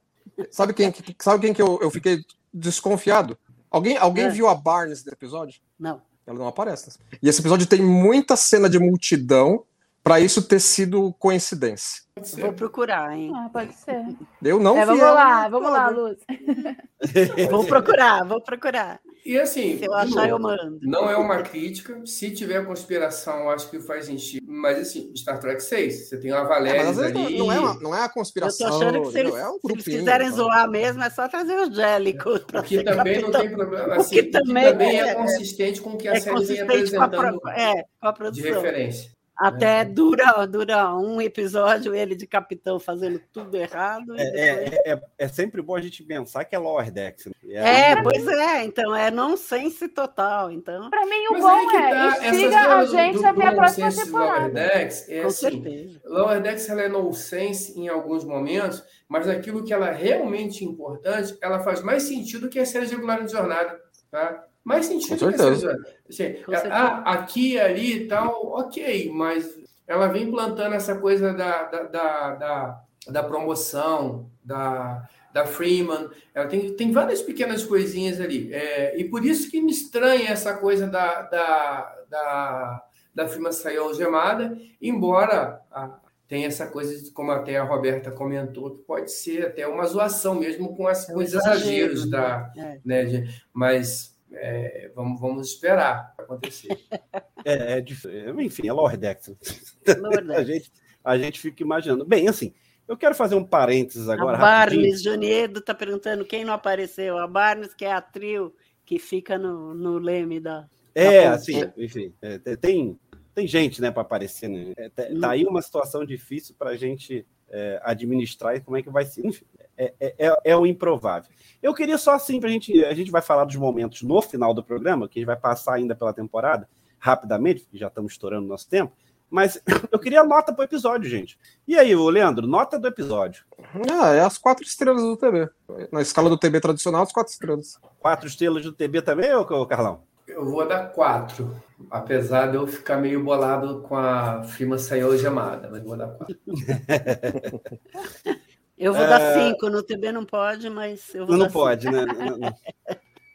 Sabe 0.51 0.73
quem, 0.73 0.91
que- 0.91 1.15
sabe 1.19 1.39
quem 1.41 1.53
que 1.55 1.61
eu, 1.61 1.79
eu 1.81 1.89
fiquei 1.89 2.19
desconfiado? 2.53 3.35
Alguém, 3.71 3.97
alguém 3.97 4.25
É. 4.25 4.29
viu 4.29 4.47
a 4.47 4.53
Barnes 4.55 4.99
nesse 5.03 5.09
episódio? 5.13 5.59
Não. 5.79 6.01
Ela 6.25 6.37
não 6.37 6.47
aparece. 6.47 6.91
E 7.21 7.27
esse 7.29 7.39
episódio 7.41 7.65
tem 7.65 7.81
muita 7.81 8.35
cena 8.35 8.69
de 8.69 8.77
multidão 8.77 9.63
para 10.07 10.19
isso 10.19 10.41
ter 10.41 10.59
sido 10.59 11.13
coincidência. 11.19 12.01
Vou 12.39 12.51
procurar, 12.53 13.15
hein? 13.15 13.31
Ah, 13.35 13.49
pode 13.51 13.73
ser. 13.75 14.03
Eu 14.43 14.59
não 14.59 14.75
É, 14.77 14.81
vi 14.81 14.85
vamos 14.87 15.01
ela 15.03 15.11
lá, 15.13 15.49
vamos 15.49 15.71
lá. 15.71 15.89
Luz. 15.89 16.17
Vou 17.51 17.63
procurar, 17.65 18.23
vou 18.25 18.41
procurar. 18.41 18.99
E 19.23 19.37
assim, 19.37 19.77
Se 19.77 19.85
eu 19.85 19.91
de 19.91 19.97
achar, 19.97 20.27
eu 20.29 20.39
mando. 20.39 20.79
não 20.81 21.07
é 21.09 21.15
uma 21.15 21.41
crítica. 21.43 22.01
Se 22.05 22.31
tiver 22.31 22.65
conspiração, 22.65 23.41
eu 23.41 23.49
acho 23.51 23.69
que 23.69 23.79
faz 23.79 24.05
sentido. 24.05 24.43
Mas 24.47 24.79
assim, 24.79 25.13
Star 25.15 25.39
Trek 25.39 25.61
6, 25.61 26.09
você 26.09 26.19
tem 26.19 26.31
uma 26.31 26.41
É, 26.41 26.47
Valéria 26.47 26.83
vezes 26.85 26.99
ali. 27.03 27.37
não 27.37 27.51
é, 27.51 27.59
uma, 27.59 27.73
não 27.75 27.95
é 27.95 27.99
a 27.99 28.03
Eu 28.03 28.07
tô 28.07 28.13
conspiração. 28.15 28.67
achando 28.67 29.01
que 29.03 29.11
se 29.11 29.19
eles, 29.19 29.35
é 29.35 29.47
um 29.47 29.51
se 29.51 29.53
eles 29.53 29.61
grupinho. 29.61 29.99
quiserem 29.99 30.29
tá? 30.29 30.35
zoar 30.35 30.69
mesmo, 30.69 31.03
é 31.03 31.09
só 31.11 31.27
trazer 31.27 31.55
o 31.59 31.71
Gélico 31.71 32.39
para 32.39 32.61
O 32.61 32.63
que 32.63 32.83
também 32.83 33.21
não 33.21 33.31
capitão. 33.31 33.41
tem 33.41 33.51
problema. 33.51 33.87
O 33.89 33.99
Assim, 33.99 34.15
que 34.15 34.21
o 34.21 34.23
que 34.23 34.31
também 34.31 34.63
também 34.63 34.99
é, 35.01 35.07
é- 35.09 35.13
consistente 35.15 35.81
com 35.81 35.89
o 35.91 35.97
que 35.97 36.07
a 36.07 36.13
É 36.13 36.19
série 36.19 36.35
vem 36.45 36.65
consistente 36.65 36.95
com 36.95 37.01
a, 37.01 37.05
apresentando 37.05 37.39
pro- 37.41 37.49
é, 37.51 37.83
com 38.01 38.07
a 38.07 38.11
de 38.11 38.17
produção. 38.17 38.43
referência. 38.53 39.11
Até 39.37 39.85
dura, 39.85 40.45
dura 40.47 40.95
um 40.95 41.21
episódio 41.21 41.93
ele 41.93 42.15
de 42.15 42.25
capitão 42.25 42.79
fazendo 42.79 43.21
tudo 43.31 43.55
errado. 43.55 44.15
e 44.15 44.19
É, 44.21 44.65
depois- 44.65 44.73
é, 44.85 44.91
é, 44.93 45.01
é 45.19 45.27
sempre 45.27 45.61
bom 45.61 45.75
a 45.75 45.81
gente 45.81 46.03
pensar 46.03 46.43
que 46.45 46.55
é 46.55 46.59
Lower 46.59 46.91
Decks. 46.91 47.25
né? 47.27 47.31
É, 47.49 47.93
aí- 47.93 48.03
pois 48.03 48.27
é, 48.27 48.63
então 48.63 48.95
é 48.95 49.11
nonsense 49.11 49.87
total. 49.89 50.51
Então, 50.51 50.89
Pra 50.89 51.05
mim, 51.05 51.27
o 51.29 51.33
Mas 51.33 51.43
bom 51.43 51.49
é 51.51 51.65
tá, 51.91 52.07
instiga 52.09 52.57
a 52.57 52.61
história 52.61 52.85
do- 52.85 52.91
gente 52.91 53.17
do 53.19 53.25
a 53.27 53.31
ver 53.31 53.45
a 53.47 53.53
próxima 53.55 53.85
nonsense 53.87 54.11
Lower 54.11 54.27
temporada. 54.27 54.53
Decks 54.53 55.09
é 55.09 55.21
com 55.21 55.27
assim, 55.27 55.51
certeza. 55.63 56.01
Lower 56.05 56.41
Decks 56.41 56.69
ela 56.69 56.81
é 56.81 56.89
nonsense 56.89 57.79
em 57.79 57.87
alguns 57.87 58.23
momentos, 58.23 58.83
mas 59.07 59.27
aquilo 59.29 59.63
que 59.63 59.71
ela 59.73 59.89
é 59.89 59.93
realmente 59.93 60.65
importante, 60.65 61.37
ela 61.41 61.59
faz 61.59 61.81
mais 61.83 62.03
sentido 62.03 62.49
que 62.49 62.59
a 62.59 62.65
série 62.65 62.87
regular 62.87 63.23
de 63.23 63.31
jornada, 63.31 63.79
tá? 64.11 64.45
Mais 64.63 64.85
sentido 64.85 65.17
Com 65.17 65.31
que. 65.31 65.41
Assim, 65.41 66.43
Com 66.43 66.51
certeza. 66.51 66.73
ah, 66.73 67.13
aqui, 67.13 67.59
ali 67.59 68.03
e 68.03 68.07
tal, 68.07 68.47
ok, 68.47 69.11
mas 69.13 69.57
ela 69.87 70.07
vem 70.07 70.29
plantando 70.29 70.73
essa 70.73 70.95
coisa 70.95 71.33
da, 71.33 71.63
da, 71.63 71.83
da, 71.83 72.35
da, 72.35 72.83
da 73.07 73.23
promoção, 73.23 74.29
da, 74.43 75.07
da 75.33 75.45
Freeman, 75.45 76.09
ela 76.33 76.47
tem, 76.47 76.73
tem 76.73 76.91
várias 76.91 77.21
pequenas 77.21 77.63
coisinhas 77.63 78.19
ali. 78.19 78.53
É, 78.53 78.99
e 78.99 79.05
por 79.05 79.23
isso 79.23 79.49
que 79.49 79.61
me 79.61 79.71
estranha 79.71 80.29
essa 80.29 80.55
coisa 80.55 80.87
da, 80.87 81.21
da, 81.21 81.95
da, 82.09 82.83
da 83.15 83.27
Freeman 83.27 83.51
sair 83.51 83.77
algemada, 83.77 84.57
embora 84.81 85.61
a, 85.71 85.97
tenha 86.27 86.47
essa 86.47 86.67
coisa, 86.67 87.01
de, 87.01 87.11
como 87.11 87.31
até 87.31 87.57
a 87.57 87.63
Roberta 87.63 88.11
comentou, 88.11 88.71
que 88.71 88.83
pode 88.83 89.11
ser 89.11 89.45
até 89.45 89.67
uma 89.67 89.85
zoação 89.85 90.35
mesmo 90.35 90.75
com, 90.75 90.87
as, 90.87 91.07
É 91.07 91.11
um 91.11 91.15
com 91.15 91.21
os 91.21 91.33
exagero, 91.33 91.93
exageros 91.93 92.09
da. 92.09 92.51
É. 92.57 92.79
Né, 92.83 93.05
de- 93.05 93.43
mas 93.53 94.15
é, 94.31 94.91
vamos, 94.93 95.19
vamos 95.19 95.47
esperar 95.51 96.13
acontecer. 96.17 96.69
É, 97.45 97.77
é 97.77 97.81
difícil. 97.81 98.37
Enfim, 98.41 98.67
é 98.67 98.73
Lordex. 98.73 99.31
a, 100.35 100.43
gente, 100.43 100.71
a 101.01 101.17
gente 101.17 101.39
fica 101.39 101.63
imaginando. 101.63 102.03
Bem, 102.03 102.27
assim, 102.27 102.53
eu 102.85 102.97
quero 102.97 103.15
fazer 103.15 103.35
um 103.35 103.43
parênteses 103.43 104.09
agora. 104.09 104.35
A 104.35 104.41
Barnes 104.41 105.01
Joniedo 105.01 105.59
está 105.59 105.73
perguntando 105.73 106.25
quem 106.25 106.43
não 106.43 106.53
apareceu. 106.53 107.17
A 107.17 107.25
Barnes, 107.25 107.73
que 107.73 107.85
é 107.85 107.93
a 107.93 108.01
trio 108.01 108.53
que 108.85 108.99
fica 108.99 109.37
no, 109.37 109.73
no 109.73 109.97
leme 109.97 110.41
da. 110.41 110.67
É, 110.93 111.23
da 111.23 111.35
assim, 111.35 111.71
enfim, 111.77 112.13
é, 112.21 112.37
tem, 112.57 112.99
tem 113.37 113.45
gente 113.45 113.79
né, 113.79 113.91
para 113.91 114.01
aparecer. 114.01 114.49
Né? 114.49 114.73
É, 114.75 114.89
tá, 114.89 115.03
tá 115.21 115.29
aí 115.29 115.45
uma 115.45 115.61
situação 115.61 116.03
difícil 116.03 116.55
para 116.57 116.71
a 116.71 116.75
gente 116.75 117.23
é, 117.47 117.79
administrar 117.83 118.55
e 118.55 118.61
como 118.61 118.77
é 118.77 118.81
que 118.81 118.89
vai 118.89 119.05
ser. 119.05 119.23
Enfim, 119.23 119.45
é, 119.77 119.93
é, 119.99 120.27
é, 120.27 120.37
é 120.43 120.57
o 120.57 120.65
improvável. 120.65 121.29
Eu 121.61 121.71
queria 121.71 121.99
só 121.99 122.15
assim, 122.15 122.39
para 122.39 122.49
a 122.49 122.51
gente. 122.51 122.83
A 122.83 122.95
gente 122.95 123.11
vai 123.11 123.21
falar 123.21 123.45
dos 123.45 123.55
momentos 123.55 124.01
no 124.01 124.19
final 124.23 124.55
do 124.55 124.63
programa, 124.63 125.07
que 125.07 125.19
a 125.19 125.21
gente 125.21 125.27
vai 125.27 125.35
passar 125.35 125.75
ainda 125.75 125.95
pela 125.95 126.11
temporada, 126.11 126.67
rapidamente, 126.97 127.61
porque 127.61 127.77
já 127.77 127.89
estamos 127.89 128.13
estourando 128.13 128.47
nosso 128.47 128.67
tempo. 128.67 128.91
Mas 129.29 129.61
eu 129.91 129.99
queria 129.99 130.23
nota 130.23 130.51
para 130.51 130.63
o 130.63 130.65
episódio, 130.65 131.07
gente. 131.07 131.37
E 131.67 131.77
aí, 131.77 131.95
o 131.95 132.09
Leandro, 132.09 132.47
nota 132.47 132.79
do 132.79 132.87
episódio? 132.87 133.45
Ah, 133.87 134.13
é 134.13 134.21
as 134.21 134.39
quatro 134.39 134.65
estrelas 134.65 135.03
do 135.03 135.15
TB. 135.15 135.47
Na 135.91 136.01
escala 136.01 136.27
do 136.27 136.39
TB 136.39 136.59
tradicional, 136.59 137.03
as 137.03 137.11
quatro 137.11 137.31
estrelas. 137.31 137.79
Quatro 137.99 138.27
estrelas 138.27 138.63
do 138.63 138.71
TB 138.71 139.03
também, 139.03 139.31
ô, 139.35 139.65
Carlão? 139.67 140.01
Eu 140.27 140.45
vou 140.45 140.67
dar 140.67 140.89
quatro. 140.89 141.55
Apesar 141.89 142.47
de 142.47 142.57
eu 142.57 142.67
ficar 142.67 142.97
meio 142.97 143.23
bolado 143.23 143.81
com 143.81 143.95
a 143.95 144.43
firma 144.43 144.77
Senhor 144.77 145.15
Gemada, 145.17 145.69
mas 145.71 145.81
vou 145.83 145.95
dar 145.95 146.09
quatro. 146.09 146.37
eu 148.77 148.93
vou 148.93 149.03
é... 149.03 149.07
dar 149.07 149.33
cinco. 149.33 149.69
No 149.69 149.81
TB 149.81 150.11
não 150.11 150.25
pode, 150.25 150.69
mas 150.69 151.15
eu 151.15 151.25
vou 151.25 151.37
não 151.37 151.45
dar 151.45 151.53
pode, 151.53 151.83
cinco. 151.83 151.95
né? 151.95 152.05
Não, 152.05 152.37
não, 152.37 152.53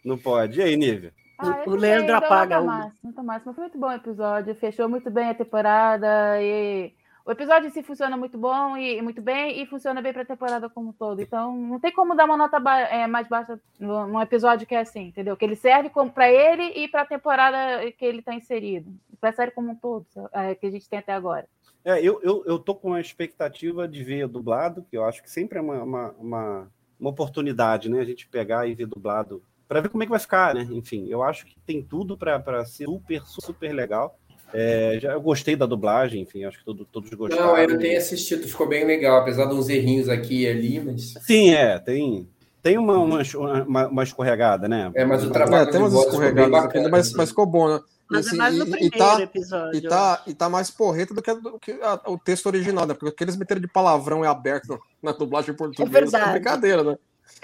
não, 0.04 0.18
pode. 0.18 0.60
E 0.60 0.62
aí, 0.62 0.76
Nívia? 0.76 1.14
Ah, 1.38 1.62
o 1.66 1.70
Leandro 1.70 2.14
apaga 2.14 2.60
o. 2.60 2.66
Muito 3.02 3.22
máximo. 3.22 3.54
Foi 3.54 3.62
muito 3.62 3.78
bom 3.78 3.88
o 3.88 3.92
episódio, 3.92 4.54
fechou 4.54 4.86
muito 4.88 5.10
bem 5.10 5.30
a 5.30 5.34
temporada 5.34 6.42
e 6.42 6.92
o 7.24 7.30
episódio 7.30 7.68
em 7.68 7.70
si 7.70 7.82
funciona 7.82 8.16
muito 8.16 8.36
bom 8.36 8.76
e 8.76 9.00
muito 9.00 9.22
bem 9.22 9.62
e 9.62 9.66
funciona 9.66 10.02
bem 10.02 10.12
para 10.12 10.22
a 10.22 10.26
temporada 10.26 10.68
como 10.68 10.90
um 10.90 10.92
todo. 10.92 11.20
Então, 11.20 11.56
não 11.56 11.78
tem 11.78 11.92
como 11.92 12.16
dar 12.16 12.24
uma 12.24 12.36
nota 12.36 12.58
ba 12.58 12.80
é, 12.80 13.06
mais 13.06 13.28
baixa 13.28 13.60
num 13.78 14.20
episódio 14.20 14.66
que 14.66 14.74
é 14.74 14.80
assim, 14.80 15.08
entendeu? 15.08 15.36
Que 15.36 15.44
ele 15.44 15.56
serve 15.56 15.90
para 16.12 16.30
ele 16.30 16.64
e 16.76 16.88
para 16.88 17.02
a 17.02 17.06
temporada 17.06 17.90
que 17.92 18.04
ele 18.04 18.18
está 18.18 18.34
inserido. 18.34 18.92
Para 19.20 19.30
a 19.30 19.32
série 19.32 19.50
como 19.52 19.70
um 19.70 19.76
todo, 19.76 20.06
é, 20.32 20.54
que 20.54 20.66
a 20.66 20.70
gente 20.70 20.88
tem 20.88 20.98
até 20.98 21.12
agora. 21.12 21.46
É, 21.84 22.00
eu, 22.00 22.20
eu, 22.22 22.44
eu 22.46 22.58
tô 22.58 22.74
com 22.74 22.94
a 22.94 23.00
expectativa 23.00 23.86
de 23.86 24.02
ver 24.02 24.26
dublado, 24.28 24.84
que 24.88 24.96
eu 24.96 25.04
acho 25.04 25.22
que 25.22 25.30
sempre 25.30 25.58
é 25.58 25.60
uma, 25.60 25.82
uma, 25.82 26.10
uma, 26.12 26.72
uma 26.98 27.10
oportunidade, 27.10 27.88
né? 27.88 28.00
A 28.00 28.04
gente 28.04 28.28
pegar 28.28 28.66
e 28.66 28.74
ver 28.74 28.86
dublado 28.86 29.42
para 29.72 29.80
ver 29.80 29.88
como 29.88 30.02
é 30.02 30.06
que 30.06 30.10
vai 30.10 30.20
ficar, 30.20 30.54
né? 30.54 30.68
Enfim, 30.70 31.06
eu 31.08 31.22
acho 31.22 31.46
que 31.46 31.58
tem 31.60 31.82
tudo 31.82 32.14
para 32.16 32.64
ser 32.66 32.84
super, 32.84 33.22
super 33.26 33.72
legal. 33.72 34.18
É, 34.54 34.98
já, 35.00 35.12
eu 35.12 35.20
gostei 35.20 35.56
da 35.56 35.66
dublagem, 35.66 36.22
enfim, 36.22 36.44
acho 36.44 36.58
que 36.58 36.64
todo, 36.64 36.84
todos 36.84 37.10
gostaram. 37.10 37.46
Não, 37.46 37.58
eu 37.58 37.78
tenho 37.78 37.98
assistido, 37.98 38.46
ficou 38.46 38.68
bem 38.68 38.84
legal, 38.84 39.20
apesar 39.20 39.46
de 39.46 39.54
uns 39.54 39.68
errinhos 39.68 40.08
aqui 40.08 40.42
e 40.42 40.48
ali, 40.48 40.80
mas. 40.80 41.14
Sim, 41.22 41.54
é, 41.54 41.78
tem. 41.78 42.28
Tem 42.62 42.78
uma, 42.78 42.96
uma, 42.96 43.22
uma, 43.66 43.88
uma 43.88 44.02
escorregada, 44.04 44.68
né? 44.68 44.92
É, 44.94 45.04
mas 45.04 45.24
o 45.24 45.30
trabalho 45.30 45.68
é, 45.68 45.72
tem 45.72 45.80
umas 45.80 45.94
escorregadas 45.94 46.64
aqui, 46.64 46.88
mas, 46.88 47.12
mas 47.12 47.30
ficou 47.30 47.44
bom, 47.44 47.68
né? 47.68 47.80
Mas 48.08 48.26
assim, 48.26 48.36
é 48.36 48.38
mais 48.38 48.58
no 48.58 48.66
primeiro 48.66 48.86
e 48.94 48.98
tá, 48.98 49.20
episódio. 49.20 49.76
E 49.76 49.80
tá, 49.88 50.22
e 50.26 50.34
tá 50.34 50.48
mais 50.48 50.70
porreta 50.70 51.14
do 51.14 51.22
que, 51.22 51.34
do 51.34 51.58
que 51.58 51.72
a, 51.72 52.00
o 52.06 52.18
texto 52.18 52.46
original, 52.46 52.86
né? 52.86 52.94
Porque 52.94 53.08
aqueles 53.08 53.36
meteram 53.36 53.60
de 53.60 53.66
palavrão 53.66 54.24
é 54.24 54.28
aberto 54.28 54.78
na 55.02 55.12
dublagem 55.12 55.54
portuguesa 55.54 56.18
é, 56.18 56.20
é 56.20 56.32
brincadeira, 56.32 56.84
né? 56.84 56.96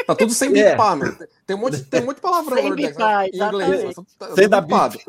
Tá 0.06 0.14
tudo 0.14 0.32
sem 0.32 0.56
é. 0.58 0.70
bipar, 0.70 0.96
mano. 0.96 1.18
Tem 1.46 1.56
um 1.56 1.58
monte, 1.58 1.84
tem 1.84 2.02
um 2.02 2.06
monte 2.06 2.16
de 2.16 2.22
palavrão 2.22 2.56
sem 2.56 2.74
bipar, 2.74 3.26
em 3.26 3.36
inglês. 3.36 3.94
Tá, 4.18 4.34
sem 4.34 4.48
dar 4.48 4.60
bip. 4.60 5.04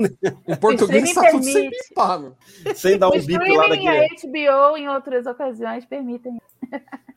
Em 0.47 0.55
português 0.55 1.13
tá 1.13 1.31
tudo 1.31 1.43
sem 1.43 1.69
bipar, 1.69 2.19
mano. 2.19 2.37
Sem 2.75 2.97
dar 2.97 3.09
um 3.09 3.11
bip 3.11 3.55
lá 3.55 3.67
daqui. 3.67 3.87
a 3.87 4.01
HBO 4.01 4.77
em 4.77 4.89
outras 4.89 5.25
ocasiões 5.25 5.85
permitem. 5.85 6.41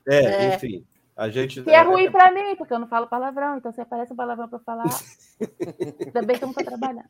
É, 0.07 0.17
é. 0.53 0.55
enfim. 0.55 0.85
A 1.15 1.29
gente, 1.29 1.63
que 1.63 1.71
é, 1.71 1.75
é 1.75 1.83
ruim 1.83 2.11
para 2.11 2.33
mim, 2.33 2.57
porque 2.57 2.73
eu 2.73 2.79
não 2.79 2.89
falo 2.89 3.07
palavrão, 3.07 3.59
então 3.59 3.71
se 3.71 3.81
aparece 3.83 4.13
um 4.15 4.17
palavrão 4.17 4.49
para 4.49 4.59
falar, 4.61 4.85
não 6.41 6.53
tô 6.55 6.65
trabalhando. 6.65 7.05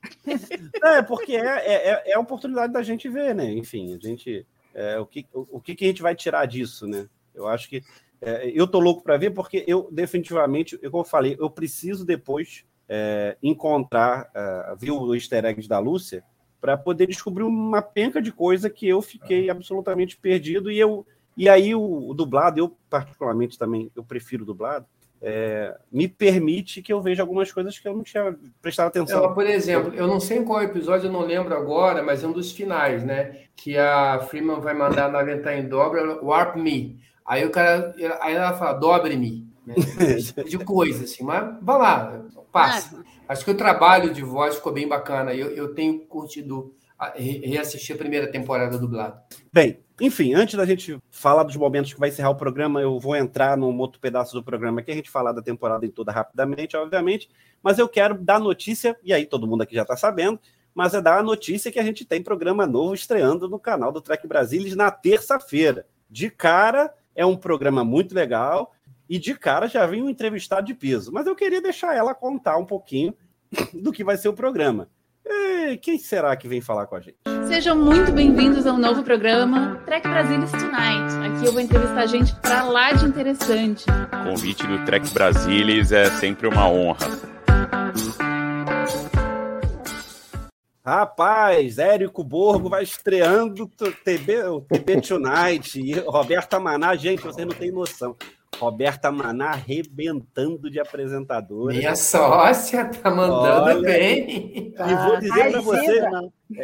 É, 0.82 1.02
porque 1.02 1.36
é, 1.36 1.90
é, 1.90 2.10
é 2.10 2.14
a 2.14 2.20
oportunidade 2.20 2.72
da 2.72 2.82
gente 2.82 3.08
ver, 3.08 3.32
né? 3.32 3.50
Enfim, 3.52 3.94
a 3.94 3.98
gente. 3.98 4.44
É, 4.74 4.98
o 4.98 5.06
que, 5.06 5.24
o, 5.32 5.46
o 5.52 5.60
que, 5.60 5.76
que 5.76 5.84
a 5.84 5.88
gente 5.88 6.02
vai 6.02 6.16
tirar 6.16 6.46
disso, 6.46 6.86
né? 6.86 7.06
Eu 7.32 7.46
acho 7.46 7.68
que 7.68 7.84
é, 8.24 8.52
eu 8.54 8.68
tô 8.68 8.78
louco 8.78 9.02
para 9.02 9.16
ver, 9.16 9.30
porque 9.30 9.64
eu 9.66 9.88
definitivamente, 9.90 10.78
eu, 10.80 10.92
como 10.92 11.02
eu 11.02 11.08
falei, 11.08 11.36
eu 11.40 11.50
preciso 11.50 12.06
depois 12.06 12.64
é, 12.88 13.36
encontrar, 13.42 14.30
uh, 14.30 14.76
ver 14.76 14.92
o 14.92 15.12
easter 15.12 15.44
eggs 15.44 15.68
da 15.68 15.80
Lúcia, 15.80 16.22
para 16.60 16.76
poder 16.76 17.08
descobrir 17.08 17.42
uma 17.42 17.82
penca 17.82 18.22
de 18.22 18.30
coisa 18.30 18.70
que 18.70 18.88
eu 18.88 19.02
fiquei 19.02 19.50
absolutamente 19.50 20.16
perdido. 20.16 20.70
E, 20.70 20.78
eu, 20.78 21.04
e 21.36 21.48
aí 21.48 21.74
o, 21.74 22.08
o 22.08 22.14
dublado, 22.14 22.60
eu 22.60 22.76
particularmente 22.88 23.58
também, 23.58 23.90
eu 23.96 24.04
prefiro 24.04 24.44
dublado, 24.44 24.86
é, 25.20 25.76
me 25.90 26.06
permite 26.06 26.80
que 26.80 26.92
eu 26.92 27.00
veja 27.00 27.22
algumas 27.22 27.50
coisas 27.50 27.76
que 27.76 27.88
eu 27.88 27.96
não 27.96 28.04
tinha 28.04 28.36
prestado 28.60 28.86
atenção. 28.86 29.34
Por 29.34 29.46
exemplo, 29.46 29.92
eu 29.94 30.06
não 30.06 30.20
sei 30.20 30.38
em 30.38 30.44
qual 30.44 30.62
episódio, 30.62 31.08
eu 31.08 31.12
não 31.12 31.26
lembro 31.26 31.56
agora, 31.56 32.04
mas 32.04 32.22
é 32.22 32.28
um 32.28 32.32
dos 32.32 32.52
finais, 32.52 33.02
né? 33.02 33.46
Que 33.56 33.76
a 33.76 34.20
Freeman 34.20 34.60
vai 34.60 34.74
mandar 34.74 35.10
na 35.10 35.56
em 35.56 35.66
dobra, 35.66 36.22
Warp 36.22 36.54
Me. 36.56 37.00
Aí 37.24 37.44
o 37.44 37.50
cara, 37.50 37.94
aí 38.20 38.34
ela 38.34 38.54
fala, 38.54 38.74
dobre-me. 38.74 39.46
Né? 39.66 39.74
de 40.48 40.58
coisa, 40.58 41.04
assim, 41.04 41.22
mas 41.22 41.56
vá 41.62 41.76
lá, 41.76 42.24
passa. 42.50 43.04
Acho 43.28 43.44
que 43.44 43.50
o 43.50 43.56
trabalho 43.56 44.12
de 44.12 44.22
voz 44.22 44.56
ficou 44.56 44.72
bem 44.72 44.88
bacana. 44.88 45.32
Eu, 45.32 45.50
eu 45.50 45.74
tenho 45.74 46.00
curtido 46.00 46.74
reassistir 47.16 47.94
a 47.94 47.98
primeira 47.98 48.30
temporada 48.30 48.78
dublado. 48.78 49.20
Bem, 49.52 49.80
enfim, 50.00 50.34
antes 50.34 50.54
da 50.54 50.64
gente 50.64 50.98
falar 51.10 51.42
dos 51.42 51.56
momentos 51.56 51.92
que 51.92 51.98
vai 51.98 52.08
encerrar 52.08 52.30
o 52.30 52.36
programa, 52.36 52.80
eu 52.80 52.98
vou 52.98 53.16
entrar 53.16 53.56
num 53.56 53.76
outro 53.78 54.00
pedaço 54.00 54.34
do 54.34 54.42
programa 54.42 54.82
que 54.82 54.90
a 54.90 54.94
gente 54.94 55.10
falar 55.10 55.32
da 55.32 55.42
temporada 55.42 55.84
em 55.84 55.90
toda 55.90 56.12
rapidamente, 56.12 56.76
obviamente, 56.76 57.28
mas 57.62 57.78
eu 57.78 57.88
quero 57.88 58.16
dar 58.18 58.38
notícia, 58.38 58.96
e 59.02 59.12
aí 59.12 59.26
todo 59.26 59.46
mundo 59.46 59.62
aqui 59.62 59.74
já 59.74 59.82
está 59.82 59.96
sabendo, 59.96 60.38
mas 60.74 60.94
é 60.94 61.00
dar 61.00 61.18
a 61.18 61.22
notícia 61.22 61.72
que 61.72 61.78
a 61.78 61.84
gente 61.84 62.04
tem 62.04 62.22
programa 62.22 62.66
novo 62.66 62.94
estreando 62.94 63.48
no 63.48 63.58
canal 63.58 63.92
do 63.92 64.00
Trek 64.00 64.26
Brasilis 64.26 64.74
na 64.74 64.90
terça-feira. 64.90 65.86
De 66.08 66.30
cara, 66.30 66.92
é 67.14 67.24
um 67.24 67.36
programa 67.36 67.84
muito 67.84 68.14
legal 68.14 68.72
e 69.08 69.18
de 69.18 69.34
cara 69.34 69.68
já 69.68 69.86
vem 69.86 70.02
um 70.02 70.08
entrevistado 70.08 70.66
de 70.66 70.74
peso. 70.74 71.12
Mas 71.12 71.26
eu 71.26 71.36
queria 71.36 71.60
deixar 71.60 71.94
ela 71.96 72.14
contar 72.14 72.56
um 72.56 72.64
pouquinho 72.64 73.14
do 73.74 73.92
que 73.92 74.04
vai 74.04 74.16
ser 74.16 74.28
o 74.28 74.32
programa. 74.32 74.88
E 75.24 75.76
quem 75.76 75.98
será 75.98 76.34
que 76.36 76.48
vem 76.48 76.60
falar 76.60 76.86
com 76.86 76.96
a 76.96 77.00
gente? 77.00 77.16
Sejam 77.46 77.76
muito 77.76 78.12
bem-vindos 78.12 78.66
ao 78.66 78.76
novo 78.76 79.02
programa 79.02 79.80
Trek 79.84 80.08
Brasilis 80.08 80.50
Tonight. 80.50 81.36
Aqui 81.36 81.46
eu 81.46 81.52
vou 81.52 81.60
entrevistar 81.60 82.06
gente 82.06 82.34
pra 82.36 82.64
lá 82.64 82.92
de 82.92 83.04
interessante. 83.04 83.84
O 83.90 84.30
convite 84.30 84.66
do 84.66 84.84
Trek 84.84 85.08
Brasilis 85.12 85.92
é 85.92 86.06
sempre 86.06 86.48
uma 86.48 86.68
honra. 86.68 87.31
Rapaz, 90.84 91.78
Érico 91.78 92.24
Borgo 92.24 92.68
vai 92.68 92.82
estreando 92.82 93.64
o 93.64 93.68
TB, 93.68 94.42
o 94.44 94.60
TB 94.62 95.00
Tonight. 95.00 95.80
E 95.80 95.92
Roberta 96.00 96.58
Maná, 96.58 96.96
gente, 96.96 97.22
vocês 97.22 97.46
não 97.46 97.54
têm 97.54 97.70
noção. 97.70 98.16
Roberta 98.58 99.10
Maná 99.10 99.50
arrebentando 99.50 100.68
de 100.68 100.80
apresentadora. 100.80 101.74
Minha 101.74 101.94
sócia 101.94 102.84
tá 102.86 103.10
mandando 103.10 103.70
Olha, 103.70 103.80
bem. 103.80 104.74
E 104.76 104.94
vou 105.06 105.18
dizer 105.20 105.50
para 105.50 105.60
vocês, 105.60 106.04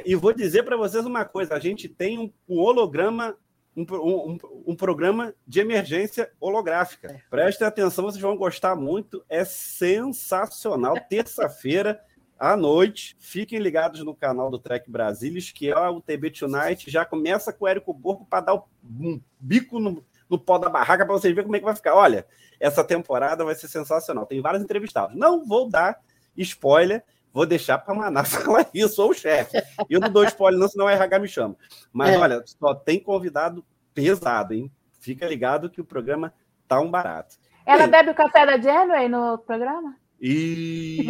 e 0.05 0.15
vou 0.17 0.33
dizer 0.33 0.63
para 0.65 0.77
vocês 0.77 1.07
uma 1.07 1.25
coisa: 1.25 1.55
a 1.55 1.61
gente 1.61 1.89
tem 1.89 2.19
um, 2.19 2.33
um 2.49 2.59
holograma, 2.59 3.37
um, 3.77 3.83
um, 3.83 4.39
um, 4.67 4.77
programa 4.77 5.33
de 5.47 5.61
emergência 5.61 6.31
holográfica. 6.41 7.23
Prestem 7.31 7.69
atenção, 7.69 8.05
vocês 8.05 8.21
vão 8.21 8.37
gostar 8.37 8.75
muito. 8.75 9.25
É 9.29 9.45
sensacional. 9.45 10.95
Terça-feira 11.09 12.01
à 12.39 12.57
noite. 12.57 13.17
Fiquem 13.19 13.59
ligados 13.59 14.05
no 14.05 14.15
canal 14.15 14.51
do 14.51 14.59
Trek 14.59 14.91
Brasilis, 14.91 15.51
que 15.51 15.71
é 15.71 15.89
o 15.89 16.01
TB 16.01 16.31
Tonight. 16.31 16.91
Já 16.91 17.05
começa 17.05 17.53
com 17.53 17.65
o 17.65 17.69
Érico 17.69 17.93
Borgo 17.93 18.25
para 18.25 18.47
dar 18.47 18.55
um 18.55 19.21
bico 19.41 19.81
no, 19.81 20.05
no 20.29 20.39
pó 20.39 20.59
da 20.59 20.69
barraca 20.69 21.05
para 21.05 21.15
vocês 21.15 21.35
verem 21.35 21.47
como 21.47 21.57
é 21.57 21.59
que 21.59 21.65
vai 21.65 21.75
ficar. 21.75 21.95
Olha, 21.95 22.27
essa 22.61 22.85
temporada 22.85 23.45
vai 23.45 23.55
ser 23.55 23.69
sensacional. 23.69 24.27
Tem 24.27 24.41
vários 24.41 24.63
entrevistados. 24.63 25.17
Não 25.17 25.45
vou 25.45 25.69
dar 25.69 26.01
spoiler, 26.37 27.03
vou 27.33 27.47
deixar 27.47 27.79
para 27.79 27.95
Maná 27.95 28.23
falar 28.25 28.69
isso, 28.73 28.95
sou 28.95 29.11
o 29.11 29.15
chefe. 29.15 29.61
Eu 29.89 30.01
não 30.01 30.11
dou 30.11 30.25
spoiler, 30.25 30.61
não, 30.61 30.69
senão 30.69 30.87
a 30.87 30.93
RH 30.93 31.19
me 31.19 31.29
chama. 31.29 31.57
Mas 31.93 32.11
é. 32.11 32.19
olha, 32.19 32.43
só 32.47 32.75
tem 32.75 33.01
convidado 33.01 33.65
pesado, 33.93 34.55
hein? 34.55 34.71
Fica 35.01 35.27
ligado 35.27 35.71
que 35.71 35.81
o 35.81 35.85
programa 35.85 36.33
tá 36.67 36.81
um 36.81 36.91
barato. 36.91 37.37
Ela 37.65 37.87
bebe 37.87 38.11
o 38.11 38.15
café 38.15 38.47
da 38.47 38.59
Janeway 38.59 39.09
no 39.09 39.39
programa? 39.39 39.97
E 40.21 41.07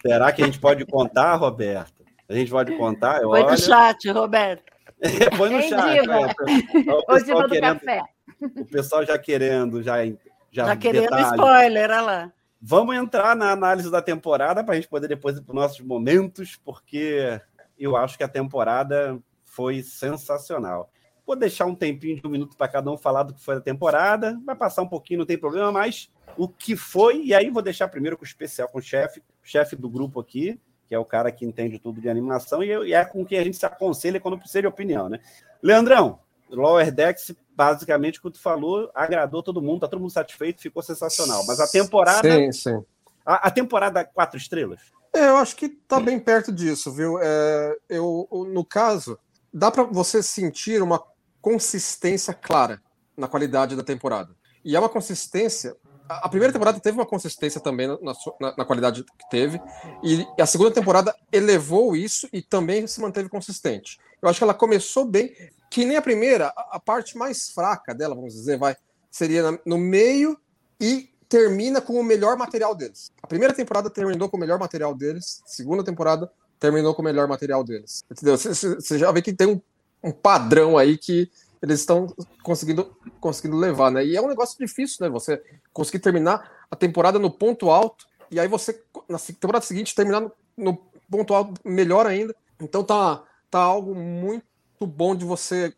será 0.00 0.32
que 0.32 0.42
a 0.42 0.46
gente 0.46 0.60
pode 0.60 0.84
contar, 0.86 1.34
Roberto? 1.34 2.04
A 2.28 2.34
gente 2.34 2.50
pode 2.50 2.76
contar? 2.76 3.20
Põe 3.20 3.42
olho... 3.42 3.50
no 3.50 3.58
chat, 3.58 4.08
Roberto. 4.10 4.72
Põe 5.36 5.50
no 5.50 5.62
chat. 5.62 5.98
É, 5.98 6.92
o, 6.92 7.14
o 7.14 7.18
diva 7.24 7.42
do 7.42 7.48
querendo, 7.48 7.80
café. 7.80 8.02
O 8.40 8.64
pessoal 8.64 9.04
já 9.04 9.18
querendo, 9.18 9.82
já, 9.82 10.04
já, 10.50 10.66
já 10.66 10.76
querendo 10.76 11.04
detalhe. 11.04 11.36
spoiler, 11.36 11.90
olha 11.90 12.00
lá. 12.00 12.32
Vamos 12.60 12.96
entrar 12.96 13.36
na 13.36 13.50
análise 13.50 13.90
da 13.90 14.02
temporada 14.02 14.64
para 14.64 14.72
a 14.72 14.76
gente 14.76 14.88
poder 14.88 15.08
depois 15.08 15.36
ir 15.36 15.42
para 15.42 15.52
os 15.52 15.60
nossos 15.60 15.80
momentos, 15.80 16.56
porque 16.64 17.40
eu 17.78 17.96
acho 17.96 18.16
que 18.16 18.24
a 18.24 18.28
temporada 18.28 19.18
foi 19.44 19.82
sensacional. 19.82 20.90
Vou 21.26 21.34
deixar 21.34 21.66
um 21.66 21.74
tempinho 21.74 22.20
de 22.20 22.26
um 22.26 22.30
minuto 22.30 22.56
para 22.56 22.68
cada 22.68 22.90
um 22.90 22.96
falar 22.96 23.24
do 23.24 23.34
que 23.34 23.42
foi 23.42 23.56
a 23.56 23.60
temporada. 23.60 24.40
Vai 24.46 24.54
passar 24.54 24.82
um 24.82 24.88
pouquinho, 24.88 25.18
não 25.18 25.26
tem 25.26 25.36
problema, 25.36 25.72
mas 25.72 26.08
o 26.36 26.48
que 26.48 26.76
foi, 26.76 27.24
e 27.24 27.34
aí 27.34 27.50
vou 27.50 27.62
deixar 27.62 27.88
primeiro 27.88 28.16
com 28.16 28.22
o 28.22 28.26
especial, 28.26 28.68
com 28.68 28.78
o 28.78 28.82
chefe, 28.82 29.22
chefe 29.42 29.74
do 29.74 29.88
grupo 29.88 30.20
aqui, 30.20 30.60
que 30.86 30.94
é 30.94 30.98
o 30.98 31.04
cara 31.04 31.32
que 31.32 31.44
entende 31.44 31.78
tudo 31.78 32.00
de 32.00 32.08
animação, 32.08 32.62
e, 32.62 32.68
e 32.68 32.94
é 32.94 33.04
com 33.04 33.24
quem 33.24 33.38
a 33.38 33.44
gente 33.44 33.56
se 33.56 33.66
aconselha 33.66 34.20
quando 34.20 34.38
precisa 34.38 34.60
de 34.60 34.68
opinião, 34.68 35.08
né? 35.08 35.18
Leandrão, 35.62 36.20
Lower 36.48 36.92
Decks, 36.92 37.34
basicamente, 37.56 38.18
o 38.18 38.22
que 38.22 38.30
tu 38.30 38.40
falou, 38.40 38.90
agradou 38.94 39.42
todo 39.42 39.62
mundo, 39.62 39.80
tá 39.80 39.88
todo 39.88 40.00
mundo 40.00 40.12
satisfeito, 40.12 40.60
ficou 40.60 40.82
sensacional. 40.82 41.44
Mas 41.46 41.58
a 41.58 41.66
temporada. 41.66 42.30
Sim, 42.30 42.52
sim. 42.52 42.84
A, 43.24 43.48
a 43.48 43.50
temporada 43.50 44.04
quatro 44.04 44.36
estrelas? 44.36 44.80
É, 45.12 45.28
eu 45.28 45.36
acho 45.38 45.56
que 45.56 45.68
tá 45.68 45.98
bem 45.98 46.20
perto 46.20 46.52
disso, 46.52 46.92
viu? 46.92 47.18
É, 47.20 47.76
eu, 47.88 48.28
no 48.52 48.64
caso, 48.64 49.18
dá 49.52 49.70
para 49.70 49.82
você 49.82 50.22
sentir 50.22 50.82
uma 50.82 51.02
consistência 51.46 52.34
clara 52.34 52.82
na 53.16 53.28
qualidade 53.28 53.76
da 53.76 53.84
temporada. 53.84 54.34
E 54.64 54.74
é 54.74 54.78
uma 54.80 54.88
consistência. 54.88 55.76
A 56.08 56.28
primeira 56.28 56.52
temporada 56.52 56.80
teve 56.80 56.98
uma 56.98 57.06
consistência 57.06 57.60
também 57.60 57.86
na, 57.86 57.96
na, 58.40 58.56
na 58.58 58.64
qualidade 58.64 59.04
que 59.04 59.30
teve, 59.30 59.62
e 60.02 60.26
a 60.40 60.44
segunda 60.44 60.72
temporada 60.72 61.14
elevou 61.30 61.94
isso 61.94 62.28
e 62.32 62.42
também 62.42 62.84
se 62.88 63.00
manteve 63.00 63.28
consistente. 63.28 63.96
Eu 64.20 64.28
acho 64.28 64.38
que 64.38 64.42
ela 64.42 64.54
começou 64.54 65.04
bem, 65.04 65.32
que 65.70 65.84
nem 65.84 65.96
a 65.96 66.02
primeira, 66.02 66.48
a, 66.48 66.80
parte 66.80 67.16
mais 67.16 67.50
fraca 67.50 67.94
dela, 67.94 68.16
vamos 68.16 68.34
dizer, 68.34 68.58
vai, 68.58 68.76
seria 69.08 69.56
no 69.64 69.78
meio 69.78 70.36
e 70.80 71.08
termina 71.28 71.80
com 71.80 71.92
o 71.92 72.02
melhor 72.02 72.36
material 72.36 72.74
deles. 72.74 73.12
A 73.22 73.26
primeira 73.28 73.54
temporada 73.54 73.88
terminou 73.88 74.28
com 74.28 74.36
o 74.36 74.40
melhor 74.40 74.58
material 74.58 74.96
deles, 74.96 75.42
segunda 75.46 75.84
temporada 75.84 76.28
terminou 76.58 76.92
com 76.92 77.02
o 77.02 77.04
melhor 77.04 77.28
material 77.28 77.62
deles. 77.62 78.02
Entendeu? 78.10 78.36
Você 78.36 78.98
já 78.98 79.12
vê 79.12 79.22
que 79.22 79.32
tem 79.32 79.46
um, 79.46 79.60
um 80.06 80.12
padrão 80.12 80.78
aí 80.78 80.96
que 80.96 81.28
eles 81.60 81.80
estão 81.80 82.06
conseguindo, 82.42 82.96
conseguindo 83.20 83.56
levar, 83.56 83.90
né? 83.90 84.04
E 84.04 84.16
é 84.16 84.22
um 84.22 84.28
negócio 84.28 84.56
difícil, 84.56 84.98
né? 85.00 85.08
Você 85.10 85.42
conseguir 85.72 85.98
terminar 85.98 86.48
a 86.70 86.76
temporada 86.76 87.18
no 87.18 87.30
ponto 87.30 87.70
alto 87.70 88.06
e 88.30 88.38
aí 88.38 88.46
você, 88.46 88.80
na 89.08 89.18
temporada 89.18 89.64
seguinte, 89.64 89.94
terminar 89.94 90.20
no, 90.20 90.32
no 90.56 90.76
ponto 91.10 91.34
alto 91.34 91.60
melhor 91.64 92.06
ainda. 92.06 92.34
Então 92.60 92.84
tá, 92.84 93.24
tá 93.50 93.58
algo 93.58 93.94
muito 93.94 94.44
bom 94.80 95.16
de 95.16 95.24
você 95.24 95.72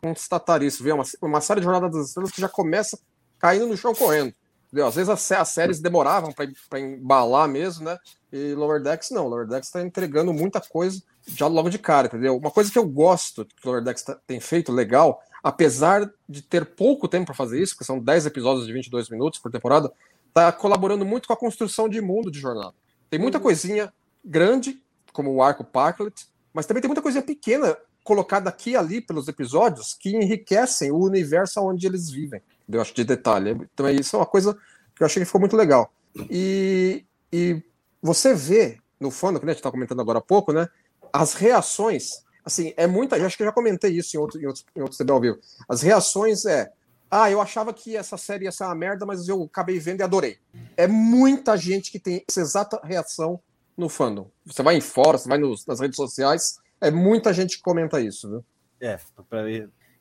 constatar 0.00 0.62
isso, 0.62 0.84
viu? 0.84 0.94
Uma, 0.94 1.04
uma 1.20 1.40
série 1.40 1.60
de 1.60 1.64
Jornadas 1.64 1.92
das 1.92 2.08
Estrelas 2.08 2.30
que 2.30 2.40
já 2.40 2.48
começa 2.48 2.98
caindo 3.38 3.66
no 3.66 3.76
chão 3.76 3.94
correndo. 3.94 4.32
Entendeu? 4.68 4.86
Às 4.86 4.94
vezes 4.94 5.10
as, 5.10 5.32
as 5.32 5.48
séries 5.48 5.80
demoravam 5.80 6.32
para 6.32 6.78
embalar 6.78 7.48
mesmo, 7.48 7.84
né? 7.84 7.98
E 8.32 8.54
Lower 8.54 8.80
Decks 8.80 9.10
não. 9.10 9.26
Lower 9.26 9.46
Decks 9.46 9.68
está 9.68 9.82
entregando 9.82 10.32
muita 10.32 10.60
coisa 10.60 11.02
já 11.26 11.46
logo 11.46 11.70
de 11.70 11.78
cara, 11.78 12.06
entendeu? 12.06 12.36
Uma 12.36 12.50
coisa 12.50 12.70
que 12.70 12.78
eu 12.78 12.86
gosto 12.86 13.44
que 13.44 13.66
Lower 13.66 13.82
Decks 13.82 14.02
tá, 14.02 14.18
tem 14.26 14.40
feito 14.40 14.72
legal, 14.72 15.20
apesar 15.42 16.10
de 16.28 16.42
ter 16.42 16.64
pouco 16.64 17.08
tempo 17.08 17.26
para 17.26 17.34
fazer 17.34 17.60
isso, 17.60 17.76
que 17.76 17.84
são 17.84 17.98
10 17.98 18.26
episódios 18.26 18.66
de 18.66 18.72
22 18.72 19.08
minutos 19.10 19.38
por 19.38 19.50
temporada, 19.50 19.92
tá 20.32 20.50
colaborando 20.50 21.04
muito 21.04 21.26
com 21.26 21.34
a 21.34 21.36
construção 21.36 21.88
de 21.88 22.00
mundo 22.00 22.30
de 22.30 22.38
jornada. 22.38 22.74
Tem 23.10 23.18
muita 23.18 23.38
uhum. 23.38 23.44
coisinha 23.44 23.92
grande, 24.24 24.82
como 25.12 25.32
o 25.32 25.42
arco 25.42 25.64
Parklet, 25.64 26.26
mas 26.52 26.66
também 26.66 26.80
tem 26.80 26.88
muita 26.88 27.02
coisinha 27.02 27.22
pequena 27.22 27.76
colocada 28.02 28.48
aqui 28.48 28.70
e 28.70 28.76
ali 28.76 29.00
pelos 29.00 29.28
episódios 29.28 29.94
que 29.94 30.16
enriquecem 30.16 30.90
o 30.90 30.98
universo 30.98 31.60
onde 31.60 31.86
eles 31.86 32.10
vivem 32.10 32.42
eu 32.68 32.80
acho, 32.80 32.94
de 32.94 33.04
detalhe. 33.04 33.50
Então, 33.72 33.88
isso 33.90 34.16
é 34.16 34.18
uma 34.18 34.26
coisa 34.26 34.56
que 34.94 35.02
eu 35.02 35.06
achei 35.06 35.20
que 35.20 35.26
ficou 35.26 35.40
muito 35.40 35.56
legal. 35.56 35.92
E, 36.30 37.04
e 37.32 37.62
você 38.00 38.34
vê 38.34 38.78
no 39.00 39.10
fandom, 39.10 39.38
que 39.38 39.46
a 39.46 39.48
gente 39.48 39.58
está 39.58 39.70
comentando 39.70 40.00
agora 40.00 40.18
há 40.18 40.22
pouco, 40.22 40.52
né? 40.52 40.68
As 41.12 41.34
reações, 41.34 42.24
assim, 42.44 42.72
é 42.76 42.86
muita. 42.86 43.16
Acho 43.16 43.36
que 43.36 43.42
eu 43.42 43.46
já 43.46 43.52
comentei 43.52 43.90
isso 43.90 44.16
em, 44.16 44.20
outro, 44.20 44.40
em 44.40 44.46
outros, 44.46 44.64
em 44.74 44.80
outros 44.80 44.98
CB 44.98 45.12
ao 45.12 45.20
vivo. 45.20 45.38
As 45.68 45.82
reações 45.82 46.44
é. 46.44 46.72
Ah, 47.10 47.30
eu 47.30 47.42
achava 47.42 47.74
que 47.74 47.94
essa 47.94 48.16
série 48.16 48.46
ia 48.46 48.52
ser 48.52 48.64
uma 48.64 48.74
merda, 48.74 49.04
mas 49.04 49.28
eu 49.28 49.42
acabei 49.42 49.78
vendo 49.78 50.00
e 50.00 50.02
adorei. 50.02 50.38
É 50.76 50.86
muita 50.86 51.58
gente 51.58 51.90
que 51.92 51.98
tem 51.98 52.24
essa 52.26 52.40
exata 52.40 52.80
reação 52.82 53.38
no 53.76 53.88
fandom. 53.88 54.30
Você 54.46 54.62
vai 54.62 54.76
em 54.76 54.80
fora, 54.80 55.18
você 55.18 55.28
vai 55.28 55.36
nos, 55.36 55.66
nas 55.66 55.78
redes 55.78 55.96
sociais, 55.96 56.58
é 56.80 56.90
muita 56.90 57.32
gente 57.34 57.58
que 57.58 57.62
comenta 57.62 58.00
isso, 58.00 58.30
viu? 58.30 58.44
É, 58.80 58.98
para 59.28 59.46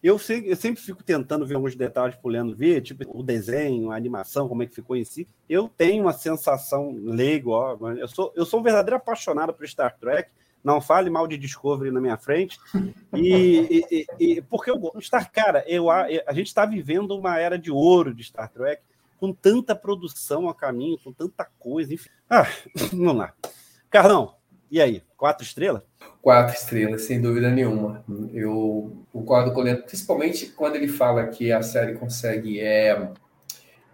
eu, 0.04 0.20
eu, 0.46 0.56
sempre 0.56 0.82
fico 0.82 1.04
tentando 1.04 1.46
ver 1.46 1.56
alguns 1.56 1.76
detalhes 1.76 2.16
pro 2.16 2.32
Leandro 2.32 2.56
ver, 2.56 2.82
tipo 2.82 3.04
o 3.08 3.22
desenho, 3.22 3.92
a 3.92 3.96
animação, 3.96 4.50
como 4.50 4.64
é 4.64 4.66
que 4.66 4.74
ficou 4.74 4.96
em 4.96 5.04
si. 5.04 5.28
Eu 5.48 5.70
tenho 5.70 6.04
uma 6.04 6.14
sensação 6.14 6.92
leigo, 7.04 7.52
ó, 7.52 7.78
eu 7.92 8.08
sou, 8.08 8.34
eu 8.36 8.44
sou 8.44 8.60
um 8.60 8.64
verdadeiro 8.64 8.96
apaixonado 8.96 9.54
por 9.54 9.68
Star 9.68 9.96
Trek. 10.00 10.32
Não 10.64 10.80
fale 10.80 11.10
mal 11.10 11.28
de 11.28 11.38
Discovery 11.38 11.92
na 11.92 12.00
minha 12.00 12.18
frente. 12.18 12.60
E, 13.14 13.84
e, 13.92 14.06
e 14.20 14.42
porque 14.44 14.70
eu 14.70 14.92
Star, 15.00 15.32
cara, 15.32 15.64
eu, 15.68 15.90
a, 15.90 16.06
a 16.28 16.34
gente 16.34 16.48
está 16.48 16.66
vivendo 16.66 17.18
uma 17.18 17.40
era 17.40 17.58
de 17.58 17.72
ouro 17.72 18.14
de 18.14 18.24
Star 18.24 18.50
Trek, 18.50 18.82
com 19.20 19.34
tanta 19.34 19.76
produção 19.76 20.50
a 20.50 20.56
caminho, 20.56 21.00
com 21.04 21.12
tanta 21.12 21.48
coisa. 21.60 21.94
Enfim. 21.94 22.10
Ah, 22.30 22.48
vamos 22.92 23.16
lá. 23.16 23.34
Carlão, 23.90 24.36
e 24.70 24.80
aí? 24.80 25.04
Quatro 25.18 25.46
estrelas? 25.46 25.84
Quatro 26.22 26.56
estrelas, 26.56 27.04
sem 27.04 27.22
dúvida 27.22 27.50
nenhuma. 27.50 28.04
Eu 28.34 29.06
concordo 29.12 29.52
com 29.54 29.62
o 29.62 29.78
principalmente 29.84 30.48
quando 30.48 30.76
ele 30.76 30.88
fala 30.88 31.28
que 31.28 31.52
a 31.52 31.62
série 31.62 31.94
consegue, 31.94 32.60
é, 32.60 33.12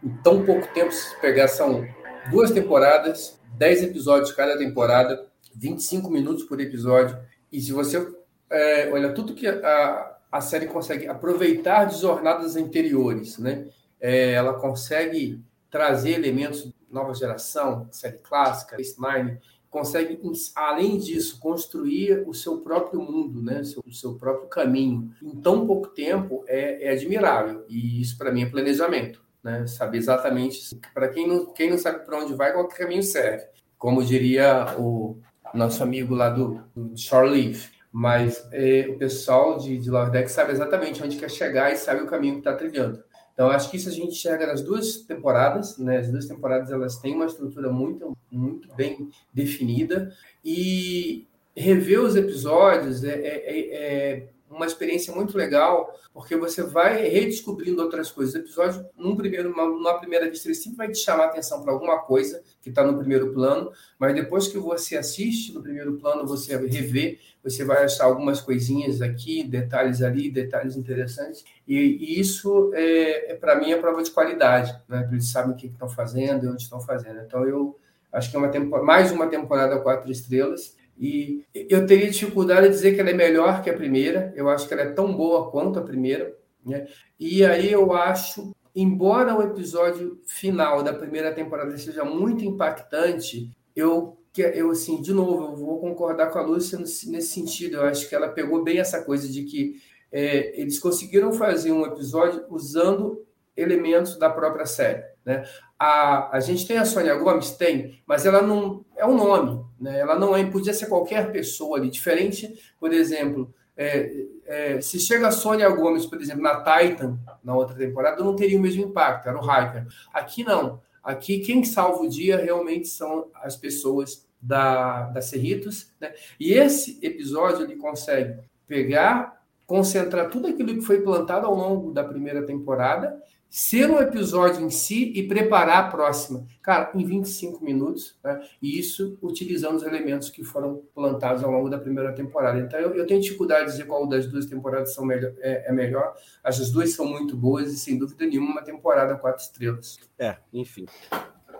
em 0.03 0.09
tão 0.23 0.45
pouco 0.45 0.67
tempo, 0.73 0.93
pegar, 1.19 1.47
são 1.47 1.85
duas 2.29 2.51
temporadas, 2.51 3.39
dez 3.57 3.81
episódios 3.81 4.31
cada 4.31 4.57
temporada, 4.57 5.26
25 5.57 6.09
minutos 6.09 6.43
por 6.43 6.61
episódio, 6.61 7.17
e 7.51 7.59
se 7.59 7.71
você 7.71 8.07
é, 8.49 8.89
olha 8.91 9.13
tudo 9.13 9.33
que 9.33 9.47
a, 9.47 10.17
a 10.31 10.41
série 10.41 10.67
consegue 10.67 11.07
aproveitar 11.07 11.85
de 11.85 11.99
jornadas 11.99 12.55
anteriores, 12.55 13.37
né? 13.37 13.67
É, 13.99 14.33
ela 14.33 14.53
consegue 14.53 15.41
trazer 15.69 16.11
elementos 16.11 16.71
nova 16.89 17.13
geração, 17.13 17.87
série 17.91 18.19
clássica, 18.19 18.77
Nine, 18.77 19.39
consegue, 19.69 20.19
além 20.55 20.97
disso, 20.97 21.39
construir 21.39 22.23
o 22.27 22.33
seu 22.33 22.59
próprio 22.59 23.01
mundo, 23.01 23.41
né? 23.41 23.61
o, 23.61 23.65
seu, 23.65 23.83
o 23.85 23.93
seu 23.93 24.15
próprio 24.15 24.47
caminho. 24.47 25.11
Em 25.21 25.35
tão 25.41 25.67
pouco 25.67 25.87
tempo 25.89 26.43
é, 26.47 26.87
é 26.87 26.91
admirável. 26.91 27.65
E 27.67 28.01
isso, 28.01 28.17
para 28.17 28.31
mim, 28.31 28.43
é 28.43 28.49
planejamento. 28.49 29.21
Né? 29.43 29.67
Saber 29.67 29.97
exatamente, 29.97 30.75
para 30.93 31.09
quem 31.09 31.27
não, 31.27 31.45
quem 31.47 31.69
não 31.69 31.77
sabe 31.77 32.05
para 32.05 32.19
onde 32.19 32.33
vai, 32.33 32.53
qual 32.53 32.67
caminho 32.67 33.03
serve. 33.03 33.45
Como 33.77 34.03
diria 34.03 34.75
o 34.79 35.17
nosso 35.57 35.83
amigo 35.83 36.15
lá 36.15 36.29
do, 36.29 36.61
do 36.75 36.97
Shore. 36.97 37.57
Mas 37.91 38.47
é, 38.51 38.87
o 38.89 38.97
pessoal 38.97 39.57
de, 39.57 39.77
de 39.77 39.89
Lordex 39.89 40.31
sabe 40.31 40.51
exatamente 40.51 41.01
onde 41.03 41.17
quer 41.17 41.31
chegar 41.31 41.71
e 41.71 41.77
sabe 41.77 42.01
o 42.01 42.07
caminho 42.07 42.33
que 42.35 42.39
está 42.41 42.53
trilhando. 42.53 43.03
Então, 43.33 43.49
acho 43.49 43.69
que 43.69 43.77
isso 43.77 43.89
a 43.89 43.91
gente 43.91 44.13
enxerga 44.13 44.47
nas 44.47 44.61
duas 44.61 44.97
temporadas, 44.97 45.77
né? 45.77 45.97
As 45.97 46.09
duas 46.09 46.25
temporadas 46.25 46.71
elas 46.71 46.97
têm 46.97 47.13
uma 47.13 47.25
estrutura 47.25 47.71
muito, 47.71 48.17
muito 48.31 48.73
bem 48.75 49.09
definida 49.33 50.11
e 50.43 51.27
rever 51.55 52.01
os 52.01 52.15
episódios 52.15 53.03
é, 53.03 53.13
é, 53.13 53.35
é, 53.45 53.75
é 53.75 54.27
uma 54.49 54.65
experiência 54.65 55.13
muito 55.13 55.37
legal, 55.37 55.93
porque 56.13 56.35
você 56.35 56.63
vai 56.63 57.07
redescobrindo 57.07 57.81
outras 57.81 58.09
coisas. 58.09 58.33
O 58.33 58.37
episódio, 58.39 58.85
num 58.97 59.15
primeiro, 59.15 59.49
numa 59.49 59.99
primeira 59.99 60.29
vista, 60.29 60.47
ele 60.47 60.55
sempre 60.55 60.77
vai 60.77 60.89
te 60.89 60.97
chamar 60.99 61.25
a 61.25 61.27
atenção 61.27 61.61
para 61.61 61.71
alguma 61.71 61.99
coisa 61.99 62.41
que 62.61 62.69
está 62.69 62.83
no 62.83 62.97
primeiro 62.97 63.33
plano, 63.33 63.71
mas 63.99 64.15
depois 64.15 64.47
que 64.47 64.57
você 64.57 64.97
assiste 64.97 65.53
no 65.53 65.61
primeiro 65.61 65.97
plano, 65.97 66.25
você 66.25 66.55
revê, 66.55 67.19
você 67.43 67.63
vai 67.63 67.83
achar 67.83 68.05
algumas 68.05 68.41
coisinhas 68.41 69.01
aqui, 69.01 69.43
detalhes 69.43 70.01
ali, 70.01 70.29
detalhes 70.29 70.75
interessantes, 70.75 71.43
e, 71.67 71.75
e 71.75 72.19
isso, 72.19 72.71
é, 72.73 73.33
é 73.33 73.35
para 73.35 73.55
mim, 73.59 73.71
é 73.71 73.77
prova 73.77 74.01
de 74.01 74.11
qualidade, 74.11 74.77
né? 74.87 75.07
Eles 75.11 75.29
sabem 75.29 75.53
o 75.53 75.55
que 75.55 75.67
estão 75.67 75.89
fazendo 75.89 76.45
e 76.45 76.49
onde 76.49 76.61
estão 76.61 76.79
fazendo. 76.79 77.19
Então, 77.21 77.45
eu 77.45 77.77
acho 78.11 78.31
que 78.31 78.37
é 78.37 78.39
uma 78.39 78.83
mais 78.83 79.11
uma 79.11 79.27
temporada 79.27 79.79
quatro 79.79 80.09
estrelas, 80.11 80.76
e 80.99 81.45
eu 81.53 81.85
teria 81.85 82.09
dificuldade 82.09 82.67
de 82.67 82.73
dizer 82.73 82.95
que 82.95 83.01
ela 83.01 83.11
é 83.11 83.13
melhor 83.13 83.61
que 83.61 83.69
a 83.69 83.73
primeira, 83.73 84.33
eu 84.35 84.49
acho 84.49 84.67
que 84.67 84.73
ela 84.73 84.83
é 84.83 84.91
tão 84.91 85.15
boa 85.15 85.51
quanto 85.51 85.77
a 85.77 85.83
primeira. 85.83 86.35
Né? 86.65 86.87
E 87.19 87.45
aí 87.45 87.71
eu 87.71 87.93
acho, 87.93 88.55
embora 88.75 89.35
o 89.35 89.43
episódio 89.43 90.19
final 90.25 90.81
da 90.81 90.93
primeira 90.93 91.31
temporada 91.31 91.77
seja 91.77 92.03
muito 92.03 92.43
impactante, 92.43 93.55
eu, 93.75 94.17
eu 94.35 94.71
assim, 94.71 95.01
de 95.01 95.13
novo, 95.13 95.45
eu 95.45 95.55
vou 95.55 95.79
concordar 95.79 96.31
com 96.31 96.39
a 96.39 96.41
Lúcia 96.41 96.79
nesse 96.79 97.21
sentido. 97.27 97.77
Eu 97.77 97.83
acho 97.83 98.09
que 98.09 98.15
ela 98.15 98.29
pegou 98.29 98.63
bem 98.63 98.79
essa 98.79 99.03
coisa 99.03 99.27
de 99.27 99.43
que 99.43 99.79
é, 100.11 100.59
eles 100.59 100.79
conseguiram 100.79 101.31
fazer 101.31 101.71
um 101.71 101.85
episódio 101.85 102.43
usando 102.49 103.23
elementos 103.55 104.17
da 104.17 104.29
própria 104.29 104.65
série. 104.65 105.03
Né? 105.23 105.43
A, 105.77 106.35
a 106.37 106.39
gente 106.39 106.65
tem 106.65 106.77
a 106.77 106.85
Sônia 106.85 107.15
Gomes? 107.15 107.51
Tem, 107.51 108.01
mas 108.07 108.25
ela 108.25 108.41
não 108.41 108.85
é 108.97 109.05
um 109.05 109.15
nome, 109.15 109.63
né? 109.79 109.99
ela 109.99 110.17
não 110.17 110.35
é, 110.35 110.43
podia 110.43 110.73
ser 110.73 110.87
qualquer 110.87 111.31
pessoa 111.31 111.77
ali, 111.77 111.89
diferente, 111.89 112.53
por 112.79 112.91
exemplo, 112.91 113.53
é, 113.77 114.25
é, 114.45 114.81
se 114.81 114.99
chega 114.99 115.27
a 115.27 115.31
Sônia 115.31 115.69
Gomes, 115.69 116.05
por 116.05 116.19
exemplo, 116.19 116.41
na 116.41 116.63
Titan, 116.63 117.19
na 117.43 117.55
outra 117.55 117.75
temporada, 117.75 118.23
não 118.23 118.35
teria 118.35 118.57
o 118.57 118.61
mesmo 118.61 118.83
impacto, 118.83 119.29
era 119.29 119.39
o 119.39 119.43
Hiker. 119.43 119.85
Aqui 120.11 120.43
não. 120.43 120.81
Aqui 121.03 121.39
quem 121.39 121.63
salva 121.63 122.01
o 122.01 122.09
dia 122.09 122.37
realmente 122.37 122.87
são 122.87 123.27
as 123.35 123.55
pessoas 123.55 124.27
da, 124.41 125.03
da 125.03 125.21
Cerritos, 125.21 125.91
né? 126.01 126.13
E 126.39 126.53
esse 126.53 126.99
episódio 127.01 127.63
ele 127.63 127.75
consegue 127.75 128.39
pegar, 128.67 129.41
concentrar 129.65 130.29
tudo 130.29 130.47
aquilo 130.47 130.73
que 130.73 130.81
foi 130.81 131.01
plantado 131.01 131.45
ao 131.45 131.55
longo 131.55 131.91
da 131.91 132.03
primeira 132.03 132.45
temporada 132.45 133.21
ser 133.49 133.89
um 133.89 133.99
episódio 133.99 134.65
em 134.65 134.69
si 134.69 135.11
e 135.15 135.27
preparar 135.27 135.85
a 135.85 135.87
próxima. 135.89 136.45
Cara, 136.61 136.91
em 136.93 137.05
25 137.05 137.63
minutos, 137.63 138.17
né? 138.23 138.41
E 138.61 138.77
isso 138.77 139.17
utilizando 139.21 139.75
os 139.75 139.83
elementos 139.83 140.29
que 140.29 140.43
foram 140.43 140.83
plantados 140.93 141.43
ao 141.43 141.51
longo 141.51 141.69
da 141.69 141.77
primeira 141.77 142.13
temporada. 142.13 142.59
Então, 142.59 142.79
eu, 142.79 142.93
eu 142.93 143.07
tenho 143.07 143.21
dificuldade 143.21 143.65
de 143.65 143.71
dizer 143.71 143.85
qual 143.85 144.07
das 144.07 144.27
duas 144.27 144.45
temporadas 144.45 144.93
são 144.93 145.05
melhor, 145.05 145.33
é, 145.39 145.69
é, 145.69 145.71
melhor. 145.71 146.13
As 146.43 146.69
duas 146.71 146.93
são 146.93 147.05
muito 147.05 147.35
boas 147.35 147.71
e, 147.71 147.77
sem 147.77 147.97
dúvida 147.97 148.25
nenhuma, 148.25 148.51
uma 148.51 148.63
temporada 148.63 149.15
quatro 149.15 149.41
estrelas. 149.41 149.97
É, 150.19 150.37
enfim. 150.53 150.85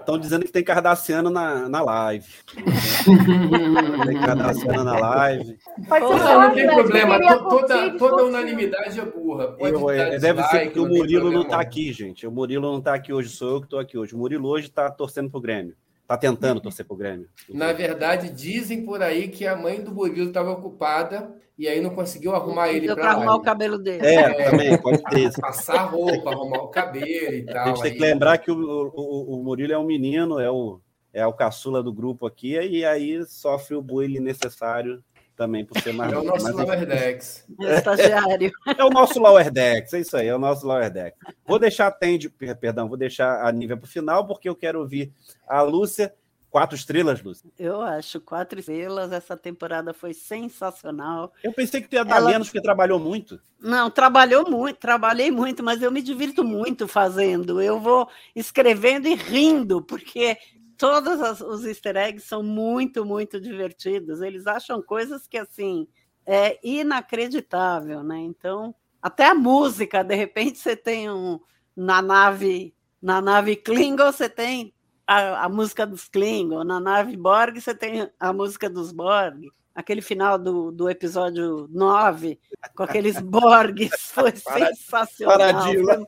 Estão 0.07 0.17
dizendo 0.17 0.45
que 0.45 0.53
tem 0.53 0.63
Cardassiano 0.63 1.29
na, 1.29 1.67
na 1.67 1.81
live. 1.81 2.25
tem 2.55 4.15
Cardassiano 4.25 4.85
na 4.85 4.97
live. 4.97 5.59
Não, 5.89 6.41
não 6.41 6.53
tem 6.53 6.65
problema. 6.65 7.19
Toda, 7.19 7.97
toda 7.97 8.23
unanimidade 8.23 8.97
é 8.97 9.03
burra. 9.03 9.53
Eu, 9.59 9.89
é, 9.89 10.17
deve 10.17 10.43
ser 10.43 10.71
que 10.71 10.79
o 10.79 10.88
Murilo 10.88 11.29
não 11.29 11.41
está 11.41 11.59
aqui, 11.59 11.91
gente. 11.91 12.25
O 12.25 12.31
Murilo 12.31 12.71
não 12.71 12.79
está 12.79 12.93
aqui 12.93 13.11
hoje, 13.11 13.27
sou 13.27 13.55
eu 13.55 13.59
que 13.59 13.65
estou 13.65 13.79
aqui 13.79 13.97
hoje. 13.97 14.15
O 14.15 14.17
Murilo 14.17 14.47
hoje 14.47 14.67
está 14.67 14.89
torcendo 14.89 15.29
pro 15.29 15.41
Grêmio. 15.41 15.75
Está 16.07 16.15
tentando 16.15 16.61
torcer 16.61 16.85
pro 16.85 16.95
Grêmio. 16.95 17.27
Na 17.49 17.73
verdade, 17.73 18.29
dizem 18.29 18.85
por 18.85 19.01
aí 19.01 19.27
que 19.27 19.45
a 19.45 19.57
mãe 19.57 19.81
do 19.81 19.93
Murilo 19.93 20.29
estava 20.29 20.51
ocupada 20.51 21.35
e 21.57 21.67
aí 21.67 21.81
não 21.81 21.89
conseguiu 21.89 22.34
arrumar 22.34 22.69
ele 22.69 22.88
para 22.95 23.11
arrumar 23.11 23.35
o 23.35 23.41
cabelo 23.41 23.77
dele. 23.77 24.07
É, 24.07 24.13
é 24.15 24.49
também, 24.49 24.77
pode 24.77 25.03
ter. 25.03 25.29
Passar 25.41 25.84
roupa, 25.84 26.31
arrumar 26.31 26.59
o 26.59 26.69
cabelo 26.69 27.34
e 27.34 27.43
tal. 27.43 27.61
A 27.61 27.67
gente 27.67 27.81
tem 27.81 27.93
que 27.95 27.99
lembrar 27.99 28.38
que 28.38 28.49
o, 28.49 28.55
o, 28.55 29.35
o 29.35 29.43
Murilo 29.43 29.73
é 29.73 29.77
um 29.77 29.85
menino, 29.85 30.39
é 30.39 30.49
o, 30.49 30.79
é 31.11 31.27
o 31.27 31.34
caçula 31.34 31.84
do 31.84 31.91
grupo 31.91 32.25
aqui, 32.25 32.53
e 32.53 32.85
aí 32.85 33.25
sofre 33.25 33.75
o 33.75 33.81
bullying 33.81 34.21
necessário 34.21 35.03
também 35.38 35.64
por 35.64 35.80
ser 35.80 35.93
mais. 35.93 36.11
É 36.11 36.18
o 36.18 36.23
nosso 36.23 36.51
Lower 36.51 36.85
Decks. 36.85 37.45
É, 37.61 37.76
estagiário. 37.76 38.51
É 38.77 38.84
o 38.84 38.89
nosso 38.89 39.19
Lower 39.19 39.51
Decks, 39.51 39.93
é 39.93 39.99
isso 39.99 40.18
aí, 40.18 40.27
é 40.27 40.35
o 40.35 40.39
nosso 40.39 40.68
Lower 40.68 40.91
Decks. 40.91 41.19
Vou 41.45 41.59
deixar 41.59 41.88
a 41.88 41.91
Tende, 41.91 42.27
perdão, 42.30 42.89
vou 42.89 42.97
deixar 42.97 43.45
a 43.45 43.51
Nívia 43.51 43.77
para 43.77 43.85
o 43.85 43.89
final, 43.89 44.27
porque 44.27 44.49
eu 44.49 44.55
quero 44.55 44.80
ouvir 44.80 45.14
a 45.47 45.61
Lúcia 45.61 46.14
Quatro 46.49 46.76
estrelas, 46.77 47.22
Lúcia? 47.22 47.49
Eu 47.59 47.81
acho 47.81 48.22
quatro 48.22 48.59
estrelas. 48.59 49.11
Essa 49.11 49.35
temporada 49.35 49.93
foi 49.93 50.14
sensacional. 50.14 51.31
Eu 51.43 51.51
pensei 51.51 51.81
que 51.81 51.89
tu 51.89 51.93
ia 51.93 52.05
dar 52.05 52.18
Ela... 52.18 52.31
menos 52.31 52.47
porque 52.47 52.61
trabalhou 52.61 52.99
muito. 52.99 53.39
Não, 53.59 53.91
trabalhou 53.91 54.49
muito, 54.49 54.77
trabalhei 54.77 55.30
muito, 55.30 55.61
mas 55.61 55.81
eu 55.81 55.91
me 55.91 56.01
divirto 56.01 56.43
muito 56.43 56.88
fazendo. 56.88 57.61
Eu 57.61 57.80
vou 57.80 58.07
escrevendo 58.35 59.07
e 59.07 59.15
rindo, 59.15 59.81
porque 59.81 60.38
todos 60.77 61.41
os 61.41 61.65
easter 61.65 61.97
eggs 61.97 62.27
são 62.27 62.43
muito, 62.43 63.05
muito 63.05 63.39
divertidos. 63.39 64.21
Eles 64.21 64.45
acham 64.47 64.81
coisas 64.81 65.27
que, 65.27 65.37
assim, 65.37 65.87
é 66.25 66.59
inacreditável, 66.61 68.03
né? 68.03 68.19
Então, 68.19 68.75
até 69.01 69.27
a 69.27 69.35
música, 69.35 70.03
de 70.03 70.15
repente 70.15 70.59
você 70.59 70.75
tem 70.75 71.09
um 71.09 71.39
na 71.75 72.01
nave, 72.01 72.73
na 73.01 73.21
nave 73.21 73.55
Klingon, 73.55 74.11
você 74.11 74.27
tem 74.27 74.73
a, 75.05 75.45
a, 75.45 75.49
música 75.49 75.85
dos 75.85 76.09
Klingon, 76.09 76.63
na 76.63 76.79
nave 76.79 77.15
Borg 77.15 77.61
você 77.61 77.73
tem 77.73 78.09
a 78.19 78.33
música 78.33 78.69
dos 78.69 78.91
Borg. 78.91 79.47
Aquele 79.77 80.01
final 80.01 80.39
do, 80.39 80.71
do 80.71 80.89
episódio 80.89 81.67
9, 81.69 82.39
com 82.75 82.81
aqueles 82.81 83.21
Borgs, 83.21 83.91
foi 84.09 84.31
sensacional. 84.35 85.37
Paradinho, 85.37 85.85
né? 85.85 86.03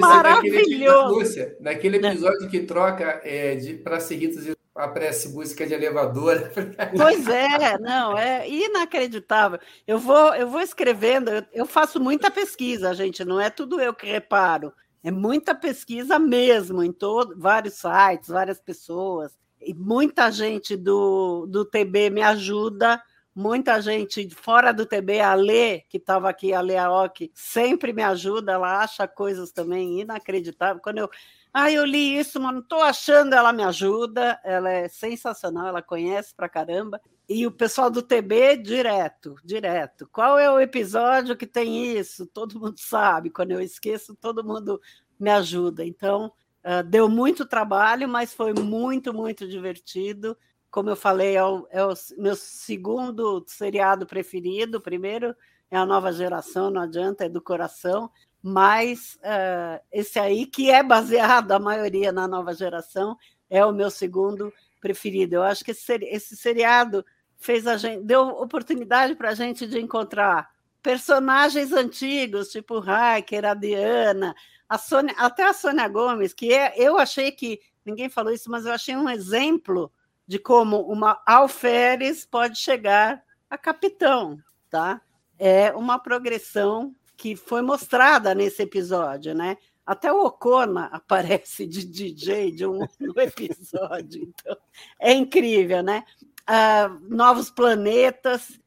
Maravilhoso. 0.00 1.14
Lúcia, 1.14 1.56
naquele 1.60 1.98
episódio 1.98 2.50
que 2.50 2.64
troca 2.64 3.20
é, 3.22 3.56
para 3.84 4.00
Cerritos 4.00 4.48
e 4.48 4.56
aparece 4.74 5.28
música 5.28 5.64
de 5.64 5.74
elevador. 5.74 6.50
Pois 6.98 7.28
é, 7.28 7.78
não, 7.78 8.18
é 8.18 8.48
inacreditável. 8.48 9.60
Eu 9.86 10.00
vou, 10.00 10.34
eu 10.34 10.48
vou 10.48 10.60
escrevendo, 10.60 11.30
eu, 11.30 11.44
eu 11.52 11.66
faço 11.66 12.00
muita 12.00 12.32
pesquisa, 12.32 12.92
gente, 12.94 13.24
não 13.24 13.40
é 13.40 13.48
tudo 13.48 13.80
eu 13.80 13.94
que 13.94 14.06
reparo. 14.06 14.72
É 15.04 15.12
muita 15.12 15.54
pesquisa 15.54 16.18
mesmo, 16.18 16.82
em 16.82 16.90
todo, 16.90 17.38
vários 17.38 17.74
sites, 17.74 18.28
várias 18.28 18.60
pessoas. 18.60 19.30
E 19.66 19.74
muita 19.74 20.30
gente 20.30 20.76
do, 20.76 21.46
do 21.46 21.64
TB 21.64 22.10
me 22.10 22.22
ajuda, 22.22 23.02
muita 23.34 23.80
gente 23.80 24.28
fora 24.30 24.72
do 24.72 24.86
TB, 24.86 25.20
a 25.20 25.34
Lê, 25.34 25.80
que 25.88 25.96
estava 25.96 26.28
aqui, 26.28 26.52
a 26.52 26.60
Lê 26.60 26.76
Aoki, 26.76 27.30
sempre 27.34 27.92
me 27.92 28.02
ajuda, 28.02 28.52
ela 28.52 28.80
acha 28.82 29.08
coisas 29.08 29.50
também 29.50 30.00
inacreditáveis. 30.00 30.82
Quando 30.82 30.98
eu. 30.98 31.10
Ah, 31.52 31.70
eu 31.70 31.84
li 31.84 32.18
isso, 32.18 32.40
mas 32.40 32.52
não 32.52 32.60
estou 32.60 32.82
achando, 32.82 33.32
ela 33.32 33.52
me 33.52 33.62
ajuda, 33.62 34.40
ela 34.42 34.70
é 34.70 34.88
sensacional, 34.88 35.68
ela 35.68 35.80
conhece 35.80 36.34
pra 36.34 36.48
caramba. 36.48 37.00
E 37.28 37.46
o 37.46 37.52
pessoal 37.52 37.88
do 37.90 38.02
TB, 38.02 38.56
direto, 38.56 39.36
direto. 39.44 40.08
Qual 40.12 40.36
é 40.36 40.50
o 40.50 40.60
episódio 40.60 41.36
que 41.36 41.46
tem 41.46 41.96
isso? 41.96 42.26
Todo 42.26 42.58
mundo 42.58 42.78
sabe. 42.78 43.30
Quando 43.30 43.52
eu 43.52 43.60
esqueço, 43.60 44.16
todo 44.16 44.44
mundo 44.44 44.80
me 45.18 45.30
ajuda. 45.30 45.84
Então, 45.84 46.32
uh, 46.64 46.82
deu 46.82 47.08
muito 47.08 47.46
trabalho, 47.46 48.08
mas 48.08 48.32
foi 48.32 48.52
muito, 48.52 49.12
muito 49.12 49.46
divertido. 49.46 50.36
Como 50.70 50.90
eu 50.90 50.96
falei, 50.96 51.36
é 51.36 51.44
o, 51.44 51.66
é 51.70 51.84
o 51.84 51.92
meu 52.18 52.34
segundo 52.34 53.44
seriado 53.46 54.06
preferido. 54.06 54.78
O 54.78 54.80
primeiro 54.80 55.34
é 55.70 55.76
a 55.76 55.86
nova 55.86 56.12
geração, 56.12 56.70
não 56.70 56.82
adianta, 56.82 57.24
é 57.24 57.28
do 57.28 57.40
coração. 57.40 58.10
Mas 58.42 59.18
uh, 59.22 59.80
esse 59.92 60.18
aí, 60.18 60.46
que 60.46 60.70
é 60.70 60.82
baseado, 60.82 61.52
a 61.52 61.58
maioria, 61.58 62.12
na 62.12 62.26
nova 62.26 62.52
geração, 62.52 63.16
é 63.48 63.64
o 63.64 63.72
meu 63.72 63.90
segundo 63.90 64.52
preferido. 64.80 65.36
Eu 65.36 65.42
acho 65.42 65.64
que 65.64 65.70
esse, 65.70 65.94
esse 66.02 66.36
seriado 66.36 67.04
fez 67.38 67.66
a 67.66 67.76
gente, 67.76 68.02
deu 68.02 68.28
oportunidade 68.28 69.14
para 69.14 69.30
a 69.30 69.34
gente 69.34 69.66
de 69.66 69.80
encontrar 69.80 70.50
personagens 70.82 71.72
antigos, 71.72 72.48
tipo 72.50 72.78
Hiker, 72.80 73.46
a 73.46 73.54
Diana, 73.54 74.34
a 74.74 74.78
Sônia, 74.78 75.14
até 75.16 75.44
a 75.44 75.52
Sônia 75.52 75.86
Gomes, 75.88 76.32
que 76.34 76.52
é, 76.52 76.74
eu 76.76 76.98
achei 76.98 77.30
que, 77.30 77.60
ninguém 77.84 78.08
falou 78.08 78.32
isso, 78.32 78.50
mas 78.50 78.66
eu 78.66 78.72
achei 78.72 78.96
um 78.96 79.08
exemplo 79.08 79.92
de 80.26 80.38
como 80.38 80.80
uma 80.80 81.22
alferes 81.26 82.24
pode 82.24 82.58
chegar 82.58 83.22
a 83.48 83.56
capitão, 83.58 84.38
tá? 84.70 85.00
É 85.38 85.72
uma 85.72 85.98
progressão 85.98 86.94
que 87.16 87.36
foi 87.36 87.62
mostrada 87.62 88.34
nesse 88.34 88.62
episódio, 88.62 89.34
né? 89.34 89.56
Até 89.86 90.12
o 90.12 90.24
Ocona 90.24 90.86
aparece 90.92 91.66
de 91.66 91.84
DJ 91.84 92.52
de 92.52 92.66
um 92.66 92.80
episódio, 93.16 94.22
então 94.22 94.56
é 94.98 95.12
incrível, 95.12 95.82
né? 95.82 96.04
uh, 96.48 96.98
novos 97.08 97.50
planetas, 97.50 98.58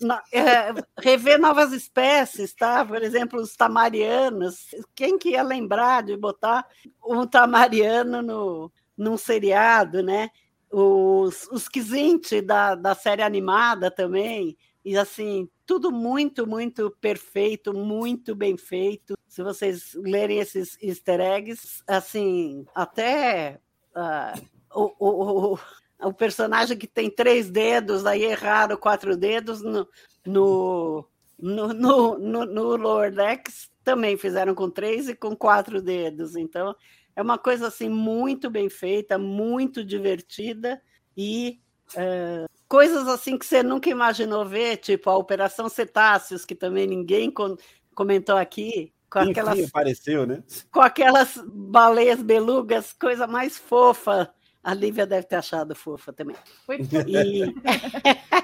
no, 0.00 0.14
uh, 0.14 0.86
rever 0.98 1.38
novas 1.38 1.70
espécies, 1.72 2.54
tá? 2.54 2.82
Por 2.84 3.02
exemplo, 3.02 3.40
os 3.40 3.54
tamarianos. 3.54 4.74
Quem 4.94 5.18
que 5.18 5.30
ia 5.30 5.42
lembrar 5.42 6.02
de 6.02 6.16
botar 6.16 6.66
um 7.06 7.26
tamariano 7.26 8.22
no, 8.22 8.72
num 8.96 9.18
seriado, 9.18 10.02
né? 10.02 10.30
Os, 10.70 11.46
os 11.52 11.68
da, 12.44 12.74
da 12.74 12.94
série 12.94 13.22
animada 13.22 13.90
também. 13.90 14.56
E 14.82 14.96
assim, 14.96 15.48
tudo 15.66 15.92
muito, 15.92 16.46
muito 16.46 16.90
perfeito, 16.98 17.74
muito 17.74 18.34
bem 18.34 18.56
feito. 18.56 19.18
Se 19.28 19.42
vocês 19.42 19.92
lerem 19.94 20.38
esses 20.38 20.78
easter 20.80 21.20
eggs, 21.20 21.82
assim, 21.86 22.64
até 22.74 23.60
uh, 23.94 24.40
o, 24.74 25.52
o 25.52 25.58
personagem 26.12 26.76
que 26.76 26.86
tem 26.86 27.10
três 27.10 27.50
dedos, 27.50 28.04
aí 28.04 28.24
erraram 28.24 28.76
quatro 28.76 29.16
dedos 29.16 29.62
no, 29.62 29.88
no, 30.26 31.08
no, 31.38 31.68
no, 31.68 32.18
no, 32.18 32.44
no 32.46 32.76
Lower 32.76 33.14
Decks, 33.14 33.70
também 33.82 34.16
fizeram 34.16 34.54
com 34.54 34.68
três 34.68 35.08
e 35.08 35.14
com 35.14 35.34
quatro 35.34 35.80
dedos. 35.80 36.36
Então, 36.36 36.74
é 37.14 37.22
uma 37.22 37.38
coisa 37.38 37.68
assim 37.68 37.88
muito 37.88 38.50
bem 38.50 38.68
feita, 38.68 39.16
muito 39.16 39.82
divertida 39.84 40.80
e 41.16 41.60
é, 41.94 42.46
coisas 42.68 43.06
assim 43.08 43.38
que 43.38 43.46
você 43.46 43.62
nunca 43.62 43.88
imaginou 43.88 44.44
ver, 44.44 44.76
tipo 44.78 45.08
a 45.08 45.16
Operação 45.16 45.68
Cetáceos, 45.68 46.44
que 46.44 46.54
também 46.54 46.86
ninguém 46.86 47.32
comentou 47.94 48.36
aqui. 48.36 48.92
Com 49.08 49.20
Enfim, 49.20 49.30
aquelas, 49.30 49.68
apareceu, 49.68 50.26
né? 50.26 50.42
Com 50.70 50.80
aquelas 50.80 51.38
baleias 51.46 52.20
belugas, 52.20 52.92
coisa 52.92 53.26
mais 53.26 53.56
fofa 53.56 54.30
a 54.66 54.74
Lívia 54.74 55.06
deve 55.06 55.28
ter 55.28 55.36
achado 55.36 55.76
fofa 55.76 56.12
também. 56.12 56.34
E... 57.06 57.54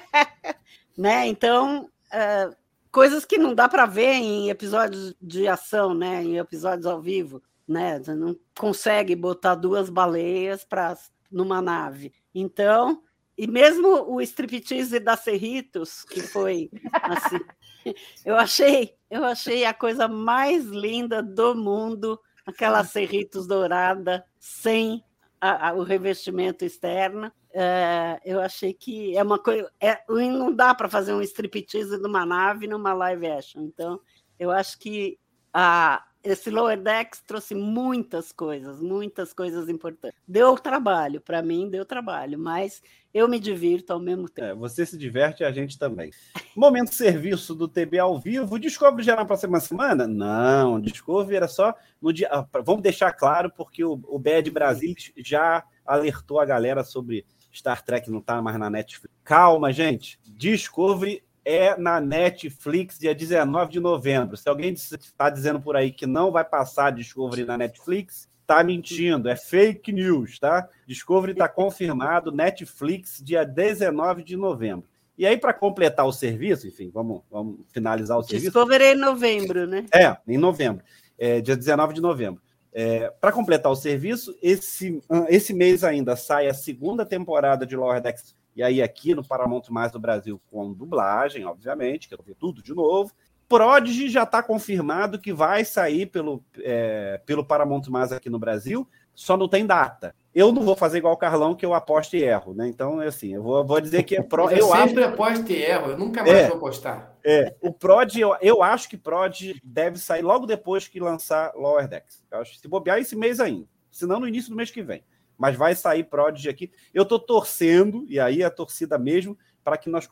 né? 0.97 1.27
Então, 1.27 1.91
uh, 2.15 2.57
coisas 2.93 3.25
que 3.25 3.37
não 3.37 3.53
dá 3.53 3.69
para 3.69 3.87
ver 3.87 4.13
em 4.13 4.49
episódios 4.49 5.17
de 5.21 5.49
ação, 5.49 5.93
né? 5.93 6.23
Em 6.23 6.39
episódios 6.39 6.87
ao 6.87 7.03
vivo, 7.03 7.43
né? 7.67 7.99
Você 7.99 8.15
não 8.15 8.39
consegue 8.57 9.17
botar 9.17 9.57
duas 9.57 9.91
baleias 9.91 10.65
para 10.65 10.97
numa 11.29 11.61
nave. 11.61 12.13
Então, 12.33 13.03
e 13.37 13.49
mesmo 13.49 13.89
o 14.09 14.21
striptease 14.21 15.01
da 15.01 15.17
Cerritos, 15.17 16.05
que 16.05 16.21
foi 16.21 16.71
assim, 17.03 17.41
eu 18.25 18.37
achei, 18.37 18.95
eu 19.11 19.25
achei 19.25 19.65
a 19.65 19.75
coisa 19.75 20.07
mais 20.07 20.67
linda 20.67 21.21
do 21.21 21.53
mundo, 21.57 22.17
aquela 22.47 22.85
Cerritos 22.85 23.45
dourada, 23.45 24.25
sem 24.39 25.03
a, 25.43 25.71
a, 25.71 25.73
o 25.75 25.83
revestimento 25.83 26.65
externo. 26.65 27.33
é, 27.53 28.21
eu 28.25 28.41
achei 28.41 28.73
que 28.73 29.17
é 29.17 29.23
uma 29.23 29.41
coisa. 29.41 29.69
É, 29.81 29.99
não 30.09 30.55
dá 30.55 30.73
para 30.73 30.89
fazer 30.89 31.13
um 31.13 31.21
striptease 31.21 31.99
numa 31.99 32.25
nave 32.25 32.69
numa 32.69 32.95
live 32.95 33.27
action. 33.27 33.63
Então, 33.63 34.01
eu 34.39 34.53
acho 34.53 34.79
que 34.79 35.19
a, 35.53 36.05
esse 36.23 36.51
Lower 36.51 36.81
Decks 36.81 37.21
trouxe 37.27 37.55
muitas 37.55 38.31
coisas, 38.33 38.81
muitas 38.81 39.33
coisas 39.33 39.69
importantes. 39.69 40.19
Deu 40.27 40.57
trabalho, 40.57 41.21
para 41.21 41.43
mim 41.43 41.69
deu 41.69 41.85
trabalho, 41.85 42.39
mas 42.39 42.83
eu 43.13 43.29
me 43.29 43.41
divirto 43.41 43.93
ao 43.93 43.99
mesmo 43.99 44.29
tempo. 44.29 44.49
É, 44.49 44.55
você 44.55 44.87
se 44.87 44.97
diverte 44.97 45.43
e 45.43 45.47
a 45.47 45.53
gente 45.53 45.79
também. 45.79 46.11
Momento 46.57 46.95
serviço 46.95 47.55
do 47.55 47.67
TB 47.67 47.99
ao 47.99 48.19
vivo. 48.19 48.59
Discovery 48.59 49.03
já 49.03 49.17
na 49.17 49.25
próxima 49.25 49.59
semana? 49.61 50.07
Não, 50.07 50.81
Discovery 50.81 51.37
era 51.37 51.49
só 51.49 51.75
no 52.01 52.13
dia. 52.13 52.29
Ah, 52.31 52.47
vamos 52.65 52.83
deixar 52.83 53.13
claro, 53.13 53.51
porque 53.51 53.85
o, 53.85 54.01
o 54.05 54.19
BED 54.19 54.51
Brasil 54.51 54.95
já 55.17 55.65
alertou 55.85 56.39
a 56.39 56.45
galera 56.45 56.85
sobre 56.85 57.27
Star 57.53 57.85
Trek 57.85 58.11
não 58.11 58.21
tá 58.21 58.41
mais 58.41 58.59
na 58.59 58.71
Netflix. 58.71 59.15
Calma, 59.23 59.73
gente. 59.73 60.19
Discovery 60.25 61.23
é 61.45 61.77
na 61.77 62.01
Netflix 62.01 62.99
dia 62.99 63.15
19 63.15 63.73
de 63.73 63.81
novembro. 63.81 64.37
Se 64.37 64.49
alguém 64.49 64.73
está 64.73 65.29
dizendo 65.31 65.61
por 65.61 65.77
aí 65.77 65.91
que 65.91 66.07
não 66.07 66.31
vai 66.31 66.45
passar 66.45 66.93
Discovery 66.93 67.45
na 67.45 67.59
Netflix, 67.59 68.29
está 68.41 68.63
mentindo. 68.63 69.29
É 69.29 69.37
fake 69.37 69.93
news, 69.93 70.39
tá? 70.39 70.69
Discovery 70.87 71.33
está 71.33 71.49
confirmado 71.49 72.31
Netflix 72.31 73.21
dia 73.23 73.45
19 73.45 74.23
de 74.23 74.37
novembro. 74.37 74.87
E 75.17 75.27
aí, 75.27 75.37
para 75.37 75.53
completar 75.53 76.07
o 76.07 76.13
serviço, 76.13 76.67
enfim, 76.67 76.91
vamos, 76.93 77.23
vamos 77.31 77.61
finalizar 77.71 78.19
o 78.19 78.23
serviço. 78.23 78.47
Discovery 78.47 78.85
é 78.85 78.93
em 78.93 78.99
novembro, 78.99 79.67
né? 79.67 79.87
É, 79.95 80.17
em 80.27 80.39
novembro. 80.39 80.85
É, 81.19 81.41
dia 81.41 81.57
19 81.57 81.95
de 81.95 82.01
novembro. 82.01 82.43
É, 82.73 83.11
para 83.21 83.31
completar 83.31 83.71
o 83.71 83.77
serviço, 83.77 84.35
esse, 84.43 85.01
esse 85.29 85.53
mês 85.53 85.85
ainda 85.85 86.17
sai 86.17 86.49
a 86.49 86.55
segunda 86.55 87.05
temporada 87.05 87.67
de 87.67 87.77
Lower 87.77 88.01
Decks, 88.01 88.35
e 88.55 88.63
aí 88.63 88.83
aqui 88.83 89.15
no 89.15 89.27
Paramount 89.27 89.63
Mais 89.71 89.93
do 89.93 90.01
Brasil, 90.01 90.41
com 90.51 90.73
dublagem, 90.73 91.45
obviamente, 91.45 92.09
quero 92.09 92.23
ver 92.23 92.35
tudo 92.35 92.63
de 92.63 92.75
novo. 92.75 93.13
Prodigy 93.49 94.09
já 94.09 94.23
está 94.23 94.43
confirmado 94.43 95.19
que 95.19 95.33
vai 95.33 95.65
sair 95.65 96.07
pelo, 96.07 96.43
é, 96.59 97.21
pelo 97.27 97.45
Paramount 97.45 97.83
Mais 97.89 98.11
aqui 98.11 98.31
no 98.31 98.39
Brasil, 98.39 98.89
só 99.15 99.37
não 99.37 99.47
tem 99.47 99.67
data. 99.67 100.15
Eu 100.35 100.51
não 100.51 100.63
vou 100.63 100.75
fazer 100.75 100.99
igual 100.99 101.13
o 101.13 101.19
Carlão, 101.19 101.55
que 101.55 101.67
eu 101.67 101.75
aposto 101.75 102.17
e 102.17 102.23
erro, 102.23 102.55
né? 102.55 102.67
Então, 102.67 103.03
é 103.03 103.09
assim, 103.09 103.35
eu 103.35 103.43
vou, 103.43 103.63
vou 103.65 103.79
dizer 103.79 104.05
que 104.05 104.17
é 104.17 104.23
Pro. 104.23 104.49
Eu, 104.51 104.59
eu 104.59 104.67
sempre 104.69 105.05
acho... 105.05 105.13
aposto 105.13 105.51
e 105.51 105.63
erro, 105.63 105.91
eu 105.91 105.99
nunca 105.99 106.23
mais 106.23 106.35
é, 106.35 106.49
vou 106.49 106.57
apostar. 106.57 107.15
É, 107.23 107.55
o 107.61 107.71
Prod, 107.71 108.17
eu, 108.17 108.35
eu 108.41 108.63
acho 108.63 108.89
que 108.89 108.97
Prod 108.97 109.53
deve 109.63 109.99
sair 109.99 110.23
logo 110.23 110.47
depois 110.47 110.89
que 110.89 110.99
lançar 110.99 111.53
Lower 111.55 111.87
Decks. 111.87 112.25
Eu 112.31 112.41
acho 112.41 112.53
que 112.53 112.61
se 112.61 112.69
bobear 112.69 112.99
esse 112.99 113.15
mês 113.15 113.39
ainda, 113.39 113.67
se 113.91 114.07
não 114.07 114.19
no 114.19 114.27
início 114.27 114.51
do 114.51 114.57
mês 114.57 114.71
que 114.71 114.83
vem. 114.83 115.05
Mas 115.43 115.57
vai 115.57 115.75
sair 115.75 116.05
Prod 116.05 116.47
aqui. 116.47 116.71
Eu 116.95 117.03
estou 117.03 117.19
torcendo, 117.19 118.07
e 118.09 118.21
aí 118.21 118.45
a 118.45 118.51
torcida 118.51 118.97
mesmo, 118.97 119.37
para 119.65 119.77
que 119.77 119.91
nós 119.91 120.09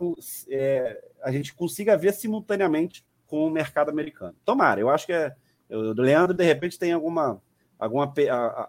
é, 0.50 1.00
a 1.22 1.30
gente 1.30 1.54
consiga 1.54 1.96
ver 1.96 2.12
simultaneamente 2.12 3.04
com 3.28 3.46
o 3.46 3.50
mercado 3.50 3.90
americano. 3.90 4.34
Tomara, 4.44 4.80
eu 4.80 4.90
acho 4.90 5.06
que 5.06 5.12
é. 5.12 5.32
O 5.70 5.92
Leandro, 5.92 6.34
de 6.34 6.42
repente, 6.42 6.76
tem 6.76 6.90
alguma 6.90 7.40
alguma, 7.78 8.12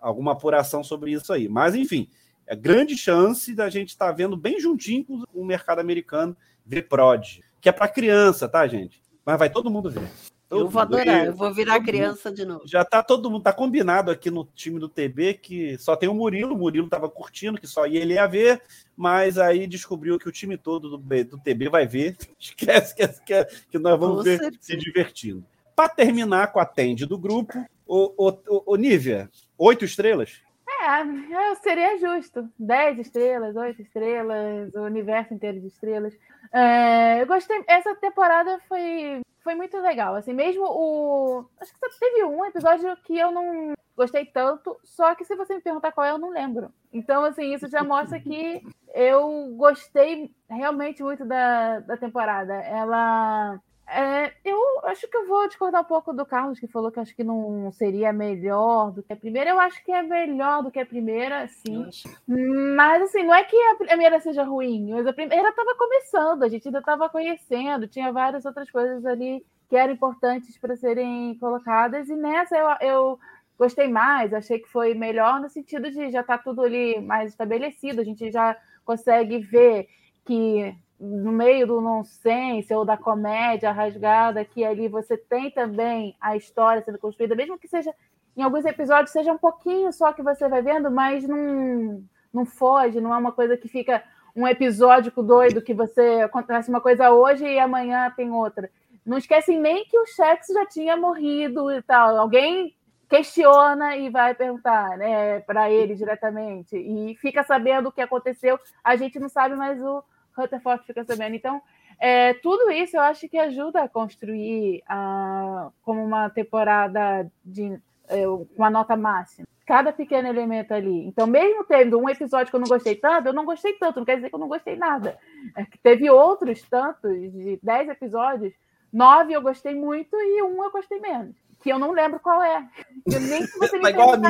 alguma 0.04 0.34
apuração 0.34 0.84
sobre 0.84 1.14
isso 1.14 1.34
aí. 1.34 1.50
Mas, 1.50 1.74
enfim, 1.74 2.08
é 2.46 2.56
grande 2.56 2.96
chance 2.96 3.56
da 3.56 3.68
gente 3.68 3.90
estar 3.90 4.06
tá 4.06 4.12
vendo 4.12 4.38
bem 4.38 4.60
juntinho 4.60 5.04
com 5.04 5.26
o 5.34 5.44
mercado 5.44 5.80
americano 5.80 6.38
ver 6.64 6.84
prod, 6.88 7.42
que 7.60 7.70
é 7.70 7.72
para 7.72 7.88
criança, 7.88 8.48
tá, 8.48 8.68
gente? 8.68 9.02
Mas 9.26 9.40
vai 9.40 9.50
todo 9.50 9.72
mundo 9.72 9.90
ver. 9.90 10.08
Eu 10.52 10.68
vou 10.68 10.82
adorar, 10.82 11.26
eu 11.26 11.34
vou 11.34 11.54
virar 11.54 11.80
criança 11.80 12.30
de 12.30 12.44
novo. 12.44 12.64
Já 12.66 12.84
tá 12.84 13.02
todo 13.02 13.32
mundo, 13.32 13.42
tá 13.42 13.54
combinado 13.54 14.12
aqui 14.12 14.30
no 14.30 14.44
time 14.54 14.80
do 14.80 14.90
TB 14.90 15.36
que 15.36 15.78
só 15.78 15.96
tem 15.96 16.10
o 16.10 16.14
Murilo, 16.14 16.54
o 16.54 16.58
Murilo 16.58 16.90
tava 16.90 17.10
curtindo, 17.10 17.60
que 17.60 17.66
só 17.66 17.86
ele 17.86 18.16
ia 18.16 18.28
ver, 18.28 18.62
mas 18.96 19.38
aí 19.38 19.66
descobriu 19.66 20.20
que 20.20 20.28
o 20.28 20.32
time 20.32 20.58
todo 20.58 20.98
do, 20.98 20.98
do 20.98 21.38
TB 21.38 21.70
vai 21.70 21.88
ver. 21.88 22.18
Esquece 22.38 22.94
que, 22.94 23.08
que, 23.08 23.46
que 23.72 23.80
nós 23.80 23.98
vamos 23.98 24.18
com 24.18 24.24
ver 24.24 24.40
certeza. 24.40 24.62
se 24.62 24.78
divertindo. 24.78 25.46
Para 25.74 25.88
terminar 25.88 26.52
com 26.52 26.60
a 26.60 26.66
tende 26.66 27.06
do 27.06 27.18
grupo, 27.18 27.66
o, 27.88 28.14
o, 28.18 28.30
o, 28.30 28.74
o 28.74 28.76
Nívia, 28.76 29.30
oito 29.58 29.86
estrelas? 29.86 30.42
É, 30.82 31.56
seria 31.56 31.98
justo. 32.00 32.50
Dez 32.58 32.98
estrelas, 32.98 33.56
oito 33.56 33.82
estrelas, 33.82 34.74
o 34.74 34.82
universo 34.82 35.34
inteiro 35.34 35.60
de 35.60 35.68
estrelas. 35.68 36.18
É, 36.52 37.22
eu 37.22 37.28
gostei. 37.28 37.64
Essa 37.68 37.96
temporada 37.96 38.60
foi, 38.68 39.22
foi 39.44 39.54
muito 39.54 39.78
legal. 39.78 40.16
Assim, 40.16 40.34
mesmo 40.34 40.64
o. 40.66 41.46
Acho 41.60 41.72
que 41.72 41.80
só 41.80 42.00
teve 42.00 42.24
um 42.26 42.44
episódio 42.46 42.98
que 43.04 43.18
eu 43.18 43.32
não 43.32 43.74
gostei 43.96 44.26
tanto, 44.26 44.80
só 44.84 45.14
que 45.14 45.24
se 45.24 45.36
você 45.36 45.54
me 45.56 45.62
perguntar 45.62 45.92
qual 45.92 46.08
é, 46.08 46.12
eu 46.12 46.18
não 46.18 46.30
lembro. 46.30 46.74
Então, 46.92 47.24
assim, 47.24 47.54
isso 47.54 47.68
já 47.68 47.84
mostra 47.84 48.20
que 48.20 48.64
eu 48.96 49.54
gostei 49.56 50.34
realmente 50.50 51.04
muito 51.04 51.24
da, 51.24 51.80
da 51.82 51.96
temporada. 51.96 52.54
Ela 52.54 53.62
é, 53.88 54.32
eu 54.46 54.58
acho 54.86 55.08
que 55.08 55.18
eu 55.18 55.28
vou 55.28 55.48
discordar 55.48 55.82
um 55.82 55.86
pouco 55.86 56.14
do 56.14 56.26
Carlos, 56.26 56.60
que 56.60 56.68
falou 56.68 56.92
que 56.92 57.00
acho 57.00 57.16
que 57.16 57.24
não 57.24 57.72
seria 57.72 58.14
melhor 58.14 58.92
do 58.92 59.04
que 59.04 59.12
a 59.12 59.18
primeira. 59.18 59.50
Eu 59.50 59.60
acho 59.60 59.84
que 59.84 59.92
é 59.92 60.02
melhor 60.02 60.64
do 60.64 60.72
que 60.72 60.80
a 60.80 60.86
primeira, 60.86 61.48
sim. 61.48 61.90
Mas, 62.28 63.04
assim, 63.04 63.24
não 63.24 63.34
é 63.34 63.44
que 63.44 63.56
a 63.56 63.76
primeira 63.76 64.20
seja 64.20 64.44
ruim, 64.44 64.92
mas 64.92 65.06
a 65.06 65.14
primeira 65.14 65.50
estava 65.50 65.76
começando, 65.76 66.44
a 66.44 66.48
gente 66.48 66.68
ainda 66.68 66.80
estava 66.80 67.10
conhecendo, 67.10 67.88
tinha 67.88 68.12
várias 68.12 68.46
outras 68.46 68.72
coisas 68.72 69.06
ali 69.06 69.46
que 69.68 69.76
eram 69.76 69.94
importantes 69.94 70.58
para 70.58 70.76
serem 70.76 71.38
colocadas, 71.38 72.10
e 72.10 72.16
nessa 72.16 72.58
eu, 72.58 72.68
eu 72.82 73.20
gostei 73.58 73.88
mais, 73.88 74.34
achei 74.34 74.60
que 74.60 74.68
foi 74.68 74.94
melhor 74.94 75.40
no 75.40 75.50
sentido 75.50 75.90
de 75.90 76.12
já 76.12 76.22
estar 76.22 76.38
tá 76.38 76.44
tudo 76.44 76.62
ali 76.62 77.00
mais 77.00 77.30
estabelecido, 77.30 78.02
a 78.02 78.04
gente 78.04 78.32
já 78.32 78.58
consegue 78.84 79.40
ver 79.40 79.88
que 80.26 80.76
no 81.02 81.32
meio 81.32 81.66
do 81.66 81.82
nonsense 81.82 82.72
ou 82.72 82.86
da 82.86 82.96
comédia 82.96 83.72
rasgada, 83.72 84.46
que 84.46 84.64
ali 84.64 84.88
você 84.88 85.18
tem 85.18 85.50
também 85.50 86.16
a 86.22 86.38
história 86.38 86.84
sendo 86.84 87.00
construída, 87.00 87.36
mesmo 87.36 87.58
que 87.58 87.68
seja 87.68 87.92
em 88.38 88.44
alguns 88.44 88.64
episódios 88.66 89.12
seja 89.12 89.34
um 89.34 89.38
pouquinho 89.38 89.92
só 89.92 90.14
que 90.14 90.22
você 90.22 90.48
vai 90.48 90.62
vendo, 90.62 90.92
mas 90.92 91.28
não, 91.28 92.04
não 92.32 92.46
foge, 92.46 93.02
não 93.02 93.14
é 93.14 93.18
uma 93.18 93.32
coisa 93.32 93.58
que 93.58 93.68
fica 93.68 94.04
um 94.36 94.48
episódico 94.48 95.24
doido 95.24 95.62
que 95.62 95.74
você 95.74 96.22
acontece 96.24 96.70
uma 96.70 96.80
coisa 96.80 97.12
hoje 97.12 97.46
e 97.46 97.60
amanhã 97.60 98.14
tem 98.16 98.32
outra. 98.32 98.70
Não 99.04 99.18
esquecem 99.18 99.60
nem 99.60 99.84
que 99.86 99.98
o 99.98 100.06
Shex 100.06 100.48
já 100.54 100.66
tinha 100.68 100.96
morrido 100.96 101.72
e 101.72 101.82
tal. 101.82 102.16
Alguém 102.16 102.76
questiona 103.10 103.98
e 103.98 104.10
vai 104.10 104.34
perguntar 104.34 104.98
né, 104.98 105.42
para 105.42 105.70
ele 105.70 105.96
diretamente 105.96 106.78
e 106.78 107.16
fica 107.16 107.44
sabendo 107.44 107.90
o 107.90 107.92
que 107.92 108.00
aconteceu. 108.00 108.58
A 108.84 108.96
gente 108.96 109.20
não 109.20 109.28
sabe, 109.28 109.56
mas 109.56 109.82
o 109.82 110.02
Rutherford 110.36 110.86
fica 110.86 111.04
sabendo. 111.04 111.36
Então, 111.36 111.62
é, 112.00 112.34
tudo 112.36 112.72
isso 112.72 112.98
eu 112.98 113.02
acho 113.02 113.28
que 113.30 113.38
ajuda 113.38 113.84
a 113.84 113.90
construir 113.90 114.84
a, 114.88 115.70
como 115.84 116.04
uma 116.04 116.30
temporada 116.30 117.30
de 117.44 117.80
é, 118.08 118.28
uma 118.58 118.70
nota 118.70 118.96
máxima. 118.96 119.48
Cada 119.66 119.94
pequeno 119.94 120.28
elemento 120.28 120.74
ali. 120.74 121.06
Então, 121.06 121.28
mesmo 121.28 121.64
tendo 121.64 121.98
um 121.98 122.10
episódio 122.10 122.50
que 122.50 122.56
eu 122.56 122.60
não 122.60 122.68
gostei 122.68 122.96
tanto, 122.96 123.28
eu 123.28 123.34
não 123.34 123.46
gostei 123.46 123.74
tanto, 123.74 124.00
não 124.00 124.06
quer 124.06 124.16
dizer 124.16 124.30
que 124.30 124.36
eu 124.36 124.40
não 124.40 124.48
gostei 124.48 124.76
nada. 124.76 125.18
É 125.56 125.64
que 125.64 125.78
teve 125.78 126.10
outros 126.10 126.62
tantos, 126.64 127.12
de 127.12 127.60
dez 127.62 127.88
episódios, 127.88 128.54
nove 128.92 129.34
eu 129.34 129.42
gostei 129.42 129.76
muito 129.76 130.16
e 130.16 130.42
um 130.42 130.64
eu 130.64 130.72
gostei 130.72 131.00
menos 131.00 131.36
que 131.62 131.70
eu 131.70 131.80
não 131.80 131.92
lembro 131.92 132.20
qual 132.20 132.42
é. 132.44 132.68
Eu 133.06 133.20
nem 133.22 133.46
se 133.46 133.58
você 133.58 133.80
tá 133.80 134.30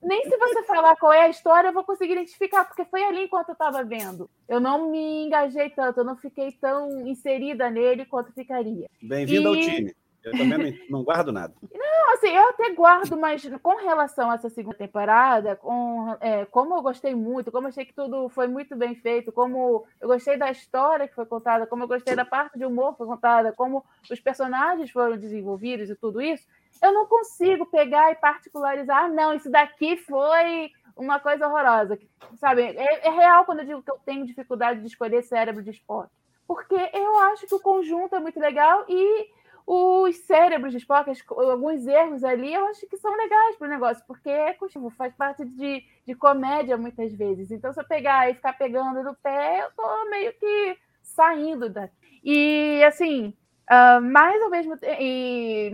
nem 0.00 0.22
se 0.22 0.36
você 0.36 0.62
falar 0.62 0.96
qual 0.96 1.12
é 1.12 1.22
a 1.22 1.28
história, 1.28 1.68
eu 1.68 1.72
vou 1.72 1.84
conseguir 1.84 2.12
identificar, 2.12 2.64
porque 2.64 2.84
foi 2.84 3.02
ali 3.04 3.24
enquanto 3.24 3.48
eu 3.48 3.52
estava 3.54 3.82
vendo. 3.82 4.30
Eu 4.48 4.60
não 4.60 4.90
me 4.90 5.26
engajei 5.26 5.70
tanto, 5.70 6.00
eu 6.00 6.04
não 6.04 6.16
fiquei 6.16 6.52
tão 6.52 7.06
inserida 7.06 7.68
nele 7.68 8.06
quanto 8.06 8.32
ficaria. 8.32 8.88
Bem-vindo 9.02 9.42
e... 9.42 9.46
ao 9.46 9.54
time. 9.56 9.94
Eu 10.24 10.32
também 10.32 10.80
não 10.90 11.02
guardo 11.02 11.32
nada. 11.32 11.54
Não, 11.72 12.14
assim, 12.14 12.28
eu 12.28 12.48
até 12.48 12.72
guardo, 12.74 13.16
mas 13.16 13.48
com 13.62 13.76
relação 13.76 14.30
a 14.30 14.34
essa 14.34 14.50
segunda 14.50 14.76
temporada, 14.76 15.56
com, 15.56 16.16
é, 16.20 16.44
como 16.46 16.74
eu 16.74 16.82
gostei 16.82 17.14
muito, 17.14 17.52
como 17.52 17.66
eu 17.66 17.70
achei 17.70 17.84
que 17.84 17.94
tudo 17.94 18.28
foi 18.28 18.46
muito 18.48 18.74
bem 18.76 18.94
feito, 18.94 19.32
como 19.32 19.86
eu 20.00 20.08
gostei 20.08 20.36
da 20.36 20.50
história 20.50 21.06
que 21.06 21.14
foi 21.14 21.26
contada, 21.26 21.66
como 21.66 21.84
eu 21.84 21.88
gostei 21.88 22.14
da 22.16 22.24
parte 22.24 22.58
de 22.58 22.64
humor 22.64 22.92
que 22.92 22.98
foi 22.98 23.06
contada, 23.06 23.52
como 23.52 23.84
os 24.10 24.20
personagens 24.20 24.90
foram 24.90 25.16
desenvolvidos 25.16 25.88
e 25.88 25.94
tudo 25.94 26.20
isso, 26.20 26.46
eu 26.82 26.92
não 26.92 27.06
consigo 27.06 27.66
pegar 27.66 28.12
e 28.12 28.16
particularizar, 28.16 29.04
ah, 29.04 29.08
não, 29.08 29.34
isso 29.34 29.50
daqui 29.50 29.96
foi 29.96 30.70
uma 30.96 31.20
coisa 31.20 31.46
horrorosa. 31.46 31.98
Sabe, 32.36 32.62
é, 32.62 33.06
é, 33.06 33.10
real 33.10 33.44
quando 33.44 33.60
eu 33.60 33.66
digo 33.66 33.82
que 33.82 33.90
eu 33.90 33.98
tenho 34.04 34.26
dificuldade 34.26 34.80
de 34.80 34.86
escolher 34.86 35.22
cérebro 35.22 35.62
de 35.62 35.70
Spock. 35.70 36.10
Porque 36.46 36.74
eu 36.74 37.18
acho 37.20 37.46
que 37.46 37.54
o 37.54 37.60
conjunto 37.60 38.16
é 38.16 38.20
muito 38.20 38.40
legal 38.40 38.84
e 38.88 39.28
os 39.70 40.16
cérebros 40.18 40.72
de 40.72 40.78
Spock, 40.78 41.10
alguns 41.28 41.86
erros 41.86 42.24
ali, 42.24 42.54
eu 42.54 42.66
acho 42.68 42.86
que 42.88 42.96
são 42.96 43.14
legais 43.14 43.56
para 43.56 43.66
o 43.66 43.70
negócio, 43.70 44.02
porque 44.06 44.30
é 44.30 44.54
costume, 44.54 44.90
faz 44.92 45.14
parte 45.14 45.44
de, 45.44 45.84
de 46.06 46.14
comédia 46.14 46.76
muitas 46.78 47.12
vezes. 47.12 47.50
Então, 47.50 47.72
se 47.72 47.80
eu 47.80 47.84
pegar 47.86 48.30
e 48.30 48.34
ficar 48.34 48.54
pegando 48.54 49.02
no 49.02 49.14
pé, 49.16 49.60
eu 49.64 49.70
tô 49.76 50.10
meio 50.10 50.32
que 50.32 50.78
saindo 51.02 51.68
daqui. 51.68 51.94
E, 52.24 52.82
assim, 52.84 53.34
uh, 53.70 54.00
mais 54.00 54.40
ao 54.42 54.50
mesmo 54.50 54.76
tempo. 54.78 54.98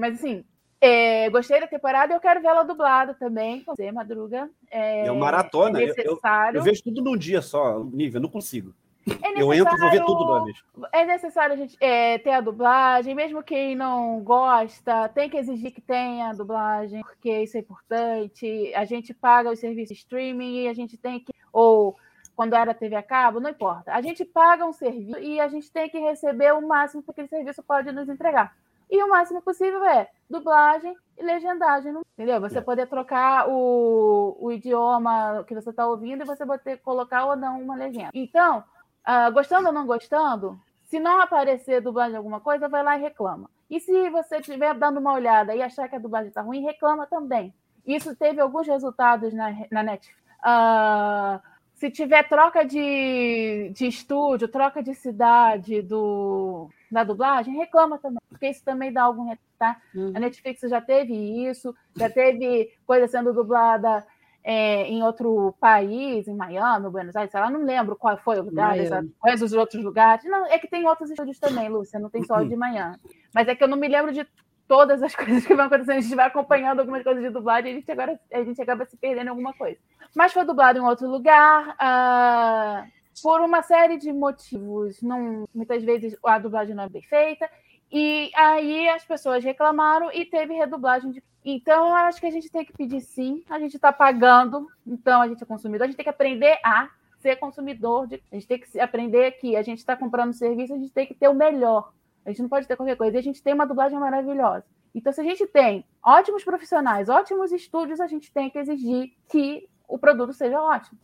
Mas, 0.01 0.15
assim, 0.19 0.45
É, 0.81 1.31
gostei 1.31 1.59
da 1.61 1.67
temporada 1.67 2.13
e 2.13 2.17
eu 2.17 2.21
quero 2.21 2.43
ver 2.43 2.49
ela 2.49 2.63
dublada 2.63 3.15
também. 3.15 3.63
Você, 3.65 3.91
Madruga. 3.91 4.51
É, 4.71 5.07
É 5.07 5.11
uma 5.11 5.21
maratona. 5.21 5.81
É 5.81 5.85
eu- 5.85 5.95
eu, 6.05 6.21
eu 6.53 6.63
vejo 6.63 6.83
tudo 6.83 7.01
num 7.03 7.17
dia 7.17 7.41
só, 7.41 7.83
nível, 7.85 8.19
eu 8.19 8.23
não 8.23 8.29
consigo. 8.29 8.75
É 9.07 9.41
Eu 9.43 9.53
entro 9.53 9.75
e 9.77 9.79
vou 9.81 9.91
ver 9.91 10.01
necessário- 10.01 10.07
tudo. 10.07 10.89
É 10.93 11.05
necessário 11.05 11.53
a 11.55 11.57
gente 11.57 11.77
é, 11.81 12.19
ter 12.19 12.31
a 12.31 12.41
dublagem, 12.41 13.15
mesmo 13.15 13.43
quem 13.43 13.75
não 13.77 14.21
gosta, 14.21 15.09
tem 15.11 15.29
que 15.29 15.37
exigir 15.37 15.73
que 15.73 15.81
tenha 15.81 16.31
a 16.31 16.33
dublagem, 16.33 17.03
porque 17.03 17.43
isso 17.43 17.57
é 17.57 17.61
importante. 17.61 18.73
A 18.75 18.85
gente 18.85 19.13
paga 19.13 19.51
os 19.51 19.59
serviços 19.59 19.89
de 19.97 20.01
streaming 20.03 20.63
e 20.63 20.69
a 20.69 20.75
gente 20.75 20.97
tem 20.97 21.21
que. 21.21 21.33
Ou 21.53 21.97
quando 22.35 22.55
era 22.55 22.75
TV 22.75 22.97
a 22.97 23.03
cabo, 23.03 23.41
não 23.41 23.51
importa. 23.51 23.93
A 23.93 24.01
gente 24.01 24.25
paga 24.25 24.65
um 24.67 24.73
serviço 24.73 25.19
e 25.21 25.39
a 25.41 25.49
gente 25.49 25.71
tem 25.71 25.89
que 25.89 25.99
receber 25.99 26.53
o 26.55 26.67
máximo 26.67 27.03
que 27.03 27.11
aquele 27.11 27.29
serviço 27.29 27.63
pode 27.63 27.93
nos 27.93 28.09
entregar. 28.09 28.57
E 28.91 29.03
o 29.03 29.09
máximo 29.09 29.41
possível 29.41 29.85
é 29.85 30.09
dublagem 30.29 30.95
e 31.19 31.23
legendagem, 31.23 31.95
entendeu? 32.19 32.41
Você 32.41 32.59
É. 32.59 32.61
poder 32.61 32.87
trocar 32.87 33.49
o, 33.49 34.37
o 34.41 34.53
idioma 34.53 35.45
que 35.47 35.55
você 35.55 35.71
está 35.71 35.87
ouvindo 35.87 36.23
e 36.23 36.27
você 36.27 36.45
poder 36.45 36.79
colocar 36.79 37.25
ou 37.27 37.37
não 37.37 37.61
uma 37.61 37.77
legenda. 37.77 38.11
Então, 38.13 38.63
ah, 39.05 39.31
gostando 39.31 39.69
ou 39.69 39.73
não 39.73 39.87
gostando, 39.87 40.59
se 40.85 40.99
não 40.99 41.21
aparecer 41.21 41.81
dublagem 41.81 42.13
de 42.13 42.17
alguma 42.17 42.41
coisa, 42.41 42.69
vai 42.69 42.83
lá 42.83 42.97
e 42.97 43.03
reclama. 43.03 43.51
E 43.69 43.81
se 43.81 44.11
você 44.11 44.37
estiver 44.37 44.75
dando 44.75 45.01
uma 45.01 45.13
olhada 45.13 45.55
e 45.55 45.63
achar 45.63 45.89
que 45.89 45.97
a 45.97 45.99
dublagem 45.99 46.29
está 46.29 46.43
ruim, 46.43 46.63
reclama 46.63 47.07
também. 47.07 47.53
Isso 47.87 48.15
teve 48.17 48.41
alguns 48.41 48.67
resultados 48.67 49.33
na, 49.33 49.55
na 49.71 49.83
Netflix. 49.83 50.23
Ah, 50.43 51.41
se 51.75 51.91
tiver 51.91 52.27
troca 52.29 52.65
de, 52.65 53.71
de 53.75 53.87
estúdio, 53.87 54.49
troca 54.49 54.83
de 54.83 54.95
cidade 54.95 55.83
do, 55.83 56.71
da 56.91 57.03
dublagem, 57.03 57.57
reclama 57.57 57.99
também, 57.99 58.21
porque 58.29 58.49
isso 58.49 58.65
também 58.65 58.93
dá 58.93 59.03
algum 59.03 59.25
retorno, 59.25 59.51
tá? 59.59 59.81
A 60.15 60.21
Netflix 60.21 60.61
já 60.63 60.81
teve 60.81 61.13
isso, 61.47 61.75
já 61.97 62.09
teve 62.09 62.73
coisa 62.87 63.09
sendo 63.09 63.33
dublada 63.33 64.07
é, 64.47 64.87
em 64.87 65.03
outro 65.03 65.55
país, 65.59 66.29
em 66.29 66.37
Miami, 66.37 66.91
Buenos 66.91 67.17
Aires, 67.17 67.33
lá, 67.33 67.51
não 67.51 67.65
lembro 67.65 67.97
qual 67.97 68.19
foi 68.19 68.39
o 68.39 68.43
lugar, 68.43 68.77
quais 69.19 69.41
os 69.41 69.55
outros 69.55 69.83
lugares. 69.83 70.23
Não, 70.27 70.45
é 70.47 70.59
que 70.59 70.69
tem 70.69 70.87
outros 70.87 71.11
estúdios 71.11 71.39
também, 71.39 71.71
Lúcia, 71.71 71.99
não 71.99 72.11
tem 72.11 72.23
só 72.25 72.37
o 72.37 72.47
de 72.47 72.55
Miami. 72.55 72.99
Mas 73.35 73.49
é 73.49 73.55
que 73.55 73.65
eu 73.65 73.69
não 73.69 73.79
me 73.79 73.89
lembro 73.89 74.13
de 74.13 74.27
todas 74.69 75.03
as 75.03 75.15
coisas 75.17 75.47
que 75.47 75.55
vão 75.55 75.65
acontecendo, 75.65 75.97
a 75.97 76.01
gente 76.01 76.15
vai 76.15 76.27
acompanhando 76.27 76.81
algumas 76.81 77.03
coisas 77.03 77.23
de 77.23 77.31
dublagem 77.31 77.71
e 77.71 77.75
a 77.75 77.79
gente, 77.79 77.91
agora, 77.91 78.21
a 78.33 78.45
gente 78.45 78.61
acaba 78.61 78.85
se 78.85 78.99
perdendo 78.99 79.27
em 79.27 79.31
alguma 79.31 79.55
coisa. 79.55 79.79
Mas 80.15 80.33
foi 80.33 80.45
dublado 80.45 80.79
em 80.79 80.83
outro 80.83 81.09
lugar, 81.09 81.75
ah, 81.79 82.87
por 83.23 83.41
uma 83.41 83.63
série 83.63 83.97
de 83.97 84.13
motivos. 84.13 85.01
Não, 85.01 85.49
muitas 85.55 85.83
vezes 85.83 86.15
a 86.23 86.39
dublagem 86.39 86.75
não 86.75 86.85
é 86.85 86.89
bem 86.91 87.03
feita, 87.03 87.49
e 87.97 88.33
aí 88.35 88.89
as 88.89 89.05
pessoas 89.05 89.45
reclamaram 89.45 90.11
e 90.13 90.25
teve 90.25 90.53
redublagem. 90.53 91.13
De... 91.13 91.23
Então, 91.45 91.91
eu 91.91 91.95
acho 91.95 92.19
que 92.19 92.27
a 92.27 92.31
gente 92.31 92.51
tem 92.51 92.65
que 92.65 92.73
pedir 92.73 93.01
sim, 93.01 93.45
a 93.49 93.57
gente 93.61 93.77
está 93.77 93.93
pagando, 93.93 94.67
então 94.85 95.23
a 95.23 95.29
gente 95.29 95.41
é 95.41 95.47
consumidor, 95.47 95.85
a 95.85 95.87
gente 95.87 95.97
tem 95.97 96.03
que 96.03 96.11
aprender 96.11 96.59
a 96.65 96.89
ser 97.21 97.37
consumidor, 97.37 98.09
de... 98.09 98.21
a 98.33 98.35
gente 98.35 98.49
tem 98.49 98.59
que 98.59 98.69
se- 98.69 98.81
aprender 98.81 99.31
que 99.39 99.55
a 99.55 99.63
gente 99.63 99.79
está 99.79 99.97
comprando 99.97 100.33
serviço, 100.33 100.75
a 100.75 100.77
gente 100.77 100.93
tem 100.93 101.07
que 101.07 101.15
ter 101.15 101.29
o 101.29 101.35
melhor. 101.35 101.93
A 102.27 102.31
gente 102.31 102.43
não 102.43 102.49
pode 102.49 102.67
ter 102.67 102.75
qualquer 102.77 102.97
coisa. 102.97 103.17
E 103.17 103.21
a 103.21 103.23
gente 103.23 103.41
tem 103.41 103.55
uma 103.55 103.67
dublagem 103.67 103.97
maravilhosa. 103.99 104.65
Então, 104.93 105.13
se 105.13 105.21
a 105.21 105.25
gente 105.25 105.47
tem 105.47 105.85
ótimos 106.03 106.43
profissionais, 106.43 107.09
ótimos 107.09 107.53
estúdios, 107.53 108.01
a 108.01 108.07
gente 108.09 108.33
tem 108.33 108.51
que 108.51 108.59
exigir 108.59 109.13
que 109.29 109.69
o 109.87 109.99
produto 109.99 110.33
seja 110.33 110.61
ótimo. 110.61 110.99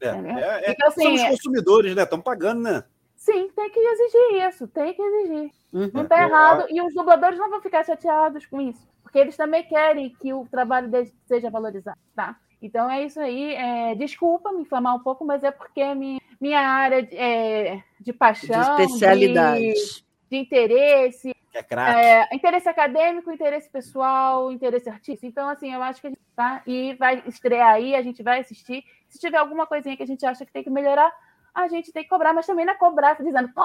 É, 0.00 0.10
Entendeu? 0.10 0.38
é, 0.38 0.64
é, 0.66 0.70
Então, 0.72 0.88
assim, 0.88 1.02
somos 1.02 1.20
é- 1.22 1.30
consumidores, 1.30 1.96
né? 1.96 2.02
Estão 2.02 2.20
pagando, 2.20 2.60
né? 2.62 2.84
Sim, 3.24 3.48
tem 3.56 3.70
que 3.70 3.80
exigir 3.80 4.48
isso, 4.48 4.68
tem 4.68 4.92
que 4.92 5.00
exigir. 5.00 5.50
Não 5.72 6.04
tá 6.06 6.20
Eu- 6.22 6.28
errado. 6.28 6.66
E 6.68 6.82
os 6.82 6.92
dubladores 6.92 7.38
não 7.38 7.48
vão 7.48 7.62
ficar 7.62 7.82
chateados 7.82 8.44
com 8.44 8.60
isso, 8.60 8.86
porque 9.02 9.18
eles 9.18 9.34
também 9.34 9.64
querem 9.64 10.10
que 10.20 10.30
o 10.34 10.46
trabalho 10.50 10.88
deles 10.88 11.10
seja 11.26 11.48
valorizado, 11.50 11.98
tá? 12.14 12.36
Então 12.60 12.90
é 12.90 13.02
isso 13.02 13.18
aí. 13.18 13.54
É, 13.54 13.94
desculpa 13.94 14.52
me 14.52 14.60
inflamar 14.60 14.94
um 14.94 15.00
pouco, 15.00 15.24
mas 15.24 15.42
é 15.42 15.50
porque 15.50 15.94
mi- 15.94 16.20
minha 16.38 16.60
área 16.60 17.02
de, 17.02 17.16
é, 17.16 17.82
de 17.98 18.12
paixão, 18.12 18.76
De 18.76 18.82
especialidade. 18.82 19.60
de, 19.72 20.04
de 20.30 20.36
interesse, 20.36 21.34
é 21.54 22.20
é, 22.20 22.34
interesse 22.36 22.68
acadêmico, 22.68 23.30
interesse 23.32 23.70
pessoal, 23.70 24.52
interesse 24.52 24.90
artístico. 24.90 25.24
Então, 25.26 25.48
assim, 25.48 25.72
eu 25.72 25.82
acho 25.82 26.00
que 26.00 26.08
a 26.08 26.10
gente 26.10 26.20
tá 26.36 26.62
e 26.66 26.92
vai 26.94 27.22
estrear 27.26 27.70
aí, 27.74 27.94
a 27.94 28.02
gente 28.02 28.22
vai 28.22 28.40
assistir. 28.40 28.84
Se 29.08 29.18
tiver 29.18 29.38
alguma 29.38 29.66
coisinha 29.66 29.96
que 29.96 30.02
a 30.02 30.06
gente 30.06 30.26
acha 30.26 30.44
que 30.44 30.52
tem 30.52 30.62
que 30.64 30.70
melhorar, 30.70 31.10
a 31.54 31.68
gente 31.68 31.92
tem 31.92 32.02
que 32.02 32.08
cobrar, 32.08 32.32
mas 32.32 32.46
também 32.46 32.64
não 32.64 32.72
é 32.72 32.76
cobrar 32.76 33.14
dizendo, 33.14 33.48
pô, 33.54 33.62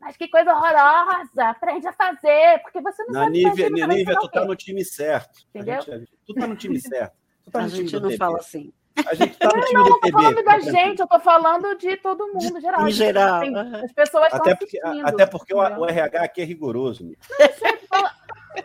mas 0.00 0.16
que 0.16 0.28
coisa 0.28 0.52
horrorosa, 0.54 1.44
aprende 1.50 1.86
a 1.86 1.92
fazer, 1.92 2.60
porque 2.62 2.80
você 2.80 3.04
não 3.04 3.12
Na 3.12 3.24
sabe 3.24 3.32
Nívia, 3.32 3.50
fazer, 3.50 3.70
Nívia, 3.70 4.04
você 4.04 4.14
tu 4.14 4.22
não 4.22 4.30
tá 4.30 4.40
quer. 4.40 4.46
no 4.46 4.56
time 4.56 4.84
certo. 4.84 5.40
Entendeu? 5.54 5.82
gente- 5.82 6.12
tu 6.26 6.34
tá 6.34 6.46
no 6.46 6.56
time 6.56 6.80
certo. 6.80 7.16
Tu 7.44 7.50
tá 7.50 7.58
A 7.58 7.62
no 7.62 7.68
time 7.68 7.82
gente 7.88 8.00
do 8.00 8.10
não 8.10 8.16
fala 8.16 8.38
assim. 8.38 8.72
A 9.06 9.14
gente 9.14 9.38
tá 9.38 9.46
no 9.54 9.60
time 9.62 9.74
Não, 9.74 9.84
não 9.90 10.00
tô 10.00 10.10
falando 10.10 10.42
da 10.44 10.58
gente, 10.58 11.00
eu 11.00 11.06
tô 11.06 11.20
falando 11.20 11.78
de 11.78 11.96
todo 11.98 12.26
mundo, 12.32 12.60
geral. 12.60 12.88
em 12.88 12.90
geral, 12.90 13.40
Tem- 13.40 13.56
as 13.56 13.92
pessoas 13.92 14.24
estão 14.24 14.40
Até 14.40 14.54
porque, 14.56 14.80
assistindo. 14.82 15.06
até 15.06 15.26
porque 15.26 15.54
o, 15.54 15.62
entendeu? 15.62 15.80
o 15.82 15.86
RH 15.86 16.22
aqui 16.22 16.40
é 16.40 16.44
rigoroso. 16.44 17.04
né? 17.04 17.12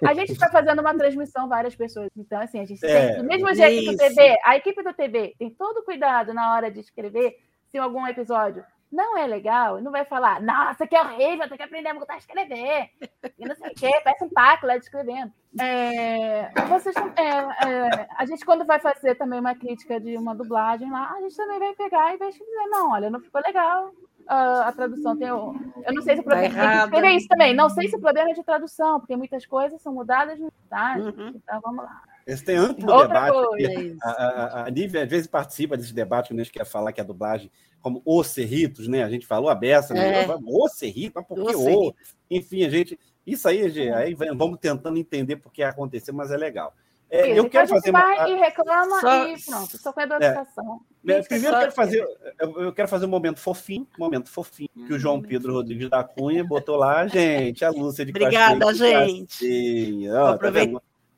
A 0.05 0.13
gente 0.15 0.31
está 0.31 0.49
fazendo 0.49 0.79
uma 0.79 0.95
transmissão, 0.97 1.47
várias 1.47 1.75
pessoas. 1.75 2.09
Então, 2.17 2.41
assim, 2.41 2.59
a 2.59 2.65
gente 2.65 2.83
É, 2.83 3.13
tem, 3.13 3.17
do 3.21 3.27
mesmo 3.27 3.53
jeito 3.53 3.83
que 3.83 3.89
o 3.89 3.93
isso. 4.07 4.15
TB, 4.15 4.37
a 4.43 4.57
equipe 4.57 4.81
do 4.83 4.93
TB 4.93 5.35
tem 5.37 5.49
todo 5.51 5.77
o 5.77 5.83
cuidado 5.83 6.33
na 6.33 6.53
hora 6.55 6.71
de 6.71 6.79
escrever, 6.79 7.35
se 7.73 7.79
algum 7.79 8.05
episódio 8.05 8.63
não 8.91 9.17
é 9.17 9.25
legal, 9.25 9.81
não 9.81 9.91
vai 9.91 10.05
falar, 10.05 10.39
nossa, 10.39 10.85
que 10.85 10.95
horrível, 10.95 11.49
tem 11.49 11.57
que 11.57 11.63
aprender 11.63 11.89
a 11.89 11.93
voltar 11.95 12.13
a 12.13 12.17
escrever. 12.17 12.91
E 13.39 13.45
não 13.47 13.55
sei 13.55 13.71
o 13.71 13.73
quê, 13.73 13.89
parece 14.03 14.23
um 14.23 14.29
paco 14.29 14.67
lá 14.67 14.77
de 14.77 14.83
escrevendo. 14.83 15.33
É, 15.59 16.51
vocês, 16.69 16.95
é, 16.95 17.67
é, 17.67 18.07
a 18.15 18.25
gente, 18.25 18.45
quando 18.45 18.63
vai 18.65 18.79
fazer 18.79 19.15
também 19.15 19.39
uma 19.39 19.55
crítica 19.55 19.99
de 19.99 20.15
uma 20.15 20.35
dublagem 20.35 20.91
lá, 20.91 21.11
a 21.11 21.21
gente 21.21 21.35
também 21.35 21.57
vai 21.57 21.73
pegar 21.73 22.13
e 22.13 22.17
vai 22.17 22.29
dizer, 22.29 22.45
não, 22.69 22.91
olha, 22.91 23.09
não 23.09 23.19
ficou 23.19 23.41
legal. 23.41 23.91
ah, 24.27 24.67
a 24.67 24.71
tradução 24.71 25.17
tem 25.17 25.31
o... 25.31 25.55
Eu 25.83 25.93
não 25.95 26.03
sei 26.03 26.15
se 26.15 26.21
o 26.21 26.23
problema... 26.23 26.49
tem 26.49 26.51
que 26.51 26.63
errada. 26.63 26.85
escrever 26.85 27.17
isso 27.17 27.27
também. 27.27 27.55
Não 27.55 27.69
sei 27.69 27.87
se 27.87 27.95
o 27.95 27.99
problema 27.99 28.29
é 28.29 28.33
de 28.33 28.43
tradução, 28.43 28.99
porque 28.99 29.15
muitas 29.15 29.43
coisas 29.47 29.81
são 29.81 29.91
mudadas, 29.91 30.39
tá? 30.69 30.97
Uhum. 30.99 31.33
Então, 31.35 31.59
vamos 31.61 31.83
lá. 31.83 32.03
Esse 32.25 32.43
tem 32.43 32.55
amplo 32.55 32.91
Outra 32.91 33.07
debate. 33.07 33.65
é. 33.65 33.95
A, 34.01 34.09
a, 34.11 34.65
a 34.65 34.69
Nívia, 34.69 35.03
às 35.03 35.09
vezes, 35.09 35.27
participa 35.27 35.75
desse 35.75 35.93
debate 35.93 36.29
quando 36.29 36.39
a 36.39 36.43
gente 36.43 36.53
quer 36.53 36.65
falar 36.65 36.93
que 36.93 37.01
a 37.01 37.03
dublagem, 37.03 37.51
como 37.81 38.01
os 38.05 38.27
Cerritos, 38.27 38.87
né? 38.87 39.03
A 39.03 39.09
gente 39.09 39.25
falou 39.27 39.49
a 39.49 39.55
beça, 39.55 39.93
né? 39.93 40.23
É. 40.23 40.27
O 40.45 40.67
Cerrito, 40.69 41.13
mas 41.15 41.25
por 41.27 41.45
que 41.45 41.55
o? 41.55 41.93
Enfim, 42.31 42.63
a 42.65 42.69
gente. 42.69 42.97
Isso 43.25 43.47
aí, 43.47 43.69
gente, 43.69 43.91
aí 43.91 44.13
vai- 44.13 44.29
vamos 44.35 44.57
tentando 44.59 44.97
entender 44.97 45.37
por 45.37 45.51
que 45.51 45.63
aconteceu, 45.63 46.13
mas 46.13 46.31
é 46.31 46.37
legal. 46.37 46.73
É, 47.09 47.27
eu 47.29 47.45
então 47.45 47.49
quero 47.49 47.63
a 47.63 47.65
gente 47.67 47.75
fazer 47.75 47.89
uma. 47.91 47.99
vai 47.99 48.31
e 48.31 48.35
reclama 48.37 48.99
Só- 49.01 49.27
e 49.27 49.41
pronto. 49.45 49.77
Só 49.77 49.93
com 49.93 49.99
a 49.99 50.03
educação. 50.03 50.81
É, 51.07 51.21
Primeiro 51.21 51.55
eu 51.55 51.59
quero 51.59 51.71
fazer, 51.71 52.07
eu 52.39 52.73
quero 52.73 52.87
fazer 52.87 53.05
um 53.05 53.09
momento 53.09 53.39
fofinho, 53.39 53.85
um 53.99 54.03
momento 54.03 54.29
fofinho, 54.31 54.69
que 54.87 54.93
o 54.93 54.97
João 54.97 55.21
Pedro 55.21 55.53
Rodrigues 55.53 55.89
da 55.89 56.03
Cunha 56.03 56.43
botou 56.43 56.75
lá, 56.75 57.05
gente, 57.05 57.63
a 57.63 57.69
Lúcia 57.69 58.03
de 58.03 58.11
Obrigada, 58.11 58.73
gente. 58.73 59.45
gracinha. 59.45 60.13
Ó, 60.23 60.27
Vou 60.29 60.37
tá 60.39 60.51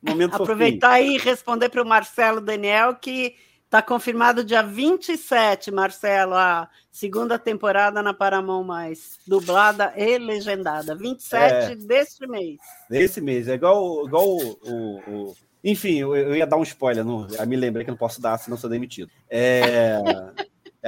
aproveitar-? 0.06 0.10
Momento 0.14 0.30
fofinho. 0.32 0.44
Aproveitar 0.44 1.00
e 1.00 1.18
responder 1.18 1.68
para 1.68 1.82
o 1.82 1.86
Marcelo 1.86 2.40
Daniel, 2.40 2.94
que 2.94 3.34
está 3.64 3.82
confirmado 3.82 4.44
dia 4.44 4.62
27, 4.62 5.70
Marcelo, 5.70 6.34
a 6.34 6.68
segunda 6.90 7.38
temporada 7.38 8.02
na 8.02 8.14
Paramount 8.14 8.64
Mais, 8.64 9.18
dublada 9.26 9.92
e 9.96 10.16
legendada. 10.18 10.94
27 10.94 11.72
É. 11.72 11.74
deste 11.76 12.26
mês. 12.26 12.58
Esse 12.90 13.20
mês, 13.20 13.48
é 13.48 13.54
igual, 13.54 14.06
igual 14.06 14.24
o, 14.28 14.58
o- 14.64 14.98
o- 15.30 15.34
Enfim, 15.64 15.96
eu, 15.98 16.14
eu 16.14 16.36
ia 16.36 16.46
dar 16.46 16.56
um 16.58 16.62
spoiler, 16.62 17.04
não, 17.04 17.26
eu 17.28 17.46
me 17.46 17.56
lembrei 17.56 17.84
que 17.84 17.90
não 17.90 17.98
posso 17.98 18.20
dar, 18.20 18.38
senão 18.38 18.56
sou 18.56 18.70
demitido. 18.70 19.10
É, 19.28 20.00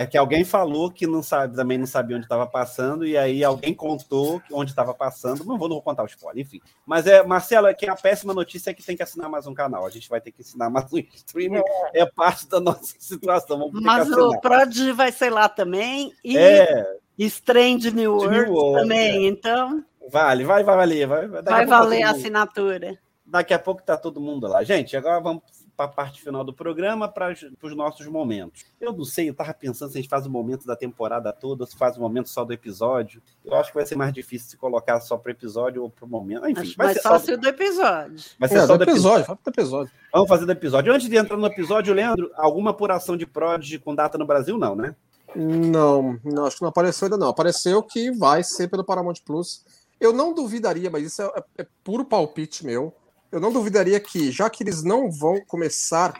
é 0.01 0.07
que 0.07 0.17
alguém 0.17 0.45
falou 0.45 0.91
que 0.93 1.07
não 1.09 1.23
sabe, 1.25 1.57
também 1.57 1.77
não 1.77 1.87
sabia 1.87 2.17
onde 2.17 2.25
estava 2.27 2.47
passando, 2.47 3.05
e 3.05 3.19
aí 3.19 3.43
alguém 3.43 3.75
contou 3.75 4.41
onde 4.53 4.71
estava 4.71 4.95
passando. 4.95 5.45
Não 5.45 5.59
vou, 5.59 5.69
não 5.69 5.75
vou 5.77 5.83
contar 5.83 6.05
o 6.05 6.07
spoiler, 6.07 6.41
enfim. 6.45 6.61
Mas 6.87 7.07
é, 7.09 7.23
Marcelo, 7.25 7.67
é 7.67 7.75
que 7.75 7.89
a 7.89 7.97
péssima 7.97 8.33
notícia 8.33 8.71
é 8.71 8.75
que 8.75 8.83
tem 8.85 8.97
que 8.97 9.03
assinar 9.03 9.29
mais 9.29 9.47
um 9.47 9.55
canal. 9.55 9.85
A 9.85 9.91
gente 9.91 10.09
vai 10.09 10.21
ter 10.21 10.31
que 10.31 10.43
assinar 10.43 10.71
mais 10.71 10.93
um 10.93 10.99
streaming, 11.15 11.63
é 11.93 12.07
parte 12.07 12.49
da 12.49 12.61
nossa 12.61 12.95
situação. 13.01 13.59
Vamos 13.59 13.83
Mas 13.83 14.09
o. 14.11 14.39
Prodigy 14.41 14.93
vai 14.93 15.11
ser 15.11 15.31
lá 15.31 15.49
também. 15.49 16.13
E 16.25 16.39
É, 16.39 16.87
Strange 17.19 17.91
New 17.91 18.15
World, 18.15 18.39
New 18.39 18.53
World, 18.53 18.83
também. 18.83 19.25
é. 19.27 19.29
Então, 19.29 19.85
vale, 20.11 20.45
vai, 20.45 20.63
vai 20.63 20.77
valer. 20.77 21.07
Vai, 21.09 21.27
vai 21.27 21.43
tá 21.43 21.65
valer 21.65 22.03
a 22.05 22.07
mundo- 22.13 22.17
assinatura. 22.21 22.99
Daqui 23.27 23.53
a 23.53 23.59
pouco 23.59 23.83
tá 23.83 23.97
todo 23.97 24.21
mundo 24.21 24.47
lá. 24.47 24.63
Gente, 24.63 24.97
agora 24.97 25.21
vamos 25.21 25.43
para 25.79 25.87
a 25.87 25.89
parte 25.89 26.21
final 26.21 26.43
do 26.43 26.53
programa, 26.53 27.07
para 27.07 27.33
os 27.63 27.77
nossos 27.77 28.05
momentos. 28.09 28.65
Eu 28.81 28.93
não 28.93 29.05
sei, 29.05 29.29
eu 29.29 29.35
tava 29.35 29.55
pensando 29.55 29.93
se 29.93 29.97
a 29.97 30.01
gente 30.01 30.11
faz 30.11 30.27
o 30.27 30.31
momento 30.31 30.67
da 30.67 30.75
temporada 30.75 31.33
toda, 31.33 31.63
ou 31.63 31.69
se 31.69 31.77
faz 31.77 31.97
o 31.97 32.01
momento 32.01 32.29
só 32.29 32.45
do 32.45 32.53
episódio. 32.53 33.23
Eu 33.45 33.55
acho 33.55 33.71
que 33.71 33.77
vai 33.77 33.87
ser 33.87 33.95
mais 33.95 34.13
difícil 34.13 34.49
se 34.49 34.57
colocar 34.57 34.99
só 35.01 35.17
para 35.17 35.29
o 35.31 35.33
episódio 35.33 35.85
ou 35.85 35.89
para 35.89 36.05
o 36.05 36.09
momento. 36.09 36.49
Enfim, 36.49 36.63
Acho 36.63 36.75
vai 36.77 36.95
ser, 36.95 37.01
só, 37.01 37.17
do 37.37 37.47
episódio. 37.49 38.25
vai 38.41 38.49
ser 38.49 38.57
É, 38.57 38.67
só 38.67 38.77
do 38.77 38.83
episódio. 38.83 38.91
episódio, 38.91 39.25
fala 39.27 39.39
do 39.45 39.49
episódio. 39.51 39.93
Vamos 40.13 40.29
fazer 40.29 40.47
do 40.47 40.53
episódio. 40.53 40.93
Antes 40.93 41.09
de 41.09 41.17
entrar 41.17 41.37
no 41.37 41.47
episódio, 41.47 41.95
Leandro, 41.95 42.29
alguma 42.35 42.71
apuração 42.71 43.17
de 43.17 43.25
Prodigy 43.25 43.79
com 43.79 43.95
data 43.95 44.19
no 44.19 44.27
Brasil? 44.27 44.59
Não, 44.59 44.75
né? 44.75 44.97
Não, 45.37 46.19
não, 46.25 46.45
acho 46.47 46.57
que 46.57 46.63
não 46.63 46.71
apareceu 46.71 47.07
ainda 47.07 47.17
não. 47.17 47.29
Apareceu 47.29 47.81
que 47.85 48.11
vai 48.11 48.43
ser 48.43 48.67
pelo 48.67 48.83
Paramount 48.83 49.23
Plus. 49.25 49.65
Eu 50.01 50.13
não 50.13 50.35
duvidaria, 50.35 50.91
mas 50.91 51.05
isso 51.05 51.23
é, 51.23 51.45
é 51.59 51.67
puro 51.85 52.05
palpite 52.05 52.67
meu. 52.67 52.93
Eu 53.31 53.41
não 53.41 53.53
duvidaria 53.53 53.99
que, 54.01 54.31
já 54.31 54.49
que 54.49 54.63
eles 54.63 54.83
não 54.83 55.11
vão 55.11 55.41
começar 55.47 56.15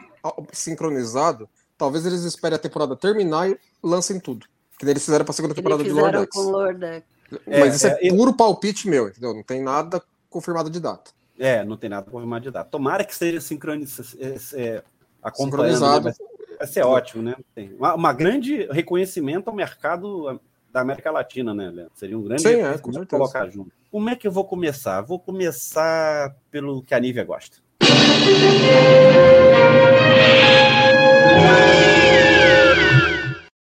sincronizado, 0.51 1.49
talvez 1.77 2.05
eles 2.05 2.21
esperem 2.23 2.55
a 2.55 2.59
temporada 2.59 2.95
terminar 2.95 3.49
e 3.49 3.57
lancem 3.81 4.19
tudo. 4.19 4.45
Que 4.77 4.85
eles 4.85 5.03
fizeram 5.03 5.25
pra 5.25 5.33
segunda 5.33 5.53
temporada 5.55 5.83
de 5.83 5.91
Lord 5.91 6.27
com 6.27 6.39
o 6.39 6.49
Lordex. 6.51 7.05
Mas 7.45 7.75
isso 7.75 7.87
é, 7.87 7.97
É, 8.01 8.07
é, 8.07 8.09
puro 8.09 8.33
palpite 8.33 8.87
meu, 8.87 9.07
entendeu? 9.07 9.33
Não 9.33 9.43
tem 9.43 9.61
nada 9.61 10.01
confirmado 10.29 10.69
de 10.69 10.79
data. 10.79 11.11
É, 11.37 11.63
não 11.63 11.77
tem 11.77 11.89
nada 11.89 12.09
confirmado 12.09 12.43
de 12.43 12.51
data. 12.51 12.69
Tomara 12.69 13.03
que 13.03 13.15
seja 13.15 13.39
sincronizado, 13.41 14.07
é, 14.53 14.83
acompanhando, 15.21 15.73
Sincronizado. 15.75 16.05
né? 16.09 16.13
Vai, 16.17 16.57
vai 16.57 16.67
ser 16.67 16.83
ótimo, 16.83 17.23
né? 17.23 17.35
Tem 17.55 17.73
uma, 17.77 17.95
uma 17.95 18.13
grande 18.13 18.67
reconhecimento 18.71 19.47
ao 19.49 19.55
mercado 19.55 20.39
da 20.71 20.81
América 20.81 21.11
Latina, 21.11 21.53
né, 21.53 21.69
Leandro? 21.69 21.91
Seria 21.95 22.17
um 22.17 22.23
grande 22.23 22.41
Sim, 22.41 22.49
é, 22.49 22.53
com 22.53 22.61
reconhecimento 22.71 22.93
certeza. 22.93 23.17
colocar 23.17 23.49
junto. 23.49 23.71
Como 23.91 24.07
é 24.07 24.15
que 24.15 24.27
eu 24.27 24.31
vou 24.31 24.45
começar? 24.45 25.01
Vou 25.01 25.19
começar 25.19 26.35
pelo 26.51 26.83
que 26.83 26.93
a 26.93 26.99
Nívia 26.99 27.23
gosta. 27.23 27.57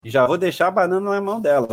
Já 0.03 0.27
vou 0.27 0.37
deixar 0.37 0.67
a 0.67 0.71
banana 0.71 1.09
na 1.09 1.21
mão 1.21 1.41
dela. 1.41 1.67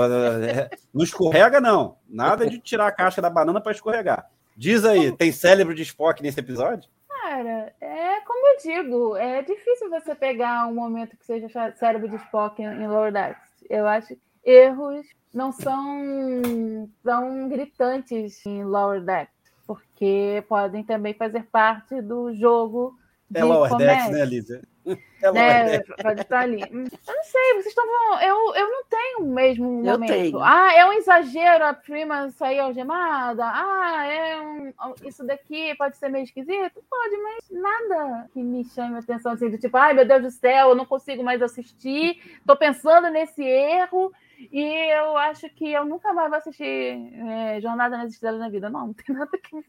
Não 0.94 1.04
escorrega, 1.04 1.60
não. 1.60 1.98
Nada 2.08 2.48
de 2.48 2.58
tirar 2.58 2.86
a 2.86 2.92
casca 2.92 3.20
da 3.20 3.28
banana 3.28 3.60
para 3.60 3.72
escorregar. 3.72 4.30
Diz 4.56 4.82
aí, 4.84 5.14
tem 5.14 5.30
cérebro 5.30 5.74
de 5.74 5.82
Spock 5.82 6.22
nesse 6.22 6.40
episódio? 6.40 6.88
Cara, 7.06 7.74
é 7.82 8.20
como 8.22 8.46
eu 8.46 8.56
digo, 8.62 9.16
é 9.16 9.42
difícil 9.42 9.90
você 9.90 10.14
pegar 10.14 10.66
um 10.66 10.74
momento 10.74 11.18
que 11.18 11.26
seja 11.26 11.48
cérebro 11.76 12.08
de 12.08 12.16
Spock 12.16 12.62
em 12.62 12.88
Lower 12.88 13.12
Decks. 13.12 13.42
Eu 13.68 13.86
acho 13.86 14.16
erros 14.42 15.06
não 15.34 15.52
são 15.52 16.88
tão 17.02 17.48
gritantes 17.48 18.44
em 18.46 18.64
Lower 18.64 19.00
Decks, 19.02 19.32
porque 19.66 20.44
podem 20.48 20.82
também 20.82 21.14
fazer 21.14 21.44
parte 21.50 22.00
do 22.00 22.32
jogo 22.34 22.96
de 23.30 23.40
É 23.40 23.44
Lower 23.44 23.70
Decks, 23.76 24.05
comédia. 24.05 24.10
né, 24.18 24.24
Lízia? 24.24 24.62
É 25.20 25.30
Lower 25.30 25.42
né? 25.42 25.64
Decks. 25.78 25.94
Pode 26.02 26.20
estar 26.22 26.38
ali. 26.38 26.62
Eu 26.62 26.68
não 26.70 27.24
sei, 27.24 27.52
vocês 27.55 27.66
estão 27.66 27.84
falando. 27.84 28.22
Eu, 28.22 28.55
eu 28.55 28.70
não 28.70 28.84
tenho 28.84 29.18
o 29.18 29.34
mesmo 29.34 29.64
Eu 29.84 29.92
momento. 29.94 30.09
tenho. 30.09 30.38
Ah, 30.40 30.72
é 30.72 30.86
um 30.86 30.92
exagero 30.92 31.64
a 31.64 31.74
prima 31.74 32.30
sair 32.30 32.60
algemada? 32.60 33.44
Ah, 33.44 34.06
é 34.06 34.40
um. 34.40 34.72
Isso 35.05 35.26
daqui 35.26 35.74
pode 35.74 35.96
ser 35.96 36.09
meio 36.09 36.22
esquisito? 36.22 36.82
Pode, 36.88 37.16
mas 37.16 37.44
nada 37.50 38.28
que 38.32 38.40
me 38.40 38.64
chame 38.64 38.94
a 38.94 39.00
atenção 39.00 39.32
assim, 39.32 39.50
do 39.50 39.59
tipo, 39.59 39.76
ai 39.76 39.92
meu 39.92 40.06
Deus 40.06 40.22
do 40.22 40.30
céu, 40.30 40.68
eu 40.68 40.74
não 40.76 40.86
consigo 40.86 41.22
mais 41.24 41.42
assistir, 41.42 42.40
tô 42.46 42.56
pensando 42.56 43.10
nesse 43.10 43.42
erro. 43.42 44.12
E 44.52 44.62
eu 44.93 45.16
acho 45.16 45.48
que 45.51 45.73
eu 45.73 45.85
nunca 45.85 46.12
mais 46.12 46.28
vou 46.28 46.39
assistir 46.39 46.65
é, 46.65 47.60
Jornada 47.60 47.98
nas 47.98 48.12
Estrelas 48.12 48.39
na 48.39 48.48
vida. 48.48 48.70
Não, 48.70 48.89
não 48.89 48.94
tem 48.94 49.15
nada 49.15 49.31
que 49.36 49.56
me 49.56 49.65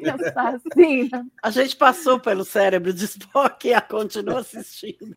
pensar 0.00 0.54
assim. 0.56 1.08
né? 1.10 1.24
A 1.42 1.50
gente 1.50 1.76
passou 1.76 2.18
pelo 2.18 2.44
cérebro 2.44 2.92
de 2.92 3.04
Spock 3.04 3.68
e 3.68 3.74
a 3.74 3.80
continua 3.80 4.40
assistindo. 4.40 5.16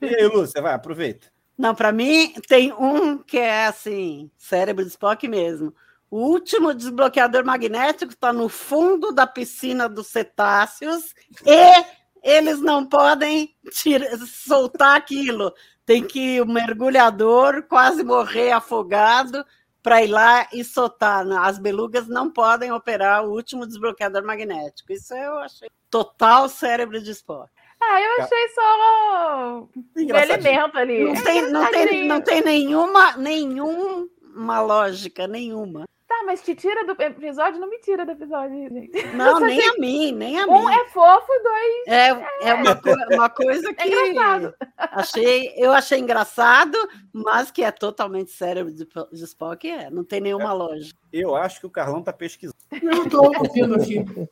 E 0.00 0.06
aí, 0.06 0.26
Lúcia, 0.28 0.62
vai, 0.62 0.74
aproveita. 0.74 1.28
Não, 1.58 1.74
para 1.74 1.90
mim 1.90 2.32
tem 2.46 2.72
um 2.72 3.18
que 3.18 3.38
é 3.38 3.66
assim, 3.66 4.30
cérebro 4.36 4.84
de 4.84 4.90
Spock 4.90 5.26
mesmo. 5.26 5.74
O 6.10 6.18
último 6.20 6.72
desbloqueador 6.72 7.44
magnético 7.44 8.12
está 8.12 8.32
no 8.32 8.48
fundo 8.48 9.10
da 9.12 9.26
piscina 9.26 9.88
dos 9.88 10.06
cetáceos 10.06 11.12
e 11.44 11.84
eles 12.22 12.60
não 12.60 12.86
podem 12.86 13.56
tira- 13.72 14.16
soltar 14.18 14.96
aquilo. 14.96 15.52
Tem 15.86 16.02
que 16.02 16.40
o 16.40 16.46
mergulhador 16.46 17.62
quase 17.62 18.02
morrer 18.02 18.50
afogado 18.50 19.44
para 19.80 20.02
ir 20.02 20.08
lá 20.08 20.48
e 20.52 20.64
soltar. 20.64 21.24
Não, 21.24 21.40
As 21.40 21.60
belugas 21.60 22.08
não 22.08 22.28
podem 22.28 22.72
operar 22.72 23.24
o 23.24 23.30
último 23.30 23.64
desbloqueador 23.64 24.24
magnético. 24.24 24.92
Isso 24.92 25.14
eu 25.14 25.38
achei 25.38 25.68
total 25.88 26.48
cérebro 26.48 27.00
de 27.00 27.12
Spock. 27.12 27.48
Ah, 27.80 28.00
eu 28.00 28.22
achei 28.24 28.48
só 28.48 29.60
um 29.60 29.68
Engraçadinho. 29.96 30.48
elemento 30.48 30.78
ali. 30.78 31.04
Não 31.04 31.22
tem, 31.22 31.50
não 31.52 31.70
tem, 31.70 32.08
não 32.08 32.20
tem 32.20 32.42
nenhuma, 32.42 33.16
nenhuma 33.16 34.60
lógica, 34.60 35.28
nenhuma. 35.28 35.84
Tá, 36.18 36.24
mas 36.24 36.42
te 36.42 36.54
tira 36.54 36.84
do 36.86 37.00
episódio? 37.02 37.60
Não 37.60 37.68
me 37.68 37.78
tira 37.78 38.04
do 38.06 38.12
episódio, 38.12 38.56
gente. 38.70 39.06
Não, 39.14 39.38
nem 39.40 39.60
sei- 39.60 39.68
a 39.68 39.72
mim, 39.78 40.12
nem 40.12 40.38
a 40.40 40.46
Um 40.46 40.66
mim. 40.66 40.74
é 40.74 40.84
fofo, 40.88 41.26
dois. 41.42 41.86
É, 41.86 42.48
é 42.48 42.54
uma, 42.54 42.74
co- 42.76 43.14
uma 43.14 43.28
coisa 43.28 43.72
que 43.74 43.88
engraçado. 43.88 44.54
achei, 44.78 45.52
eu 45.56 45.72
achei 45.72 45.98
engraçado, 45.98 46.76
mas 47.12 47.50
que 47.50 47.62
é 47.62 47.70
totalmente 47.70 48.30
cérebro 48.30 48.72
de, 48.72 48.86
de 48.86 49.24
Spock, 49.24 49.68
é, 49.70 49.90
não 49.90 50.04
tem 50.04 50.20
nenhuma 50.20 50.52
lógica. 50.52 50.98
Eu 51.12 51.36
acho 51.36 51.60
que 51.60 51.66
o 51.66 51.70
Carlão 51.70 52.02
tá 52.02 52.12
pesquisando. 52.12 52.56
Eu 52.70 53.08
tô 53.10 53.22
ouvindo 53.38 53.74
aqui. 53.74 54.04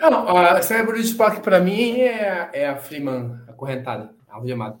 Não, 0.00 0.28
a 0.38 0.62
cérebro 0.62 0.94
de 0.96 1.02
Spock 1.02 1.40
para 1.40 1.58
mim 1.58 2.00
é, 2.00 2.48
é 2.52 2.68
a 2.68 2.76
Freeman 2.76 3.40
acorrentada, 3.48 4.14
algemada. 4.28 4.78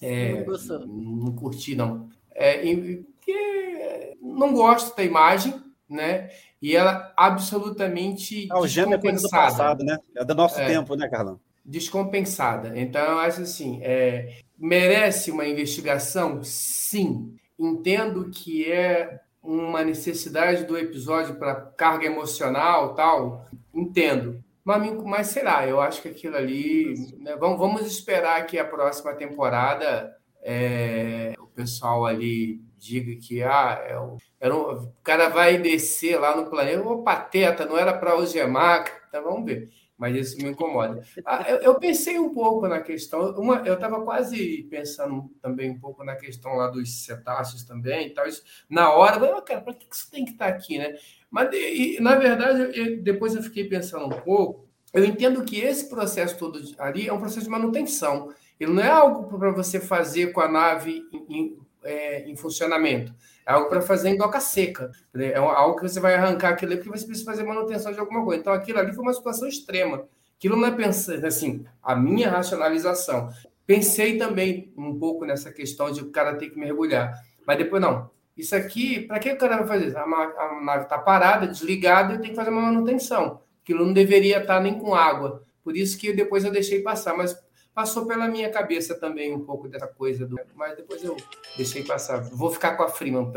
É, 0.00 0.32
Não 0.32 0.44
gostou. 0.44 0.80
Não 0.86 1.32
curti, 1.32 1.76
não. 1.76 2.08
É, 2.34 2.64
e- 2.66 3.06
porque 3.24 4.16
não 4.20 4.52
gosto 4.52 4.96
da 4.96 5.02
imagem, 5.02 5.54
né? 5.88 6.30
E 6.60 6.74
ela 6.76 7.12
absolutamente 7.16 8.48
Ah, 8.50 8.58
o 8.60 8.64
é 8.66 8.68
coisa 8.68 8.76
do 8.76 9.00
descompensada. 9.00 9.42
passado, 9.44 9.84
né? 9.84 9.98
É 10.16 10.24
do 10.24 10.34
nosso 10.34 10.60
É. 10.60 10.66
tempo, 10.66 10.94
né, 10.96 11.08
Carlão? 11.08 11.40
descompensada. 11.64 12.72
Então, 12.76 13.00
eu 13.02 13.18
acho 13.20 13.42
assim, 13.42 13.78
é, 13.84 14.40
merece 14.58 15.30
uma 15.30 15.46
investigação? 15.46 16.42
Sim. 16.42 17.36
Entendo 17.56 18.30
que 18.30 18.70
é 18.70 19.20
uma 19.40 19.84
necessidade 19.84 20.64
do 20.64 20.76
episódio 20.76 21.36
para 21.36 21.54
carga 21.54 22.04
emocional 22.06 22.94
tal, 22.96 23.46
entendo. 23.72 24.42
Mas, 24.64 24.92
mas 25.04 25.26
sei 25.28 25.44
lá, 25.44 25.64
eu 25.66 25.80
acho 25.80 26.02
que 26.02 26.08
aquilo 26.08 26.36
ali. 26.36 26.94
né, 27.18 27.36
vamos, 27.36 27.58
vamos 27.58 27.86
esperar 27.86 28.44
que 28.46 28.58
a 28.58 28.64
próxima 28.64 29.14
temporada 29.14 30.12
é, 30.42 31.32
o 31.38 31.46
pessoal 31.46 32.04
ali 32.06 32.60
diga 32.82 33.14
que 33.20 33.42
ah, 33.42 33.84
é 33.88 33.98
o, 33.98 34.16
era 34.40 34.54
um- 34.54 34.72
o 34.84 34.92
cara 35.02 35.28
vai 35.28 35.58
descer 35.58 36.18
lá 36.18 36.36
no 36.36 36.48
planeta, 36.50 36.82
o 36.82 37.02
pateta, 37.02 37.64
não 37.66 37.78
era 37.78 37.92
para 37.96 38.12
algemar, 38.12 38.84
então 39.08 39.22
vamos 39.24 39.44
ver. 39.44 39.70
Mas 39.96 40.16
isso 40.16 40.36
me 40.38 40.50
incomoda. 40.50 41.00
Ah, 41.24 41.44
eu, 41.48 41.58
eu 41.58 41.74
pensei 41.78 42.18
um 42.18 42.34
pouco 42.34 42.66
na 42.66 42.80
questão, 42.80 43.30
uma, 43.38 43.62
eu 43.64 43.74
estava 43.74 44.02
quase 44.02 44.64
pensando 44.68 45.30
também 45.40 45.70
um 45.70 45.78
pouco 45.78 46.02
na 46.02 46.16
questão 46.16 46.54
lá 46.56 46.66
dos 46.68 47.04
cetáceos 47.04 47.62
também 47.62 48.08
e 48.08 48.10
tal. 48.10 48.26
Isso, 48.26 48.42
na 48.68 48.90
hora, 48.92 49.36
"Ah, 49.38 49.42
cara, 49.42 49.60
para 49.60 49.74
que 49.74 49.86
isso 49.92 50.10
tem 50.10 50.24
que 50.24 50.32
estar 50.32 50.46
aqui, 50.48 50.76
né? 50.78 50.96
Mas, 51.30 51.50
e, 51.54 51.98
na 52.00 52.16
verdade, 52.16 52.76
eu- 52.78 53.02
depois 53.02 53.34
eu 53.34 53.42
fiquei 53.42 53.64
pensando 53.68 54.06
um 54.06 54.20
pouco. 54.20 54.66
Eu 54.92 55.04
entendo 55.04 55.44
que 55.44 55.58
esse 55.60 55.88
processo 55.88 56.36
todo 56.36 56.60
ali 56.78 57.08
é 57.08 57.12
um 57.12 57.18
processo 57.20 57.44
de 57.44 57.50
manutenção. 57.50 58.32
Ele 58.60 58.72
não 58.72 58.82
é 58.82 58.88
algo 58.90 59.38
para 59.38 59.50
você 59.50 59.80
fazer 59.80 60.32
com 60.32 60.40
a 60.40 60.48
nave 60.48 61.02
em, 61.12 61.56
é, 61.84 62.28
em 62.28 62.36
funcionamento. 62.36 63.14
É 63.46 63.52
algo 63.52 63.68
para 63.68 63.82
fazer 63.82 64.10
em 64.10 64.16
doca 64.16 64.40
seca. 64.40 64.90
É 65.14 65.36
algo 65.36 65.76
que 65.76 65.82
você 65.82 66.00
vai 66.00 66.14
arrancar 66.14 66.50
aquilo 66.50 66.72
ali 66.72 66.80
porque 66.80 66.98
você 66.98 67.06
precisa 67.06 67.30
fazer 67.30 67.42
manutenção 67.42 67.92
de 67.92 67.98
alguma 67.98 68.24
coisa. 68.24 68.40
Então, 68.40 68.52
aquilo 68.52 68.78
ali 68.78 68.92
foi 68.92 69.02
uma 69.02 69.12
situação 69.12 69.48
extrema. 69.48 70.04
Aquilo 70.36 70.56
não 70.56 70.68
é 70.68 70.70
pensar, 70.72 71.24
assim, 71.24 71.64
a 71.82 71.94
minha 71.94 72.30
racionalização. 72.30 73.30
Pensei 73.66 74.18
também 74.18 74.72
um 74.76 74.98
pouco 74.98 75.24
nessa 75.24 75.52
questão 75.52 75.90
de 75.90 76.00
o 76.00 76.10
cara 76.10 76.36
ter 76.36 76.50
que 76.50 76.58
mergulhar. 76.58 77.14
Mas 77.46 77.58
depois, 77.58 77.80
não. 77.80 78.10
Isso 78.36 78.56
aqui, 78.56 79.00
para 79.00 79.18
que 79.18 79.30
o 79.30 79.38
cara 79.38 79.58
vai 79.58 79.66
fazer? 79.66 79.96
A, 79.96 80.02
a 80.02 80.60
nave 80.62 80.84
está 80.84 80.98
parada, 80.98 81.46
desligada, 81.46 82.14
e 82.14 82.18
tem 82.18 82.30
que 82.30 82.36
fazer 82.36 82.50
uma 82.50 82.62
manutenção. 82.62 83.40
Aquilo 83.62 83.84
não 83.84 83.92
deveria 83.92 84.40
estar 84.40 84.60
nem 84.60 84.78
com 84.78 84.94
água. 84.94 85.44
Por 85.62 85.76
isso 85.76 85.98
que 85.98 86.12
depois 86.12 86.44
eu 86.44 86.50
deixei 86.50 86.80
passar. 86.80 87.16
Mas 87.16 87.36
passou 87.74 88.06
pela 88.06 88.28
minha 88.28 88.50
cabeça 88.50 88.94
também 88.94 89.34
um 89.34 89.44
pouco 89.44 89.68
dessa 89.68 89.86
coisa. 89.86 90.26
Do... 90.26 90.38
Mas 90.54 90.76
depois 90.76 91.02
eu 91.02 91.16
deixei 91.56 91.84
passar. 91.84 92.20
Vou 92.20 92.50
ficar 92.50 92.76
com 92.76 92.82
a 92.82 92.88
Freeman 92.88 93.32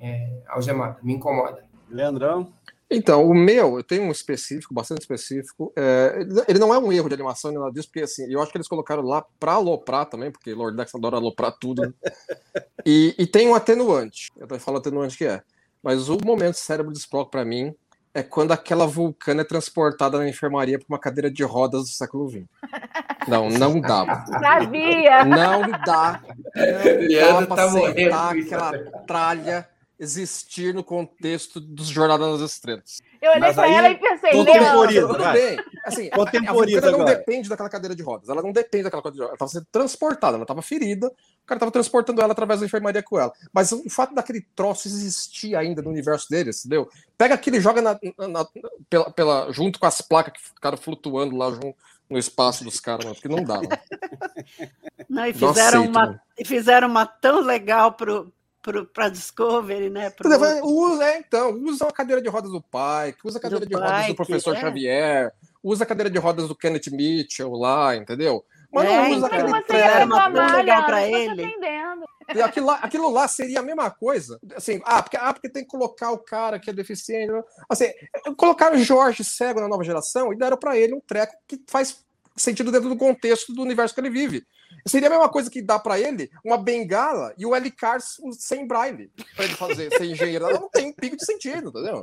é, 0.00 0.42
algemada. 0.46 0.98
Me 1.02 1.14
incomoda. 1.14 1.64
Leandrão? 1.88 2.52
Então, 2.94 3.26
o 3.26 3.34
meu, 3.34 3.78
eu 3.78 3.82
tenho 3.82 4.02
um 4.02 4.10
específico, 4.10 4.74
bastante 4.74 5.00
específico. 5.00 5.72
É, 5.74 6.26
ele- 6.46 6.58
não 6.58 6.74
é 6.74 6.78
um 6.78 6.92
erro 6.92 7.08
de 7.08 7.14
animação 7.14 7.50
nem 7.50 7.58
nada 7.58 7.72
disso, 7.72 7.88
porque 7.88 8.02
assim, 8.02 8.30
eu 8.30 8.40
acho 8.42 8.52
que 8.52 8.58
eles 8.58 8.68
colocaram 8.68 9.02
lá 9.02 9.24
pra 9.40 9.52
aloprar 9.52 10.04
também, 10.04 10.30
porque 10.30 10.52
Lord 10.52 10.76
Dex 10.76 10.94
adora 10.94 11.16
aloprar 11.16 11.52
tudo. 11.58 11.82
E, 12.84 13.14
e 13.16 13.28
tem 13.28 13.48
um 13.48 13.54
atenuante. 13.54 14.32
Eu 14.36 14.44
até 14.44 14.58
falo 14.58 14.78
atenuante 14.78 15.16
que 15.16 15.24
é. 15.24 15.40
Mas 15.80 16.08
o 16.08 16.18
momento 16.24 16.56
cérebro 16.56 16.92
de 16.92 16.98
Spock 16.98 17.30
pra 17.30 17.44
mim 17.44 17.72
é 18.12 18.24
quando 18.24 18.50
aquela 18.50 18.88
vulcana 18.88 19.42
é 19.42 19.44
transportada 19.44 20.18
na 20.18 20.28
enfermaria 20.28 20.80
pra 20.80 20.86
uma 20.88 20.98
cadeira 20.98 21.30
de 21.30 21.44
rodas 21.44 21.82
do 21.82 21.88
século 21.88 22.28
XX. 22.28 22.42
Não, 23.28 23.48
não 23.48 23.80
dá. 23.80 24.24
Sabia! 24.26 25.24
Não 25.24 25.62
dá. 25.84 26.20
Não 26.54 27.40
dá 27.40 27.46
pra 27.46 27.56
tá 27.56 27.68
morrendo 27.70 28.14
aceitar 28.14 28.30
aquela 28.74 29.00
tralha. 29.06 29.68
existir 29.98 30.74
no 30.74 30.82
contexto 30.82 31.60
dos 31.60 31.86
Jornada 31.86 32.26
nas 32.28 32.40
Estrelas. 32.40 32.98
Eu 33.20 33.30
olhei 33.30 33.40
Mas 33.40 33.54
pra 33.54 33.64
aí, 33.64 33.74
ela 33.74 33.88
e 33.90 33.94
pensei, 33.96 34.32
contemporiza, 34.32 35.00
Leandro. 35.06 35.16
Tudo 35.16 35.32
bem. 35.32 35.56
Assim, 35.84 36.06
a- 36.10 36.14
a 36.14 36.16
Contemporiza 36.16 36.80
Vulcana 36.80 36.96
não 36.98 37.00
agora. 37.02 37.16
depende 37.16 37.48
daquela 37.48 37.68
cadeira 37.68 37.94
de 37.94 38.02
rodas. 38.02 38.28
Ela 38.28 38.42
não 38.42 38.50
depende 38.50 38.82
daquela 38.82 39.00
cadeira 39.02 39.26
de 39.26 39.30
rodas. 39.30 39.30
Ela 39.30 39.34
estava 39.36 39.50
sendo 39.52 39.66
transportada, 39.70 40.34
ela 40.34 40.42
estava 40.42 40.60
ferida. 40.60 41.06
O 41.06 41.46
cara 41.46 41.56
estava 41.56 41.70
transportando 41.70 42.20
ela 42.20 42.32
através 42.32 42.58
da 42.58 42.66
enfermaria 42.66 43.00
com 43.00 43.16
ela. 43.20 43.32
Mas 43.52 43.70
o 43.70 43.88
fato 43.88 44.12
daquele 44.12 44.40
troço 44.56 44.88
existir 44.88 45.54
ainda 45.54 45.80
no 45.82 45.90
universo 45.90 46.28
deles, 46.28 46.64
entendeu? 46.66 46.88
Pega 47.16 47.34
aquilo 47.36 47.56
e 47.58 47.60
joga 47.60 47.80
na- 47.80 47.96
na- 48.18 48.26
na- 48.28 48.46
pela, 48.90 49.08
pela- 49.12 49.52
junto 49.52 49.78
com 49.78 49.86
as 49.86 50.00
placas 50.00 50.32
que 50.32 50.40
ficaram 50.48 50.76
flutuando 50.76 51.36
lá 51.36 51.48
junto 51.52 51.76
no 52.12 52.18
espaço 52.18 52.62
dos 52.62 52.78
caras, 52.78 53.06
porque 53.06 53.28
não. 53.28 53.42
Mano. 53.42 53.68
Não, 55.08 55.26
e 55.26 55.32
Não 55.32 55.48
fizeram, 55.48 55.80
aceito, 55.80 55.90
uma, 55.90 56.06
não. 56.06 56.20
e 56.38 56.44
fizeram 56.44 56.88
uma 56.88 57.04
tão 57.04 57.40
legal 57.40 57.92
pro, 57.92 58.32
pro, 58.62 58.86
pra 58.86 59.10
Discovery, 59.10 59.90
né? 59.90 60.08
Pro. 60.08 60.26
Usa, 60.64 61.04
é, 61.04 61.18
então, 61.18 61.52
usa 61.64 61.86
a 61.86 61.92
cadeira 61.92 62.22
de 62.22 62.30
rodas 62.30 62.50
do 62.50 62.62
pai, 62.62 63.14
usa 63.22 63.38
a 63.38 63.40
cadeira 63.40 63.66
Do 63.66 63.68
de 63.68 63.74
rodas 63.74 64.06
do 64.06 64.14
professor 64.14 64.56
é. 64.56 64.60
Xavier, 64.60 65.34
usa 65.62 65.84
a 65.84 65.86
cadeira 65.86 66.08
de 66.08 66.18
rodas 66.18 66.48
do 66.48 66.54
Kenneth 66.54 66.90
Mitchell 66.90 67.52
lá, 67.52 67.94
entendeu? 67.94 68.42
Mas 68.72 68.84
É, 68.88 68.96
não 68.96 69.10
usa 69.18 69.26
então. 69.26 69.26
aquele 69.26 69.52
ia 69.56 69.62
treco. 69.62 70.06
uma 70.06 70.56
legal 70.56 70.86
pra 70.86 71.02
te 71.02 71.12
ele. 71.12 71.42
entendendo. 71.44 72.04
E 72.34 72.40
aquilo 72.40 72.66
lá, 72.66 72.74
aquilo 72.76 73.10
lá 73.10 73.28
seria 73.28 73.60
a 73.60 73.62
mesma 73.62 73.90
coisa. 73.90 74.38
Assim, 74.56 74.80
ah 74.84 75.02
porque, 75.02 75.16
ah, 75.16 75.32
porque 75.32 75.48
tem 75.48 75.62
que 75.62 75.68
colocar 75.68 76.10
o 76.10 76.18
cara 76.18 76.58
que 76.58 76.70
é 76.70 76.72
deficiente. 76.72 77.30
Assim, 77.68 77.92
colocaram 78.36 78.76
o 78.76 78.82
Jorge 78.82 79.22
cego 79.24 79.60
na 79.60 79.68
nova 79.68 79.84
geração 79.84 80.32
e 80.32 80.36
deram 80.38 80.56
pra 80.56 80.76
ele 80.78 80.94
um 80.94 81.00
treco 81.00 81.34
que 81.46 81.60
faz 81.68 82.02
sentido 82.34 82.72
dentro 82.72 82.88
do 82.88 82.96
contexto 82.96 83.52
do 83.52 83.60
universo 83.60 83.92
que 83.94 84.00
ele 84.00 84.08
vive. 84.08 84.42
Seria 84.86 85.08
a 85.08 85.10
mesma 85.10 85.28
coisa 85.28 85.50
que 85.50 85.60
dá 85.60 85.78
pra 85.78 86.00
ele 86.00 86.30
uma 86.42 86.56
bengala 86.56 87.34
e 87.36 87.44
o 87.44 87.54
L. 87.54 87.70
Cars 87.70 88.16
sem 88.32 88.66
braille 88.66 89.10
pra 89.36 89.44
ele 89.44 89.54
fazer, 89.54 89.90
ser 89.94 90.06
engenheiro. 90.06 90.48
Não 90.50 90.68
tem 90.70 90.88
um 90.88 90.92
pico 90.94 91.16
de 91.16 91.26
sentido, 91.26 91.68
entendeu? 91.68 92.02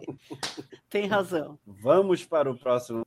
Tem 0.90 1.08
razão. 1.08 1.58
Vamos 1.66 2.24
para 2.24 2.50
o 2.52 2.56
próximo. 2.58 3.04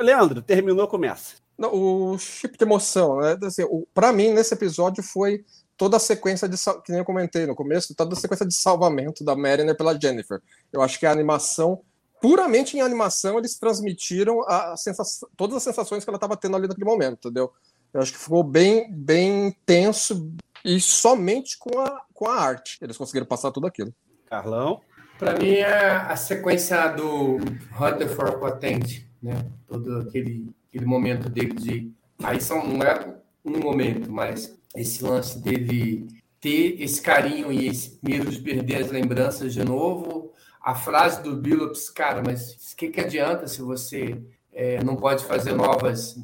Leandro, 0.00 0.42
terminou, 0.42 0.86
começa. 0.88 1.34
Não, 1.56 1.72
o 1.72 2.18
chip 2.18 2.58
de 2.58 2.64
emoção, 2.64 3.20
né? 3.20 3.38
Assim, 3.44 3.62
o, 3.64 3.86
pra 3.94 4.12
mim, 4.12 4.30
nesse 4.30 4.54
episódio, 4.54 5.02
foi 5.02 5.44
toda 5.76 5.96
a 5.96 6.00
sequência 6.00 6.48
de. 6.48 6.56
Que 6.84 6.90
nem 6.90 6.98
eu 6.98 7.04
comentei 7.04 7.46
no 7.46 7.54
começo, 7.54 7.94
toda 7.94 8.14
a 8.14 8.18
sequência 8.18 8.46
de 8.46 8.54
salvamento 8.54 9.24
da 9.24 9.36
Mariner 9.36 9.76
pela 9.76 9.98
Jennifer. 9.98 10.40
Eu 10.72 10.82
acho 10.82 10.98
que 10.98 11.06
a 11.06 11.12
animação, 11.12 11.80
puramente 12.20 12.76
em 12.76 12.80
animação, 12.80 13.38
eles 13.38 13.58
transmitiram 13.58 14.42
a, 14.48 14.76
sensação- 14.76 15.28
todas 15.36 15.56
as 15.56 15.62
sensações 15.62 16.02
que 16.02 16.10
ela 16.10 16.16
estava 16.16 16.36
tendo 16.36 16.56
ali 16.56 16.66
naquele 16.66 16.86
momento, 16.86 17.28
entendeu? 17.28 17.52
Eu 17.92 18.00
acho 18.00 18.12
que 18.12 18.18
ficou 18.18 18.42
bem, 18.42 18.90
bem 18.90 19.46
intenso 19.46 20.32
e 20.64 20.80
somente 20.80 21.56
com 21.58 21.78
a, 21.78 22.02
com 22.12 22.26
a 22.28 22.34
arte. 22.40 22.78
Eles 22.82 22.96
conseguiram 22.96 23.26
passar 23.26 23.52
tudo 23.52 23.68
aquilo. 23.68 23.94
Carlão. 24.26 24.80
Para 25.16 25.38
mim 25.38 25.52
é 25.52 25.90
a 25.90 26.16
sequência 26.16 26.88
do 26.88 27.38
Rutherford 27.70 28.40
Potent, 28.40 29.08
né? 29.24 29.46
Todo 29.66 30.00
aquele, 30.00 30.54
aquele 30.68 30.84
momento 30.84 31.30
dele 31.30 31.54
de. 31.54 31.92
Aí 32.22 32.40
são, 32.40 32.66
não 32.66 32.84
é 32.84 33.16
um 33.44 33.58
momento, 33.58 34.12
mas 34.12 34.56
esse 34.76 35.02
lance 35.02 35.38
dele 35.38 36.06
ter 36.40 36.80
esse 36.82 37.00
carinho 37.00 37.50
e 37.50 37.68
esse 37.68 37.98
medo 38.02 38.30
de 38.30 38.40
perder 38.40 38.84
as 38.84 38.90
lembranças 38.90 39.54
de 39.54 39.64
novo. 39.64 40.30
A 40.60 40.74
frase 40.74 41.22
do 41.22 41.36
Billups, 41.36 41.90
cara, 41.90 42.22
mas 42.24 42.72
o 42.72 42.76
que, 42.76 42.88
que 42.88 43.00
adianta 43.00 43.46
se 43.46 43.60
você 43.62 44.22
é, 44.52 44.82
não 44.84 44.96
pode 44.96 45.24
fazer 45.24 45.54
novas, 45.54 46.16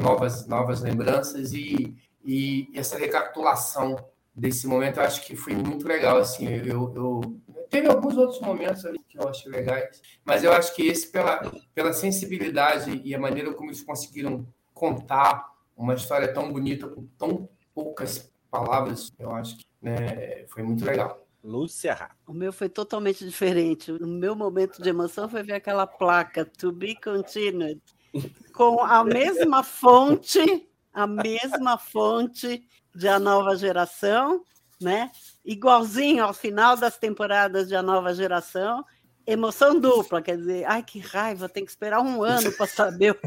novas, 0.00 0.46
novas 0.46 0.80
lembranças 0.80 1.52
e, 1.52 1.96
e 2.24 2.68
essa 2.74 2.98
recapitulação 2.98 3.96
desse 4.34 4.66
momento 4.66 4.98
eu 4.98 5.04
acho 5.04 5.22
que 5.26 5.34
foi 5.34 5.54
muito 5.54 5.88
legal 5.88 6.18
assim 6.18 6.46
eu, 6.46 6.94
eu 6.94 7.20
teve 7.70 7.88
alguns 7.88 8.16
outros 8.16 8.40
momentos 8.40 8.84
ali 8.84 8.98
que 9.08 9.18
eu 9.18 9.28
achei 9.28 9.50
legais 9.50 10.02
mas 10.24 10.44
eu 10.44 10.52
acho 10.52 10.74
que 10.74 10.86
esse 10.86 11.10
pela 11.10 11.50
pela 11.74 11.92
sensibilidade 11.92 13.00
e 13.04 13.14
a 13.14 13.18
maneira 13.18 13.52
como 13.54 13.70
eles 13.70 13.82
conseguiram 13.82 14.46
contar 14.74 15.50
uma 15.76 15.94
história 15.94 16.32
tão 16.32 16.52
bonita 16.52 16.88
com 16.88 17.06
tão 17.18 17.48
poucas 17.74 18.30
palavras 18.50 19.12
eu 19.18 19.30
acho 19.32 19.56
que 19.56 19.64
né, 19.80 20.44
foi 20.48 20.62
muito 20.62 20.84
legal 20.84 21.26
Lúcia. 21.42 22.10
O 22.26 22.34
meu 22.34 22.52
foi 22.52 22.68
totalmente 22.68 23.24
diferente. 23.24 23.90
O 23.90 24.06
meu 24.06 24.36
momento 24.36 24.82
de 24.82 24.90
emoção 24.90 25.26
foi 25.26 25.42
ver 25.42 25.54
aquela 25.54 25.86
placa 25.86 26.44
To 26.44 26.70
Be 26.70 26.94
Continued 26.94 27.80
com 28.52 28.82
a 28.82 29.04
mesma 29.04 29.62
fonte, 29.62 30.68
a 30.92 31.06
mesma 31.06 31.78
fonte 31.78 32.62
de 32.94 33.08
A 33.08 33.18
Nova 33.18 33.56
Geração, 33.56 34.42
né? 34.80 35.10
Igualzinho 35.44 36.24
ao 36.24 36.34
final 36.34 36.76
das 36.76 36.96
temporadas 36.98 37.68
de 37.68 37.74
A 37.74 37.82
Nova 37.82 38.14
Geração. 38.14 38.84
Emoção 39.26 39.78
dupla, 39.78 40.20
quer 40.20 40.36
dizer, 40.36 40.64
ai 40.64 40.82
que 40.82 40.98
raiva, 40.98 41.48
tem 41.48 41.64
que 41.64 41.70
esperar 41.70 42.00
um 42.00 42.22
ano 42.22 42.50
para 42.52 42.66
saber 42.66 43.18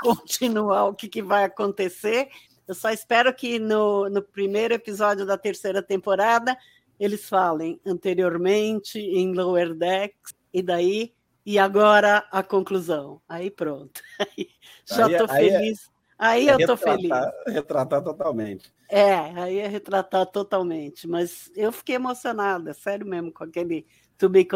continuar 0.00 0.86
o 0.86 0.94
que, 0.94 1.08
que 1.08 1.22
vai 1.22 1.44
acontecer. 1.44 2.28
Eu 2.66 2.74
só 2.74 2.90
espero 2.90 3.32
que 3.32 3.58
no, 3.58 4.08
no 4.08 4.22
primeiro 4.22 4.74
episódio 4.74 5.24
da 5.24 5.38
terceira 5.38 5.82
temporada 5.82 6.56
eles 6.98 7.28
falem 7.28 7.80
anteriormente 7.86 8.98
em 8.98 9.32
Lower 9.34 9.74
Decks, 9.74 10.34
e 10.52 10.62
daí, 10.62 11.12
e 11.44 11.58
agora 11.58 12.26
a 12.32 12.42
conclusão. 12.42 13.20
Aí 13.28 13.50
pronto. 13.50 14.00
Aí, 14.18 14.48
já 14.86 15.06
Aí 15.06 15.12
é- 15.14 15.16
estou 15.16 15.36
aí 15.36 15.48
é- 15.48 15.58
feliz. 15.58 15.90
Aí 16.18 16.48
eu 16.48 16.58
estou 16.58 16.76
feliz. 16.78 17.10
Retratar 17.46 18.02
totalmente. 18.02 18.72
É, 18.88 19.14
aí 19.40 19.58
é 19.58 19.66
retratar 19.66 20.26
totalmente. 20.26 21.06
Mas 21.08 21.50
eu 21.54 21.72
fiquei 21.72 21.96
emocionada, 21.96 22.72
sério 22.74 23.06
mesmo, 23.06 23.32
com 23.32 23.44
aquele 23.44 23.86
To 24.18 24.28
Be 24.28 24.46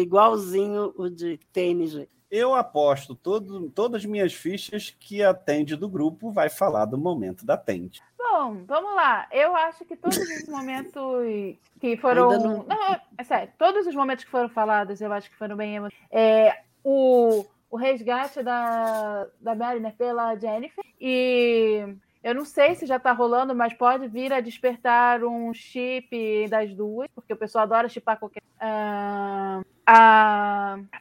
igualzinho 0.00 0.92
o 0.96 1.08
de 1.08 1.38
TNG. 1.52 2.08
Eu 2.30 2.54
aposto 2.54 3.14
todo, 3.14 3.70
todas 3.70 4.02
as 4.02 4.04
minhas 4.04 4.34
fichas 4.34 4.94
que 5.00 5.22
a 5.22 5.32
Tende 5.32 5.74
do 5.76 5.88
grupo 5.88 6.30
vai 6.30 6.50
falar 6.50 6.84
do 6.84 6.98
momento 6.98 7.46
da 7.46 7.56
Tende. 7.56 8.02
Bom, 8.18 8.64
vamos 8.66 8.94
lá. 8.94 9.26
Eu 9.32 9.56
acho 9.56 9.84
que 9.86 9.96
todos 9.96 10.18
os 10.18 10.44
momentos 10.48 11.56
que 11.80 11.96
foram. 11.96 12.28
Não- 12.38 12.64
Não, 12.64 13.00
é 13.16 13.24
sério, 13.24 13.50
todos 13.58 13.86
os 13.86 13.94
momentos 13.94 14.24
que 14.24 14.30
foram 14.30 14.50
falados, 14.50 15.00
eu 15.00 15.10
acho 15.12 15.30
que 15.30 15.36
foram 15.36 15.56
bem 15.56 15.76
emo... 15.76 15.88
é, 16.10 16.60
o, 16.84 17.46
o 17.70 17.76
resgate 17.76 18.42
da, 18.42 19.26
da 19.40 19.54
Mariner 19.54 19.94
pela 19.96 20.36
Jennifer. 20.36 20.84
E 21.00 21.96
eu 22.22 22.34
não 22.34 22.44
sei 22.44 22.74
se 22.74 22.86
já 22.86 22.96
está 22.96 23.12
rolando, 23.12 23.54
mas 23.54 23.72
pode 23.72 24.08
vir 24.08 24.32
a 24.32 24.40
despertar 24.40 25.24
um 25.24 25.52
chip 25.54 26.48
das 26.48 26.74
duas, 26.74 27.08
porque 27.14 27.32
o 27.32 27.36
pessoal 27.36 27.64
adora 27.64 27.88
chipar 27.88 28.18
qualquer. 28.18 28.42
A... 28.60 29.62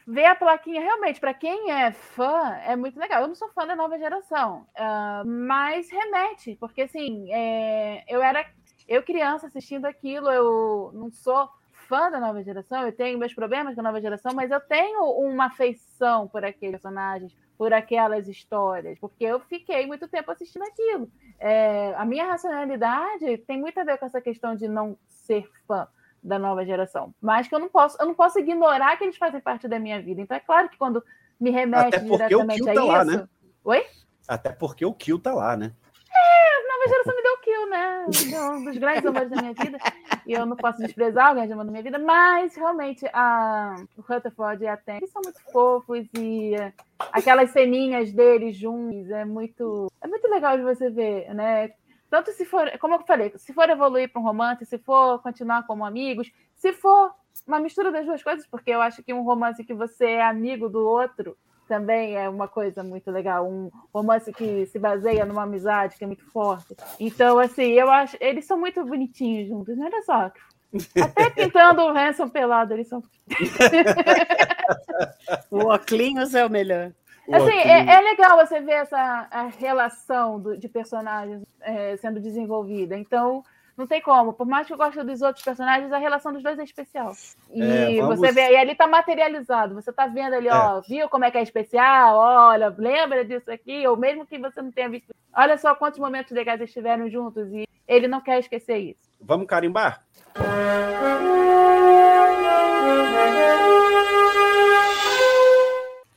Ver 0.07 0.25
a 0.25 0.35
plaquinha, 0.35 0.79
realmente, 0.79 1.19
para 1.19 1.33
quem 1.33 1.71
é 1.71 1.91
fã, 1.91 2.55
é 2.65 2.75
muito 2.75 2.97
legal. 2.97 3.21
Eu 3.21 3.27
não 3.27 3.35
sou 3.35 3.49
fã 3.49 3.67
da 3.67 3.75
nova 3.75 3.97
geração, 3.97 4.65
ah, 4.77 5.23
mas 5.25 5.89
remete, 5.91 6.55
porque 6.57 6.83
assim, 6.83 7.27
é, 7.33 8.05
eu 8.07 8.21
era 8.21 8.45
eu 8.87 9.03
criança 9.03 9.47
assistindo 9.47 9.85
aquilo, 9.85 10.29
eu 10.31 10.91
não 10.93 11.11
sou 11.11 11.49
fã 11.87 12.09
da 12.09 12.19
nova 12.19 12.41
geração, 12.43 12.83
eu 12.83 12.91
tenho 12.91 13.19
meus 13.19 13.33
problemas 13.33 13.75
com 13.75 13.81
a 13.81 13.83
nova 13.83 13.99
geração, 13.99 14.33
mas 14.33 14.51
eu 14.51 14.59
tenho 14.59 15.03
uma 15.11 15.45
afeição 15.45 16.27
por 16.27 16.43
aqueles 16.45 16.81
personagens, 16.81 17.35
por 17.57 17.73
aquelas 17.73 18.27
histórias, 18.27 18.99
porque 18.99 19.23
eu 19.23 19.39
fiquei 19.39 19.87
muito 19.87 20.07
tempo 20.07 20.31
assistindo 20.31 20.63
aquilo. 20.63 21.09
É, 21.39 21.93
a 21.95 22.05
minha 22.05 22.25
racionalidade 22.25 23.37
tem 23.39 23.59
muito 23.59 23.79
a 23.79 23.83
ver 23.83 23.97
com 23.97 24.05
essa 24.05 24.21
questão 24.21 24.55
de 24.55 24.67
não 24.67 24.97
ser 25.07 25.49
fã 25.67 25.87
da 26.21 26.37
nova 26.37 26.65
geração, 26.65 27.13
mas 27.21 27.47
que 27.47 27.55
eu 27.55 27.59
não 27.59 27.69
posso, 27.69 27.97
eu 27.99 28.05
não 28.05 28.13
posso 28.13 28.37
ignorar 28.39 28.97
que 28.97 29.03
eles 29.03 29.17
fazem 29.17 29.39
parte 29.39 29.67
da 29.67 29.79
minha 29.79 30.01
vida. 30.01 30.21
Então 30.21 30.37
é 30.37 30.39
claro 30.39 30.69
que 30.69 30.77
quando 30.77 31.03
me 31.39 31.49
remete 31.49 31.95
Até 31.95 31.99
porque 31.99 32.13
o 32.13 32.17
diretamente 32.17 32.63
Kill 32.63 32.69
a 32.69 32.73
tá 32.73 32.81
isso, 32.81 32.91
lá, 32.91 33.05
né? 33.05 33.29
oi? 33.63 33.85
Até 34.27 34.51
porque 34.51 34.85
o 34.85 34.93
Kill 34.93 35.19
tá 35.19 35.33
lá, 35.33 35.55
né? 35.55 35.71
A 36.13 36.67
nova 36.67 36.87
geração 36.89 37.15
me 37.15 37.23
deu 37.23 37.37
kill, 37.37 37.69
né? 37.69 38.05
Um 38.51 38.63
dos 38.65 38.77
grandes 38.77 39.05
amores 39.05 39.29
da 39.29 39.41
minha 39.41 39.53
vida. 39.53 39.77
E 40.25 40.33
eu 40.33 40.45
não 40.45 40.55
posso 40.55 40.79
desprezar 40.79 41.27
alguém 41.27 41.47
de 41.47 41.53
amor 41.53 41.65
da 41.65 41.71
minha 41.71 41.83
vida, 41.83 41.97
mas 41.97 42.55
realmente 42.55 43.05
a, 43.13 43.75
o 43.97 44.01
Rutherford 44.01 44.63
e 44.63 44.67
a 44.67 44.77
eles 44.87 45.09
são 45.09 45.21
muito 45.23 45.41
fofos 45.51 46.05
e 46.13 46.53
eh, 46.53 46.73
aquelas 47.13 47.51
ceninhas 47.51 48.11
deles 48.11 48.57
juntos 48.57 49.09
é 49.09 49.23
muito, 49.23 49.91
é 50.01 50.07
muito 50.07 50.27
legal 50.27 50.57
de 50.57 50.63
você 50.63 50.89
ver, 50.89 51.33
né? 51.33 51.71
Tanto 52.09 52.31
se 52.31 52.45
for, 52.45 52.69
como 52.79 52.95
eu 52.95 52.99
falei, 53.01 53.33
se 53.37 53.53
for 53.53 53.69
evoluir 53.69 54.11
para 54.11 54.21
um 54.21 54.25
romance, 54.25 54.65
se 54.65 54.77
for 54.77 55.21
continuar 55.21 55.65
como 55.65 55.85
amigos, 55.85 56.31
se 56.55 56.73
for 56.73 57.13
uma 57.45 57.59
mistura 57.59 57.91
das 57.91 58.05
duas 58.05 58.21
coisas, 58.21 58.45
porque 58.47 58.71
eu 58.71 58.81
acho 58.81 59.03
que 59.03 59.13
um 59.13 59.23
romance 59.23 59.63
que 59.63 59.73
você 59.73 60.05
é 60.05 60.23
amigo 60.23 60.67
do 60.67 60.85
outro 60.85 61.37
também 61.67 62.15
é 62.15 62.29
uma 62.29 62.47
coisa 62.47 62.83
muito 62.83 63.11
legal, 63.11 63.47
um 63.47 63.69
romance 63.93 64.31
que 64.33 64.65
se 64.67 64.79
baseia 64.79 65.25
numa 65.25 65.43
amizade 65.43 65.97
que 65.97 66.03
é 66.03 66.07
muito 66.07 66.25
forte. 66.31 66.75
Então, 66.99 67.37
assim, 67.37 67.71
eu 67.71 67.89
acho, 67.89 68.17
eles 68.19 68.45
são 68.45 68.57
muito 68.57 68.83
bonitinhos 68.85 69.49
juntos, 69.49 69.77
né? 69.77 69.89
Olha 69.91 70.03
só. 70.03 70.31
Até 71.01 71.29
pintando 71.29 71.83
o 71.83 71.89
Hanson 71.89 72.29
pelado, 72.29 72.73
eles 72.73 72.87
são. 72.87 73.03
O 75.51 75.73
Oclinhos 75.73 76.33
é 76.33 76.45
o 76.45 76.49
melhor. 76.49 76.93
Assim, 77.31 77.57
é, 77.57 77.95
é, 77.95 78.01
legal 78.01 78.37
você 78.37 78.61
ver 78.61 78.73
essa 78.73 79.27
a 79.29 79.47
relação 79.47 80.39
do, 80.39 80.57
de 80.57 80.69
personagens 80.69 81.43
é, 81.61 81.97
sendo 81.97 82.21
desenvolvida. 82.21 82.97
Então, 82.97 83.43
não 83.77 83.85
tem 83.85 84.01
como. 84.01 84.33
Por 84.33 84.47
mais 84.47 84.65
que 84.65 84.73
eu 84.73 84.77
goste 84.77 85.01
dos 85.03 85.21
outros 85.21 85.45
personagens, 85.45 85.93
a 85.93 85.99
relação 85.99 86.33
dos 86.33 86.41
dois 86.41 86.57
é 86.57 86.63
especial. 86.63 87.13
E 87.51 87.61
é, 87.61 88.01
vamos... 88.01 88.19
você 88.19 88.31
vê, 88.31 88.51
e 88.51 88.57
ali 88.57 88.73
tá 88.73 88.87
materializado. 88.87 89.75
Você 89.75 89.93
tá 89.93 90.07
vendo 90.07 90.33
ali, 90.33 90.47
é. 90.47 90.53
ó, 90.53 90.81
viu 90.81 91.07
como 91.07 91.25
é 91.25 91.31
que 91.31 91.37
é 91.37 91.43
especial? 91.43 92.17
Olha, 92.17 92.73
lembra 92.75 93.23
disso 93.23 93.51
aqui? 93.51 93.87
Ou 93.87 93.95
mesmo 93.95 94.25
que 94.25 94.39
você 94.39 94.61
não 94.61 94.71
tenha 94.71 94.89
visto. 94.89 95.13
Olha 95.31 95.57
só 95.59 95.75
quantos 95.75 95.99
momentos 95.99 96.31
legais 96.31 96.59
estiveram 96.59 97.07
juntos 97.07 97.47
e 97.53 97.67
ele 97.87 98.07
não 98.07 98.19
quer 98.19 98.39
esquecer 98.39 98.77
isso. 98.77 98.99
Vamos 99.21 99.45
carimbar? 99.45 100.03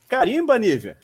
Carimba, 0.09 0.57
Nívia. 0.57 0.97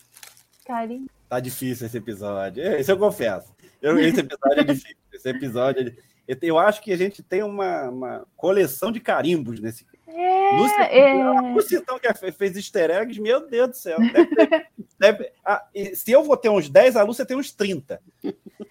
Carimba. 0.66 1.10
Tá 1.30 1.40
difícil 1.40 1.86
esse 1.86 1.98
episódio. 1.98 2.64
Esse 2.64 2.92
eu 2.92 2.98
confesso. 2.98 3.54
Eu, 3.82 4.00
esse 4.00 4.22
episódio 4.22 4.60
é 4.60 4.64
difícil. 4.64 4.98
Esse 5.14 5.30
episódio. 5.30 5.88
É... 5.88 6.17
Eu 6.42 6.60
acho 6.60 6.82
que 6.82 6.92
a 6.92 6.98
gente 6.98 7.24
tem 7.24 7.42
uma, 7.42 7.90
uma 7.90 8.28
coleção 8.36 8.92
de 8.92 9.00
carimbos 9.00 9.60
nesse. 9.62 9.86
É, 10.08 10.52
Lúcia, 10.58 10.84
é... 10.84 11.22
A 11.22 11.42
Lúcia, 11.42 11.78
então, 11.78 12.00
que 12.00 12.32
fez 12.32 12.56
easter 12.58 12.90
eggs, 12.90 13.22
meu 13.22 13.48
Deus 13.48 13.70
do 13.70 13.76
céu. 13.76 13.98
Deve, 14.00 14.66
deve, 15.00 15.32
ah, 15.46 15.64
se 15.94 16.12
eu 16.12 16.24
vou 16.24 16.36
ter 16.36 16.50
uns 16.50 16.70
10, 16.70 16.98
a 16.98 17.04
Lúcia 17.04 17.26
tem 17.26 17.38
uns 17.38 17.52
30. 17.52 18.02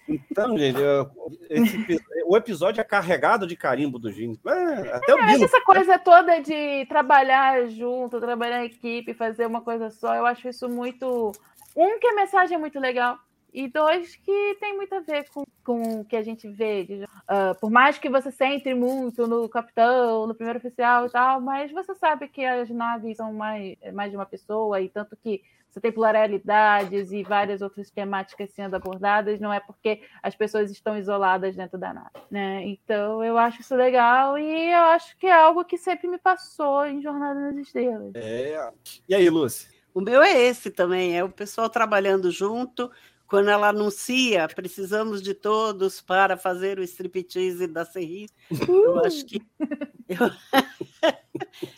Então, 0.07 0.57
gente, 0.57 0.79
eu, 0.79 1.09
esse, 1.49 2.01
o 2.27 2.37
episódio 2.37 2.81
é 2.81 2.83
carregado 2.83 3.47
de 3.47 3.55
carimbo 3.55 3.97
do 3.97 4.11
Gini. 4.11 4.39
É, 4.45 4.95
até 4.95 5.11
é, 5.11 5.15
o 5.15 5.19
mas 5.19 5.41
essa 5.41 5.61
coisa 5.61 5.97
toda 5.97 6.39
de 6.39 6.85
trabalhar 6.87 7.67
junto, 7.69 8.19
trabalhar 8.19 8.63
em 8.63 8.67
equipe, 8.67 9.13
fazer 9.13 9.45
uma 9.45 9.61
coisa 9.61 9.89
só, 9.89 10.13
eu 10.15 10.25
acho 10.25 10.47
isso 10.47 10.69
muito. 10.69 11.31
Um, 11.75 11.99
que 11.99 12.07
a 12.07 12.15
mensagem 12.15 12.55
é 12.55 12.59
muito 12.59 12.79
legal. 12.79 13.17
E 13.53 13.67
dois, 13.67 14.15
que 14.15 14.57
tem 14.59 14.75
muito 14.75 14.93
a 14.93 14.99
ver 14.99 15.29
com, 15.29 15.43
com 15.63 16.01
o 16.01 16.05
que 16.05 16.15
a 16.15 16.21
gente 16.21 16.47
vê. 16.47 16.83
De, 16.83 17.03
uh, 17.03 17.59
por 17.59 17.71
mais 17.71 17.97
que 17.97 18.09
você 18.09 18.31
centre 18.31 18.73
muito 18.73 19.27
no 19.27 19.47
capitão, 19.49 20.27
no 20.27 20.35
primeiro 20.35 20.59
oficial 20.59 21.05
e 21.05 21.09
tal, 21.09 21.41
mas 21.41 21.71
você 21.71 21.95
sabe 21.95 22.27
que 22.27 22.43
as 22.45 22.69
naves 22.69 23.17
são 23.17 23.33
mais, 23.33 23.75
mais 23.93 24.11
de 24.11 24.17
uma 24.17 24.25
pessoa, 24.25 24.79
e 24.81 24.89
tanto 24.89 25.15
que 25.15 25.41
você 25.77 25.81
tem 25.81 25.91
pluralidades 25.91 27.11
e 27.11 27.23
várias 27.23 27.61
outras 27.61 27.91
temáticas 27.91 28.51
sendo 28.51 28.75
abordadas, 28.75 29.39
não 29.39 29.53
é 29.53 29.59
porque 29.59 30.01
as 30.23 30.35
pessoas 30.35 30.71
estão 30.71 30.97
isoladas 30.97 31.55
dentro 31.55 31.77
da 31.77 31.93
nave, 31.93 32.09
né? 32.31 32.63
Então 32.65 33.23
eu 33.23 33.37
acho 33.37 33.61
isso 33.61 33.75
legal 33.75 34.39
e 34.39 34.71
eu 34.71 34.79
acho 34.85 35.15
que 35.17 35.27
é 35.27 35.33
algo 35.33 35.63
que 35.63 35.77
sempre 35.77 36.07
me 36.07 36.17
passou 36.17 36.85
em 36.85 37.01
Jornada 37.01 37.39
nas 37.39 37.57
Estrelas. 37.57 38.11
É. 38.15 38.71
E 39.07 39.13
aí, 39.13 39.29
Lúcia? 39.29 39.69
O 39.93 40.01
meu 40.01 40.21
é 40.21 40.31
esse 40.31 40.71
também, 40.71 41.17
é 41.17 41.23
o 41.23 41.29
pessoal 41.29 41.69
trabalhando 41.69 42.31
junto, 42.31 42.91
quando 43.27 43.49
ela 43.49 43.69
anuncia 43.69 44.47
precisamos 44.47 45.21
de 45.21 45.33
todos 45.33 46.01
para 46.01 46.37
fazer 46.37 46.79
o 46.79 46.83
striptease 46.83 47.67
da 47.67 47.85
Serri, 47.85 48.27
uh! 48.51 48.71
eu 48.71 49.05
acho 49.05 49.25
que 49.25 49.41
eu, 50.07 50.31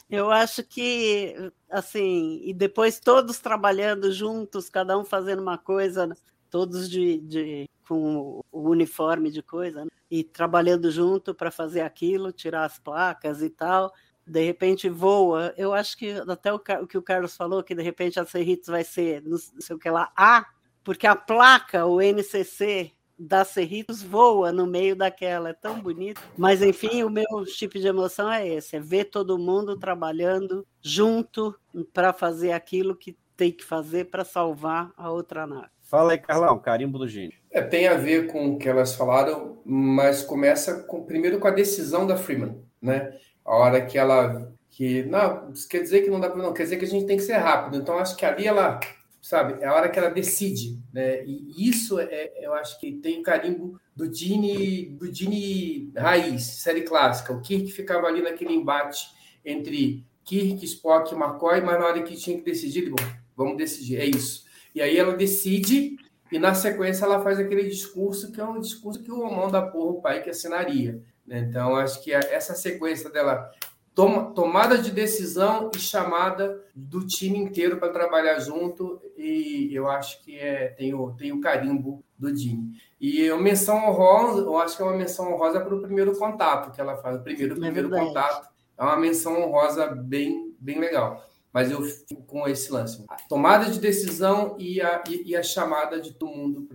eu, 0.10 0.32
acho 0.32 0.64
que 0.64 1.36
assim 1.70 2.42
e 2.44 2.54
depois 2.54 3.00
todos 3.00 3.40
trabalhando 3.40 4.12
juntos, 4.12 4.70
cada 4.70 4.98
um 4.98 5.04
fazendo 5.04 5.42
uma 5.42 5.58
coisa, 5.58 6.16
todos 6.50 6.90
de, 6.90 7.18
de 7.22 7.70
com 7.90 8.44
o 8.52 8.70
uniforme 8.70 9.32
de 9.32 9.42
coisa 9.42 9.84
né? 9.84 9.92
e 10.12 10.24
trabalhando 10.24 10.92
junto 10.92 11.34
para 11.34 11.50
fazer 11.50 11.82
aquilo, 11.82 12.32
tirar 12.32 12.66
as 12.66 12.78
placas 12.78 13.42
e 13.42 13.50
tal. 13.50 13.92
De 14.28 14.46
repente 14.46 14.88
voa. 14.88 15.56
Eu 15.58 15.74
acho 15.74 15.98
que 15.98 16.12
até 16.12 16.54
o, 16.54 16.58
o 16.58 16.88
que 16.88 17.00
o 17.00 17.02
Carlos 17.02 17.36
falou 17.36 17.64
que 17.64 17.74
de 17.74 17.82
repente 17.82 18.20
a 18.20 18.26
Serritos 18.26 18.68
vai 18.68 18.84
ser, 18.84 19.24
não 19.24 19.40
sei 19.40 19.76
o 19.76 19.80
que 19.80 19.90
lá, 19.90 20.12
A 20.16 20.46
porque 20.84 21.08
a 21.08 21.16
placa, 21.16 21.86
o 21.86 22.02
NCC 22.02 22.92
da 23.20 23.44
Cerritos 23.44 24.02
voa 24.02 24.52
no 24.52 24.66
meio 24.66 24.96
daquela, 24.96 25.50
é 25.50 25.54
tão 25.54 25.82
bonito. 25.82 26.22
Mas, 26.38 26.62
enfim, 26.62 27.04
o 27.04 27.10
meu 27.10 27.44
tipo 27.46 27.78
de 27.78 27.88
emoção 27.88 28.32
é 28.32 28.48
esse: 28.48 28.78
é 28.78 28.80
ver 28.80 29.06
todo 29.06 29.38
mundo 29.38 29.78
trabalhando 29.78 30.66
junto 30.82 31.54
para 31.94 32.14
fazer 32.14 32.54
aquilo 32.54 32.96
que 32.96 33.18
tem 33.36 33.52
que 33.52 33.64
fazer 33.64 34.06
para 34.06 34.24
salvar 34.24 34.92
a 34.98 35.12
outra 35.12 35.46
nave. 35.46 35.70
Fala 35.82 36.12
aí, 36.12 36.18
Carlão, 36.18 36.60
carimbo 36.60 37.00
do 37.00 37.08
gênio. 37.08 37.38
É, 37.50 37.62
tem 37.62 37.88
a 37.88 37.96
ver 37.96 38.28
com 38.28 38.54
o 38.54 38.60
que 38.60 38.70
elas 38.70 38.96
falaram, 38.96 39.58
mas 39.66 40.22
começa 40.22 40.84
com, 40.84 41.04
primeiro 41.04 41.40
com 41.40 41.48
a 41.48 41.52
decisão 41.52 42.06
da 42.06 42.16
Freeman, 42.16 42.62
né? 42.82 43.18
A 43.44 43.56
hora 43.56 43.86
que 43.86 43.98
ela. 43.98 44.52
que 44.70 45.04
Não, 45.04 45.52
quer 45.70 45.82
dizer 45.82 46.02
que 46.02 46.10
não 46.10 46.20
dá 46.20 46.30
para. 46.30 46.42
Não, 46.42 46.54
quer 46.54 46.64
dizer 46.64 46.78
que 46.78 46.86
a 46.86 46.88
gente 46.88 47.06
tem 47.06 47.18
que 47.18 47.24
ser 47.24 47.38
rápido. 47.38 47.78
Então, 47.78 47.98
acho 47.98 48.16
que 48.16 48.26
ali 48.26 48.46
ela 48.46 48.80
sabe? 49.22 49.62
É 49.62 49.68
a 49.68 49.74
hora 49.74 49.90
que 49.90 50.00
ela 50.00 50.10
decide, 50.10 50.80
né? 50.94 51.24
E 51.26 51.68
isso 51.70 52.00
é, 52.00 52.32
eu 52.40 52.54
acho 52.54 52.80
que 52.80 52.94
tem 52.94 53.20
o 53.20 53.24
carimbo 53.24 53.80
do 53.96 54.08
Dini, 54.08 54.88
do 54.88 55.12
Dini 55.12 55.92
raiz, 55.96 56.44
série 56.44 56.82
clássica. 56.82 57.34
O 57.34 57.42
Kirk 57.42 57.72
ficava 57.72 58.08
ali 58.08 58.22
naquele 58.22 58.54
embate 58.54 59.08
entre 59.44 60.06
Kirk, 60.24 60.64
Spock 60.64 61.14
e 61.14 61.18
McCoy, 61.18 61.62
mas 61.62 61.80
na 61.80 61.86
hora 61.86 62.04
que 62.04 62.16
tinha 62.16 62.38
que 62.38 62.44
decidir, 62.44 62.90
bom, 62.90 63.04
vamos 63.36 63.58
decidir, 63.58 63.98
é 63.98 64.06
isso. 64.06 64.46
E 64.74 64.82
aí 64.82 64.98
ela 64.98 65.16
decide 65.16 65.98
e 66.32 66.38
na 66.38 66.54
sequência 66.54 67.06
ela 67.06 67.24
faz 67.24 67.40
aquele 67.40 67.64
discurso 67.64 68.32
que 68.32 68.40
é 68.40 68.46
um 68.46 68.60
discurso 68.60 69.02
que 69.02 69.12
o 69.12 69.22
homão 69.22 69.50
da 69.50 69.62
porra, 69.62 69.92
o 69.92 70.02
pai 70.02 70.22
que 70.22 70.30
assinaria. 70.30 71.02
Né? 71.26 71.40
Então 71.40 71.76
acho 71.76 72.04
que 72.04 72.14
essa 72.14 72.54
sequência 72.54 73.10
dela 73.10 73.52
Toma, 74.00 74.32
tomada 74.32 74.78
de 74.78 74.92
decisão 74.92 75.70
e 75.76 75.80
chamada 75.80 76.64
do 76.74 77.06
time 77.06 77.38
inteiro 77.38 77.78
para 77.78 77.92
trabalhar 77.92 78.40
junto, 78.40 79.02
e 79.18 79.70
eu 79.74 79.90
acho 79.90 80.24
que 80.24 80.40
é, 80.40 80.70
tem, 80.70 80.94
o, 80.94 81.12
tem 81.12 81.34
o 81.34 81.42
carimbo 81.42 82.02
do 82.18 82.32
Dini. 82.32 82.80
E 82.98 83.30
a 83.30 83.36
menção 83.36 83.90
honrosa, 83.90 84.40
eu 84.40 84.58
acho 84.58 84.78
que 84.78 84.82
é 84.82 84.86
uma 84.86 84.96
menção 84.96 85.34
honrosa 85.34 85.60
para 85.60 85.76
o 85.76 85.82
primeiro 85.82 86.18
contato 86.18 86.72
que 86.72 86.80
ela 86.80 86.96
faz. 86.96 87.18
O 87.18 87.24
primeiro, 87.24 87.56
é 87.56 87.60
primeiro 87.60 87.90
contato 87.90 88.48
é 88.78 88.84
uma 88.84 88.96
menção 88.96 89.38
honrosa 89.42 89.88
bem, 89.88 90.56
bem 90.58 90.80
legal. 90.80 91.26
Mas 91.52 91.70
eu 91.70 91.82
fico 91.82 92.24
com 92.24 92.48
esse 92.48 92.72
lance. 92.72 93.04
A 93.10 93.18
tomada 93.28 93.70
de 93.70 93.80
decisão 93.82 94.56
e 94.58 94.80
a, 94.80 95.04
e, 95.10 95.32
e 95.32 95.36
a 95.36 95.44
chamada 95.44 96.00
de 96.00 96.14
todo 96.14 96.34
mundo 96.34 96.70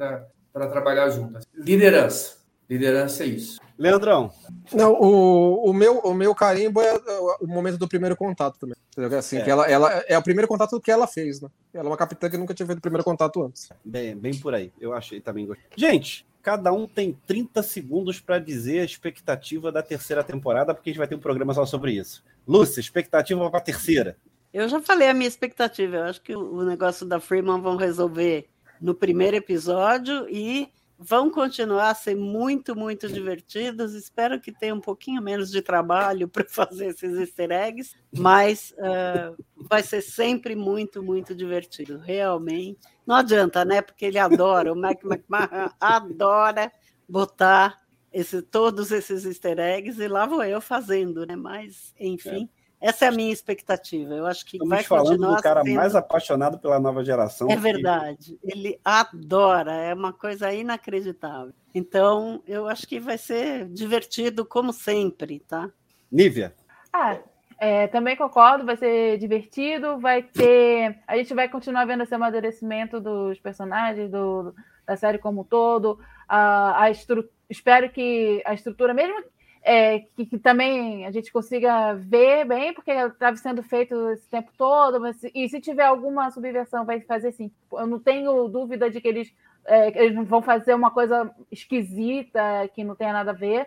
para 0.53 0.67
trabalhar 0.67 1.09
junto. 1.09 1.41
Liderança. 1.55 2.37
Liderança 2.69 3.25
é 3.25 3.29
isso. 3.29 3.64
Leandrão. 3.79 4.33
Não, 4.73 4.93
o, 4.93 5.71
o, 5.71 5.73
meu, 5.73 5.99
o 5.99 6.15
meu 6.15 6.35
carimbo 6.35 6.81
é 6.81 6.95
o 7.41 7.47
momento 7.47 7.77
do 7.77 7.89
primeiro 7.89 8.17
contato 8.17 8.59
também. 8.59 8.77
Assim, 9.19 9.39
é. 9.39 9.43
Que 9.43 9.51
ela, 9.51 9.67
ela 9.67 9.91
é 10.07 10.17
o 10.17 10.23
primeiro 10.23 10.47
contato 10.47 10.81
que 10.81 10.91
ela 10.91 11.07
fez, 11.07 11.41
né? 11.41 11.49
Ela 11.73 11.87
é 11.87 11.91
uma 11.91 11.97
capitã 11.97 12.31
que 12.31 12.37
nunca 12.37 12.55
tinha 12.55 12.67
feito 12.67 12.79
o 12.79 12.83
primeiro 12.83 13.05
contato 13.05 13.43
antes. 13.43 13.71
Bem, 13.85 14.17
bem 14.17 14.39
por 14.39 14.55
aí. 14.55 14.73
Eu 14.81 14.93
achei 14.93 15.21
também. 15.21 15.49
Gente, 15.77 16.25
cada 16.41 16.73
um 16.73 16.87
tem 16.87 17.19
30 17.27 17.63
segundos 17.63 18.21
para 18.21 18.39
dizer 18.39 18.81
a 18.81 18.85
expectativa 18.85 19.73
da 19.73 19.83
terceira 19.83 20.23
temporada, 20.23 20.73
porque 20.73 20.91
a 20.91 20.93
gente 20.93 20.99
vai 20.99 21.09
ter 21.09 21.17
um 21.17 21.21
programa 21.21 21.53
só 21.53 21.67
sobre 21.67 21.93
isso. 21.93 22.23
Lúcia, 22.47 22.81
expectativa 22.81 23.51
para 23.51 23.59
a 23.59 23.63
terceira. 23.63 24.17
Eu 24.53 24.69
já 24.69 24.81
falei 24.81 25.09
a 25.09 25.15
minha 25.15 25.27
expectativa. 25.27 25.97
Eu 25.97 26.05
acho 26.05 26.23
que 26.23 26.37
o 26.37 26.63
negócio 26.63 27.05
da 27.05 27.19
Freeman 27.19 27.61
vão 27.61 27.75
resolver 27.75 28.47
no 28.81 28.95
primeiro 28.95 29.37
episódio 29.37 30.29
e 30.31 30.69
vão 31.07 31.31
continuar 31.31 31.91
a 31.91 31.95
ser 31.95 32.17
muito, 32.17 32.75
muito 32.75 33.07
divertidos. 33.13 33.93
Espero 33.93 34.41
que 34.41 34.51
tenha 34.51 34.75
um 34.75 34.81
pouquinho 34.81 35.21
menos 35.21 35.51
de 35.51 35.61
trabalho 35.61 36.27
para 36.29 36.45
fazer 36.49 36.87
esses 36.87 37.19
easter 37.19 37.51
eggs, 37.51 37.95
mas 38.17 38.75
uh, 38.79 39.37
vai 39.69 39.83
ser 39.83 40.01
sempre 40.01 40.57
muito, 40.57 41.03
muito 41.03 41.35
divertido, 41.35 41.99
realmente. 41.99 42.81
Não 43.07 43.17
adianta, 43.17 43.65
né? 43.67 43.83
Porque 43.83 44.07
ele 44.07 44.19
adora, 44.19 44.73
o 44.73 44.77
Mac 44.77 45.05
McMahon 45.05 45.69
adora 45.79 46.73
botar 47.07 47.83
esse, 48.11 48.41
todos 48.41 48.91
esses 48.91 49.27
easter 49.27 49.59
eggs 49.59 50.01
e 50.01 50.09
lá 50.09 50.25
vou 50.25 50.43
eu 50.43 50.61
fazendo, 50.61 51.27
né? 51.27 51.37
Mas, 51.37 51.95
enfim. 52.01 52.49
É 52.61 52.64
essa 52.85 53.07
é 53.07 53.09
a 53.09 53.13
minha 53.13 53.33
expectativa. 53.33 54.13
Eu 54.13 54.27
acho 54.27 54.45
que 54.45 54.59
Estamos 54.59 54.69
vai 54.69 54.85
falando 54.85 55.35
do 55.35 55.43
cara 55.43 55.63
sendo... 55.63 55.75
mais 55.75 55.95
apaixonado 55.95 56.59
pela 56.59 56.79
nova 56.79 57.03
geração. 57.03 57.51
É 57.51 57.57
verdade. 57.57 58.39
Ele 58.45 58.79
adora, 58.85 59.73
é 59.73 59.95
uma 59.95 60.13
coisa 60.13 60.53
inacreditável. 60.53 61.55
Então, 61.75 62.43
eu 62.47 62.69
acho 62.69 62.87
que 62.87 63.01
vai 63.01 63.17
ser 63.17 63.67
divertido 63.71 64.45
como 64.45 64.71
sempre, 64.71 65.41
tá? 65.41 65.71
Nívia. 66.13 66.55
Ah, 66.93 67.17
é, 67.59 67.87
também 67.87 68.17
concordo, 68.17 68.67
vai 68.67 68.77
ser 68.77 69.17
divertido, 69.17 69.99
vai 69.99 70.23
ter. 70.23 70.99
A 71.07 71.17
gente 71.17 71.33
vai 71.33 71.49
continuar 71.49 71.87
vendo 71.87 72.03
esse 72.03 72.15
amadurecimento 72.15 73.01
dos 73.01 73.41
personagens, 73.41 74.11
do, 74.11 74.55
da 74.87 74.95
série 74.95 75.17
como 75.17 75.41
um 75.41 75.45
todo. 75.45 75.99
A, 76.29 76.83
a 76.83 76.91
estru... 76.91 77.27
Espero 77.49 77.89
que 77.89 78.43
a 78.45 78.53
estrutura, 78.53 78.93
mesmo 78.93 79.25
é, 79.67 80.01
que, 80.15 80.27
que, 80.27 80.39
também 80.39 81.07
a 81.07 81.11
gente 81.11 81.33
consiga 81.33 81.95
ver 81.95 82.45
bem, 82.45 82.75
porque 82.75 82.91
estava 82.91 83.35
sendo 83.37 83.63
feito 83.63 84.11
esse 84.11 84.29
tempo 84.29 84.53
todo, 84.59 85.01
mas, 85.01 85.17
e 85.35 85.49
se 85.49 85.59
tiver 85.59 85.87
alguma 85.87 86.31
subversão, 86.31 86.85
vai 86.85 87.01
fazer 87.01 87.33
sim. 87.33 87.51
Eu 87.73 87.87
não 87.87 87.99
tenho 87.99 88.47
dúvida 88.49 88.91
de 88.91 89.01
que 89.01 89.09
eles, 89.09 89.35
é, 89.65 90.05
eles 90.05 90.29
vão 90.29 90.43
fazer 90.43 90.75
uma 90.75 90.91
coisa 90.91 91.35
esquisita, 91.51 92.69
que 92.75 92.85
não 92.85 92.95
tenha 92.95 93.15
nada 93.15 93.31
a 93.31 93.35
ver. 93.35 93.63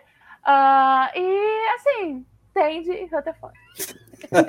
Uh, 0.46 1.18
e 1.18 1.68
assim, 1.74 2.26
tem 2.54 2.82
de 2.82 3.04
Rutherford. 3.06 3.58
não, 4.32 4.44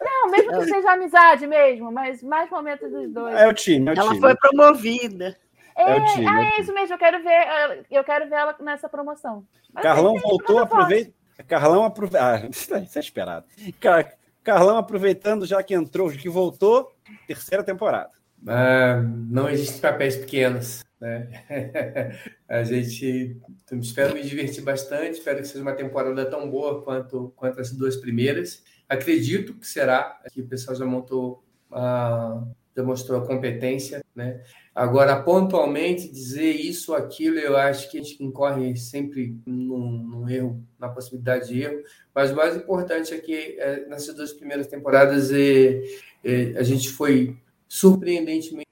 Não, 0.00 0.30
mesmo 0.30 0.52
que 0.52 0.64
seja 0.66 0.92
amizade 0.92 1.46
mesmo, 1.48 1.90
mas 1.90 2.22
mais 2.22 2.48
momentos 2.48 2.90
dos 2.92 3.10
dois. 3.10 3.34
É 3.34 3.48
o 3.48 3.52
time, 3.52 3.88
é 3.88 3.92
o 3.92 3.98
Ela 3.98 4.08
time. 4.10 4.20
foi 4.20 4.36
promovida. 4.36 5.36
É, 5.76 5.82
é 5.90 5.96
o 5.96 6.04
time, 6.06 6.24
é 6.24 6.28
ah, 6.28 6.44
é 6.44 6.60
isso 6.60 6.72
mesmo, 6.72 6.94
eu 6.94 6.98
quero 6.98 7.22
ver, 7.22 7.86
eu 7.90 8.04
quero 8.04 8.28
ver 8.28 8.36
ela 8.36 8.56
nessa 8.60 8.88
promoção. 8.88 9.44
Mas 9.72 9.82
Carlão 9.82 10.14
gente 10.14 10.22
voltou, 10.22 10.58
aproveita. 10.58 11.12
Carlão 11.48 11.84
aproveita. 11.84 12.24
Ah, 12.24 12.48
isso 12.48 12.72
é 12.74 12.82
isso 12.82 12.98
é 12.98 13.00
esperado. 13.00 13.46
Car- 13.80 14.14
Carlão 14.42 14.76
aproveitando, 14.76 15.46
já 15.46 15.62
que 15.62 15.74
entrou, 15.74 16.10
que 16.10 16.28
voltou, 16.28 16.92
terceira 17.26 17.64
temporada. 17.64 18.10
Ah, 18.46 19.02
não 19.02 19.48
existem 19.48 19.80
papéis 19.80 20.16
pequenos. 20.16 20.84
Né? 21.00 21.28
A 22.48 22.62
gente 22.62 23.40
espero 23.72 24.14
me 24.14 24.22
divertir 24.22 24.62
bastante, 24.62 25.18
espero 25.18 25.38
que 25.38 25.48
seja 25.48 25.62
uma 25.62 25.74
temporada 25.74 26.24
tão 26.26 26.48
boa 26.48 26.82
quanto, 26.82 27.32
quanto 27.36 27.60
as 27.60 27.72
duas 27.72 27.96
primeiras. 27.96 28.62
Acredito 28.88 29.54
que 29.54 29.66
será, 29.66 30.20
que 30.30 30.42
o 30.42 30.46
pessoal 30.46 30.76
já 30.76 30.84
montou, 30.84 31.42
ah, 31.72 32.42
demonstrou 32.74 33.20
a 33.20 33.26
competência. 33.26 34.04
Né? 34.14 34.42
Agora, 34.74 35.22
pontualmente, 35.22 36.08
dizer 36.08 36.52
isso 36.52 36.92
ou 36.92 36.98
aquilo, 36.98 37.38
eu 37.38 37.56
acho 37.56 37.90
que 37.90 37.98
a 37.98 38.02
gente 38.02 38.22
incorre 38.22 38.76
sempre 38.76 39.36
num, 39.46 39.98
num 39.98 40.28
erro, 40.28 40.62
na 40.78 40.88
possibilidade 40.88 41.48
de 41.48 41.62
erro. 41.62 41.82
Mas 42.14 42.30
o 42.30 42.36
mais 42.36 42.56
importante 42.56 43.14
é 43.14 43.18
que 43.18 43.56
eh, 43.58 43.86
nessas 43.88 44.14
duas 44.14 44.32
primeiras 44.32 44.66
temporadas 44.66 45.30
eh, 45.32 45.82
eh, 46.24 46.54
a 46.56 46.62
gente 46.62 46.90
foi 46.90 47.36
surpreendentemente 47.68 48.64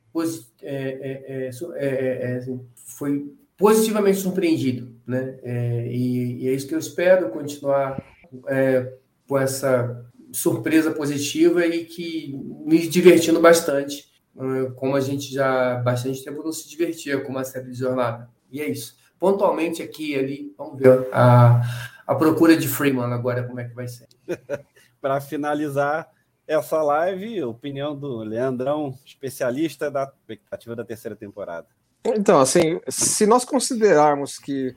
é, 0.62 0.66
é, 0.66 1.48
é, 1.48 1.50
é, 1.50 1.86
é, 1.86 2.32
é, 2.32 2.36
assim, 2.36 2.60
foi 2.74 3.32
positivamente 3.56 4.18
surpreendido, 4.18 4.94
né? 5.06 5.38
É, 5.42 5.86
e, 5.90 6.42
e 6.42 6.48
é 6.48 6.52
isso 6.52 6.68
que 6.68 6.74
eu 6.74 6.78
espero 6.78 7.30
continuar 7.30 8.02
é, 8.48 8.92
com 9.26 9.38
essa 9.38 10.04
surpresa 10.32 10.90
positiva 10.90 11.64
e 11.66 11.84
que 11.84 12.34
me 12.64 12.86
divertindo 12.88 13.40
bastante, 13.40 14.06
eh, 14.36 14.72
como 14.76 14.96
a 14.96 15.00
gente 15.00 15.32
já 15.32 15.74
há 15.74 15.76
bastante 15.76 16.24
tempo 16.24 16.42
não 16.42 16.52
se 16.52 16.68
divertia 16.68 17.20
com 17.20 17.30
uma 17.30 17.44
série 17.44 17.70
de 17.70 17.74
jornada. 17.74 18.30
E 18.50 18.60
é 18.60 18.68
isso. 18.68 18.96
Pontualmente 19.18 19.82
aqui 19.82 20.12
e 20.12 20.18
ali, 20.18 20.54
vamos 20.56 20.78
ver 20.78 21.08
a, 21.12 21.62
a 22.06 22.14
procura 22.14 22.56
de 22.56 22.66
Freeman 22.66 23.12
agora 23.12 23.46
como 23.46 23.60
é 23.60 23.64
que 23.68 23.74
vai 23.74 23.86
ser. 23.86 24.08
Para 25.00 25.20
finalizar 25.20 26.10
essa 26.46 26.82
live, 26.82 27.44
opinião 27.44 27.96
do 27.96 28.18
Leandrão, 28.18 28.96
especialista 29.04 29.90
da 29.90 30.04
expectativa 30.04 30.74
da 30.74 30.84
terceira 30.84 31.16
temporada. 31.16 31.66
Então, 32.04 32.40
assim, 32.40 32.80
se 32.88 33.26
nós 33.26 33.44
considerarmos 33.44 34.38
que 34.38 34.74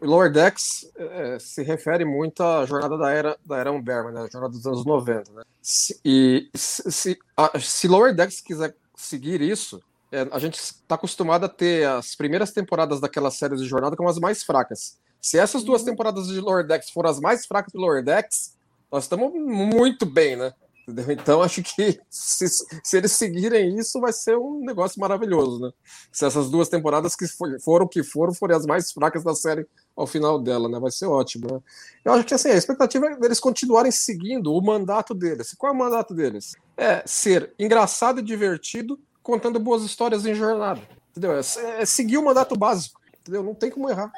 Lower 0.00 0.30
Decks 0.32 0.90
eh, 0.96 1.38
se 1.40 1.62
refere 1.62 2.04
muito 2.04 2.42
à 2.42 2.64
jornada 2.66 2.96
da 2.96 3.10
era 3.10 3.36
da 3.44 3.56
era 3.58 3.72
Umberman, 3.72 4.12
né, 4.12 4.20
a 4.22 4.28
jornada 4.30 4.52
dos 4.52 4.66
anos 4.66 4.84
90, 4.84 5.32
né? 5.32 5.42
Se- 5.60 5.98
e 6.04 6.48
se, 6.54 7.18
a- 7.36 7.58
se 7.58 7.88
Lower 7.88 8.14
Decks 8.14 8.40
quiser 8.40 8.74
seguir 8.96 9.40
isso, 9.40 9.82
eh, 10.10 10.26
a 10.30 10.38
gente 10.38 10.58
está 10.58 10.94
acostumado 10.94 11.44
a 11.44 11.48
ter 11.48 11.86
as 11.88 12.14
primeiras 12.14 12.52
temporadas 12.52 13.00
daquela 13.00 13.30
série 13.30 13.56
de 13.56 13.64
jornada 13.66 13.96
como 13.96 14.08
as 14.08 14.18
mais 14.18 14.42
fracas. 14.42 14.98
Se 15.20 15.38
essas 15.38 15.62
duas 15.64 15.82
temporadas 15.84 16.26
de 16.28 16.40
Lower 16.40 16.66
Decks 16.66 16.90
foram 16.90 17.10
as 17.10 17.20
mais 17.20 17.46
fracas 17.46 17.72
do 17.72 17.80
Lower 17.80 18.02
Decks, 18.04 18.56
nós 18.90 19.04
estamos 19.04 19.32
muito 19.32 20.04
bem, 20.04 20.36
né? 20.36 20.52
Entendeu? 20.82 21.12
Então, 21.12 21.42
acho 21.42 21.62
que 21.62 22.00
se, 22.10 22.48
se 22.48 22.96
eles 22.96 23.12
seguirem 23.12 23.78
isso, 23.78 24.00
vai 24.00 24.12
ser 24.12 24.36
um 24.36 24.64
negócio 24.64 25.00
maravilhoso, 25.00 25.60
né? 25.60 25.70
Se 26.10 26.26
essas 26.26 26.50
duas 26.50 26.68
temporadas 26.68 27.14
que 27.14 27.26
foram 27.60 27.86
que 27.86 28.02
foram, 28.02 28.34
forem 28.34 28.56
as 28.56 28.66
mais 28.66 28.90
fracas 28.90 29.22
da 29.22 29.34
série 29.34 29.66
ao 29.96 30.06
final 30.06 30.40
dela, 30.40 30.68
né? 30.68 30.80
Vai 30.80 30.90
ser 30.90 31.06
ótimo, 31.06 31.46
né? 31.52 31.60
Eu 32.04 32.12
acho 32.12 32.24
que 32.24 32.34
assim, 32.34 32.50
a 32.50 32.56
expectativa 32.56 33.06
é 33.06 33.16
deles 33.16 33.38
continuarem 33.38 33.92
seguindo 33.92 34.52
o 34.52 34.60
mandato 34.60 35.14
deles. 35.14 35.54
Qual 35.54 35.72
é 35.72 35.74
o 35.74 35.78
mandato 35.78 36.14
deles? 36.14 36.56
É 36.76 37.02
ser 37.06 37.52
engraçado 37.58 38.18
e 38.18 38.22
divertido, 38.22 38.98
contando 39.22 39.60
boas 39.60 39.84
histórias 39.84 40.26
em 40.26 40.34
jornada. 40.34 40.80
Entendeu? 41.12 41.32
É, 41.32 41.82
é 41.82 41.86
seguir 41.86 42.18
o 42.18 42.24
mandato 42.24 42.56
básico. 42.56 43.00
Entendeu? 43.20 43.44
Não 43.44 43.54
tem 43.54 43.70
como 43.70 43.88
errar. 43.88 44.10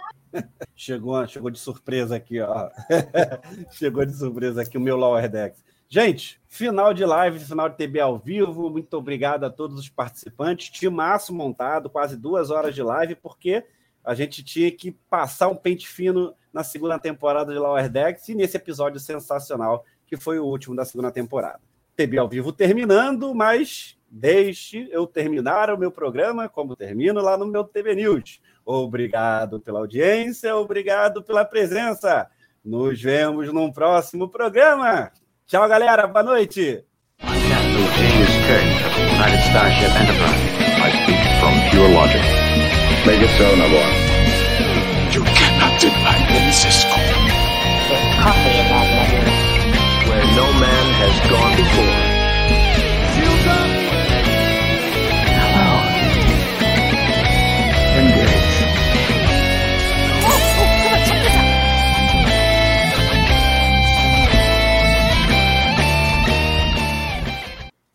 Chegou, 0.74 1.26
chegou 1.26 1.50
de 1.50 1.58
surpresa 1.58 2.16
aqui, 2.16 2.40
ó. 2.40 2.70
chegou 3.70 4.04
de 4.04 4.16
surpresa 4.16 4.62
aqui 4.62 4.78
o 4.78 4.80
meu 4.80 4.96
Lower 4.96 5.28
Decks. 5.30 5.62
Gente, 5.94 6.40
final 6.48 6.92
de 6.92 7.04
live, 7.04 7.38
final 7.38 7.68
de 7.68 7.76
TB 7.76 8.00
ao 8.00 8.18
vivo. 8.18 8.68
Muito 8.68 8.92
obrigado 8.94 9.44
a 9.44 9.48
todos 9.48 9.78
os 9.78 9.88
participantes. 9.88 10.68
Timaço 10.68 11.32
montado, 11.32 11.88
quase 11.88 12.16
duas 12.16 12.50
horas 12.50 12.74
de 12.74 12.82
live, 12.82 13.14
porque 13.14 13.64
a 14.02 14.12
gente 14.12 14.42
tinha 14.42 14.72
que 14.72 14.90
passar 14.90 15.46
um 15.46 15.54
pente 15.54 15.86
fino 15.86 16.34
na 16.52 16.64
segunda 16.64 16.98
temporada 16.98 17.52
de 17.52 17.60
Lower 17.60 17.88
Decks 17.88 18.28
e 18.28 18.34
nesse 18.34 18.56
episódio 18.56 18.98
sensacional, 18.98 19.84
que 20.04 20.16
foi 20.16 20.40
o 20.40 20.44
último 20.44 20.74
da 20.74 20.84
segunda 20.84 21.12
temporada. 21.12 21.60
TB 21.94 22.18
ao 22.18 22.28
vivo 22.28 22.50
terminando, 22.50 23.32
mas 23.32 23.96
deixe 24.10 24.88
eu 24.90 25.06
terminar 25.06 25.70
o 25.70 25.78
meu 25.78 25.92
programa 25.92 26.48
como 26.48 26.74
termino 26.74 27.20
lá 27.20 27.38
no 27.38 27.46
meu 27.46 27.62
TB 27.62 27.94
News. 27.94 28.40
Obrigado 28.66 29.60
pela 29.60 29.78
audiência, 29.78 30.56
obrigado 30.56 31.22
pela 31.22 31.44
presença. 31.44 32.28
Nos 32.64 33.00
vemos 33.00 33.52
num 33.52 33.70
próximo 33.70 34.28
programa. 34.28 35.12
Tchau, 35.46 35.68
galera. 35.68 36.06
Boa 36.06 36.22
noite. 36.22 36.84
I 40.86 40.90
speak 41.02 41.22
from 41.40 41.54
pure 41.70 41.88
logic. 41.88 42.22
Make 43.06 43.22
it 43.22 43.30
so. 43.38 44.03